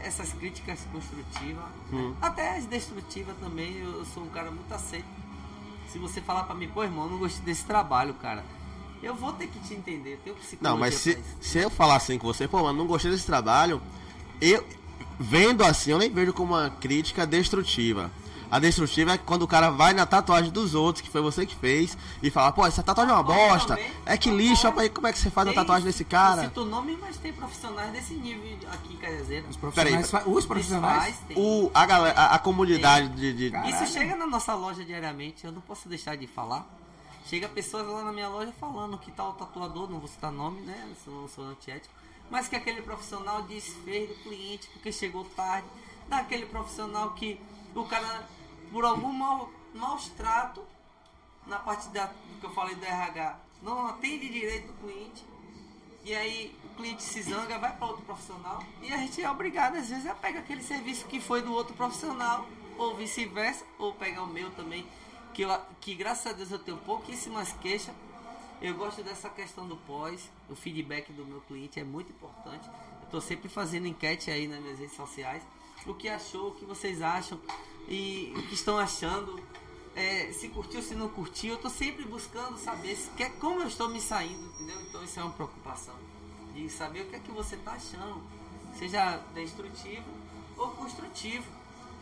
essas 0.05 0.32
críticas 0.32 0.81
construtivas, 0.93 1.65
né? 1.90 2.15
até 2.20 2.57
as 2.57 2.66
destrutivas 2.66 3.35
também. 3.39 3.78
Eu, 3.78 4.05
sou 4.07 4.23
um 4.23 4.28
cara 4.28 4.51
muito 4.51 4.73
aceito. 4.73 5.07
Se 5.89 5.98
você 5.98 6.20
falar 6.20 6.44
pra 6.44 6.55
mim, 6.55 6.69
pô, 6.69 6.85
irmão, 6.85 7.05
eu 7.05 7.11
não 7.12 7.19
gostei 7.19 7.44
desse 7.44 7.65
trabalho, 7.65 8.15
cara. 8.15 8.44
Eu 9.02 9.15
vou 9.15 9.32
ter 9.32 9.47
que 9.47 9.59
te 9.61 9.74
entender, 9.74 10.15
eu 10.15 10.19
tenho 10.19 10.36
psicologia 10.36 10.70
Não, 10.70 10.77
mas 10.77 10.94
se, 10.94 11.19
se 11.40 11.59
eu 11.59 11.70
falar 11.70 11.97
assim 11.97 12.19
com 12.19 12.27
você, 12.27 12.47
pô, 12.47 12.62
mano, 12.62 12.78
não 12.78 12.86
gostei 12.86 13.11
desse 13.11 13.24
trabalho, 13.24 13.81
eu 14.40 14.65
vendo 15.19 15.65
assim, 15.65 15.90
eu 15.90 15.98
nem 15.98 16.11
vejo 16.11 16.32
como 16.32 16.55
uma 16.55 16.69
crítica 16.69 17.27
destrutiva. 17.27 18.11
A 18.51 18.59
destrutiva 18.59 19.12
é 19.12 19.18
quando 19.18 19.43
o 19.43 19.47
cara 19.48 19.70
vai 19.70 19.93
na 19.94 20.05
tatuagem 20.05 20.51
dos 20.51 20.74
outros, 20.74 21.02
que 21.02 21.10
foi 21.10 21.20
você 21.20 21.47
que 21.47 21.55
fez, 21.55 21.97
e 22.22 22.31
fala, 22.31 22.51
pô, 22.51 22.66
essa 22.66 22.82
tatuagem 22.82 23.12
é 23.12 23.16
uma 23.16 23.22
bosta, 23.22 23.78
é 24.05 24.16
que 24.18 24.31
lixo, 24.31 24.66
olha 24.66 24.82
aí 24.82 24.90
como 24.90 25.06
é 25.06 25.12
que 25.12 25.18
você 25.18 25.31
faz 25.31 25.47
a 25.47 25.51
Tem- 25.52 25.60
tatuagem 25.60 25.85
desse 25.86 26.02
Eu 26.02 26.09
cara. 26.09 26.43
cito 26.44 26.62
o 26.62 26.64
nome, 26.64 26.98
mas 27.01 27.16
tem 27.16 27.32
profissionais 27.32 27.93
desse 27.93 28.14
nível 28.14 28.59
aqui 28.72 28.94
em 28.94 28.97
Cajazeira. 28.97 29.47
Os 29.48 29.56
profissionais, 29.56 30.10
fa- 30.10 30.22
os 30.27 30.44
profissionais. 30.47 31.16
Tem. 31.28 31.36
O, 31.39 31.70
a, 31.72 31.86
galera, 31.86 32.18
a, 32.20 32.35
a 32.35 32.39
comunidade 32.39 33.09
de, 33.10 33.32
de- 33.32 33.51
Cara. 33.52 33.70
Isso 33.70 33.86
chega 33.93 34.16
na 34.16 34.27
nossa 34.27 34.55
loja 34.55 34.85
diariamente, 34.85 35.44
eu 35.44 35.52
não 35.52 35.60
posso 35.60 35.89
deixar 35.89 36.16
de 36.16 36.27
falar. 36.27 36.66
Chega 37.27 37.48
pessoas 37.48 37.86
lá 37.86 38.02
na 38.02 38.12
minha 38.12 38.28
loja 38.28 38.52
falando 38.59 38.98
que 38.98 39.12
tal 39.12 39.32
tatuador, 39.35 39.89
não 39.89 40.01
vou 40.01 40.09
citar 40.09 40.32
nome, 40.32 40.60
né? 40.62 40.89
Eu 41.06 41.12
não 41.12 41.28
sou 41.28 41.44
antiético. 41.44 41.94
Mas 42.28 42.48
que 42.48 42.56
aquele 42.56 42.82
profissional 42.82 43.43
desfez 43.43 44.09
do 44.09 44.14
cliente 44.24 44.68
porque 44.72 44.90
chegou 44.90 45.24
tarde. 45.36 45.66
Daquele 46.09 46.47
profissional 46.47 47.10
que 47.10 47.40
o 47.74 47.85
cara, 47.85 48.24
por 48.70 48.84
algum 48.84 49.12
mau, 49.12 49.51
maus 49.74 50.09
trato, 50.10 50.62
na 51.47 51.59
parte 51.59 51.88
da, 51.88 52.12
que 52.40 52.47
eu 52.47 52.51
falei 52.51 52.74
do 52.76 52.84
RH, 52.84 53.38
não 53.62 53.86
atende 53.86 54.28
direito 54.28 54.70
o 54.70 54.74
cliente. 54.74 55.24
E 56.05 56.14
aí 56.14 56.56
o 56.64 56.68
cliente 56.76 57.02
se 57.02 57.22
zanga, 57.22 57.59
vai 57.59 57.76
para 57.76 57.86
outro 57.86 58.02
profissional. 58.02 58.62
E 58.80 58.92
a 58.92 58.97
gente 58.97 59.22
é 59.22 59.30
obrigado, 59.30 59.76
às 59.76 59.88
vezes, 59.88 60.06
a 60.06 60.14
pegar 60.14 60.40
aquele 60.40 60.62
serviço 60.62 61.06
que 61.06 61.20
foi 61.20 61.42
do 61.42 61.52
outro 61.52 61.74
profissional, 61.74 62.47
ou 62.78 62.97
vice-versa, 62.97 63.64
ou 63.78 63.92
pegar 63.92 64.22
o 64.22 64.26
meu 64.26 64.51
também. 64.52 64.86
Que, 65.34 65.42
eu, 65.42 65.60
que 65.80 65.94
graças 65.94 66.26
a 66.26 66.32
Deus 66.32 66.51
eu 66.51 66.59
tenho 66.59 66.78
pouquíssimas 66.78 67.52
queixas. 67.60 67.94
Eu 68.62 68.74
gosto 68.74 69.02
dessa 69.02 69.28
questão 69.30 69.66
do 69.66 69.76
pós, 69.76 70.28
o 70.48 70.55
feedback 70.55 71.12
do 71.12 71.24
meu 71.24 71.40
cliente 71.42 71.80
é 71.80 71.84
muito 71.84 72.12
importante. 72.12 72.68
Eu 73.01 73.05
estou 73.05 73.20
sempre 73.20 73.48
fazendo 73.48 73.86
enquete 73.86 74.30
aí 74.30 74.47
nas 74.47 74.60
minhas 74.60 74.78
redes 74.78 74.97
sociais. 74.97 75.42
O 75.86 75.94
que 75.94 76.09
achou, 76.09 76.48
o 76.48 76.55
que 76.55 76.64
vocês 76.66 77.01
acham 77.01 77.40
e 77.91 78.33
o 78.37 78.43
que 78.43 78.55
estão 78.55 78.79
achando. 78.79 79.39
É, 79.97 80.31
se 80.33 80.49
curtiu, 80.49 80.81
se 80.81 80.95
não 80.95 81.09
curtiu, 81.09 81.55
eu 81.55 81.59
tô 81.59 81.69
sempre 81.69 82.05
buscando 82.05 82.57
saber 82.57 82.95
se 82.95 83.11
quer, 83.11 83.33
como 83.41 83.61
eu 83.61 83.67
estou 83.67 83.89
me 83.89 84.01
saindo, 84.01 84.41
entendeu? 84.55 84.81
Então 84.89 85.03
isso 85.03 85.19
é 85.19 85.23
uma 85.23 85.33
preocupação. 85.33 85.95
De 86.55 86.71
saber 86.71 87.03
o 87.03 87.07
que 87.07 87.17
é 87.17 87.19
que 87.19 87.31
você 87.33 87.57
tá 87.57 87.73
achando. 87.73 88.23
Seja 88.79 89.19
destrutivo 89.35 90.05
ou 90.57 90.69
construtivo. 90.71 91.45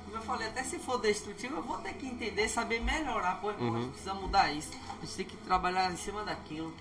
Como 0.05 0.17
eu 0.19 0.23
falei, 0.23 0.49
até 0.49 0.63
se 0.63 0.79
for 0.79 1.01
destrutivo, 1.01 1.57
eu 1.57 1.63
vou 1.63 1.79
ter 1.79 1.95
que 1.95 2.07
entender, 2.07 2.47
saber 2.49 2.81
melhorar. 2.81 3.41
Pô, 3.41 3.51
irmão, 3.51 3.75
a 3.75 3.81
gente 3.81 3.91
precisa 3.91 4.15
mudar 4.15 4.53
isso. 4.53 4.71
A 5.03 5.05
gente 5.05 5.17
tem 5.17 5.27
que 5.27 5.37
trabalhar 5.39 5.91
em 5.91 5.97
cima 5.97 6.23
daquilo. 6.23 6.73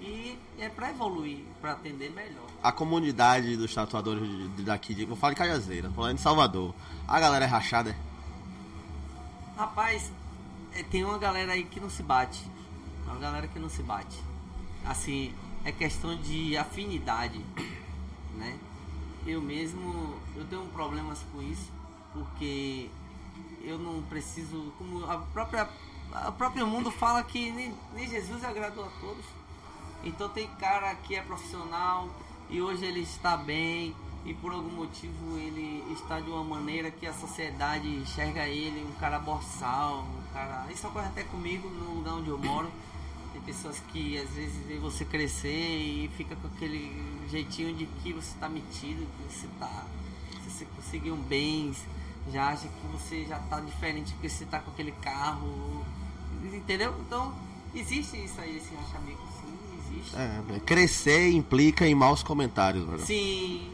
E 0.00 0.38
é 0.58 0.68
para 0.68 0.90
evoluir, 0.90 1.44
para 1.60 1.72
atender 1.72 2.10
melhor. 2.10 2.46
a 2.62 2.70
comunidade 2.70 3.56
dos 3.56 3.72
tatuadores 3.74 4.28
daqui, 4.58 4.94
de, 4.94 5.04
vou 5.04 5.16
falar 5.16 5.32
de 5.32 5.38
Cajazeira, 5.38 5.88
vou 5.88 5.96
falar 5.96 6.12
de 6.12 6.20
Salvador. 6.20 6.74
A 7.06 7.18
galera 7.18 7.44
é 7.44 7.48
rachada, 7.48 7.90
é? 7.90 8.07
Rapaz, 9.58 10.12
é, 10.72 10.84
tem 10.84 11.02
uma 11.02 11.18
galera 11.18 11.54
aí 11.54 11.64
que 11.64 11.80
não 11.80 11.90
se 11.90 12.00
bate. 12.00 12.48
Uma 13.04 13.16
galera 13.16 13.48
que 13.48 13.58
não 13.58 13.68
se 13.68 13.82
bate. 13.82 14.16
Assim, 14.86 15.34
é 15.64 15.72
questão 15.72 16.16
de 16.16 16.56
afinidade, 16.56 17.44
né? 18.36 18.56
Eu 19.26 19.42
mesmo, 19.42 20.14
eu 20.36 20.44
tenho 20.44 20.64
problemas 20.66 21.18
com 21.32 21.42
isso, 21.42 21.72
porque 22.12 22.88
eu 23.64 23.80
não 23.80 24.00
preciso, 24.02 24.72
como 24.78 25.04
a 25.10 25.18
própria, 25.18 25.68
o 26.28 26.32
próprio 26.34 26.64
mundo 26.64 26.92
fala 26.92 27.24
que 27.24 27.50
nem, 27.50 27.74
nem 27.92 28.08
Jesus 28.08 28.44
agradou 28.44 28.84
a 28.84 28.90
todos. 29.00 29.24
Então 30.04 30.28
tem 30.28 30.46
cara 30.60 30.94
que 30.94 31.16
é 31.16 31.20
profissional 31.20 32.08
e 32.48 32.62
hoje 32.62 32.84
ele 32.84 33.00
está 33.00 33.36
bem 33.36 33.92
e 34.28 34.34
por 34.34 34.52
algum 34.52 34.70
motivo 34.70 35.38
ele 35.38 35.82
está 35.90 36.20
de 36.20 36.28
uma 36.28 36.44
maneira 36.44 36.90
que 36.90 37.06
a 37.06 37.14
sociedade 37.14 37.88
enxerga 37.88 38.46
ele 38.46 38.84
um 38.84 39.00
cara 39.00 39.18
boçal, 39.18 40.00
um 40.04 40.32
cara. 40.34 40.66
Isso 40.70 40.86
ocorre 40.86 41.06
até 41.06 41.22
comigo 41.22 41.66
no 41.66 41.94
lugar 41.94 42.12
onde 42.14 42.28
eu 42.28 42.36
moro. 42.36 42.70
Tem 43.32 43.40
pessoas 43.40 43.80
que 43.90 44.18
às 44.18 44.28
vezes 44.28 44.54
vê 44.66 44.76
você 44.76 45.02
crescer 45.06 45.48
e 45.48 46.10
fica 46.14 46.36
com 46.36 46.46
aquele 46.48 46.94
jeitinho 47.30 47.74
de 47.74 47.86
que 48.02 48.12
você 48.12 48.34
está 48.34 48.50
metido, 48.50 49.06
que 49.16 49.34
você 49.34 49.48
tá. 49.58 49.86
Se 50.44 50.50
você 50.50 50.66
conseguiu 50.76 51.14
um 51.14 51.22
bens, 51.22 51.78
já 52.30 52.48
acha 52.48 52.68
que 52.68 52.86
você 52.92 53.24
já 53.24 53.38
tá 53.38 53.60
diferente 53.60 54.12
porque 54.12 54.28
você 54.28 54.44
tá 54.44 54.58
com 54.58 54.70
aquele 54.70 54.92
carro. 54.92 55.86
Entendeu? 56.52 56.94
Então, 57.00 57.34
existe 57.74 58.22
isso 58.22 58.38
aí, 58.42 58.58
esse 58.58 58.74
rachamento 58.74 59.22
sim, 59.40 59.58
existe. 59.78 60.16
É. 60.16 60.60
Crescer 60.60 61.30
implica 61.30 61.86
em 61.86 61.94
maus 61.94 62.22
comentários, 62.22 62.84
velho. 62.84 63.06
Sim, 63.06 63.72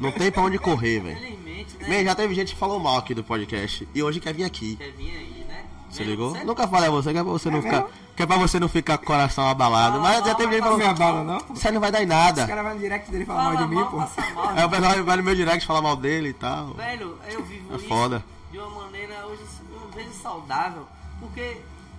Não 0.00 0.12
tem 0.12 0.30
pra 0.30 0.42
onde 0.42 0.58
correr, 0.58 1.00
velho. 1.00 1.16
infelizmente, 1.18 1.76
né? 1.80 1.88
Man, 1.98 2.04
já 2.04 2.14
teve 2.14 2.34
gente 2.34 2.54
que 2.54 2.58
falou 2.58 2.78
mal 2.78 2.96
aqui 2.98 3.14
do 3.14 3.22
podcast. 3.24 3.86
E 3.94 4.02
hoje 4.02 4.20
quer 4.20 4.32
vir 4.34 4.44
aqui. 4.44 4.76
Quer 4.76 4.90
vir 4.92 5.10
aí, 5.10 5.44
né? 5.48 5.64
Você 5.90 6.04
ligou? 6.04 6.30
você- 6.30 6.44
Nunca 6.44 6.68
falei 6.68 6.88
a 6.88 6.92
você 6.92 7.12
que 7.12 7.18
é 7.18 7.22
pra 7.22 7.32
você 7.32 7.50
não 7.50 7.58
É 7.58 7.62
ficar. 7.62 7.76
mesmo? 7.82 7.90
Que 8.16 8.22
é 8.22 8.26
pra 8.26 8.36
você 8.36 8.60
não 8.60 8.68
ficar 8.68 8.98
com 8.98 9.04
o 9.04 9.06
coração 9.06 9.48
abalado. 9.48 9.96
Fala 9.98 10.02
Mas 10.08 10.24
já 10.26 10.34
teve 10.34 10.52
gente 10.52 10.62
que 10.62 10.68
Não 10.70 10.76
me 10.76 10.82
falou. 10.84 10.96
abala, 11.20 11.24
não. 11.24 11.40
pô. 11.40 11.54
Você 11.54 11.70
não 11.70 11.80
vai 11.80 11.90
dar 11.90 12.00
em 12.00 12.04
Os 12.04 12.08
nada. 12.08 12.46
caras 12.46 12.64
vão 12.64 12.74
no 12.74 12.80
direct 12.80 13.10
dele 13.10 13.24
falar 13.24 13.42
Fala 13.44 13.54
mal 13.54 13.66
de 13.68 13.74
mim, 13.74 13.84
pô. 13.86 13.96
mal. 13.96 14.10
Aí 14.56 14.64
o 14.64 14.70
pessoal 14.70 15.04
vai 15.04 15.16
no 15.16 15.22
meu 15.22 15.34
direct 15.34 15.66
falar 15.66 15.82
mal 15.82 15.96
dele 15.96 16.28
e 16.28 16.32
tal. 16.34 16.74
Velho, 16.74 17.18
eu 17.28 17.42
vivo 17.44 17.72
É 17.74 17.76
isso 17.76 17.88
foda. 17.88 18.24
de 18.52 18.58
uma 18.58 18.68
maneira 18.82 19.26
hoje 19.26 19.42
eu 19.72 19.90
vejo 19.94 20.12
saudável, 20.22 20.86
porque 21.18 21.56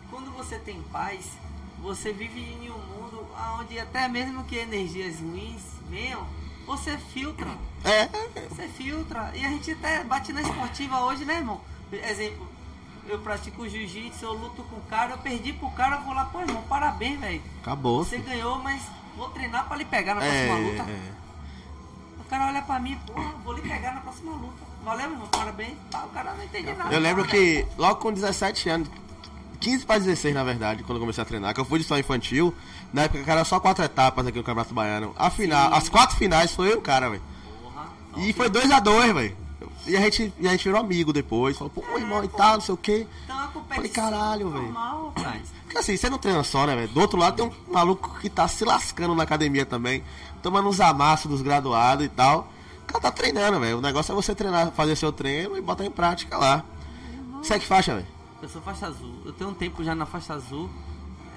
quando 0.09 0.31
você 0.31 0.57
tem 0.57 0.81
paz, 0.91 1.25
você 1.81 2.13
vive 2.13 2.39
em 2.39 2.69
um 2.69 2.77
mundo 2.77 3.25
onde 3.59 3.77
até 3.79 4.07
mesmo 4.07 4.43
que 4.45 4.55
energias 4.57 5.19
ruins 5.19 5.61
venham, 5.89 6.25
você 6.77 6.98
filtra. 6.98 7.48
É, 7.84 8.07
Você 8.49 8.68
filtra. 8.68 9.31
E 9.34 9.45
a 9.45 9.49
gente 9.49 9.72
até 9.72 10.03
bate 10.03 10.31
na 10.34 10.41
esportiva 10.41 10.99
hoje, 11.02 11.26
né, 11.26 11.35
irmão? 11.38 11.60
Exemplo, 11.91 12.48
eu 13.07 13.19
pratico 13.19 13.68
jiu-jitsu, 13.68 14.23
eu 14.23 14.34
luto 14.34 14.64
com 14.64 14.77
o 14.77 14.81
cara, 14.89 15.11
eu 15.11 15.18
perdi 15.18 15.52
pro 15.53 15.69
cara, 15.72 15.98
eu 15.98 16.02
vou 16.03 16.14
lá, 16.14 16.26
pô, 16.26 16.39
irmão, 16.41 16.61
parabéns, 16.69 17.19
velho. 17.19 17.41
acabou. 17.61 18.03
Você 18.03 18.18
ganhou, 18.19 18.60
mas 18.60 18.81
vou 19.18 19.30
treinar 19.30 19.68
pra 19.68 19.76
lhe 19.77 19.85
pegar 19.85 20.15
na 20.15 20.23
É, 20.23 20.48
próxima 20.48 20.69
luta. 20.69 20.91
é. 20.91 21.11
O 22.19 22.23
cara 22.31 22.48
olha 22.48 22.61
pra 22.61 22.80
mim, 22.80 22.98
pô, 23.06 23.14
vou 23.43 23.53
lhe 23.53 23.61
pegar 23.61 23.91
na 23.93 24.02
próxima 24.02 24.31
luta. 24.31 24.72
Valeu, 24.84 25.11
irmão, 25.11 25.27
parabéns. 25.27 25.77
Tá, 25.91 26.06
o 26.06 26.10
cara 26.10 26.34
não 26.34 26.43
entende 26.43 26.73
nada. 26.73 26.93
Eu 26.93 26.99
lembro 26.99 27.26
que 27.27 27.65
logo 27.77 27.99
com 27.99 28.14
17 28.14 28.69
anos, 28.69 28.89
15 29.61 29.85
para 29.85 29.99
16 29.99 30.33
na 30.33 30.43
verdade, 30.43 30.83
quando 30.83 30.97
eu 30.97 31.01
comecei 31.01 31.21
a 31.21 31.25
treinar, 31.25 31.53
que 31.53 31.61
eu 31.61 31.65
fui 31.65 31.79
de 31.79 31.85
só 31.85 31.97
infantil, 31.97 32.53
na 32.91 33.03
época 33.03 33.23
que 33.23 33.29
era 33.29 33.45
só 33.45 33.59
quatro 33.59 33.85
etapas 33.85 34.25
aqui 34.25 34.38
no 34.38 34.43
Campeonato 34.43 34.73
Baiano. 34.73 35.13
A 35.15 35.29
final, 35.29 35.69
Sim. 35.69 35.77
as 35.77 35.88
quatro 35.88 36.17
finais 36.17 36.51
foi 36.51 36.69
eu 36.69 36.73
e 36.73 36.77
o 36.77 36.81
cara, 36.81 37.09
velho. 37.09 37.21
E 38.17 38.33
foi 38.33 38.49
2x2, 38.49 39.13
velho. 39.13 39.38
E 39.85 39.95
a 39.95 40.01
gente, 40.01 40.33
e 40.39 40.47
a 40.47 40.51
gente 40.51 40.63
virou 40.63 40.79
amigo 40.79 41.13
depois, 41.13 41.57
falou, 41.57 41.71
pô, 41.71 41.83
irmão 41.97 42.23
e 42.23 42.27
tal, 42.27 42.55
não 42.55 42.61
sei 42.61 42.73
o 42.73 42.77
quê. 42.77 43.07
Então 43.23 43.39
a 43.39 43.47
competição 43.47 43.75
Falei, 43.75 43.89
caralho, 43.89 44.49
velho. 44.49 44.73
Porque 45.63 45.77
assim, 45.77 45.95
você 45.95 46.09
não 46.09 46.17
treina 46.17 46.43
só, 46.43 46.65
né, 46.65 46.75
velho? 46.75 46.88
Do 46.89 46.99
outro 46.99 47.17
lado 47.17 47.35
tem 47.35 47.45
um 47.45 47.73
maluco 47.73 48.19
que 48.19 48.29
tá 48.29 48.47
se 48.47 48.65
lascando 48.65 49.15
na 49.15 49.23
academia 49.23 49.65
também, 49.65 50.03
tomando 50.41 50.67
uns 50.67 50.79
amassos 50.79 51.29
dos 51.29 51.41
graduados 51.41 52.05
e 52.05 52.09
tal. 52.09 52.51
O 52.83 52.85
cara 52.88 52.99
tá 52.99 53.11
treinando, 53.11 53.59
velho. 53.59 53.77
O 53.77 53.81
negócio 53.81 54.11
é 54.11 54.15
você 54.15 54.35
treinar, 54.35 54.71
fazer 54.71 54.95
seu 54.95 55.11
treino 55.11 55.57
e 55.57 55.61
botar 55.61 55.85
em 55.85 55.91
prática 55.91 56.38
lá. 56.38 56.63
Você 57.41 57.53
é 57.53 57.59
que 57.59 57.65
faixa, 57.65 57.95
velho? 57.95 58.20
Eu 58.41 58.49
sou 58.49 58.61
faixa 58.61 58.88
azul. 58.88 59.13
Eu 59.23 59.34
tenho 59.34 59.51
um 59.51 59.53
tempo 59.53 59.84
já 59.84 59.93
na 59.93 60.05
faixa 60.05 60.34
azul. 60.34 60.69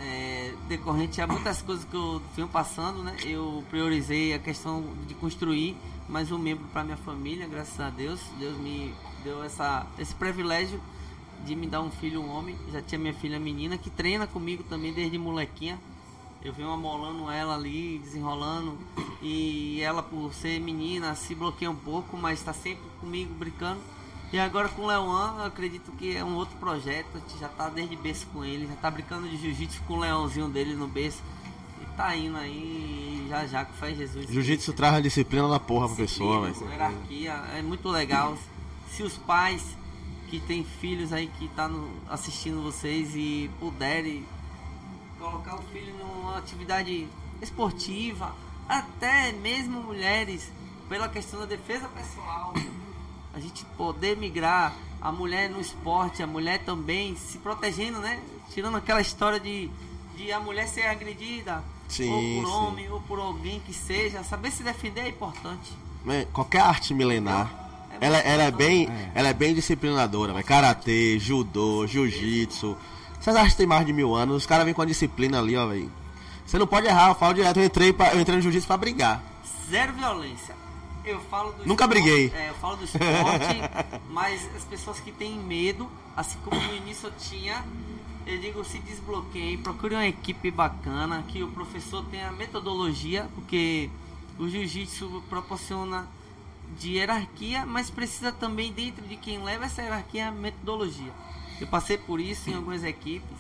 é, 0.00 0.54
decorrente 0.68 1.20
a 1.20 1.26
muitas 1.26 1.62
coisas 1.62 1.84
que 1.84 1.94
eu 1.94 2.20
venho 2.34 2.48
passando, 2.48 3.02
né? 3.02 3.16
Eu 3.24 3.62
priorizei 3.70 4.34
a 4.34 4.38
questão 4.38 4.82
de 5.06 5.14
construir 5.14 5.76
mais 6.08 6.32
um 6.32 6.38
membro 6.38 6.64
para 6.72 6.82
minha 6.82 6.96
família, 6.96 7.46
graças 7.46 7.78
a 7.78 7.90
Deus. 7.90 8.20
Deus 8.38 8.56
me 8.58 8.94
deu 9.22 9.44
essa, 9.44 9.86
esse 9.98 10.14
privilégio 10.14 10.80
de 11.44 11.54
me 11.54 11.66
dar 11.66 11.80
um 11.82 11.90
filho, 11.90 12.20
um 12.22 12.30
homem. 12.30 12.56
Já 12.72 12.80
tinha 12.80 12.98
minha 12.98 13.14
filha 13.14 13.38
menina 13.38 13.76
que 13.76 13.90
treina 13.90 14.26
comigo 14.26 14.62
também 14.64 14.92
desde 14.92 15.18
molequinha. 15.18 15.78
Eu 16.42 16.52
venho 16.52 16.70
amolando 16.70 17.30
ela 17.30 17.54
ali, 17.54 17.98
desenrolando. 17.98 18.78
E 19.22 19.80
ela, 19.80 20.02
por 20.02 20.32
ser 20.34 20.60
menina, 20.60 21.14
se 21.14 21.34
bloqueia 21.34 21.70
um 21.70 21.76
pouco, 21.76 22.16
mas 22.16 22.38
está 22.38 22.52
sempre 22.52 22.84
comigo 23.00 23.32
brincando. 23.34 23.80
E 24.34 24.38
agora 24.40 24.68
com 24.68 24.82
o 24.82 24.86
Leoan, 24.88 25.36
eu 25.38 25.44
acredito 25.44 25.92
que 25.92 26.16
é 26.16 26.24
um 26.24 26.34
outro 26.34 26.56
projeto. 26.56 27.06
A 27.14 27.18
gente 27.20 27.38
já 27.38 27.48
tá 27.48 27.68
desde 27.68 27.94
berço 27.94 28.26
com 28.32 28.44
ele, 28.44 28.66
já 28.66 28.74
tá 28.74 28.90
brincando 28.90 29.28
de 29.28 29.36
jiu-jitsu 29.36 29.80
com 29.86 29.94
o 29.94 30.00
leãozinho 30.00 30.48
dele 30.48 30.74
no 30.74 30.88
berço. 30.88 31.22
E 31.80 31.84
tá 31.96 32.16
indo 32.16 32.36
aí, 32.36 33.26
já 33.28 33.46
já, 33.46 33.64
com 33.64 33.72
fé 33.74 33.92
em 33.92 33.94
Jesus. 33.94 34.26
Jiu-jitsu 34.28 34.72
traz 34.72 34.94
uma 34.94 35.02
disciplina 35.02 35.46
da 35.48 35.60
porra 35.60 35.86
pra 35.86 35.94
pessoa, 35.98 36.50
velho. 36.50 36.68
Hierarquia, 36.68 37.32
é 37.56 37.62
muito 37.62 37.88
legal. 37.88 38.36
Se 38.90 39.04
os 39.04 39.16
pais 39.16 39.62
que 40.28 40.40
têm 40.40 40.64
filhos 40.64 41.12
aí 41.12 41.28
que 41.38 41.46
tá 41.50 41.68
no- 41.68 41.88
assistindo 42.08 42.60
vocês 42.60 43.14
e 43.14 43.48
puderem 43.60 44.24
colocar 45.16 45.54
o 45.54 45.62
filho 45.72 45.94
numa 45.96 46.38
atividade 46.38 47.06
esportiva, 47.40 48.34
até 48.68 49.30
mesmo 49.30 49.80
mulheres, 49.80 50.50
pela 50.88 51.08
questão 51.08 51.38
da 51.38 51.46
defesa 51.46 51.86
pessoal, 51.88 52.52
a 53.34 53.40
gente 53.40 53.64
poder 53.76 54.16
migrar 54.16 54.72
a 55.00 55.10
mulher 55.12 55.50
no 55.50 55.60
esporte, 55.60 56.22
a 56.22 56.26
mulher 56.26 56.60
também 56.64 57.16
se 57.16 57.38
protegendo, 57.38 57.98
né? 57.98 58.20
Tirando 58.52 58.76
aquela 58.76 59.00
história 59.00 59.40
de, 59.40 59.68
de 60.16 60.32
a 60.32 60.40
mulher 60.40 60.66
ser 60.68 60.86
agredida, 60.86 61.62
Sim, 61.88 62.10
ou 62.10 62.42
por 62.42 62.48
sim. 62.48 62.54
homem, 62.56 62.90
ou 62.90 63.00
por 63.00 63.18
alguém 63.18 63.60
que 63.60 63.74
seja, 63.74 64.22
saber 64.22 64.50
se 64.50 64.62
defender 64.62 65.02
é 65.02 65.08
importante. 65.08 65.72
Né, 66.04 66.26
Qualquer 66.32 66.60
arte 66.60 66.94
milenar, 66.94 67.50
ela, 68.00 68.18
ela 68.18 68.42
é 68.44 68.50
bem, 68.50 68.88
ela 69.14 69.28
é 69.28 69.34
bem 69.34 69.54
disciplinadora, 69.54 70.32
velho. 70.32 70.44
Karatê, 70.44 71.18
judô, 71.18 71.86
jiu-jitsu. 71.86 72.76
Essas 73.20 73.36
artes 73.36 73.54
têm 73.56 73.66
mais 73.66 73.84
de 73.86 73.92
mil 73.92 74.14
anos, 74.14 74.36
os 74.36 74.46
caras 74.46 74.64
vêm 74.64 74.74
com 74.74 74.82
a 74.82 74.86
disciplina 74.86 75.38
ali, 75.38 75.56
ó, 75.56 75.66
velho. 75.66 75.90
Você 76.46 76.58
não 76.58 76.66
pode 76.66 76.86
errar, 76.86 77.08
eu 77.08 77.14
falo 77.14 77.34
direto, 77.34 77.58
eu 77.58 77.64
entrei, 77.64 77.92
pra, 77.92 78.14
eu 78.14 78.20
entrei 78.20 78.36
no 78.36 78.42
jiu-jitsu 78.42 78.66
pra 78.66 78.76
brigar. 78.76 79.22
Zero 79.70 79.92
violência. 79.94 80.54
Eu 81.04 81.20
falo 81.20 81.52
do 81.52 81.66
Nunca 81.66 81.84
esporte- 81.84 82.02
briguei. 82.02 82.32
É, 82.34 82.48
eu 82.50 82.54
falo 82.54 82.76
do 82.76 82.84
esporte, 82.84 83.10
mas 84.10 84.48
as 84.56 84.64
pessoas 84.64 85.00
que 85.00 85.12
têm 85.12 85.38
medo, 85.38 85.90
assim 86.16 86.38
como 86.44 86.60
no 86.60 86.74
início 86.74 87.08
eu 87.08 87.12
tinha, 87.18 87.64
eu 88.26 88.38
digo 88.40 88.64
se 88.64 88.78
desbloqueie, 88.78 89.58
procure 89.58 89.94
uma 89.94 90.06
equipe 90.06 90.50
bacana, 90.50 91.22
que 91.28 91.42
o 91.42 91.48
professor 91.48 92.04
tenha 92.06 92.32
metodologia, 92.32 93.28
porque 93.34 93.90
o 94.38 94.48
jiu-jitsu 94.48 95.22
proporciona 95.28 96.08
de 96.80 96.92
hierarquia, 96.94 97.66
mas 97.66 97.90
precisa 97.90 98.32
também 98.32 98.72
dentro 98.72 99.06
de 99.06 99.16
quem 99.16 99.42
leva 99.42 99.66
essa 99.66 99.82
hierarquia 99.82 100.28
a 100.28 100.32
metodologia. 100.32 101.12
Eu 101.60 101.66
passei 101.66 101.98
por 101.98 102.18
isso 102.18 102.48
em 102.50 102.54
algumas 102.54 102.82
equipes, 102.82 103.36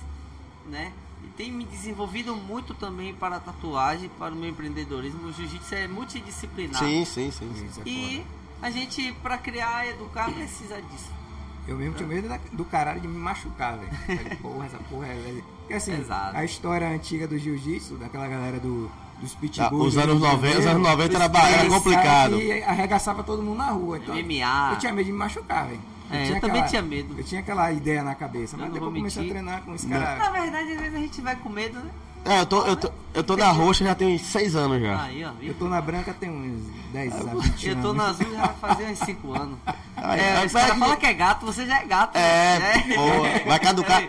né? 0.66 0.92
E 1.34 1.36
tem 1.36 1.50
me 1.52 1.64
desenvolvido 1.64 2.34
muito 2.36 2.74
também 2.74 3.14
para 3.14 3.36
a 3.36 3.40
tatuagem, 3.40 4.08
para 4.18 4.32
o 4.32 4.36
meu 4.36 4.48
empreendedorismo. 4.50 5.26
O 5.28 5.32
jiu-jitsu 5.32 5.74
é 5.74 5.88
multidisciplinar. 5.88 6.78
Sim, 6.78 7.04
sim, 7.04 7.30
sim. 7.30 7.52
sim. 7.54 7.80
É 7.84 7.88
E 7.88 8.26
a 8.62 8.70
gente, 8.70 9.12
para 9.22 9.36
criar 9.38 9.86
e 9.86 9.90
educar, 9.90 10.30
precisa 10.32 10.80
disso. 10.80 11.10
Eu 11.66 11.76
mesmo 11.78 11.94
tinha 11.94 12.06
medo 12.08 12.28
da- 12.28 12.38
do 12.52 12.64
caralho 12.64 13.00
de 13.00 13.08
me 13.08 13.16
machucar, 13.18 13.78
velho. 13.78 14.36
Porra, 14.38 14.66
essa 14.66 14.78
porra 14.90 15.06
é. 15.06 15.42
Porque 15.60 15.74
assim, 15.74 15.98
Exato. 15.98 16.36
a 16.36 16.44
história 16.44 16.86
antiga 16.88 17.26
do 17.26 17.38
jiu-jitsu, 17.38 17.94
daquela 17.96 18.28
galera 18.28 18.60
do, 18.60 18.90
dos 19.18 19.32
Ah, 19.32 19.38
pitbulls. 19.40 19.88
os 19.88 19.94
do 19.94 20.00
anos 20.00 20.20
Rio 20.20 20.26
de 20.26 20.34
90, 20.36 20.58
os 20.58 20.64
Janeiro, 20.64 20.70
anos 20.70 20.82
90 20.90 21.16
era, 21.16 21.26
os 21.32 21.54
era 21.54 21.68
complicado. 21.70 22.36
Que 22.38 22.62
arregaçava 22.62 23.22
todo 23.22 23.42
mundo 23.42 23.56
na 23.58 23.70
rua. 23.70 23.96
Então, 23.96 24.14
MMA. 24.14 24.72
Eu 24.72 24.78
tinha 24.78 24.92
medo 24.92 25.06
de 25.06 25.12
me 25.12 25.18
machucar, 25.18 25.66
velho. 25.68 25.80
É, 26.10 26.30
eu 26.30 26.40
também 26.40 26.62
tinha 26.64 26.82
medo. 26.82 27.14
Eu 27.18 27.24
tinha 27.24 27.40
aquela 27.40 27.72
ideia 27.72 28.02
na 28.02 28.14
cabeça, 28.14 28.56
Eu 28.56 28.60
mas 28.60 28.72
depois 28.72 28.90
eu 28.92 28.96
comecei 28.98 29.24
a 29.24 29.28
treinar 29.28 29.62
com 29.62 29.74
esse 29.74 29.86
Na 29.86 30.00
cara. 30.00 30.30
verdade, 30.30 30.72
às 30.72 30.78
vezes 30.80 30.94
a 30.94 30.98
gente 30.98 31.20
vai 31.20 31.36
com 31.36 31.48
medo, 31.48 31.78
né? 31.80 31.90
É, 32.26 32.40
eu 32.40 32.46
tô, 32.46 32.62
eu 32.64 32.76
tô, 32.76 32.90
eu 33.12 33.22
tô 33.24 33.36
na 33.36 33.50
roxa 33.50 33.84
já 33.84 33.94
tem 33.94 34.14
uns 34.14 34.22
6 34.22 34.56
anos 34.56 34.80
já. 34.80 35.02
Aí, 35.02 35.22
ó? 35.24 35.32
Eu 35.42 35.52
tô 35.54 35.66
na 35.68 35.78
branca 35.80 36.14
tem 36.14 36.30
uns 36.30 36.62
10 36.92 37.14
a 37.14 37.18
20 37.34 37.66
Eu 37.66 37.72
anos. 37.72 37.84
tô 37.84 37.92
na 37.92 38.06
azul 38.06 38.32
já 38.32 38.48
fazer 38.48 38.84
uns 38.86 38.98
5 39.00 39.32
anos. 39.34 39.58
Aí, 39.96 40.20
é, 40.20 40.36
aí 40.38 40.46
os 40.46 40.52
caras 40.52 40.68
vai- 40.70 40.78
falam 40.78 40.96
que 40.96 41.06
é 41.06 41.12
gato, 41.12 41.44
você 41.46 41.66
já 41.66 41.80
é 41.80 41.84
gato. 41.84 42.16
É, 42.16 42.58
né? 42.58 42.94
boa. 42.96 43.28
Vai 43.46 43.58
caducar. 43.60 44.02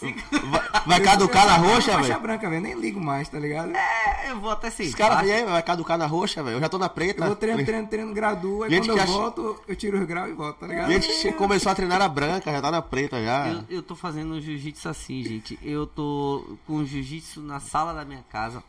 Vai, 0.00 0.82
vai 0.86 1.00
caducar 1.00 1.46
na 1.46 1.56
roxa, 1.56 1.92
Faixa 1.92 2.08
velho? 2.08 2.20
branca, 2.20 2.48
velho. 2.48 2.62
Nem 2.62 2.74
ligo 2.74 3.00
mais, 3.00 3.28
tá 3.28 3.38
ligado? 3.38 3.74
É, 3.74 4.30
eu 4.30 4.40
vou 4.40 4.50
até 4.50 4.70
sim. 4.70 4.84
Os 4.84 4.94
caras 4.94 5.18
aí, 5.18 5.44
vai 5.44 5.62
caducar 5.62 5.98
na 5.98 6.06
roxa, 6.06 6.42
velho. 6.42 6.56
Eu 6.56 6.60
já 6.60 6.68
tô 6.68 6.78
na 6.78 6.88
preta. 6.88 7.22
Eu 7.22 7.26
vou 7.28 7.36
treino, 7.36 7.64
treino, 7.64 7.86
treino, 7.86 8.14
graduo, 8.14 8.62
aí 8.62 8.70
Gente 8.70 8.86
quando 8.88 8.94
que 8.94 8.98
eu 9.00 9.04
acha- 9.04 9.12
volto, 9.12 9.62
eu 9.68 9.76
tiro 9.76 9.98
os 9.98 10.06
graus 10.06 10.30
e 10.30 10.32
volto, 10.32 10.58
tá 10.58 10.66
ligado? 10.66 10.88
A 10.88 10.92
gente 10.92 11.32
começou 11.32 11.70
a 11.70 11.74
treinar 11.74 12.00
a 12.00 12.08
branca, 12.08 12.50
já 12.50 12.60
tá 12.62 12.70
na 12.70 12.82
preta 12.82 13.22
já. 13.22 13.48
Eu, 13.48 13.64
eu 13.68 13.82
tô 13.82 13.94
fazendo 13.94 14.40
jiu-jitsu 14.40 14.88
assim, 14.88 15.22
gente. 15.22 15.58
Eu 15.62 15.86
tô 15.86 16.56
com 16.66 16.84
jiu-jitsu 16.84 17.40
na 17.40 17.60
sala 17.60 17.92
da 17.92 18.04
minha 18.04 18.24
casa. 18.30 18.62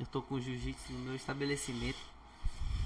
Eu 0.00 0.06
tô 0.06 0.22
com 0.22 0.40
jiu-jitsu 0.40 0.92
no 0.92 0.98
meu 1.00 1.14
estabelecimento. 1.16 1.98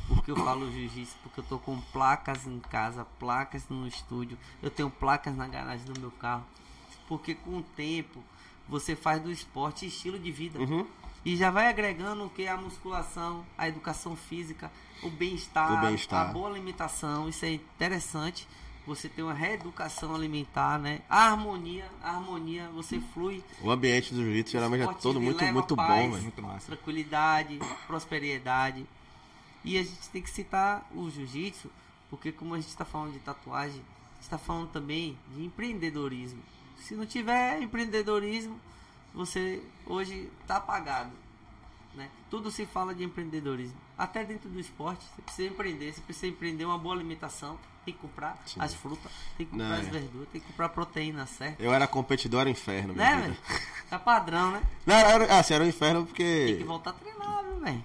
Porque 0.08 0.30
eu 0.30 0.36
falo 0.36 0.70
jiu-jitsu? 0.70 1.14
Porque 1.22 1.40
eu 1.40 1.44
tô 1.44 1.58
com 1.58 1.80
placas 1.92 2.46
em 2.46 2.58
casa, 2.58 3.06
placas 3.18 3.64
no 3.70 3.86
estúdio. 3.86 4.36
Eu 4.62 4.70
tenho 4.70 4.90
placas 4.90 5.34
na 5.36 5.46
garagem 5.46 5.84
do 5.86 5.98
meu 6.00 6.10
carro. 6.10 6.44
Porque 7.12 7.34
com 7.34 7.58
o 7.58 7.62
tempo 7.62 8.24
você 8.66 8.96
faz 8.96 9.20
do 9.20 9.30
esporte 9.30 9.84
estilo 9.84 10.18
de 10.18 10.32
vida. 10.32 10.58
Uhum. 10.58 10.86
E 11.22 11.36
já 11.36 11.50
vai 11.50 11.68
agregando 11.68 12.24
o 12.24 12.30
que? 12.30 12.48
A 12.48 12.56
musculação, 12.56 13.44
a 13.58 13.68
educação 13.68 14.16
física, 14.16 14.72
o 15.02 15.10
bem-estar, 15.10 15.82
bem-estar. 15.82 16.30
a 16.30 16.32
boa 16.32 16.48
alimentação. 16.48 17.28
Isso 17.28 17.44
é 17.44 17.52
interessante. 17.52 18.48
Você 18.86 19.10
tem 19.10 19.22
uma 19.22 19.34
reeducação 19.34 20.14
alimentar, 20.14 20.78
né? 20.78 21.02
A 21.06 21.26
harmonia, 21.26 21.84
a 22.02 22.12
harmonia, 22.12 22.70
você 22.70 22.98
flui. 23.12 23.44
O 23.60 23.70
ambiente 23.70 24.14
do 24.14 24.22
jiu-jitsu 24.22 24.52
geralmente 24.52 24.84
é 24.84 24.94
todo 24.94 25.20
muito, 25.20 25.44
muito 25.44 25.76
paz, 25.76 25.88
bom, 25.90 26.12
velho. 26.12 26.22
Muito 26.22 26.42
massa. 26.42 26.66
Tranquilidade, 26.68 27.58
prosperidade. 27.86 28.86
E 29.62 29.76
a 29.76 29.82
gente 29.82 30.08
tem 30.10 30.22
que 30.22 30.30
citar 30.30 30.90
o 30.94 31.10
jiu-jitsu, 31.10 31.70
porque 32.08 32.32
como 32.32 32.54
a 32.54 32.56
gente 32.56 32.70
está 32.70 32.86
falando 32.86 33.12
de 33.12 33.18
tatuagem, 33.18 33.82
a 33.82 34.14
gente 34.14 34.22
está 34.22 34.38
falando 34.38 34.70
também 34.70 35.18
de 35.36 35.44
empreendedorismo. 35.44 36.40
Se 36.82 36.94
não 36.94 37.06
tiver 37.06 37.60
empreendedorismo, 37.62 38.58
você 39.14 39.62
hoje 39.86 40.28
está 40.42 40.56
apagado. 40.56 41.10
Né? 41.94 42.08
Tudo 42.30 42.50
se 42.50 42.64
fala 42.66 42.94
de 42.94 43.04
empreendedorismo. 43.04 43.76
Até 43.96 44.24
dentro 44.24 44.48
do 44.48 44.58
esporte, 44.58 45.04
você 45.14 45.22
precisa 45.22 45.48
empreender, 45.48 45.92
você 45.92 46.00
precisa 46.00 46.26
empreender 46.26 46.64
uma 46.64 46.78
boa 46.78 46.94
alimentação, 46.94 47.58
tem 47.84 47.92
que 47.92 48.00
comprar 48.00 48.40
Sim. 48.46 48.60
as 48.60 48.74
frutas, 48.74 49.12
tem 49.36 49.44
que 49.46 49.52
comprar 49.52 49.68
Não, 49.68 49.76
as 49.76 49.86
é. 49.86 49.90
verduras, 49.90 50.28
tem 50.32 50.40
que 50.40 50.46
comprar 50.46 50.68
proteína, 50.70 51.26
certo? 51.26 51.60
Eu 51.60 51.72
era 51.72 51.86
competidor, 51.86 52.40
era 52.40 52.50
inferno, 52.50 52.94
Né, 52.94 53.20
velho? 53.20 53.36
Tá 53.90 53.98
padrão, 53.98 54.52
né? 54.52 54.62
Não, 54.86 54.94
era, 54.94 55.38
assim, 55.38 55.54
era 55.54 55.64
um 55.64 55.68
inferno 55.68 56.00
Tem 56.00 56.06
porque... 56.06 56.56
que 56.58 56.64
voltar 56.64 56.90
a 56.90 56.92
treinar, 56.94 57.44
viu, 57.44 57.60
velho? 57.60 57.84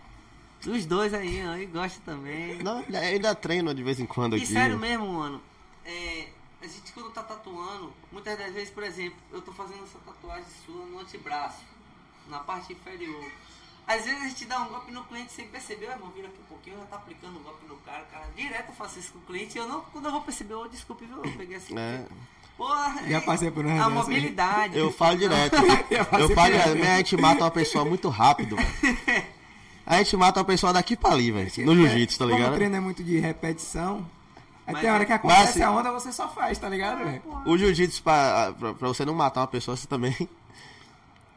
Os 0.68 0.86
dois 0.86 1.14
aí, 1.14 1.42
aí 1.42 1.66
gostam 1.66 2.02
também. 2.16 2.64
Não, 2.64 2.84
ainda 2.94 3.36
treino 3.36 3.74
de 3.74 3.84
vez 3.84 4.00
em 4.00 4.06
quando 4.06 4.38
E 4.38 4.42
aqui. 4.42 4.48
sério 4.54 4.78
mesmo, 4.80 5.06
mano. 5.14 5.42
É, 5.86 6.30
a 6.72 6.80
gente 6.80 6.92
quando 6.94 7.12
tá 7.12 7.24
tatuando, 7.24 7.94
muitas 8.12 8.38
das 8.38 8.54
vezes, 8.54 8.70
por 8.70 8.84
exemplo, 8.84 9.18
eu 9.32 9.42
tô 9.42 9.52
fazendo 9.54 9.84
essa 9.84 10.00
tatuagem 10.06 10.46
sua 10.66 10.86
no 10.86 11.00
antebraço, 11.00 11.62
na 12.30 12.40
parte 12.40 12.74
inferior. 12.74 13.24
Às 13.88 14.04
vezes 14.04 14.22
a 14.22 14.28
gente 14.28 14.46
dá 14.46 14.60
um 14.60 14.68
golpe 14.68 14.92
no 14.92 15.04
cliente 15.06 15.32
sem 15.32 15.48
perceber, 15.48 15.88
"Ô, 15.88 15.92
irmão, 15.92 16.10
vira 16.14 16.28
aqui 16.28 16.38
um 16.42 16.46
pouquinho, 16.46 16.78
já 16.78 16.86
tá 16.86 16.96
aplicando 16.98 17.40
um 17.40 17.44
golpe 17.44 17.66
no 17.68 17.78
cara, 17.78 18.04
cara. 18.12 18.28
Direto 18.36 18.70
eu 18.70 18.76
faço 18.76 19.00
isso 19.00 19.14
com 19.14 19.20
o 19.20 19.22
cliente, 19.22 19.58
eu 19.58 19.68
não, 19.68 19.82
quando 19.82 20.06
eu 20.06 20.12
vou 20.12 20.22
perceber, 20.22 20.56
ô, 20.56 20.68
desculpe, 20.68 21.06
viu, 21.06 21.24
eu 21.24 21.32
peguei 21.38 21.56
assim. 21.56 21.78
É. 21.78 22.06
Porra, 22.58 23.08
Já 23.08 23.22
passei 23.22 23.52
por 23.52 23.64
uma 23.64 23.86
A 23.86 23.90
mobilidade. 23.90 24.78
Eu 24.78 24.92
falo 24.92 25.16
direto. 25.18 25.56
Eu 25.92 26.20
eu 26.22 26.30
falo 26.36 26.52
direto. 26.54 26.76
Minha 26.76 26.98
gente 26.98 27.16
mata 27.16 27.44
uma 27.44 27.52
pessoa 27.52 27.86
muito 27.86 28.10
rápido, 28.10 28.56
velho. 28.56 29.28
A 29.86 30.00
gente 30.00 30.18
mata 30.18 30.40
uma 30.40 30.46
pessoa 30.46 30.74
daqui 30.74 30.98
pra 30.98 31.12
ali, 31.12 31.32
velho. 31.32 31.50
No 31.66 31.74
jiu-jitsu, 31.76 32.18
tá 32.18 32.26
Como 32.26 32.36
o 32.36 32.38
ligado? 32.40 32.56
treino 32.56 32.76
é 32.76 32.80
muito 32.80 33.02
de 33.04 33.20
repetição, 33.20 34.06
aí 34.68 34.74
Mas 34.74 34.82
tem 34.82 34.92
hora 34.92 35.06
que 35.06 35.12
é- 35.12 35.16
acontece 35.16 35.40
Mas, 35.42 35.50
assim, 35.52 35.62
a 35.64 35.72
onda, 35.72 35.92
você 35.92 36.12
só 36.12 36.28
faz, 36.28 36.58
tá 36.60 36.68
ligado, 36.70 37.00
velho? 37.04 37.22
O 37.46 37.58
jiu-jitsu, 37.58 38.04
pra, 38.04 38.54
pra, 38.60 38.74
pra 38.74 38.88
você 38.90 39.04
não 39.06 39.14
matar 39.16 39.42
uma 39.42 39.48
pessoa, 39.48 39.76
você 39.76 39.88
também. 39.88 40.16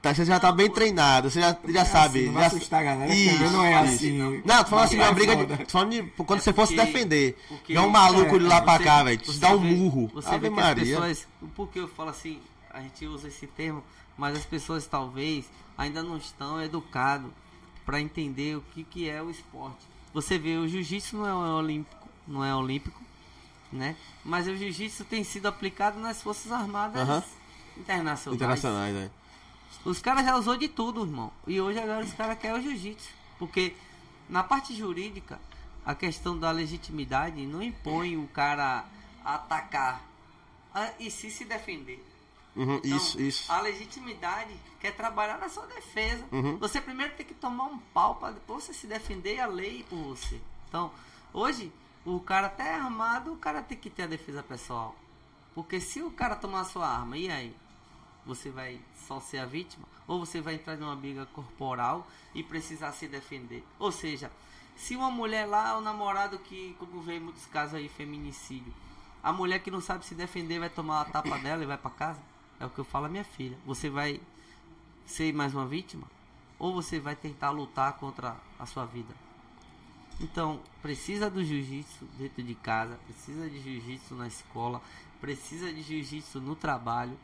Tá, 0.03 0.15
você 0.15 0.25
já 0.25 0.41
tá 0.41 0.51
bem 0.51 0.71
treinado, 0.71 1.29
você 1.31 1.43
já, 1.43 1.55
já 1.69 1.85
sabe. 1.85 2.21
assim, 2.21 2.27
não 2.29 2.33
vai 2.33 2.43
já- 2.45 2.49
assustar 2.57 2.81
a 2.81 2.83
galera, 2.85 3.13
que 3.13 3.19
Isso, 3.19 3.45
não 3.51 3.63
é 3.63 3.85
isso. 3.85 3.95
assim. 3.97 4.43
Não, 4.47 4.65
tô 4.65 4.71
falando 4.71 4.85
assim, 4.87 4.97
Não 4.97 5.05
uma 5.05 5.11
é 5.11 5.15
briga 5.15 5.37
de. 5.37 5.65
Falando 5.71 5.91
de 5.91 6.03
quando 6.25 6.39
É 6.39 6.43
você 6.43 6.53
fosse 6.55 6.75
porque- 6.75 6.87
defender. 6.91 7.39
porque- 7.47 7.79
um 7.79 7.91
maluco 7.91 8.37
é, 8.37 8.39
de 8.39 8.45
lá 8.47 8.63
pra 8.63 8.79
Você- 8.79 8.85
cá, 8.85 9.03
velho. 9.03 9.19
Te 9.19 9.39
dá 9.39 9.51
um 9.51 9.59
vê- 9.59 9.75
murro. 9.75 10.11
Você 10.15 10.29
Ave 10.31 10.39
vê 10.39 10.49
que 10.49 10.59
as 10.59 10.65
Maria. 10.67 10.85
pessoas. 10.97 11.27
Por 11.55 11.69
que 11.69 11.81
eu 11.81 11.89
falo 11.89 12.09
assim? 12.09 12.41
A 12.73 12.81
gente 12.81 13.05
usa 13.07 13.29
esse 13.29 13.47
termo, 13.47 13.85
mas 14.17 14.39
as 14.39 14.47
pessoas 14.47 14.87
talvez 14.87 15.45
ainda 15.77 16.03
não 16.03 16.17
estão 16.17 16.63
educadas 16.63 17.31
para 17.85 18.01
entender 18.01 18.57
o 18.57 18.63
que, 18.73 18.83
que 18.85 19.07
é 19.07 19.23
o 19.23 19.29
esporte. 19.31 19.87
Você 20.15 20.39
vê, 20.39 20.57
o 20.57 20.67
jiu-jitsu 20.67 21.19
não 21.19 21.27
é 21.47 21.53
olímpico, 21.53 22.09
não 22.27 22.43
é 22.43 22.55
olímpico, 22.57 22.99
né? 23.73 23.97
Mas 24.25 24.47
o 24.47 24.57
jiu-jitsu 24.57 25.05
tem 25.05 25.23
sido 25.25 25.47
aplicado 25.47 25.99
nas 25.99 26.21
Forças 26.23 26.51
Armadas 26.53 27.01
internacionais. 27.77 28.37
Internacionais, 28.37 28.95
velho. 28.95 29.11
Os 29.85 30.01
caras 30.01 30.25
já 30.25 30.37
usou 30.37 30.57
de 30.57 30.69
tudo, 30.69 31.03
irmão. 31.05 31.33
E 31.47 31.61
hoje 31.61 31.79
agora 31.79 32.05
os 32.05 32.13
caras 32.13 32.39
querem 32.39 32.59
o 32.59 32.63
jiu-jitsu. 32.63 33.09
Porque 33.39 33.75
na 34.29 34.43
parte 34.43 34.75
jurídica, 34.77 35.41
a 35.87 35.95
questão 35.95 36.39
da 36.39 36.51
legitimidade 36.51 37.47
não 37.47 37.63
impõe 37.63 38.17
o 38.17 38.27
cara 38.29 38.85
atacar. 39.25 40.03
a- 40.73 40.93
e 41.01 41.11
sim 41.11 41.29
se 41.31 41.45
defender. 41.45 42.01
Uhum, 42.55 42.77
Então, 42.77 42.97
isso, 42.97 43.21
isso. 43.21 43.51
A 43.53 43.61
legitimidade 43.61 44.55
quer 44.79 44.95
trabalhar 44.95 45.37
na 45.39 45.49
sua 45.49 45.67
defesa. 45.67 46.25
Uhum. 46.31 46.59
Você 46.59 46.81
primeiro 46.81 47.13
tem 47.17 47.27
que 47.27 47.35
tomar 47.35 47.65
um 47.65 47.79
pau 47.93 48.15
para 48.17 48.35
depois 48.35 48.63
você 48.65 48.73
se 48.73 48.87
defender 48.87 49.35
e 49.37 49.41
a 49.41 49.47
lei 49.49 49.85
por 49.91 49.97
você. 49.97 50.41
Então, 50.69 50.93
hoje, 51.33 51.73
o 52.05 52.19
cara 52.21 52.47
até 52.47 52.65
é 52.65 52.75
armado, 52.75 53.33
o 53.33 53.37
cara 53.37 53.63
tem 53.63 53.77
que 53.77 53.91
ter 53.91 54.05
a 54.05 54.07
defesa 54.07 54.43
pessoal. 54.43 54.97
Porque 55.55 55.81
se 55.81 56.03
o 56.03 56.11
cara 56.11 56.37
tomar 56.37 56.61
a 56.61 56.65
sua 56.65 56.89
arma, 56.89 57.17
e 57.17 57.31
aí? 57.31 57.55
Você 58.25 58.51
vai 58.51 58.81
só 59.07 59.19
ser 59.21 59.39
a 59.39 59.47
vítima? 59.47 59.87
Ou 60.07 60.21
você 60.21 60.41
vai 60.41 60.55
entrar 60.55 60.77
numa 60.77 60.95
briga 60.95 61.27
corporal 61.27 62.07
e 62.35 62.43
precisar 62.43 62.93
se 62.93 63.09
defender? 63.09 63.65
Ou 63.79 63.91
seja, 63.91 64.31
se 64.77 64.97
uma 64.97 65.11
mulher 65.11 65.47
lá, 65.47 65.77
o 65.77 65.81
namorado 65.81 66.39
que, 66.39 66.75
como 66.79 67.01
vê 67.01 67.17
em 67.17 67.21
muitos 67.21 67.47
casos 67.47 67.75
aí, 67.75 67.89
feminicídio, 67.89 68.73
a 69.23 69.33
mulher 69.33 69.59
que 69.61 69.71
não 69.71 69.81
sabe 69.81 70.05
se 70.05 70.15
defender 70.15 70.59
vai 70.59 70.71
tomar 70.71 71.03
a 71.03 71.05
tapa 71.05 71.37
dela 71.41 71.63
e 71.63 71.67
vai 71.67 71.79
para 71.79 71.91
casa? 71.91 72.21
É 72.59 72.67
o 72.67 72.71
que 72.71 72.79
eu 72.79 72.85
falo 72.85 73.07
à 73.07 73.09
minha 73.09 73.25
filha. 73.25 73.59
Você 73.67 73.91
vai 73.91 74.21
ser 75.07 75.33
mais 75.33 75.55
uma 75.55 75.67
vítima? 75.67 76.07
Ou 76.59 76.75
você 76.75 77.01
vai 77.01 77.17
tentar 77.17 77.51
lutar 77.51 77.95
contra 77.95 78.37
a 78.59 78.67
sua 78.67 78.85
vida? 78.85 79.15
Então, 80.21 80.61
precisa 80.83 81.31
do 81.31 81.43
jiu-jitsu 81.43 82.05
dentro 82.19 82.43
de 82.43 82.55
casa, 82.55 82.99
precisa 83.07 83.49
de 83.49 83.59
jiu-jitsu 83.61 84.15
na 84.15 84.27
escola, 84.27 84.83
precisa 85.21 85.73
de 85.73 85.83
jiu-jitsu 85.83 86.41
no 86.41 86.55
trabalho. 86.55 87.19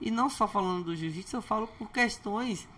E 0.00 0.10
não 0.10 0.28
só 0.28 0.46
falando 0.46 0.84
do 0.84 0.96
jiu-jitsu, 0.96 1.36
eu 1.36 1.42
falo 1.42 1.66
por 1.66 1.90
questões 1.90 2.68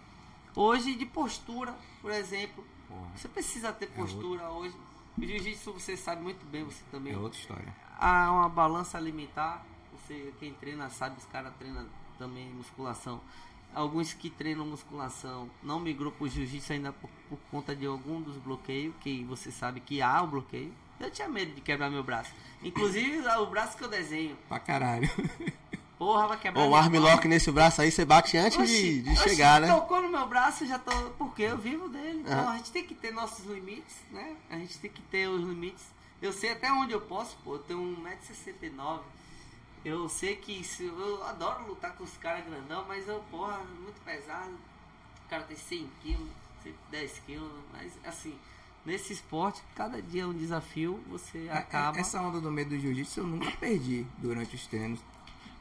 hoje 0.54 0.94
de 0.94 1.04
postura, 1.04 1.74
por 2.00 2.12
exemplo. 2.12 2.64
Porra. 2.86 3.10
Você 3.16 3.28
precisa 3.28 3.72
ter 3.72 3.88
postura 3.88 4.48
hoje. 4.50 4.76
O 5.16 5.24
jiu-jitsu 5.24 5.72
você 5.72 5.96
sabe 5.96 6.22
muito 6.22 6.46
bem, 6.46 6.62
você 6.62 6.82
também. 6.92 7.12
É 7.12 7.18
outra 7.18 7.38
história. 7.38 7.76
Há 7.98 8.30
uma 8.30 8.48
balança 8.48 8.96
alimentar. 8.96 9.66
Você, 9.92 10.32
quem 10.38 10.54
treina 10.54 10.88
sabe, 10.88 11.18
os 11.18 11.26
caras 11.26 11.52
treinam 11.58 11.84
também 12.16 12.48
musculação. 12.50 13.20
Alguns 13.74 14.12
que 14.12 14.30
treinam 14.30 14.66
musculação 14.66 15.48
não 15.62 15.78
migrou 15.78 16.10
pro 16.10 16.28
jiu-jitsu 16.28 16.72
ainda 16.72 16.92
por, 16.92 17.10
por 17.28 17.38
conta 17.50 17.76
de 17.76 17.86
algum 17.86 18.20
dos 18.20 18.36
bloqueios, 18.36 18.94
que 19.00 19.22
você 19.24 19.52
sabe 19.52 19.80
que 19.80 20.02
há 20.02 20.22
o 20.22 20.26
bloqueio. 20.26 20.72
Eu 20.98 21.10
tinha 21.10 21.28
medo 21.28 21.54
de 21.54 21.60
quebrar 21.60 21.90
meu 21.90 22.02
braço. 22.02 22.32
Inclusive 22.62 23.18
o 23.26 23.46
braço 23.46 23.76
que 23.76 23.84
eu 23.84 23.88
desenho. 23.88 24.36
Pra 24.48 24.58
caralho. 24.58 25.08
Porra, 25.98 26.28
vai 26.28 26.38
quebrar 26.38 26.62
Ô, 26.62 26.70
o 26.70 26.76
armlock 26.76 27.26
nesse 27.26 27.50
braço 27.50 27.82
aí, 27.82 27.90
você 27.90 28.04
bate 28.04 28.36
antes 28.36 28.56
de, 28.56 28.62
Oxi, 28.62 29.02
de 29.02 29.10
oxi, 29.10 29.28
chegar, 29.28 29.60
né? 29.60 29.66
Tocou 29.66 30.00
no 30.00 30.08
meu 30.08 30.26
braço, 30.28 30.64
já 30.64 30.78
tô. 30.78 30.92
Porque 31.18 31.42
eu 31.42 31.58
vivo 31.58 31.88
dele. 31.88 32.20
Então 32.20 32.38
Aham. 32.38 32.52
a 32.52 32.56
gente 32.56 32.70
tem 32.70 32.84
que 32.84 32.94
ter 32.94 33.12
nossos 33.12 33.44
limites, 33.46 33.96
né? 34.12 34.36
A 34.48 34.56
gente 34.56 34.78
tem 34.78 34.90
que 34.90 35.02
ter 35.02 35.28
os 35.28 35.40
limites. 35.40 35.84
Eu 36.22 36.32
sei 36.32 36.52
até 36.52 36.70
onde 36.72 36.92
eu 36.92 37.00
posso, 37.00 37.36
pô. 37.44 37.54
Eu 37.54 37.58
tenho 37.58 37.80
1,69m. 37.80 39.00
Eu 39.84 40.08
sei 40.08 40.36
que 40.36 40.62
se, 40.64 40.84
eu 40.84 41.24
adoro 41.24 41.66
lutar 41.68 41.92
com 41.94 42.04
os 42.04 42.16
caras 42.18 42.44
grandão, 42.44 42.84
mas 42.88 43.06
eu, 43.08 43.20
porra, 43.30 43.58
muito 43.82 44.00
pesado. 44.04 44.52
O 45.26 45.28
cara 45.30 45.42
tem 45.44 45.56
100 45.56 45.88
quilos, 46.02 46.28
110 46.62 47.18
quilos, 47.26 47.50
mas 47.72 47.92
assim, 48.04 48.34
nesse 48.84 49.12
esporte, 49.12 49.62
cada 49.74 50.00
dia 50.02 50.22
é 50.22 50.26
um 50.26 50.32
desafio, 50.32 50.98
você 51.08 51.48
acaba. 51.50 51.96
É, 51.98 52.00
Essa 52.00 52.20
onda 52.20 52.40
do 52.40 52.50
medo 52.50 52.70
do 52.70 52.78
jiu-jitsu 52.78 53.20
eu 53.20 53.26
nunca 53.26 53.50
perdi 53.52 54.06
durante 54.18 54.54
os 54.56 54.66
treinos. 54.66 55.00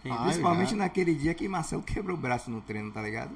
Ah, 0.09 0.23
Principalmente 0.23 0.71
já. 0.71 0.77
naquele 0.77 1.13
dia 1.13 1.33
que 1.33 1.47
Marcelo 1.49 1.83
quebrou 1.83 2.15
o 2.15 2.19
braço 2.19 2.49
no 2.49 2.61
treino, 2.61 2.91
tá 2.91 3.01
ligado? 3.01 3.31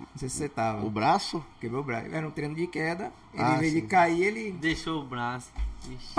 Não 0.00 0.08
sei 0.16 0.28
se 0.28 0.36
você 0.38 0.48
tava. 0.48 0.84
O 0.84 0.90
braço? 0.90 1.44
Quebrou 1.60 1.80
o 1.80 1.84
braço. 1.84 2.06
Era 2.12 2.26
um 2.26 2.30
treino 2.30 2.56
de 2.56 2.66
queda. 2.66 3.12
Ele, 3.32 3.42
Ah, 3.42 3.54
em 3.54 3.58
vez 3.60 3.72
de 3.72 3.80
sim. 3.82 3.86
cair, 3.86 4.20
ele. 4.24 4.50
Deixou 4.52 5.00
o 5.00 5.06
braço. 5.06 5.50
Ixi. 5.88 6.14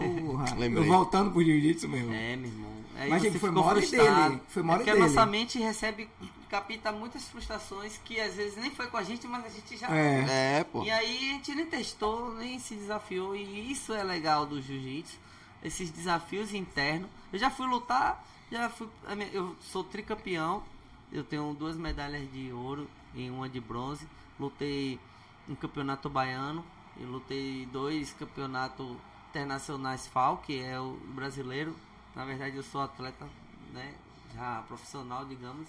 Porra. 0.00 0.54
Lembrei. 0.58 0.84
Eu 0.84 0.88
voltando 0.88 1.30
pro 1.30 1.42
jiu-jitsu 1.42 1.88
mesmo. 1.88 2.12
É, 2.12 2.36
meu 2.36 2.48
irmão. 2.48 2.70
Aí 3.00 3.08
Mas, 3.08 3.34
foi 3.36 3.50
mole 3.50 3.86
dele, 3.86 4.40
foi 4.48 4.62
é 4.62 4.66
mole 4.66 4.78
porque 4.80 4.92
dele. 4.92 5.04
a 5.04 5.08
nossa 5.08 5.24
mente 5.24 5.58
recebe, 5.58 6.06
capta 6.50 6.92
muitas 6.92 7.26
frustrações 7.28 7.98
que 8.04 8.20
às 8.20 8.34
vezes 8.34 8.58
nem 8.58 8.70
foi 8.70 8.88
com 8.88 8.98
a 8.98 9.02
gente, 9.02 9.26
mas 9.26 9.46
a 9.46 9.48
gente 9.48 9.76
já. 9.78 9.88
É. 9.88 10.58
É, 10.58 10.64
pô. 10.64 10.82
E 10.84 10.90
aí 10.90 11.30
a 11.30 11.32
gente 11.34 11.54
nem 11.54 11.64
testou, 11.64 12.34
nem 12.34 12.58
se 12.58 12.74
desafiou. 12.74 13.34
E 13.34 13.72
isso 13.72 13.94
é 13.94 14.04
legal 14.04 14.44
do 14.44 14.60
jiu-jitsu. 14.60 15.16
Esses 15.64 15.90
desafios 15.90 16.52
internos. 16.52 17.08
Eu 17.32 17.38
já 17.38 17.48
fui 17.48 17.66
lutar, 17.66 18.22
já 18.52 18.68
fui. 18.68 18.86
Eu 19.32 19.56
sou 19.60 19.82
tricampeão. 19.82 20.62
Eu 21.10 21.24
tenho 21.24 21.54
duas 21.54 21.78
medalhas 21.78 22.30
de 22.32 22.52
ouro 22.52 22.86
e 23.14 23.30
uma 23.30 23.48
de 23.48 23.60
bronze. 23.60 24.06
Lutei 24.38 25.00
um 25.48 25.54
campeonato 25.54 26.10
baiano. 26.10 26.62
E 26.98 27.04
lutei 27.04 27.66
dois 27.72 28.12
campeonatos 28.12 28.94
internacionais 29.30 30.06
FAO, 30.06 30.38
que 30.38 30.60
é 30.60 30.78
o 30.78 30.98
brasileiro. 31.14 31.74
Na 32.14 32.24
verdade 32.24 32.56
eu 32.56 32.62
sou 32.62 32.80
atleta, 32.80 33.26
né? 33.72 33.94
Já 34.34 34.62
profissional, 34.66 35.24
digamos. 35.24 35.68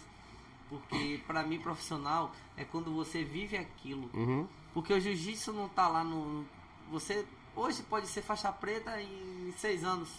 Porque 0.69 1.21
pra 1.27 1.43
mim 1.43 1.59
profissional 1.59 2.31
é 2.57 2.63
quando 2.63 2.93
você 2.93 3.23
vive 3.23 3.57
aquilo. 3.57 4.09
Uhum. 4.13 4.47
Porque 4.73 4.93
o 4.93 4.99
jiu-jitsu 4.99 5.53
não 5.53 5.69
tá 5.69 5.88
lá 5.88 6.03
no. 6.03 6.45
Você 6.89 7.25
hoje 7.55 7.83
pode 7.83 8.07
ser 8.07 8.21
faixa 8.21 8.51
preta 8.51 8.99
em 9.01 9.53
seis 9.57 9.83
anos. 9.83 10.09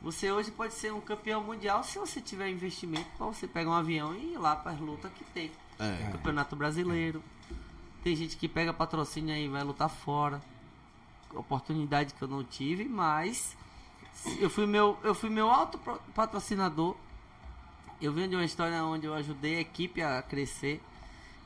Você 0.00 0.30
hoje 0.30 0.50
pode 0.50 0.74
ser 0.74 0.92
um 0.92 1.00
campeão 1.00 1.42
mundial 1.42 1.82
se 1.82 1.98
você 1.98 2.20
tiver 2.20 2.48
investimento 2.48 3.08
para 3.16 3.26
você 3.26 3.46
pegar 3.48 3.70
um 3.70 3.74
avião 3.74 4.14
e 4.14 4.34
ir 4.34 4.38
lá 4.38 4.54
para 4.54 4.72
as 4.72 4.80
lutas 4.80 5.12
que 5.12 5.24
tem. 5.24 5.50
É. 5.78 6.10
Campeonato 6.12 6.56
brasileiro. 6.56 7.22
Tem 8.02 8.14
gente 8.14 8.36
que 8.36 8.48
pega 8.48 8.72
patrocínio 8.72 9.34
aí 9.34 9.44
e 9.44 9.48
vai 9.48 9.62
lutar 9.62 9.90
fora. 9.90 10.40
Oportunidade 11.34 12.14
que 12.14 12.22
eu 12.22 12.28
não 12.28 12.42
tive, 12.42 12.84
mas 12.84 13.56
eu 14.38 14.50
fui 14.50 14.66
meu, 14.66 14.98
eu 15.02 15.14
fui 15.14 15.30
meu 15.30 15.48
auto 15.48 15.78
patrocinador. 16.14 16.96
Eu 18.00 18.12
venho 18.12 18.28
de 18.28 18.36
uma 18.36 18.44
história 18.44 18.82
onde 18.84 19.06
eu 19.06 19.14
ajudei 19.14 19.56
a 19.56 19.60
equipe 19.60 20.00
a 20.02 20.22
crescer, 20.22 20.80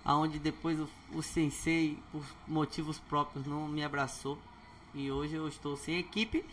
aonde 0.04 0.38
depois 0.38 0.78
o, 0.78 0.88
o 1.12 1.22
sensei, 1.22 1.98
por 2.10 2.24
motivos 2.46 2.98
próprios, 2.98 3.46
não 3.46 3.66
me 3.66 3.82
abraçou. 3.82 4.38
E 4.94 5.10
hoje 5.10 5.34
eu 5.34 5.48
estou 5.48 5.76
sem 5.76 5.98
equipe, 5.98 6.44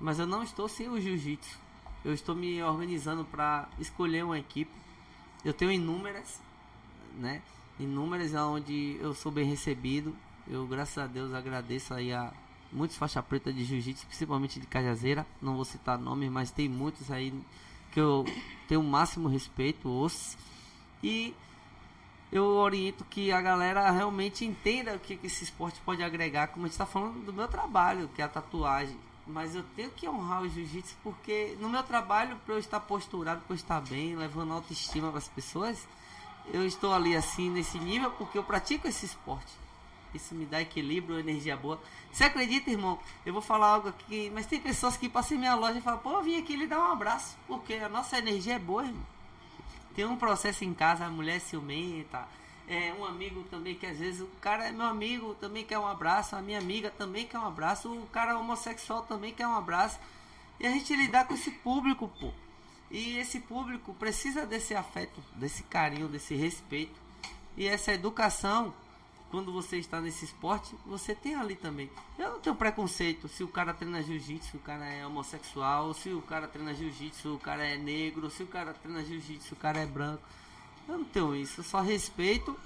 mas 0.00 0.18
eu 0.18 0.26
não 0.26 0.42
estou 0.42 0.68
sem 0.68 0.88
o 0.88 1.00
jiu-jitsu. 1.00 1.58
Eu 2.04 2.12
estou 2.12 2.34
me 2.34 2.62
organizando 2.62 3.24
para 3.24 3.68
escolher 3.78 4.24
uma 4.24 4.38
equipe. 4.38 4.70
Eu 5.44 5.52
tenho 5.52 5.70
inúmeras, 5.70 6.40
né? 7.14 7.42
Inúmeras 7.78 8.34
onde 8.34 8.96
eu 9.00 9.14
sou 9.14 9.30
bem 9.30 9.44
recebido. 9.44 10.14
Eu, 10.48 10.66
graças 10.66 10.98
a 10.98 11.06
Deus, 11.06 11.32
agradeço 11.32 11.94
aí 11.94 12.12
a 12.12 12.32
muitos 12.76 12.96
faixa 12.96 13.22
preta 13.22 13.50
de 13.50 13.64
jiu-jitsu, 13.64 14.06
principalmente 14.06 14.60
de 14.60 14.66
Cajazeira. 14.66 15.26
Não 15.40 15.56
vou 15.56 15.64
citar 15.64 15.98
nomes, 15.98 16.30
mas 16.30 16.50
tem 16.50 16.68
muitos 16.68 17.10
aí 17.10 17.32
que 17.90 17.98
eu 17.98 18.24
tenho 18.68 18.82
o 18.82 18.84
máximo 18.84 19.28
respeito, 19.28 19.88
os. 19.88 20.36
E 21.02 21.34
eu 22.30 22.44
oriento 22.44 23.04
que 23.04 23.32
a 23.32 23.40
galera 23.40 23.90
realmente 23.90 24.44
entenda 24.44 24.94
o 24.94 24.98
que, 24.98 25.16
que 25.16 25.26
esse 25.26 25.44
esporte 25.44 25.80
pode 25.84 26.02
agregar, 26.02 26.48
como 26.48 26.66
a 26.66 26.68
gente 26.68 26.74
está 26.74 26.84
falando 26.84 27.24
do 27.24 27.32
meu 27.32 27.48
trabalho, 27.48 28.10
que 28.14 28.20
é 28.20 28.24
a 28.26 28.28
tatuagem. 28.28 28.98
Mas 29.26 29.56
eu 29.56 29.64
tenho 29.74 29.90
que 29.90 30.08
honrar 30.08 30.42
o 30.42 30.48
jiu-jitsu 30.48 30.94
porque 31.02 31.56
no 31.58 31.68
meu 31.68 31.82
trabalho, 31.82 32.36
para 32.44 32.54
eu 32.54 32.58
estar 32.58 32.78
posturado, 32.80 33.40
para 33.40 33.54
eu 33.54 33.56
estar 33.56 33.80
bem, 33.80 34.14
levando 34.14 34.52
autoestima 34.52 35.08
para 35.08 35.18
as 35.18 35.28
pessoas, 35.28 35.88
eu 36.52 36.64
estou 36.66 36.92
ali 36.92 37.16
assim 37.16 37.50
nesse 37.50 37.78
nível 37.78 38.10
porque 38.12 38.38
eu 38.38 38.44
pratico 38.44 38.86
esse 38.86 39.06
esporte. 39.06 39.65
Isso 40.14 40.34
me 40.34 40.46
dá 40.46 40.60
equilíbrio, 40.60 41.18
energia 41.18 41.56
boa. 41.56 41.80
Você 42.12 42.24
acredita, 42.24 42.70
irmão? 42.70 42.98
Eu 43.24 43.32
vou 43.32 43.42
falar 43.42 43.68
algo 43.68 43.88
aqui, 43.88 44.30
mas 44.34 44.46
tem 44.46 44.60
pessoas 44.60 44.96
que 44.96 45.08
passam 45.08 45.36
em 45.36 45.40
minha 45.40 45.54
loja 45.54 45.78
e 45.78 45.82
falam, 45.82 46.00
pô, 46.00 46.12
eu 46.12 46.22
vim 46.22 46.38
aqui 46.38 46.56
lhe 46.56 46.66
dar 46.66 46.80
um 46.80 46.92
abraço, 46.92 47.36
porque 47.46 47.74
a 47.74 47.88
nossa 47.88 48.18
energia 48.18 48.54
é 48.54 48.58
boa, 48.58 48.84
irmão. 48.84 49.06
Tem 49.94 50.04
um 50.04 50.16
processo 50.16 50.64
em 50.64 50.74
casa, 50.74 51.06
a 51.06 51.10
mulher 51.10 51.40
ciumenta, 51.40 52.26
é 52.68 52.92
um 52.98 53.04
amigo 53.04 53.44
também 53.44 53.74
que 53.74 53.86
às 53.86 53.98
vezes 53.98 54.20
o 54.20 54.28
cara 54.40 54.66
é 54.66 54.72
meu 54.72 54.86
amigo, 54.86 55.34
também 55.36 55.64
quer 55.64 55.78
um 55.78 55.86
abraço, 55.86 56.34
a 56.34 56.42
minha 56.42 56.58
amiga 56.58 56.90
também 56.90 57.26
quer 57.26 57.38
um 57.38 57.46
abraço, 57.46 57.92
o 57.92 58.06
cara 58.08 58.36
homossexual 58.38 59.02
também 59.02 59.32
quer 59.32 59.46
um 59.46 59.54
abraço. 59.54 59.98
E 60.58 60.66
a 60.66 60.70
gente 60.70 60.94
lidar 60.96 61.26
com 61.26 61.34
esse 61.34 61.50
público, 61.50 62.10
pô. 62.20 62.32
E 62.90 63.18
esse 63.18 63.40
público 63.40 63.94
precisa 63.94 64.44
desse 64.44 64.74
afeto, 64.74 65.22
desse 65.34 65.62
carinho, 65.64 66.08
desse 66.08 66.34
respeito. 66.34 66.98
E 67.56 67.66
essa 67.66 67.92
educação, 67.92 68.74
quando 69.30 69.52
você 69.52 69.78
está 69.78 70.00
nesse 70.00 70.24
esporte, 70.24 70.74
você 70.86 71.14
tem 71.14 71.34
ali 71.34 71.56
também. 71.56 71.90
Eu 72.18 72.32
não 72.32 72.40
tenho 72.40 72.56
preconceito 72.56 73.28
se 73.28 73.42
o 73.42 73.48
cara 73.48 73.74
treina 73.74 74.02
jiu-jitsu, 74.02 74.56
o 74.56 74.60
cara 74.60 74.84
é 74.86 75.06
homossexual, 75.06 75.92
se 75.94 76.10
o 76.10 76.22
cara 76.22 76.46
treina 76.46 76.72
jiu-jitsu, 76.72 77.34
o 77.34 77.38
cara 77.38 77.64
é 77.64 77.76
negro, 77.76 78.30
se 78.30 78.42
o 78.42 78.46
cara 78.46 78.72
treina 78.72 79.04
jiu-jitsu, 79.04 79.54
o 79.54 79.56
cara 79.56 79.80
é 79.80 79.86
branco. 79.86 80.22
Eu 80.88 80.98
não 80.98 81.04
tenho 81.04 81.34
isso, 81.34 81.60
eu 81.60 81.64
só 81.64 81.80
respeito. 81.80 82.56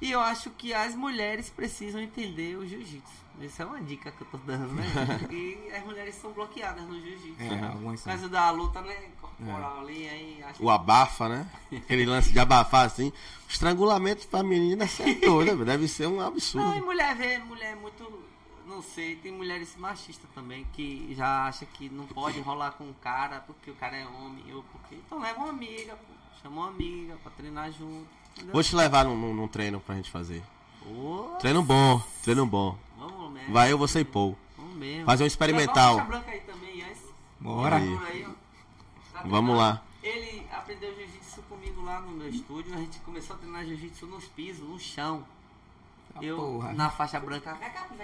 E 0.00 0.10
eu 0.10 0.20
acho 0.20 0.50
que 0.50 0.72
as 0.72 0.94
mulheres 0.94 1.50
precisam 1.50 2.00
entender 2.00 2.56
o 2.56 2.66
jiu-jitsu. 2.66 3.20
Essa 3.42 3.62
é 3.62 3.66
uma 3.66 3.80
dica 3.80 4.10
que 4.10 4.20
eu 4.22 4.26
tô 4.28 4.38
dando, 4.38 4.72
né? 4.74 4.84
E 5.30 5.70
as 5.74 5.84
mulheres 5.84 6.14
são 6.16 6.32
bloqueadas 6.32 6.84
no 6.84 7.00
jiu-jitsu. 7.00 7.42
É, 7.42 7.66
algumas 7.66 8.00
são. 8.00 8.28
da 8.28 8.50
luta, 8.50 8.80
né? 8.82 8.94
Corporal 9.20 9.80
ali, 9.80 10.08
aí 10.08 10.42
acho 10.42 10.62
O 10.62 10.68
abafa, 10.70 11.28
né? 11.28 11.50
Aquele 11.72 12.04
lance 12.04 12.32
de 12.32 12.38
abafar 12.38 12.86
assim. 12.86 13.12
Estrangulamento 13.48 14.26
pra 14.28 14.42
menina, 14.42 14.84
é 14.84 15.14
doido, 15.26 15.52
velho. 15.52 15.64
deve 15.64 15.88
ser 15.88 16.06
um 16.06 16.16
Não, 16.16 16.24
e 16.24 16.26
absurdo. 16.26 16.84
mulher 16.84 17.14
vê, 17.16 17.38
mulher 17.38 17.72
é 17.72 17.74
muito. 17.76 18.22
não 18.66 18.82
sei, 18.82 19.16
tem 19.16 19.32
mulheres 19.32 19.74
machistas 19.76 20.28
também 20.34 20.66
que 20.72 21.14
já 21.14 21.46
acham 21.46 21.66
que 21.74 21.88
não 21.88 22.06
pode 22.06 22.40
rolar 22.40 22.72
com 22.72 22.88
o 22.90 22.94
cara 22.94 23.40
porque 23.40 23.70
o 23.70 23.74
cara 23.74 23.96
é 23.96 24.06
homem 24.06 24.44
ou 24.52 24.62
porque. 24.64 24.96
Então 24.96 25.18
leva 25.18 25.38
uma 25.40 25.48
amiga, 25.50 25.94
pô. 25.96 26.12
Chama 26.42 26.62
uma 26.62 26.68
amiga 26.68 27.16
pra 27.22 27.32
treinar 27.32 27.70
junto. 27.72 28.19
Vou 28.52 28.62
te 28.62 28.74
levar 28.74 29.04
num, 29.04 29.16
num- 29.16 29.34
num 29.34 29.48
treino 29.48 29.80
pra 29.80 29.94
gente 29.94 30.10
fazer. 30.10 30.42
Ô, 30.86 31.36
Treino 31.38 31.62
bom, 31.62 32.02
treino 32.22 32.46
bom. 32.46 32.76
vamos 32.98 33.32
mesmo. 33.32 33.52
Vai 33.52 33.70
eu, 33.72 33.78
você 33.78 34.00
e 34.00 34.04
Paul. 34.04 34.36
Vamos 34.56 34.76
mesmo. 34.76 35.04
Fazer 35.04 35.24
um 35.24 35.26
experimental. 35.26 35.98
Aí 36.26 36.40
também. 36.40 36.84
Bora. 37.38 37.76
Aí. 37.76 37.98
Aí. 38.06 38.26
Tá 39.12 39.22
Vamos 39.24 39.56
lá. 39.56 39.82
Ele 40.02 40.46
aprendeu 40.52 40.94
jiu-jitsu 40.94 41.42
comigo 41.42 41.82
lá 41.84 42.00
no 42.00 42.10
meu 42.12 42.28
estúdio. 42.28 42.74
A 42.74 42.78
gente 42.78 42.98
começou 43.00 43.36
a 43.36 43.38
treinar 43.38 43.64
jiu-jitsu 43.64 44.06
nos 44.06 44.24
pisos, 44.24 44.66
no 44.68 44.78
chão. 44.80 45.24
Ah, 46.14 46.18
Eu, 46.24 46.36
porra. 46.36 46.72
na 46.72 46.90
faixa 46.90 47.20
branca, 47.20 47.56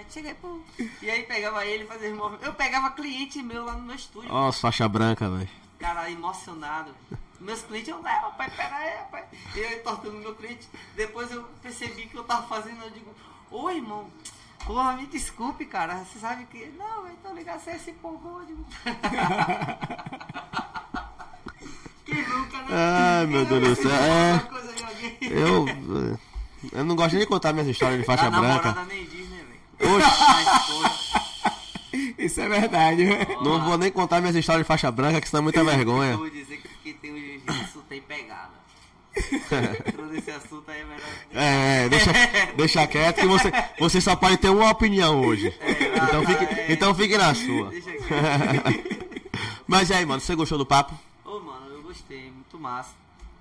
chega 0.09 0.29
aí, 0.29 0.35
pô. 0.35 0.59
E 1.01 1.09
aí 1.09 1.23
pegava 1.23 1.65
ele, 1.65 1.85
fazia 1.85 2.09
os 2.11 2.15
movimentos. 2.17 2.47
Eu 2.47 2.53
pegava 2.53 2.91
cliente 2.91 3.41
meu 3.43 3.65
lá 3.65 3.73
no 3.73 3.81
meu 3.81 3.95
estúdio. 3.95 4.29
Nossa, 4.29 4.59
faixa 4.61 4.87
branca, 4.87 5.29
velho. 5.29 5.49
Cara, 5.79 6.09
emocionado. 6.09 6.91
Meus 7.39 7.61
clientes, 7.61 7.89
eu, 7.89 8.05
é, 8.05 8.11
rapaz, 8.19 8.51
pera 8.53 8.75
aí, 8.75 8.97
rapaz. 8.97 9.25
Eu 9.55 9.71
entortando 9.77 10.17
meu 10.17 10.35
cliente. 10.35 10.67
Depois 10.95 11.31
eu 11.31 11.43
percebi 11.61 12.07
que 12.07 12.15
eu 12.17 12.23
tava 12.23 12.47
fazendo, 12.47 12.81
eu 12.83 12.89
digo, 12.91 13.13
ô 13.51 13.69
irmão, 13.69 14.09
porra, 14.65 14.93
me 14.93 15.05
desculpe, 15.07 15.65
cara. 15.65 15.95
Você 16.03 16.19
sabe 16.19 16.45
que. 16.45 16.65
Não, 16.77 17.07
então 17.09 17.35
ligar 17.35 17.59
você 17.59 17.71
é 17.71 17.75
esse 17.75 17.91
povo, 17.93 18.39
eu 18.39 18.45
digo. 18.45 18.65
Quem 22.05 22.27
nunca, 22.27 22.57
né? 22.57 22.67
Ai, 22.71 23.25
meu 23.27 23.45
Deus 23.45 23.77
do 23.77 23.83
céu, 23.83 23.91
é. 23.91 24.47
Eu. 25.21 25.65
Eu 26.71 26.85
não 26.85 26.95
gosto 26.95 27.11
nem 27.13 27.21
de 27.21 27.27
contar 27.27 27.53
minhas 27.53 27.67
histórias 27.67 27.99
de 27.99 28.05
faixa 28.05 28.25
A 28.27 28.31
namorada 28.31 28.61
branca. 28.71 28.85
nem 28.85 29.05
diz, 29.05 29.29
né? 29.29 29.43
Oxi. 29.79 30.97
Isso 32.17 32.41
é 32.41 32.49
verdade. 32.49 33.05
não 33.43 33.63
vou 33.63 33.77
nem 33.77 33.91
contar 33.91 34.19
minhas 34.21 34.35
histórias 34.35 34.63
de 34.63 34.67
faixa 34.67 34.91
branca, 34.91 35.21
que 35.21 35.27
isso 35.27 35.37
é 35.37 35.41
muita 35.41 35.59
Eu 35.59 35.65
vergonha. 35.65 36.17
vou 36.17 36.29
dizer 36.29 36.57
que 36.57 36.67
quem 36.83 36.93
tem 36.93 37.11
o 37.11 37.17
jiu-jitsu 37.17 37.81
tem 37.87 38.01
pegada. 38.01 38.57
Entrou 39.87 40.07
nesse 40.07 40.31
assunto 40.31 40.69
aí, 40.69 40.81
é 40.81 40.85
melhor. 40.85 41.01
É, 41.33 41.85
é, 41.85 41.89
deixa, 41.89 42.11
deixa 42.55 42.87
quieto 42.87 43.21
que 43.21 43.27
você, 43.27 43.51
você 43.79 44.01
só 44.01 44.15
pode 44.15 44.37
ter 44.37 44.49
uma 44.49 44.69
opinião 44.71 45.21
hoje. 45.21 45.53
Então 45.61 46.25
fique, 46.25 46.43
é. 46.45 46.65
então 46.71 46.95
fique 46.95 47.17
na 47.17 47.33
sua. 47.33 47.71
Mas 49.67 49.89
e 49.89 49.93
aí, 49.93 50.05
mano, 50.05 50.19
você 50.21 50.35
gostou 50.35 50.57
do 50.57 50.65
papo? 50.65 50.97
Ô, 51.25 51.39
mano, 51.39 51.67
eu 51.73 51.81
gostei, 51.83 52.31
muito 52.31 52.57
massa. 52.59 52.91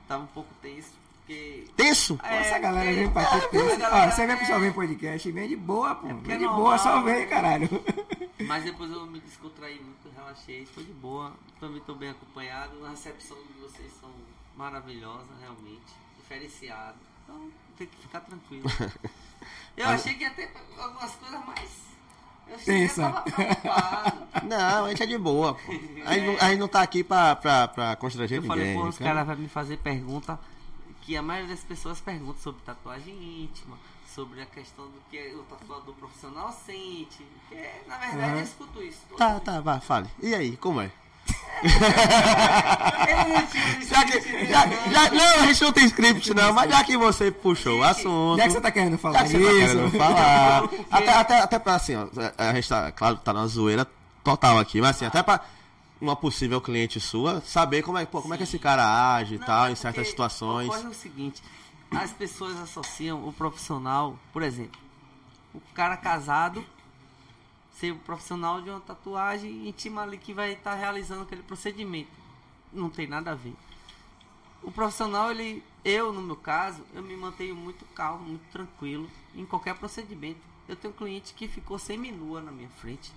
Tava 0.09 0.23
um 0.25 0.27
pouco 0.29 0.49
tenso, 0.63 0.91
porque. 1.19 1.65
Tenso? 1.77 2.19
É, 2.23 2.39
Essa 2.41 2.59
galera 2.59 2.93
vem 2.93 3.09
pra 3.11 3.23
aqui. 3.37 3.57
é, 3.57 3.77
galera 3.77 4.09
Ó, 4.09 4.11
você 4.11 4.23
é- 4.23 4.27
pro 4.27 4.37
pessoal 4.39 4.61
vem 4.61 4.73
podcast 4.73 5.29
e 5.29 5.33
vem 5.33 5.49
de 5.49 5.57
boa, 5.57 5.95
pô. 5.95 6.09
porque 6.09 6.27
Vem 6.29 6.37
é 6.37 6.39
de 6.39 6.47
boa, 6.49 6.79
só 6.79 7.03
né? 7.03 7.13
vem, 7.15 7.27
caralho. 7.29 7.69
Mas 8.47 8.65
depois 8.65 8.91
eu 8.91 9.07
me 9.07 9.21
descontraí 9.21 9.75
muito, 9.81 10.09
relaxei, 10.17 10.67
foi 10.67 10.85
de 10.85 10.93
boa. 10.93 11.33
Também 11.61 11.81
tô 11.81 11.95
bem 11.95 12.11
acompanhado. 12.11 12.85
A 12.85 12.91
recepção 12.91 13.37
de 13.39 13.61
vocês 13.61 13.91
são 14.01 14.11
maravilhosa, 14.57 15.29
realmente. 15.41 15.93
Diferenciada. 16.19 16.97
Então 17.25 17.51
tem 17.77 17.87
que 17.87 17.97
ficar 17.99 18.21
tranquilo. 18.21 18.69
Eu 19.77 19.87
achei 19.89 20.15
que 20.15 20.23
ia 20.25 20.31
ter 20.31 20.51
algumas 20.79 21.15
coisas 21.17 21.45
mais. 21.45 21.87
Eu 22.49 22.59
preocupado. 22.59 24.27
Não, 24.49 24.85
a 24.85 24.89
gente 24.91 25.03
é 25.03 25.07
de 25.07 25.19
boa, 25.19 25.55
pô. 25.55 25.73
A 26.07 26.15
gente 26.15 26.27
não, 26.27 26.37
a 26.41 26.49
gente 26.51 26.59
não 26.61 26.69
tá 26.69 26.81
aqui 26.83 27.03
pra, 27.03 27.35
pra, 27.37 27.67
pra 27.69 27.97
constranger 27.97 28.39
Eu 28.39 28.43
ninguém. 28.43 28.57
falei, 28.59 28.75
pô, 28.75 28.89
os 28.89 28.99
cara. 28.99 29.11
caras 29.11 29.27
vão 29.27 29.37
me 29.37 29.49
fazer 29.49 29.77
pergunta 29.79 30.39
que 31.03 31.17
a 31.17 31.23
maioria 31.23 31.55
das 31.55 31.65
pessoas 31.65 32.01
pergunta 32.01 32.39
sobre 32.41 32.63
tatuagem 32.63 33.15
íntima, 33.45 33.77
sobre 34.15 34.41
a 34.41 34.47
questão 34.47 34.85
do 34.87 35.01
que 35.11 35.35
o 35.35 35.43
tatuador 35.45 35.95
profissional 35.95 36.53
sente. 36.53 37.27
Porque, 37.49 37.69
na 37.89 37.99
verdade, 37.99 38.31
Uhum. 38.33 38.39
eu 38.39 38.45
escuto 38.45 38.83
isso. 38.83 39.01
Tá, 39.19 39.41
tá, 39.41 39.61
vai, 39.61 39.81
fale. 39.81 40.09
E 40.23 40.33
aí, 40.35 40.57
como 40.57 40.81
é? 40.81 40.91
Já 43.81 44.05
que, 44.05 44.47
já, 44.47 44.67
já, 44.67 45.11
não, 45.11 45.43
a 45.43 45.47
gente 45.47 45.63
não 45.63 45.73
tem 45.73 45.87
script 45.87 46.35
não, 46.35 46.53
mas 46.53 46.71
já 46.71 46.85
que 46.85 46.97
você 46.97 47.31
puxou 47.31 47.79
o 47.79 47.83
assunto. 47.83 48.37
Já 48.37 48.45
que 48.45 48.53
você 48.53 48.61
tá 48.61 48.71
querendo 48.71 48.99
falar 48.99 49.25
que 49.25 49.31
você 49.31 49.39
tá 49.39 49.53
isso. 49.53 49.91
falar. 49.97 50.69
até, 50.91 51.13
até, 51.13 51.41
até 51.41 51.59
pra 51.59 51.75
assim, 51.77 51.95
ó, 51.97 52.07
a 52.37 52.53
gente 52.55 52.69
tá, 52.69 52.93
claro, 52.93 53.17
tá 53.17 53.33
na 53.33 53.47
zoeira 53.47 53.87
total 54.23 54.59
aqui, 54.59 54.81
mas 54.81 54.97
assim, 54.97 55.07
até 55.07 55.23
pra 55.23 55.41
uma 56.01 56.15
possível 56.15 56.61
cliente 56.61 57.01
sua 57.01 57.41
saber 57.41 57.83
como 57.83 57.97
é, 57.97 58.05
pô, 58.05 58.21
como 58.21 58.35
é 58.35 58.37
que 58.37 58.43
esse 58.43 58.59
cara 58.59 59.17
age 59.17 59.37
e 59.37 59.39
tal, 59.39 59.67
é 59.67 59.73
em 59.73 59.77
certas 59.77 60.09
situações. 60.09 60.69
Ocorre 60.69 60.89
o 60.89 60.95
seguinte, 60.95 61.43
as 61.91 62.11
pessoas 62.11 62.59
associam 62.61 63.27
o 63.27 63.33
profissional, 63.33 64.19
por 64.33 64.43
exemplo, 64.43 64.79
o 65.55 65.61
cara 65.75 65.97
casado 65.97 66.65
ser 67.79 67.93
o 67.93 67.99
profissional 67.99 68.61
de 68.63 68.71
uma 68.71 68.81
tatuagem 68.81 69.69
íntima 69.69 70.03
ali 70.03 70.17
que 70.17 70.33
vai 70.33 70.53
estar 70.53 70.75
realizando 70.75 71.23
aquele 71.23 71.43
procedimento. 71.43 72.11
Não 72.73 72.89
tem 72.89 73.07
nada 73.07 73.33
a 73.33 73.35
ver. 73.35 73.55
O 74.63 74.73
profissional, 74.73 75.31
ele, 75.31 75.63
eu 75.85 76.13
no 76.13 76.23
meu 76.23 76.37
caso, 76.37 76.83
eu 76.95 77.03
me 77.03 77.17
mantenho 77.17 77.55
muito 77.55 77.85
calmo, 77.95 78.25
muito 78.25 78.51
tranquilo 78.51 79.09
em 79.35 79.45
qualquer 79.45 79.75
procedimento. 79.77 80.41
Eu 80.67 80.75
tenho 80.75 80.93
um 80.93 80.97
cliente 80.97 81.35
que 81.35 81.47
ficou 81.47 81.79
semi-nua 81.79 82.41
na 82.41 82.51
minha 82.51 82.69
frente. 82.71 83.13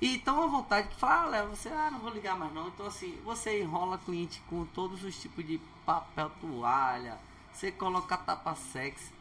E 0.00 0.18
tão 0.18 0.42
à 0.42 0.46
vontade 0.46 0.88
que 0.88 0.96
fala, 0.96 1.22
ah, 1.22 1.30
Léo, 1.30 1.48
você, 1.50 1.68
ah, 1.68 1.90
não 1.90 1.98
vou 1.98 2.10
ligar 2.10 2.36
mais 2.36 2.52
não. 2.54 2.68
Então 2.68 2.86
assim, 2.86 3.18
você 3.24 3.60
enrola 3.60 3.98
cliente 3.98 4.40
com 4.48 4.64
todos 4.66 5.04
os 5.04 5.20
tipos 5.20 5.46
de 5.46 5.60
papel 5.84 6.30
toalha, 6.40 7.18
você 7.52 7.70
coloca 7.70 8.16
tapa 8.16 8.54
sexy. 8.54 9.12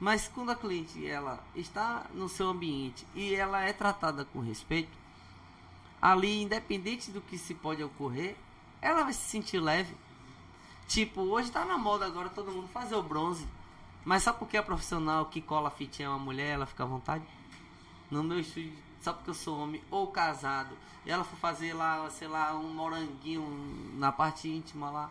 Mas 0.00 0.28
quando 0.28 0.50
a 0.50 0.54
cliente 0.54 1.04
ela 1.06 1.42
está 1.56 2.06
no 2.14 2.28
seu 2.28 2.48
ambiente 2.48 3.06
e 3.14 3.34
ela 3.34 3.62
é 3.62 3.72
tratada 3.72 4.24
com 4.24 4.40
respeito, 4.40 4.96
ali 6.00 6.42
independente 6.42 7.10
do 7.10 7.20
que 7.20 7.36
se 7.36 7.54
pode 7.54 7.82
ocorrer, 7.82 8.36
ela 8.80 9.04
vai 9.04 9.12
se 9.12 9.28
sentir 9.28 9.58
leve. 9.58 9.94
Tipo, 10.86 11.22
hoje 11.22 11.50
tá 11.50 11.64
na 11.64 11.76
moda 11.76 12.06
agora 12.06 12.28
todo 12.28 12.52
mundo 12.52 12.68
fazer 12.68 12.94
o 12.94 13.02
bronze. 13.02 13.46
Mas 14.04 14.22
só 14.22 14.32
porque 14.32 14.56
a 14.56 14.62
profissional 14.62 15.26
que 15.26 15.42
cola 15.42 15.70
fitinha 15.70 16.06
é 16.06 16.08
uma 16.08 16.18
mulher, 16.18 16.54
ela 16.54 16.64
fica 16.64 16.84
à 16.84 16.86
vontade? 16.86 17.24
No 18.10 18.22
meu 18.22 18.38
estúdio, 18.38 18.72
só 19.02 19.12
porque 19.12 19.30
eu 19.30 19.34
sou 19.34 19.58
homem 19.58 19.82
ou 19.90 20.06
casado, 20.06 20.74
e 21.04 21.10
ela 21.10 21.24
for 21.24 21.36
fazer 21.36 21.74
lá, 21.74 22.08
sei 22.08 22.26
lá, 22.26 22.54
um 22.54 22.72
moranguinho 22.72 23.44
na 23.98 24.10
parte 24.10 24.48
íntima 24.48 24.90
lá 24.90 25.10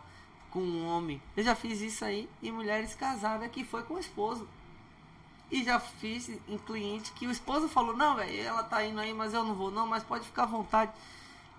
com 0.50 0.60
um 0.60 0.86
homem. 0.86 1.22
Eu 1.36 1.44
já 1.44 1.54
fiz 1.54 1.80
isso 1.80 2.04
aí 2.04 2.28
em 2.42 2.50
mulheres 2.50 2.94
casadas 2.94 3.50
que 3.50 3.62
foi 3.62 3.82
com 3.82 3.94
o 3.94 3.98
esposo. 3.98 4.48
E 5.50 5.64
já 5.64 5.80
fiz 5.80 6.28
em 6.28 6.58
cliente 6.58 7.10
que 7.12 7.26
o 7.26 7.30
esposo 7.30 7.68
falou, 7.68 7.96
não, 7.96 8.16
velho, 8.16 8.40
ela 8.42 8.62
tá 8.62 8.84
indo 8.84 9.00
aí, 9.00 9.14
mas 9.14 9.32
eu 9.32 9.42
não 9.44 9.54
vou 9.54 9.70
não, 9.70 9.86
mas 9.86 10.02
pode 10.02 10.24
ficar 10.26 10.42
à 10.42 10.46
vontade. 10.46 10.90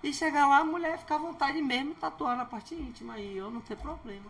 E 0.02 0.12
chegar 0.14 0.46
lá, 0.46 0.58
a 0.58 0.64
mulher 0.64 0.98
ficar 0.98 1.16
à 1.16 1.18
vontade 1.18 1.60
mesmo 1.60 1.90
e 1.90 1.94
tatuar 1.94 2.36
na 2.36 2.44
parte 2.44 2.74
íntima 2.74 3.18
e 3.18 3.36
eu 3.36 3.50
não 3.50 3.60
ter 3.60 3.76
problema. 3.76 4.26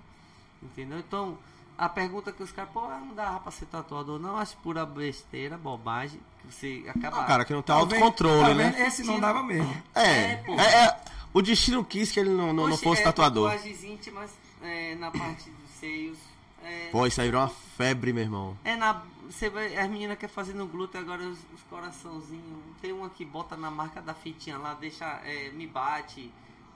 Entendeu? 0.62 0.98
Então, 0.98 1.36
a 1.76 1.88
pergunta 1.88 2.32
que 2.32 2.42
os 2.42 2.50
caras, 2.50 2.70
pô, 2.72 2.80
não 2.88 3.14
dá 3.14 3.38
pra 3.38 3.52
ser 3.52 3.66
tatuador, 3.66 4.18
não, 4.18 4.36
acho 4.38 4.56
pura 4.58 4.84
besteira, 4.86 5.56
bobagem, 5.58 6.20
que 6.40 6.46
você 6.52 6.84
acaba. 6.88 7.20
Ah, 7.20 7.24
cara, 7.24 7.44
que 7.44 7.52
não 7.52 7.62
tem 7.62 7.74
Talvez- 7.76 8.02
autocontrole, 8.02 8.54
né? 8.54 8.86
Esse 8.86 9.04
não 9.04 9.20
dava 9.20 9.42
mesmo. 9.42 9.70
É, 9.94 10.32
É, 10.32 10.36
pô. 10.36 10.54
é, 10.54 10.84
é, 10.86 11.00
o 11.34 11.40
destino 11.42 11.84
quis 11.84 12.10
que 12.10 12.18
ele 12.18 12.30
não, 12.30 12.48
não, 12.52 12.66
não 12.66 12.74
Oxe, 12.74 12.82
fosse 12.82 13.02
é, 13.02 13.04
tatuador. 13.04 13.50
Tatuagens 13.50 13.84
íntimas 13.84 14.30
é, 14.62 14.94
na 14.96 15.10
parte 15.10 15.50
dos 15.50 15.70
seios. 15.78 16.18
É, 16.62 16.88
Pô, 16.90 17.06
isso 17.06 17.20
aí 17.20 17.28
virou 17.28 17.42
uma 17.42 17.48
febre, 17.48 18.12
meu 18.12 18.22
irmão. 18.22 18.56
é 18.64 18.76
na. 18.76 19.02
Você 19.28 19.48
vai, 19.48 19.76
as 19.76 19.88
meninas 19.88 20.18
querem 20.18 20.34
fazer 20.34 20.54
no 20.54 20.66
glúteo 20.66 20.98
agora 20.98 21.22
os, 21.22 21.38
os 21.54 21.62
coraçãozinhos. 21.70 22.58
Tem 22.82 22.92
uma 22.92 23.08
que 23.08 23.24
bota 23.24 23.56
na 23.56 23.70
marca 23.70 24.02
da 24.02 24.12
fitinha 24.12 24.58
lá, 24.58 24.74
deixa. 24.74 25.04
é, 25.24 25.50
me 25.50 25.66
bate. 25.66 26.30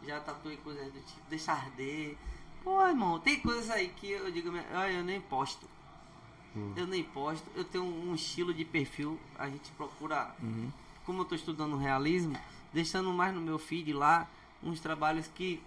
Já 0.07 0.21
tatuei 0.21 0.57
coisas 0.59 0.85
do 0.93 1.01
tipo, 1.01 1.21
deixa 1.29 1.53
arder. 1.53 2.17
Pô, 2.63 2.87
irmão, 2.87 3.19
tem 3.19 3.41
coisas 3.41 3.71
aí 3.71 3.89
que 3.89 4.11
eu 4.11 4.31
digo, 4.31 4.51
eu 4.57 5.05
nem 5.05 5.21
posto. 5.21 5.67
Eu 6.77 6.87
nem 6.87 7.03
posto. 7.03 7.45
Eu 7.57 7.65
tenho 7.65 7.85
um 7.85 8.15
estilo 8.15 8.55
de 8.55 8.65
perfil. 8.65 9.19
A 9.37 9.49
gente 9.49 9.71
procura, 9.73 10.33
como 11.05 11.23
eu 11.23 11.25
tô 11.25 11.35
estudando 11.35 11.77
realismo, 11.77 12.39
deixando 12.73 13.13
mais 13.13 13.35
no 13.35 13.41
meu 13.41 13.59
feed 13.59 13.93
lá 13.93 14.29
uns 14.63 14.79
trabalhos 14.79 15.27
que 15.35 15.61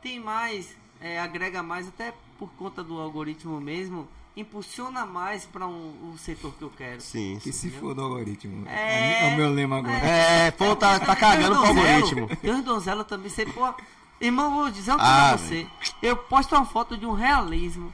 tem 0.00 0.20
mais, 0.20 0.76
é, 1.00 1.18
agrega 1.20 1.62
mais, 1.62 1.88
até 1.88 2.12
por 2.38 2.50
conta 2.52 2.82
do 2.82 3.00
algoritmo 3.00 3.60
mesmo, 3.60 4.08
impulsiona 4.36 5.04
mais 5.04 5.44
para 5.44 5.66
um, 5.66 6.12
o 6.14 6.18
setor 6.18 6.54
que 6.54 6.62
eu 6.62 6.70
quero. 6.70 7.00
Sim, 7.00 7.38
Que 7.42 7.52
sim. 7.52 7.70
se 7.70 7.76
for 7.78 7.94
do 7.94 8.02
algoritmo. 8.02 8.66
É. 8.68 9.28
É, 9.30 9.34
o 9.34 9.36
meu 9.36 9.50
lema 9.52 9.78
agora. 9.78 9.96
É, 9.98 10.50
pô, 10.52 10.76
tá, 10.76 10.98
tá 11.00 11.16
cagando 11.16 11.56
pro 11.56 11.66
algoritmo. 11.66 12.28
Tem 12.36 12.52
uns 12.54 12.64
donzela 12.64 13.04
também, 13.04 13.28
você, 13.28 13.44
pô. 13.46 13.74
Irmão, 14.20 14.52
vou 14.54 14.70
dizer 14.70 14.92
uma 14.92 14.98
Ah, 15.00 15.28
coisa 15.30 15.36
pra 15.38 15.46
você. 15.48 15.66
Eu 16.02 16.16
posto 16.16 16.54
uma 16.54 16.64
foto 16.66 16.96
de 16.96 17.06
um 17.06 17.12
realismo. 17.12 17.92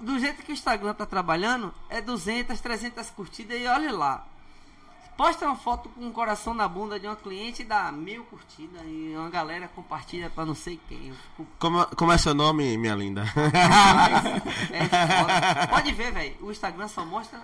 Do 0.00 0.18
jeito 0.18 0.42
que 0.42 0.52
o 0.52 0.54
Instagram 0.54 0.92
tá 0.94 1.06
trabalhando, 1.06 1.72
é 1.88 2.00
200, 2.00 2.60
300 2.60 3.10
curtidas 3.10 3.58
e 3.60 3.66
olhe 3.66 3.90
lá. 3.90 4.26
Posta 5.16 5.46
uma 5.46 5.56
foto 5.56 5.88
com 5.88 6.04
um 6.04 6.12
coração 6.12 6.52
na 6.52 6.68
bunda 6.68 7.00
de 7.00 7.06
uma 7.06 7.16
cliente 7.16 7.62
e 7.62 7.64
dá 7.64 7.90
mil 7.90 8.24
curtidas 8.24 8.82
e 8.84 9.14
uma 9.16 9.30
galera 9.30 9.66
compartilha 9.68 10.28
pra 10.28 10.44
não 10.44 10.54
sei 10.54 10.78
quem. 10.88 11.14
Fico 11.36 11.46
Como, 11.58 11.86
como 11.96 12.12
é 12.12 12.18
seu 12.18 12.34
nome, 12.34 12.76
minha 12.76 12.94
linda? 12.94 13.24
É. 14.70 15.66
Pode 15.68 15.92
ver, 15.92 16.12
velho. 16.12 16.36
O 16.40 16.50
Instagram 16.50 16.88
só 16.88 17.04
mostra 17.04 17.40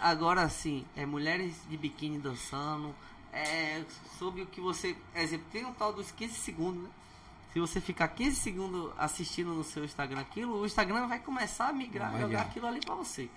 agora 0.00 0.42
assim, 0.42 0.84
é 0.94 1.06
mulheres 1.06 1.54
de 1.68 1.76
biquíni 1.76 2.18
dançando. 2.18 2.94
É 3.32 3.82
sobre 4.18 4.42
o 4.42 4.46
que 4.46 4.60
você. 4.60 4.96
Exemplo, 5.14 5.46
tem 5.50 5.64
um 5.64 5.72
tal 5.72 5.92
dos 5.92 6.10
15 6.10 6.34
segundos, 6.34 6.82
né? 6.82 6.90
Se 7.52 7.60
você 7.60 7.80
ficar 7.80 8.08
15 8.08 8.36
segundos 8.36 8.92
assistindo 8.98 9.54
no 9.54 9.64
seu 9.64 9.84
Instagram 9.84 10.20
aquilo, 10.20 10.60
o 10.60 10.66
Instagram 10.66 11.06
vai 11.06 11.18
começar 11.18 11.68
a 11.68 11.72
migrar, 11.72 12.18
jogar 12.20 12.42
aquilo 12.42 12.66
ali 12.66 12.80
pra 12.80 12.94
você. 12.94 13.30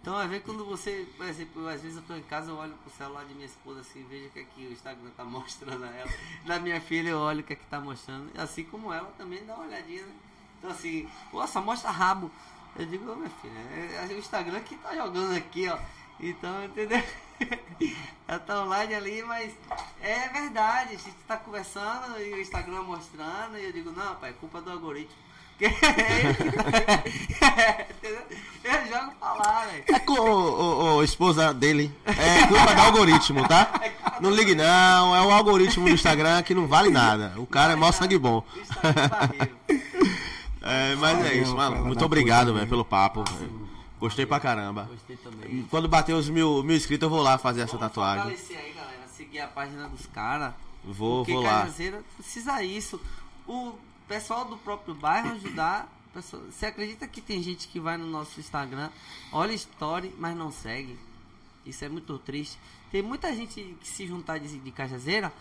Então, 0.00 0.16
às 0.16 0.28
vezes, 0.30 0.44
quando 0.46 0.64
você, 0.64 1.06
por 1.16 1.26
exemplo, 1.26 1.68
às 1.68 1.82
vezes 1.82 1.98
eu 1.98 2.02
tô 2.04 2.14
em 2.14 2.22
casa, 2.22 2.50
eu 2.50 2.56
olho 2.56 2.72
pro 2.72 2.90
celular 2.90 3.22
de 3.26 3.34
minha 3.34 3.46
esposa 3.46 3.80
assim, 3.80 4.02
vejo 4.08 4.28
o 4.28 4.30
que 4.30 4.38
é 4.40 4.66
o 4.68 4.72
Instagram 4.72 5.10
tá 5.14 5.24
mostrando 5.24 5.84
a 5.84 5.88
ela. 5.88 6.10
Da 6.46 6.58
minha 6.58 6.80
filha, 6.80 7.10
eu 7.10 7.18
olho 7.18 7.40
o 7.40 7.42
que 7.42 7.52
é 7.52 7.56
que 7.56 7.66
tá 7.66 7.78
mostrando. 7.78 8.30
Assim 8.38 8.64
como 8.64 8.92
ela 8.92 9.12
também 9.18 9.44
dá 9.44 9.54
uma 9.54 9.66
olhadinha, 9.66 10.02
né? 10.02 10.12
Então, 10.58 10.70
assim, 10.70 11.08
nossa, 11.32 11.60
mostra 11.60 11.90
rabo. 11.90 12.30
Eu 12.76 12.86
digo, 12.86 13.10
ô 13.10 13.16
minha 13.16 13.28
filha, 13.28 13.58
é, 13.58 14.06
é 14.10 14.14
o 14.14 14.18
Instagram 14.18 14.60
que 14.60 14.76
tá 14.76 14.94
jogando 14.94 15.36
aqui, 15.36 15.68
ó. 15.68 15.78
Então, 16.18 16.64
entendeu? 16.64 17.02
Ela 18.26 18.38
tá 18.38 18.62
online 18.62 18.94
ali, 18.94 19.22
mas 19.22 19.52
é 20.00 20.28
verdade, 20.28 20.94
a 20.94 20.98
gente 20.98 21.16
tá 21.26 21.36
conversando 21.36 22.18
e 22.20 22.34
o 22.34 22.40
Instagram 22.40 22.82
mostrando, 22.82 23.58
e 23.58 23.64
eu 23.64 23.72
digo, 23.72 23.90
não, 23.90 24.14
pai, 24.16 24.30
é 24.30 24.32
culpa 24.34 24.60
do 24.60 24.70
algoritmo. 24.70 25.29
É 25.66 26.20
ele 26.20 26.34
que 26.34 27.92
Entendeu? 27.92 28.22
Eu 28.62 28.86
jogo 28.86 29.12
pra 29.18 29.32
lá, 29.34 29.64
velho. 29.66 29.84
É 29.88 29.98
com 29.98 30.12
o, 30.12 30.60
o- 30.60 30.96
o 30.96 31.02
esposa 31.04 31.52
dele. 31.54 31.90
É 32.06 32.46
culpa 32.46 32.74
do 32.74 32.80
algoritmo, 32.82 33.48
tá? 33.48 33.70
Não 34.20 34.30
ligue 34.30 34.54
não, 34.54 35.16
é 35.16 35.22
o 35.22 35.30
algoritmo 35.30 35.86
do 35.86 35.92
Instagram 35.92 36.42
que 36.42 36.54
não 36.54 36.66
vale 36.66 36.90
nada. 36.90 37.32
O 37.38 37.46
cara 37.46 37.72
é 37.72 37.76
mó 37.76 37.90
sangue 37.92 38.18
bom. 38.18 38.44
É, 40.62 40.94
mas 40.96 41.24
é 41.24 41.34
isso, 41.36 41.56
mano. 41.56 41.86
Muito 41.86 42.04
obrigado, 42.04 42.52
velho, 42.52 42.66
pelo 42.68 42.84
papo. 42.84 43.24
Gostei 43.98 44.26
pra 44.26 44.38
caramba. 44.38 44.88
Gostei 44.90 45.16
também. 45.16 45.66
Quando 45.70 45.88
bater 45.88 46.12
os 46.14 46.28
mil, 46.28 46.62
mil 46.62 46.76
inscritos, 46.76 47.04
eu 47.06 47.10
vou 47.10 47.22
lá 47.22 47.38
fazer 47.38 47.62
essa 47.62 47.78
tatuagem. 47.78 48.24
fortalecer 48.24 48.58
aí, 48.58 48.72
galera. 48.74 49.00
Seguir 49.16 49.40
a 49.40 49.46
página 49.48 49.88
dos 49.88 50.04
caras. 50.06 50.52
Vou, 50.84 51.18
Porque 51.24 51.32
vou 51.32 51.42
lá. 51.42 51.60
Cajazeira 51.62 52.02
precisa 52.16 52.62
isso. 52.62 53.00
O 53.48 53.72
pessoal 54.10 54.44
do 54.44 54.56
próprio 54.56 54.92
bairro 54.92 55.30
ajudar. 55.34 55.86
pessoa- 56.12 56.42
Você 56.50 56.66
acredita 56.66 57.06
que 57.06 57.20
tem 57.20 57.40
gente 57.40 57.68
que 57.68 57.78
vai 57.78 57.96
no 57.96 58.04
nosso 58.06 58.40
Instagram, 58.40 58.90
olha 59.32 59.52
story, 59.52 60.12
mas 60.18 60.36
não 60.36 60.50
segue? 60.50 60.98
Isso 61.64 61.84
é 61.84 61.88
muito 61.88 62.18
triste. 62.18 62.58
Tem 62.90 63.00
muita 63.02 63.32
gente 63.34 63.76
que 63.80 63.86
se 63.86 64.06
juntar 64.08 64.38
de, 64.38 64.58
de 64.58 64.70
Cajazeira, 64.72 65.32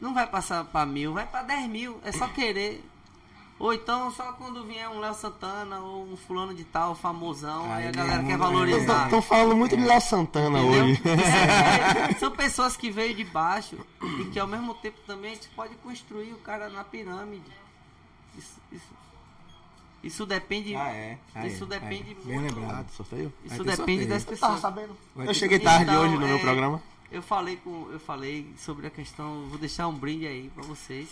não 0.00 0.14
vai 0.14 0.24
passar 0.26 0.64
pra 0.64 0.86
mil, 0.86 1.12
vai 1.14 1.26
pra 1.26 1.42
10 1.42 1.68
mil. 1.68 2.00
É 2.04 2.12
só 2.12 2.28
querer. 2.28 2.84
Ou 3.58 3.72
então 3.72 4.10
só 4.12 4.32
quando 4.34 4.62
vier 4.64 4.86
um 4.88 5.00
Léo 5.00 5.14
Santana 5.14 5.80
ou 5.80 6.04
um 6.12 6.16
fulano 6.16 6.54
de 6.54 6.62
tal, 6.62 6.94
famosão, 6.94 7.64
aí, 7.72 7.84
Aí 7.84 7.88
a 7.88 7.90
galera 7.90 8.14
é 8.16 8.18
quer 8.18 8.24
muito- 8.24 8.38
valorizar. 8.38 9.04
Estão 9.06 9.22
falando 9.22 9.56
muito 9.56 9.76
de 9.76 9.82
Léo 9.82 10.00
Santana 10.00 10.60
Entendeu? 10.60 10.84
hoje. 10.84 11.02
É, 11.08 12.14
são 12.20 12.30
pessoas 12.30 12.76
que 12.76 12.90
veio 12.90 13.14
de 13.14 13.24
baixo 13.24 13.76
e 14.20 14.24
que 14.26 14.38
ao 14.38 14.46
mesmo 14.46 14.74
tempo 14.74 14.98
também 15.06 15.32
a 15.32 15.34
gente 15.34 15.48
pode 15.48 15.74
construir 15.76 16.32
o 16.34 16.38
cara 16.38 16.68
na 16.68 16.84
pirâmide. 16.84 17.50
Isso, 18.36 18.60
isso, 18.72 18.86
isso 20.02 20.26
depende. 20.26 20.74
Ah, 20.76 20.88
é. 20.90 21.18
Ah, 21.34 21.46
Isso 21.46 21.64
é. 21.64 21.66
depende 21.66 22.14
Bem 22.24 22.38
muito. 22.40 22.54
lembrado. 22.58 22.90
sorteio? 22.90 23.32
Isso 23.44 23.64
depende 23.64 23.76
sorteio. 23.76 24.08
das 24.08 24.24
pessoas. 24.24 24.60
Vai 25.14 25.26
Eu 25.28 25.34
cheguei 25.34 25.58
tarde 25.58 25.84
Então, 25.90 26.02
hoje 26.02 26.14
no 26.14 26.26
meu 26.26 26.36
é, 26.36 26.40
programa. 26.40 26.82
Eu 27.10 27.22
falei 27.22 27.56
com, 27.56 27.88
eu 27.90 28.00
falei 28.00 28.52
sobre 28.58 28.86
a 28.86 28.90
questão, 28.90 29.46
vou 29.48 29.58
deixar 29.58 29.88
um 29.88 29.94
brinde 29.94 30.26
aí 30.26 30.50
pra 30.54 30.64
vocês. 30.64 31.08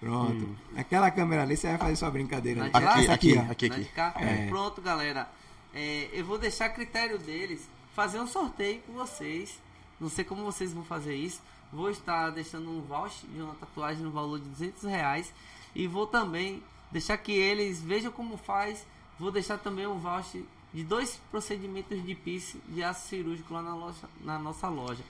Pronto. 0.00 0.48
Aquela 0.76 1.10
câmera 1.10 1.42
ali, 1.42 1.56
você 1.56 1.68
vai 1.68 1.78
fazer 1.78 1.96
sua 1.96 2.10
brincadeira. 2.10 2.60
Lá? 2.60 2.66
Aqui, 2.68 3.00
Essa 3.04 3.12
aqui, 3.14 3.36
aqui, 3.38 3.68
Né, 3.68 3.74
aqui. 3.74 3.84
de 3.84 3.90
cá? 3.90 4.14
É. 4.16 4.46
Pronto, 4.46 4.80
galera. 4.80 5.28
É, 5.74 6.08
eu 6.12 6.24
vou 6.24 6.38
deixar 6.38 6.66
a 6.66 6.70
critério 6.70 7.18
deles 7.18 7.68
fazer 7.94 8.20
um 8.20 8.26
sorteio 8.26 8.80
com 8.82 8.92
vocês. 8.92 9.58
Não 10.00 10.08
sei 10.08 10.24
como 10.24 10.44
vocês 10.44 10.72
vão 10.72 10.84
fazer 10.84 11.14
isso. 11.16 11.40
Vou 11.72 11.90
estar 11.90 12.30
deixando 12.30 12.70
um 12.70 12.80
voucher 12.80 13.28
de 13.28 13.40
uma 13.42 13.54
tatuagem 13.56 14.02
no 14.02 14.10
valor 14.10 14.38
de 14.38 14.48
200 14.48 14.84
reais. 14.84 15.32
E 15.78 15.86
vou 15.86 16.08
também 16.08 16.60
deixar 16.90 17.16
que 17.16 17.30
eles 17.30 17.80
vejam 17.80 18.10
como 18.10 18.36
faz. 18.36 18.84
Vou 19.16 19.30
deixar 19.30 19.58
também 19.58 19.86
um 19.86 19.96
voucher 19.96 20.42
de 20.74 20.82
dois 20.82 21.20
procedimentos 21.30 22.04
de 22.04 22.16
piercing 22.16 22.60
de 22.68 22.82
aço 22.82 23.06
cirúrgico 23.06 23.54
lá 23.54 23.62
na, 23.62 23.76
loja, 23.76 24.08
na 24.20 24.38
nossa 24.40 24.68
loja. 24.68 25.04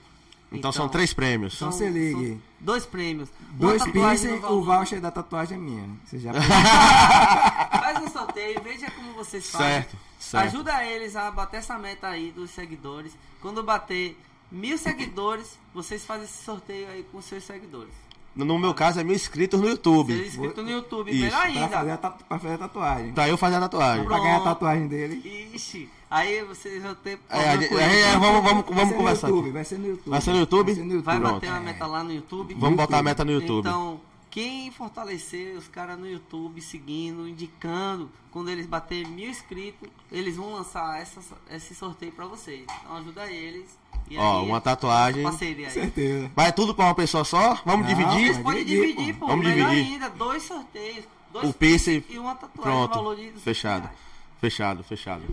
Então, 0.51 0.71
são 0.71 0.87
três 0.87 1.11
prêmios. 1.11 1.55
Então 1.55 1.71
se 1.71 1.87
ligue. 1.89 2.39
dois 2.59 2.85
prêmios. 2.85 3.29
Dois 3.51 3.83
piercing, 3.91 4.43
o 4.45 4.61
voucher 4.61 5.01
da 5.01 5.09
tatuagem 5.09 5.57
é 5.57 5.61
minha. 5.61 5.89
Você 6.05 6.19
já 6.19 6.33
Faz 7.81 8.03
um 8.03 8.07
sorteio, 8.07 8.61
veja 8.61 8.91
como 8.91 9.13
vocês 9.13 9.49
fazem. 9.49 9.67
Certo, 9.67 9.97
certo. 10.19 10.45
Ajuda 10.45 10.85
eles 10.85 11.15
a 11.15 11.31
bater 11.31 11.57
essa 11.57 11.79
meta 11.79 12.07
aí 12.07 12.31
dos 12.31 12.51
seguidores. 12.51 13.11
Quando 13.41 13.63
bater 13.63 14.15
mil 14.51 14.77
seguidores, 14.77 15.57
vocês 15.73 16.05
fazem 16.05 16.25
esse 16.25 16.43
sorteio 16.43 16.89
aí 16.89 17.03
com 17.11 17.19
seus 17.21 17.43
seguidores. 17.43 17.93
No 18.35 18.57
meu 18.57 18.73
caso, 18.73 18.99
é 18.99 19.03
mil 19.03 19.15
inscritos 19.15 19.59
no 19.59 19.67
YouTube. 19.67 20.13
inscrito 20.13 20.61
no 20.61 20.69
YouTube, 20.69 21.11
Isso. 21.11 21.21
melhor 21.21 21.41
pra 21.41 21.67
fazer, 21.67 21.89
a 21.89 21.93
ainda. 21.93 21.97
pra 21.97 22.39
fazer 22.39 22.53
a 22.53 22.57
tatuagem. 22.57 23.11
Pra 23.13 23.27
eu 23.29 23.37
fazer 23.37 23.55
a 23.55 23.59
tatuagem. 23.61 24.05
Pra 24.05 24.17
ganhar 24.19 24.35
a 24.35 24.39
Pronto. 24.39 24.53
tatuagem 24.53 24.87
dele. 24.87 25.49
Ixi, 25.53 25.89
aí 26.09 26.43
vocês 26.45 26.81
vão 26.81 26.95
ter 26.95 27.19
É, 27.29 27.53
é, 27.53 28.17
vamos, 28.17 28.43
vamos, 28.43 28.65
Vai 28.65 28.75
vamos 28.75 28.79
ser 28.79 28.85
no 28.85 28.93
conversar. 28.97 29.27
YouTube. 29.29 29.51
Vai 29.51 29.63
ser 29.65 29.77
no 29.79 29.87
YouTube. 29.87 30.09
Vai 30.09 30.21
ser 30.21 30.31
no 30.31 30.37
YouTube? 30.39 30.65
Vai 30.65 30.75
ser 30.75 30.81
no 30.83 30.93
YouTube. 30.93 31.03
Vai 31.05 31.19
Pronto. 31.19 31.33
bater 31.33 31.49
uma 31.49 31.59
meta 31.59 31.85
lá 31.87 32.03
no 32.03 32.13
YouTube. 32.13 32.53
Vamos 32.53 32.77
botar 32.77 32.97
a 32.99 33.03
meta 33.03 33.25
no 33.25 33.31
YouTube. 33.31 33.67
Então, 33.67 34.01
quem 34.29 34.69
fortalecer 34.71 35.57
os 35.57 35.67
caras 35.67 35.97
no 35.97 36.07
YouTube, 36.07 36.61
seguindo, 36.61 37.27
indicando, 37.27 38.09
quando 38.31 38.49
eles 38.49 38.67
baterem 38.67 39.11
mil 39.11 39.29
inscritos, 39.29 39.89
eles 40.11 40.37
vão 40.37 40.53
lançar 40.53 41.01
essa, 41.01 41.19
esse 41.51 41.73
sorteio 41.73 42.11
pra 42.11 42.25
vocês. 42.25 42.61
Então 42.83 42.95
ajuda 42.97 43.25
eles. 43.31 43.78
E 44.09 44.17
Ó, 44.17 44.39
aí, 44.41 44.45
uma 44.47 44.59
tatuagem. 44.59 45.23
Parceria 45.23 45.67
aí. 45.67 45.73
Certeza. 45.73 46.31
Vai 46.35 46.51
tudo 46.51 46.73
pra 46.73 46.85
uma 46.85 46.95
pessoa 46.95 47.23
só? 47.23 47.55
Vamos 47.65 47.87
Não, 47.87 47.95
dividir? 47.95 48.33
vai 48.33 48.43
Pode 48.43 48.65
dividir, 48.65 48.87
dividir, 48.95 49.13
pô. 49.15 49.19
pô. 49.19 49.27
Vamos 49.27 49.45
melhor 49.45 49.69
dividir. 49.69 49.93
ainda, 49.93 50.09
dois 50.09 50.43
sorteios. 50.43 51.05
Dois 51.31 51.47
O 51.49 51.53
piercing. 51.53 52.03
e 52.09 52.17
uma 52.17 52.33
tatuagem 52.33 52.61
Pronto. 52.61 52.95
valor 52.95 53.15
de 53.15 53.21
200 53.23 53.43
Fechado. 53.43 53.81
reais. 53.83 53.97
Fechado, 54.41 54.83
fechado. 54.83 55.23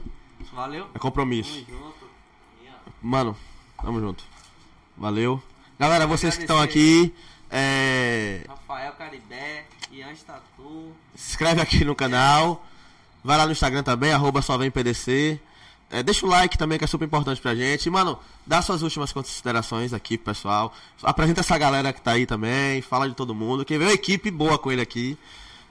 Valeu? 0.52 0.86
É 0.94 0.98
compromisso. 0.98 1.64
Tamo 1.64 1.78
junto. 1.82 2.06
Mano, 3.02 3.36
tamo 3.82 4.00
junto. 4.00 4.24
Valeu. 4.96 5.42
Galera, 5.78 6.06
vocês 6.06 6.34
que 6.36 6.42
estão 6.42 6.60
aqui, 6.60 7.14
é, 7.50 8.42
Rafael 8.48 8.92
Caribé, 8.92 9.64
Ian 9.92 10.14
Tatu. 10.26 10.92
se 11.14 11.30
inscreve 11.30 11.60
aqui 11.60 11.84
no 11.84 11.94
canal. 11.94 12.64
Vai 13.24 13.36
lá 13.36 13.46
no 13.46 13.52
Instagram 13.52 13.82
também, 13.82 14.12
arroba 14.12 14.40
só 14.42 14.56
vem 14.58 14.70
PDC. 14.70 15.40
É, 15.90 16.02
deixa 16.02 16.26
o 16.26 16.28
like 16.28 16.58
também, 16.58 16.78
que 16.78 16.84
é 16.84 16.86
super 16.86 17.04
importante 17.04 17.40
pra 17.40 17.54
gente. 17.54 17.86
E, 17.86 17.90
mano, 17.90 18.18
dá 18.44 18.60
suas 18.60 18.82
últimas 18.82 19.12
considerações 19.12 19.92
aqui 19.92 20.18
pessoal. 20.18 20.72
Apresenta 21.02 21.40
essa 21.40 21.56
galera 21.56 21.92
que 21.92 22.00
tá 22.00 22.12
aí 22.12 22.26
também. 22.26 22.82
Fala 22.82 23.08
de 23.08 23.14
todo 23.14 23.34
mundo. 23.34 23.64
Que 23.64 23.78
veio 23.78 23.90
uma 23.90 23.94
equipe 23.94 24.30
boa 24.30 24.58
com 24.58 24.72
ele 24.72 24.80
aqui. 24.80 25.16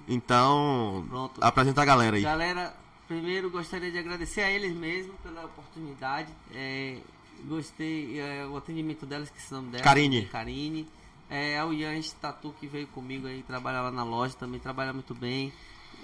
Então, 0.07 1.05
Pronto. 1.09 1.43
apresenta 1.43 1.81
a 1.81 1.85
galera 1.85 2.15
aí. 2.15 2.21
Galera, 2.21 2.73
primeiro 3.07 3.49
gostaria 3.49 3.91
de 3.91 3.97
agradecer 3.97 4.41
a 4.41 4.51
eles 4.51 4.73
mesmos 4.73 5.15
pela 5.21 5.45
oportunidade. 5.45 6.29
É, 6.53 6.97
gostei 7.45 8.19
é, 8.19 8.45
o 8.45 8.55
atendimento 8.55 9.05
delas, 9.05 9.29
que 9.29 9.41
são 9.41 9.63
delas. 9.63 9.81
Karine. 9.81 10.25
Karine. 10.27 10.87
É, 11.29 11.57
ao 11.57 11.73
Ian 11.73 11.99
Tatu 12.21 12.53
que 12.59 12.67
veio 12.67 12.87
comigo 12.87 13.27
aí 13.27 13.41
trabalhar 13.41 13.81
lá 13.81 13.91
na 13.91 14.03
loja, 14.03 14.35
também 14.35 14.59
trabalha 14.59 14.93
muito 14.93 15.13
bem. 15.15 15.51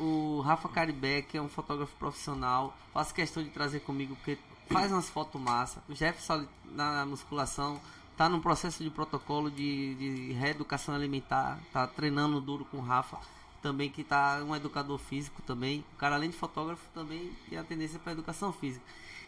O 0.02 0.42
Rafa 0.42 0.68
Caribé, 0.68 1.22
que 1.22 1.38
é 1.38 1.42
um 1.42 1.48
fotógrafo 1.48 1.96
profissional, 1.98 2.76
faço 2.92 3.14
questão 3.14 3.44
de 3.44 3.52
trazer 3.52 3.82
comigo 3.82 4.16
porque 4.16 4.36
faz 4.68 4.92
umas 4.92 5.08
fotos 5.08 5.40
massa. 5.40 5.84
O 5.88 5.94
Jefferson 5.94 6.48
na 6.72 7.06
musculação 7.06 7.80
tá 8.18 8.28
num 8.28 8.40
processo 8.40 8.84
de 8.84 8.90
protocolo 8.90 9.52
de, 9.52 9.94
de 9.94 10.34
reeducação 10.34 10.96
alimentar, 10.96 11.60
tá 11.72 11.86
treinando 11.86 12.42
duro 12.42 12.66
com 12.66 12.78
o 12.78 12.82
Rafa, 12.82 13.20
também 13.62 13.92
que 13.92 14.04
tá 14.04 14.44
um 14.44 14.56
educador 14.56 14.98
físico 14.98 15.40
também. 15.44 15.86
O 15.94 15.98
cara 15.98 16.16
além 16.16 16.32
de 16.32 16.36
fotógrafo 16.36 16.84
também 16.96 17.32
tem 17.48 17.60
a 17.60 17.64
tendência 17.64 18.00
para 18.00 18.14
educação 18.14 18.52
física. 18.52 18.84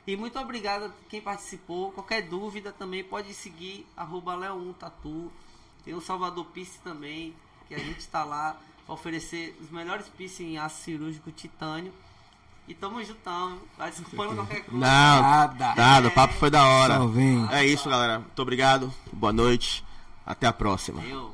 E 0.08 0.18
muito 0.18 0.40
obrigado 0.40 0.86
a 0.86 0.92
quem 1.08 1.22
participou. 1.22 1.92
Qualquer 1.92 2.24
dúvida 2.24 2.72
também 2.72 3.04
pode 3.04 3.32
seguir 3.36 3.86
arroba 3.96 4.36
Leo1 4.36 4.74
Tatu. 4.74 5.32
Tem 5.86 5.94
o 5.94 6.02
Salvador 6.02 6.46
Piercing 6.46 6.80
também, 6.84 7.36
que 7.68 7.76
a 7.76 7.80
gente 7.80 8.00
está 8.00 8.24
lá 8.24 8.60
oferecer 8.88 9.58
os 9.62 9.70
melhores 9.70 10.08
piercing 10.18 10.54
em 10.54 10.58
aço 10.58 10.82
cirúrgico 10.84 11.32
titânio. 11.32 11.94
E 12.66 12.74
tamo 12.74 13.04
juntão, 13.04 13.60
tá 13.78 13.90
desculpando 13.90 14.36
qualquer 14.36 14.62
coisa. 14.64 14.72
Não, 14.72 15.22
Nada. 15.22 15.76
nada, 15.76 16.08
o 16.08 16.12
papo 16.12 16.34
foi 16.36 16.50
da 16.50 16.66
hora. 16.66 17.06
Vem. 17.08 17.46
É 17.52 17.66
isso, 17.66 17.90
galera. 17.90 18.20
Muito 18.20 18.42
obrigado. 18.42 18.94
Boa 19.12 19.34
noite. 19.34 19.84
Até 20.26 20.48
a 20.48 20.54
próxima. 20.54 21.02
Eu. 21.04 21.34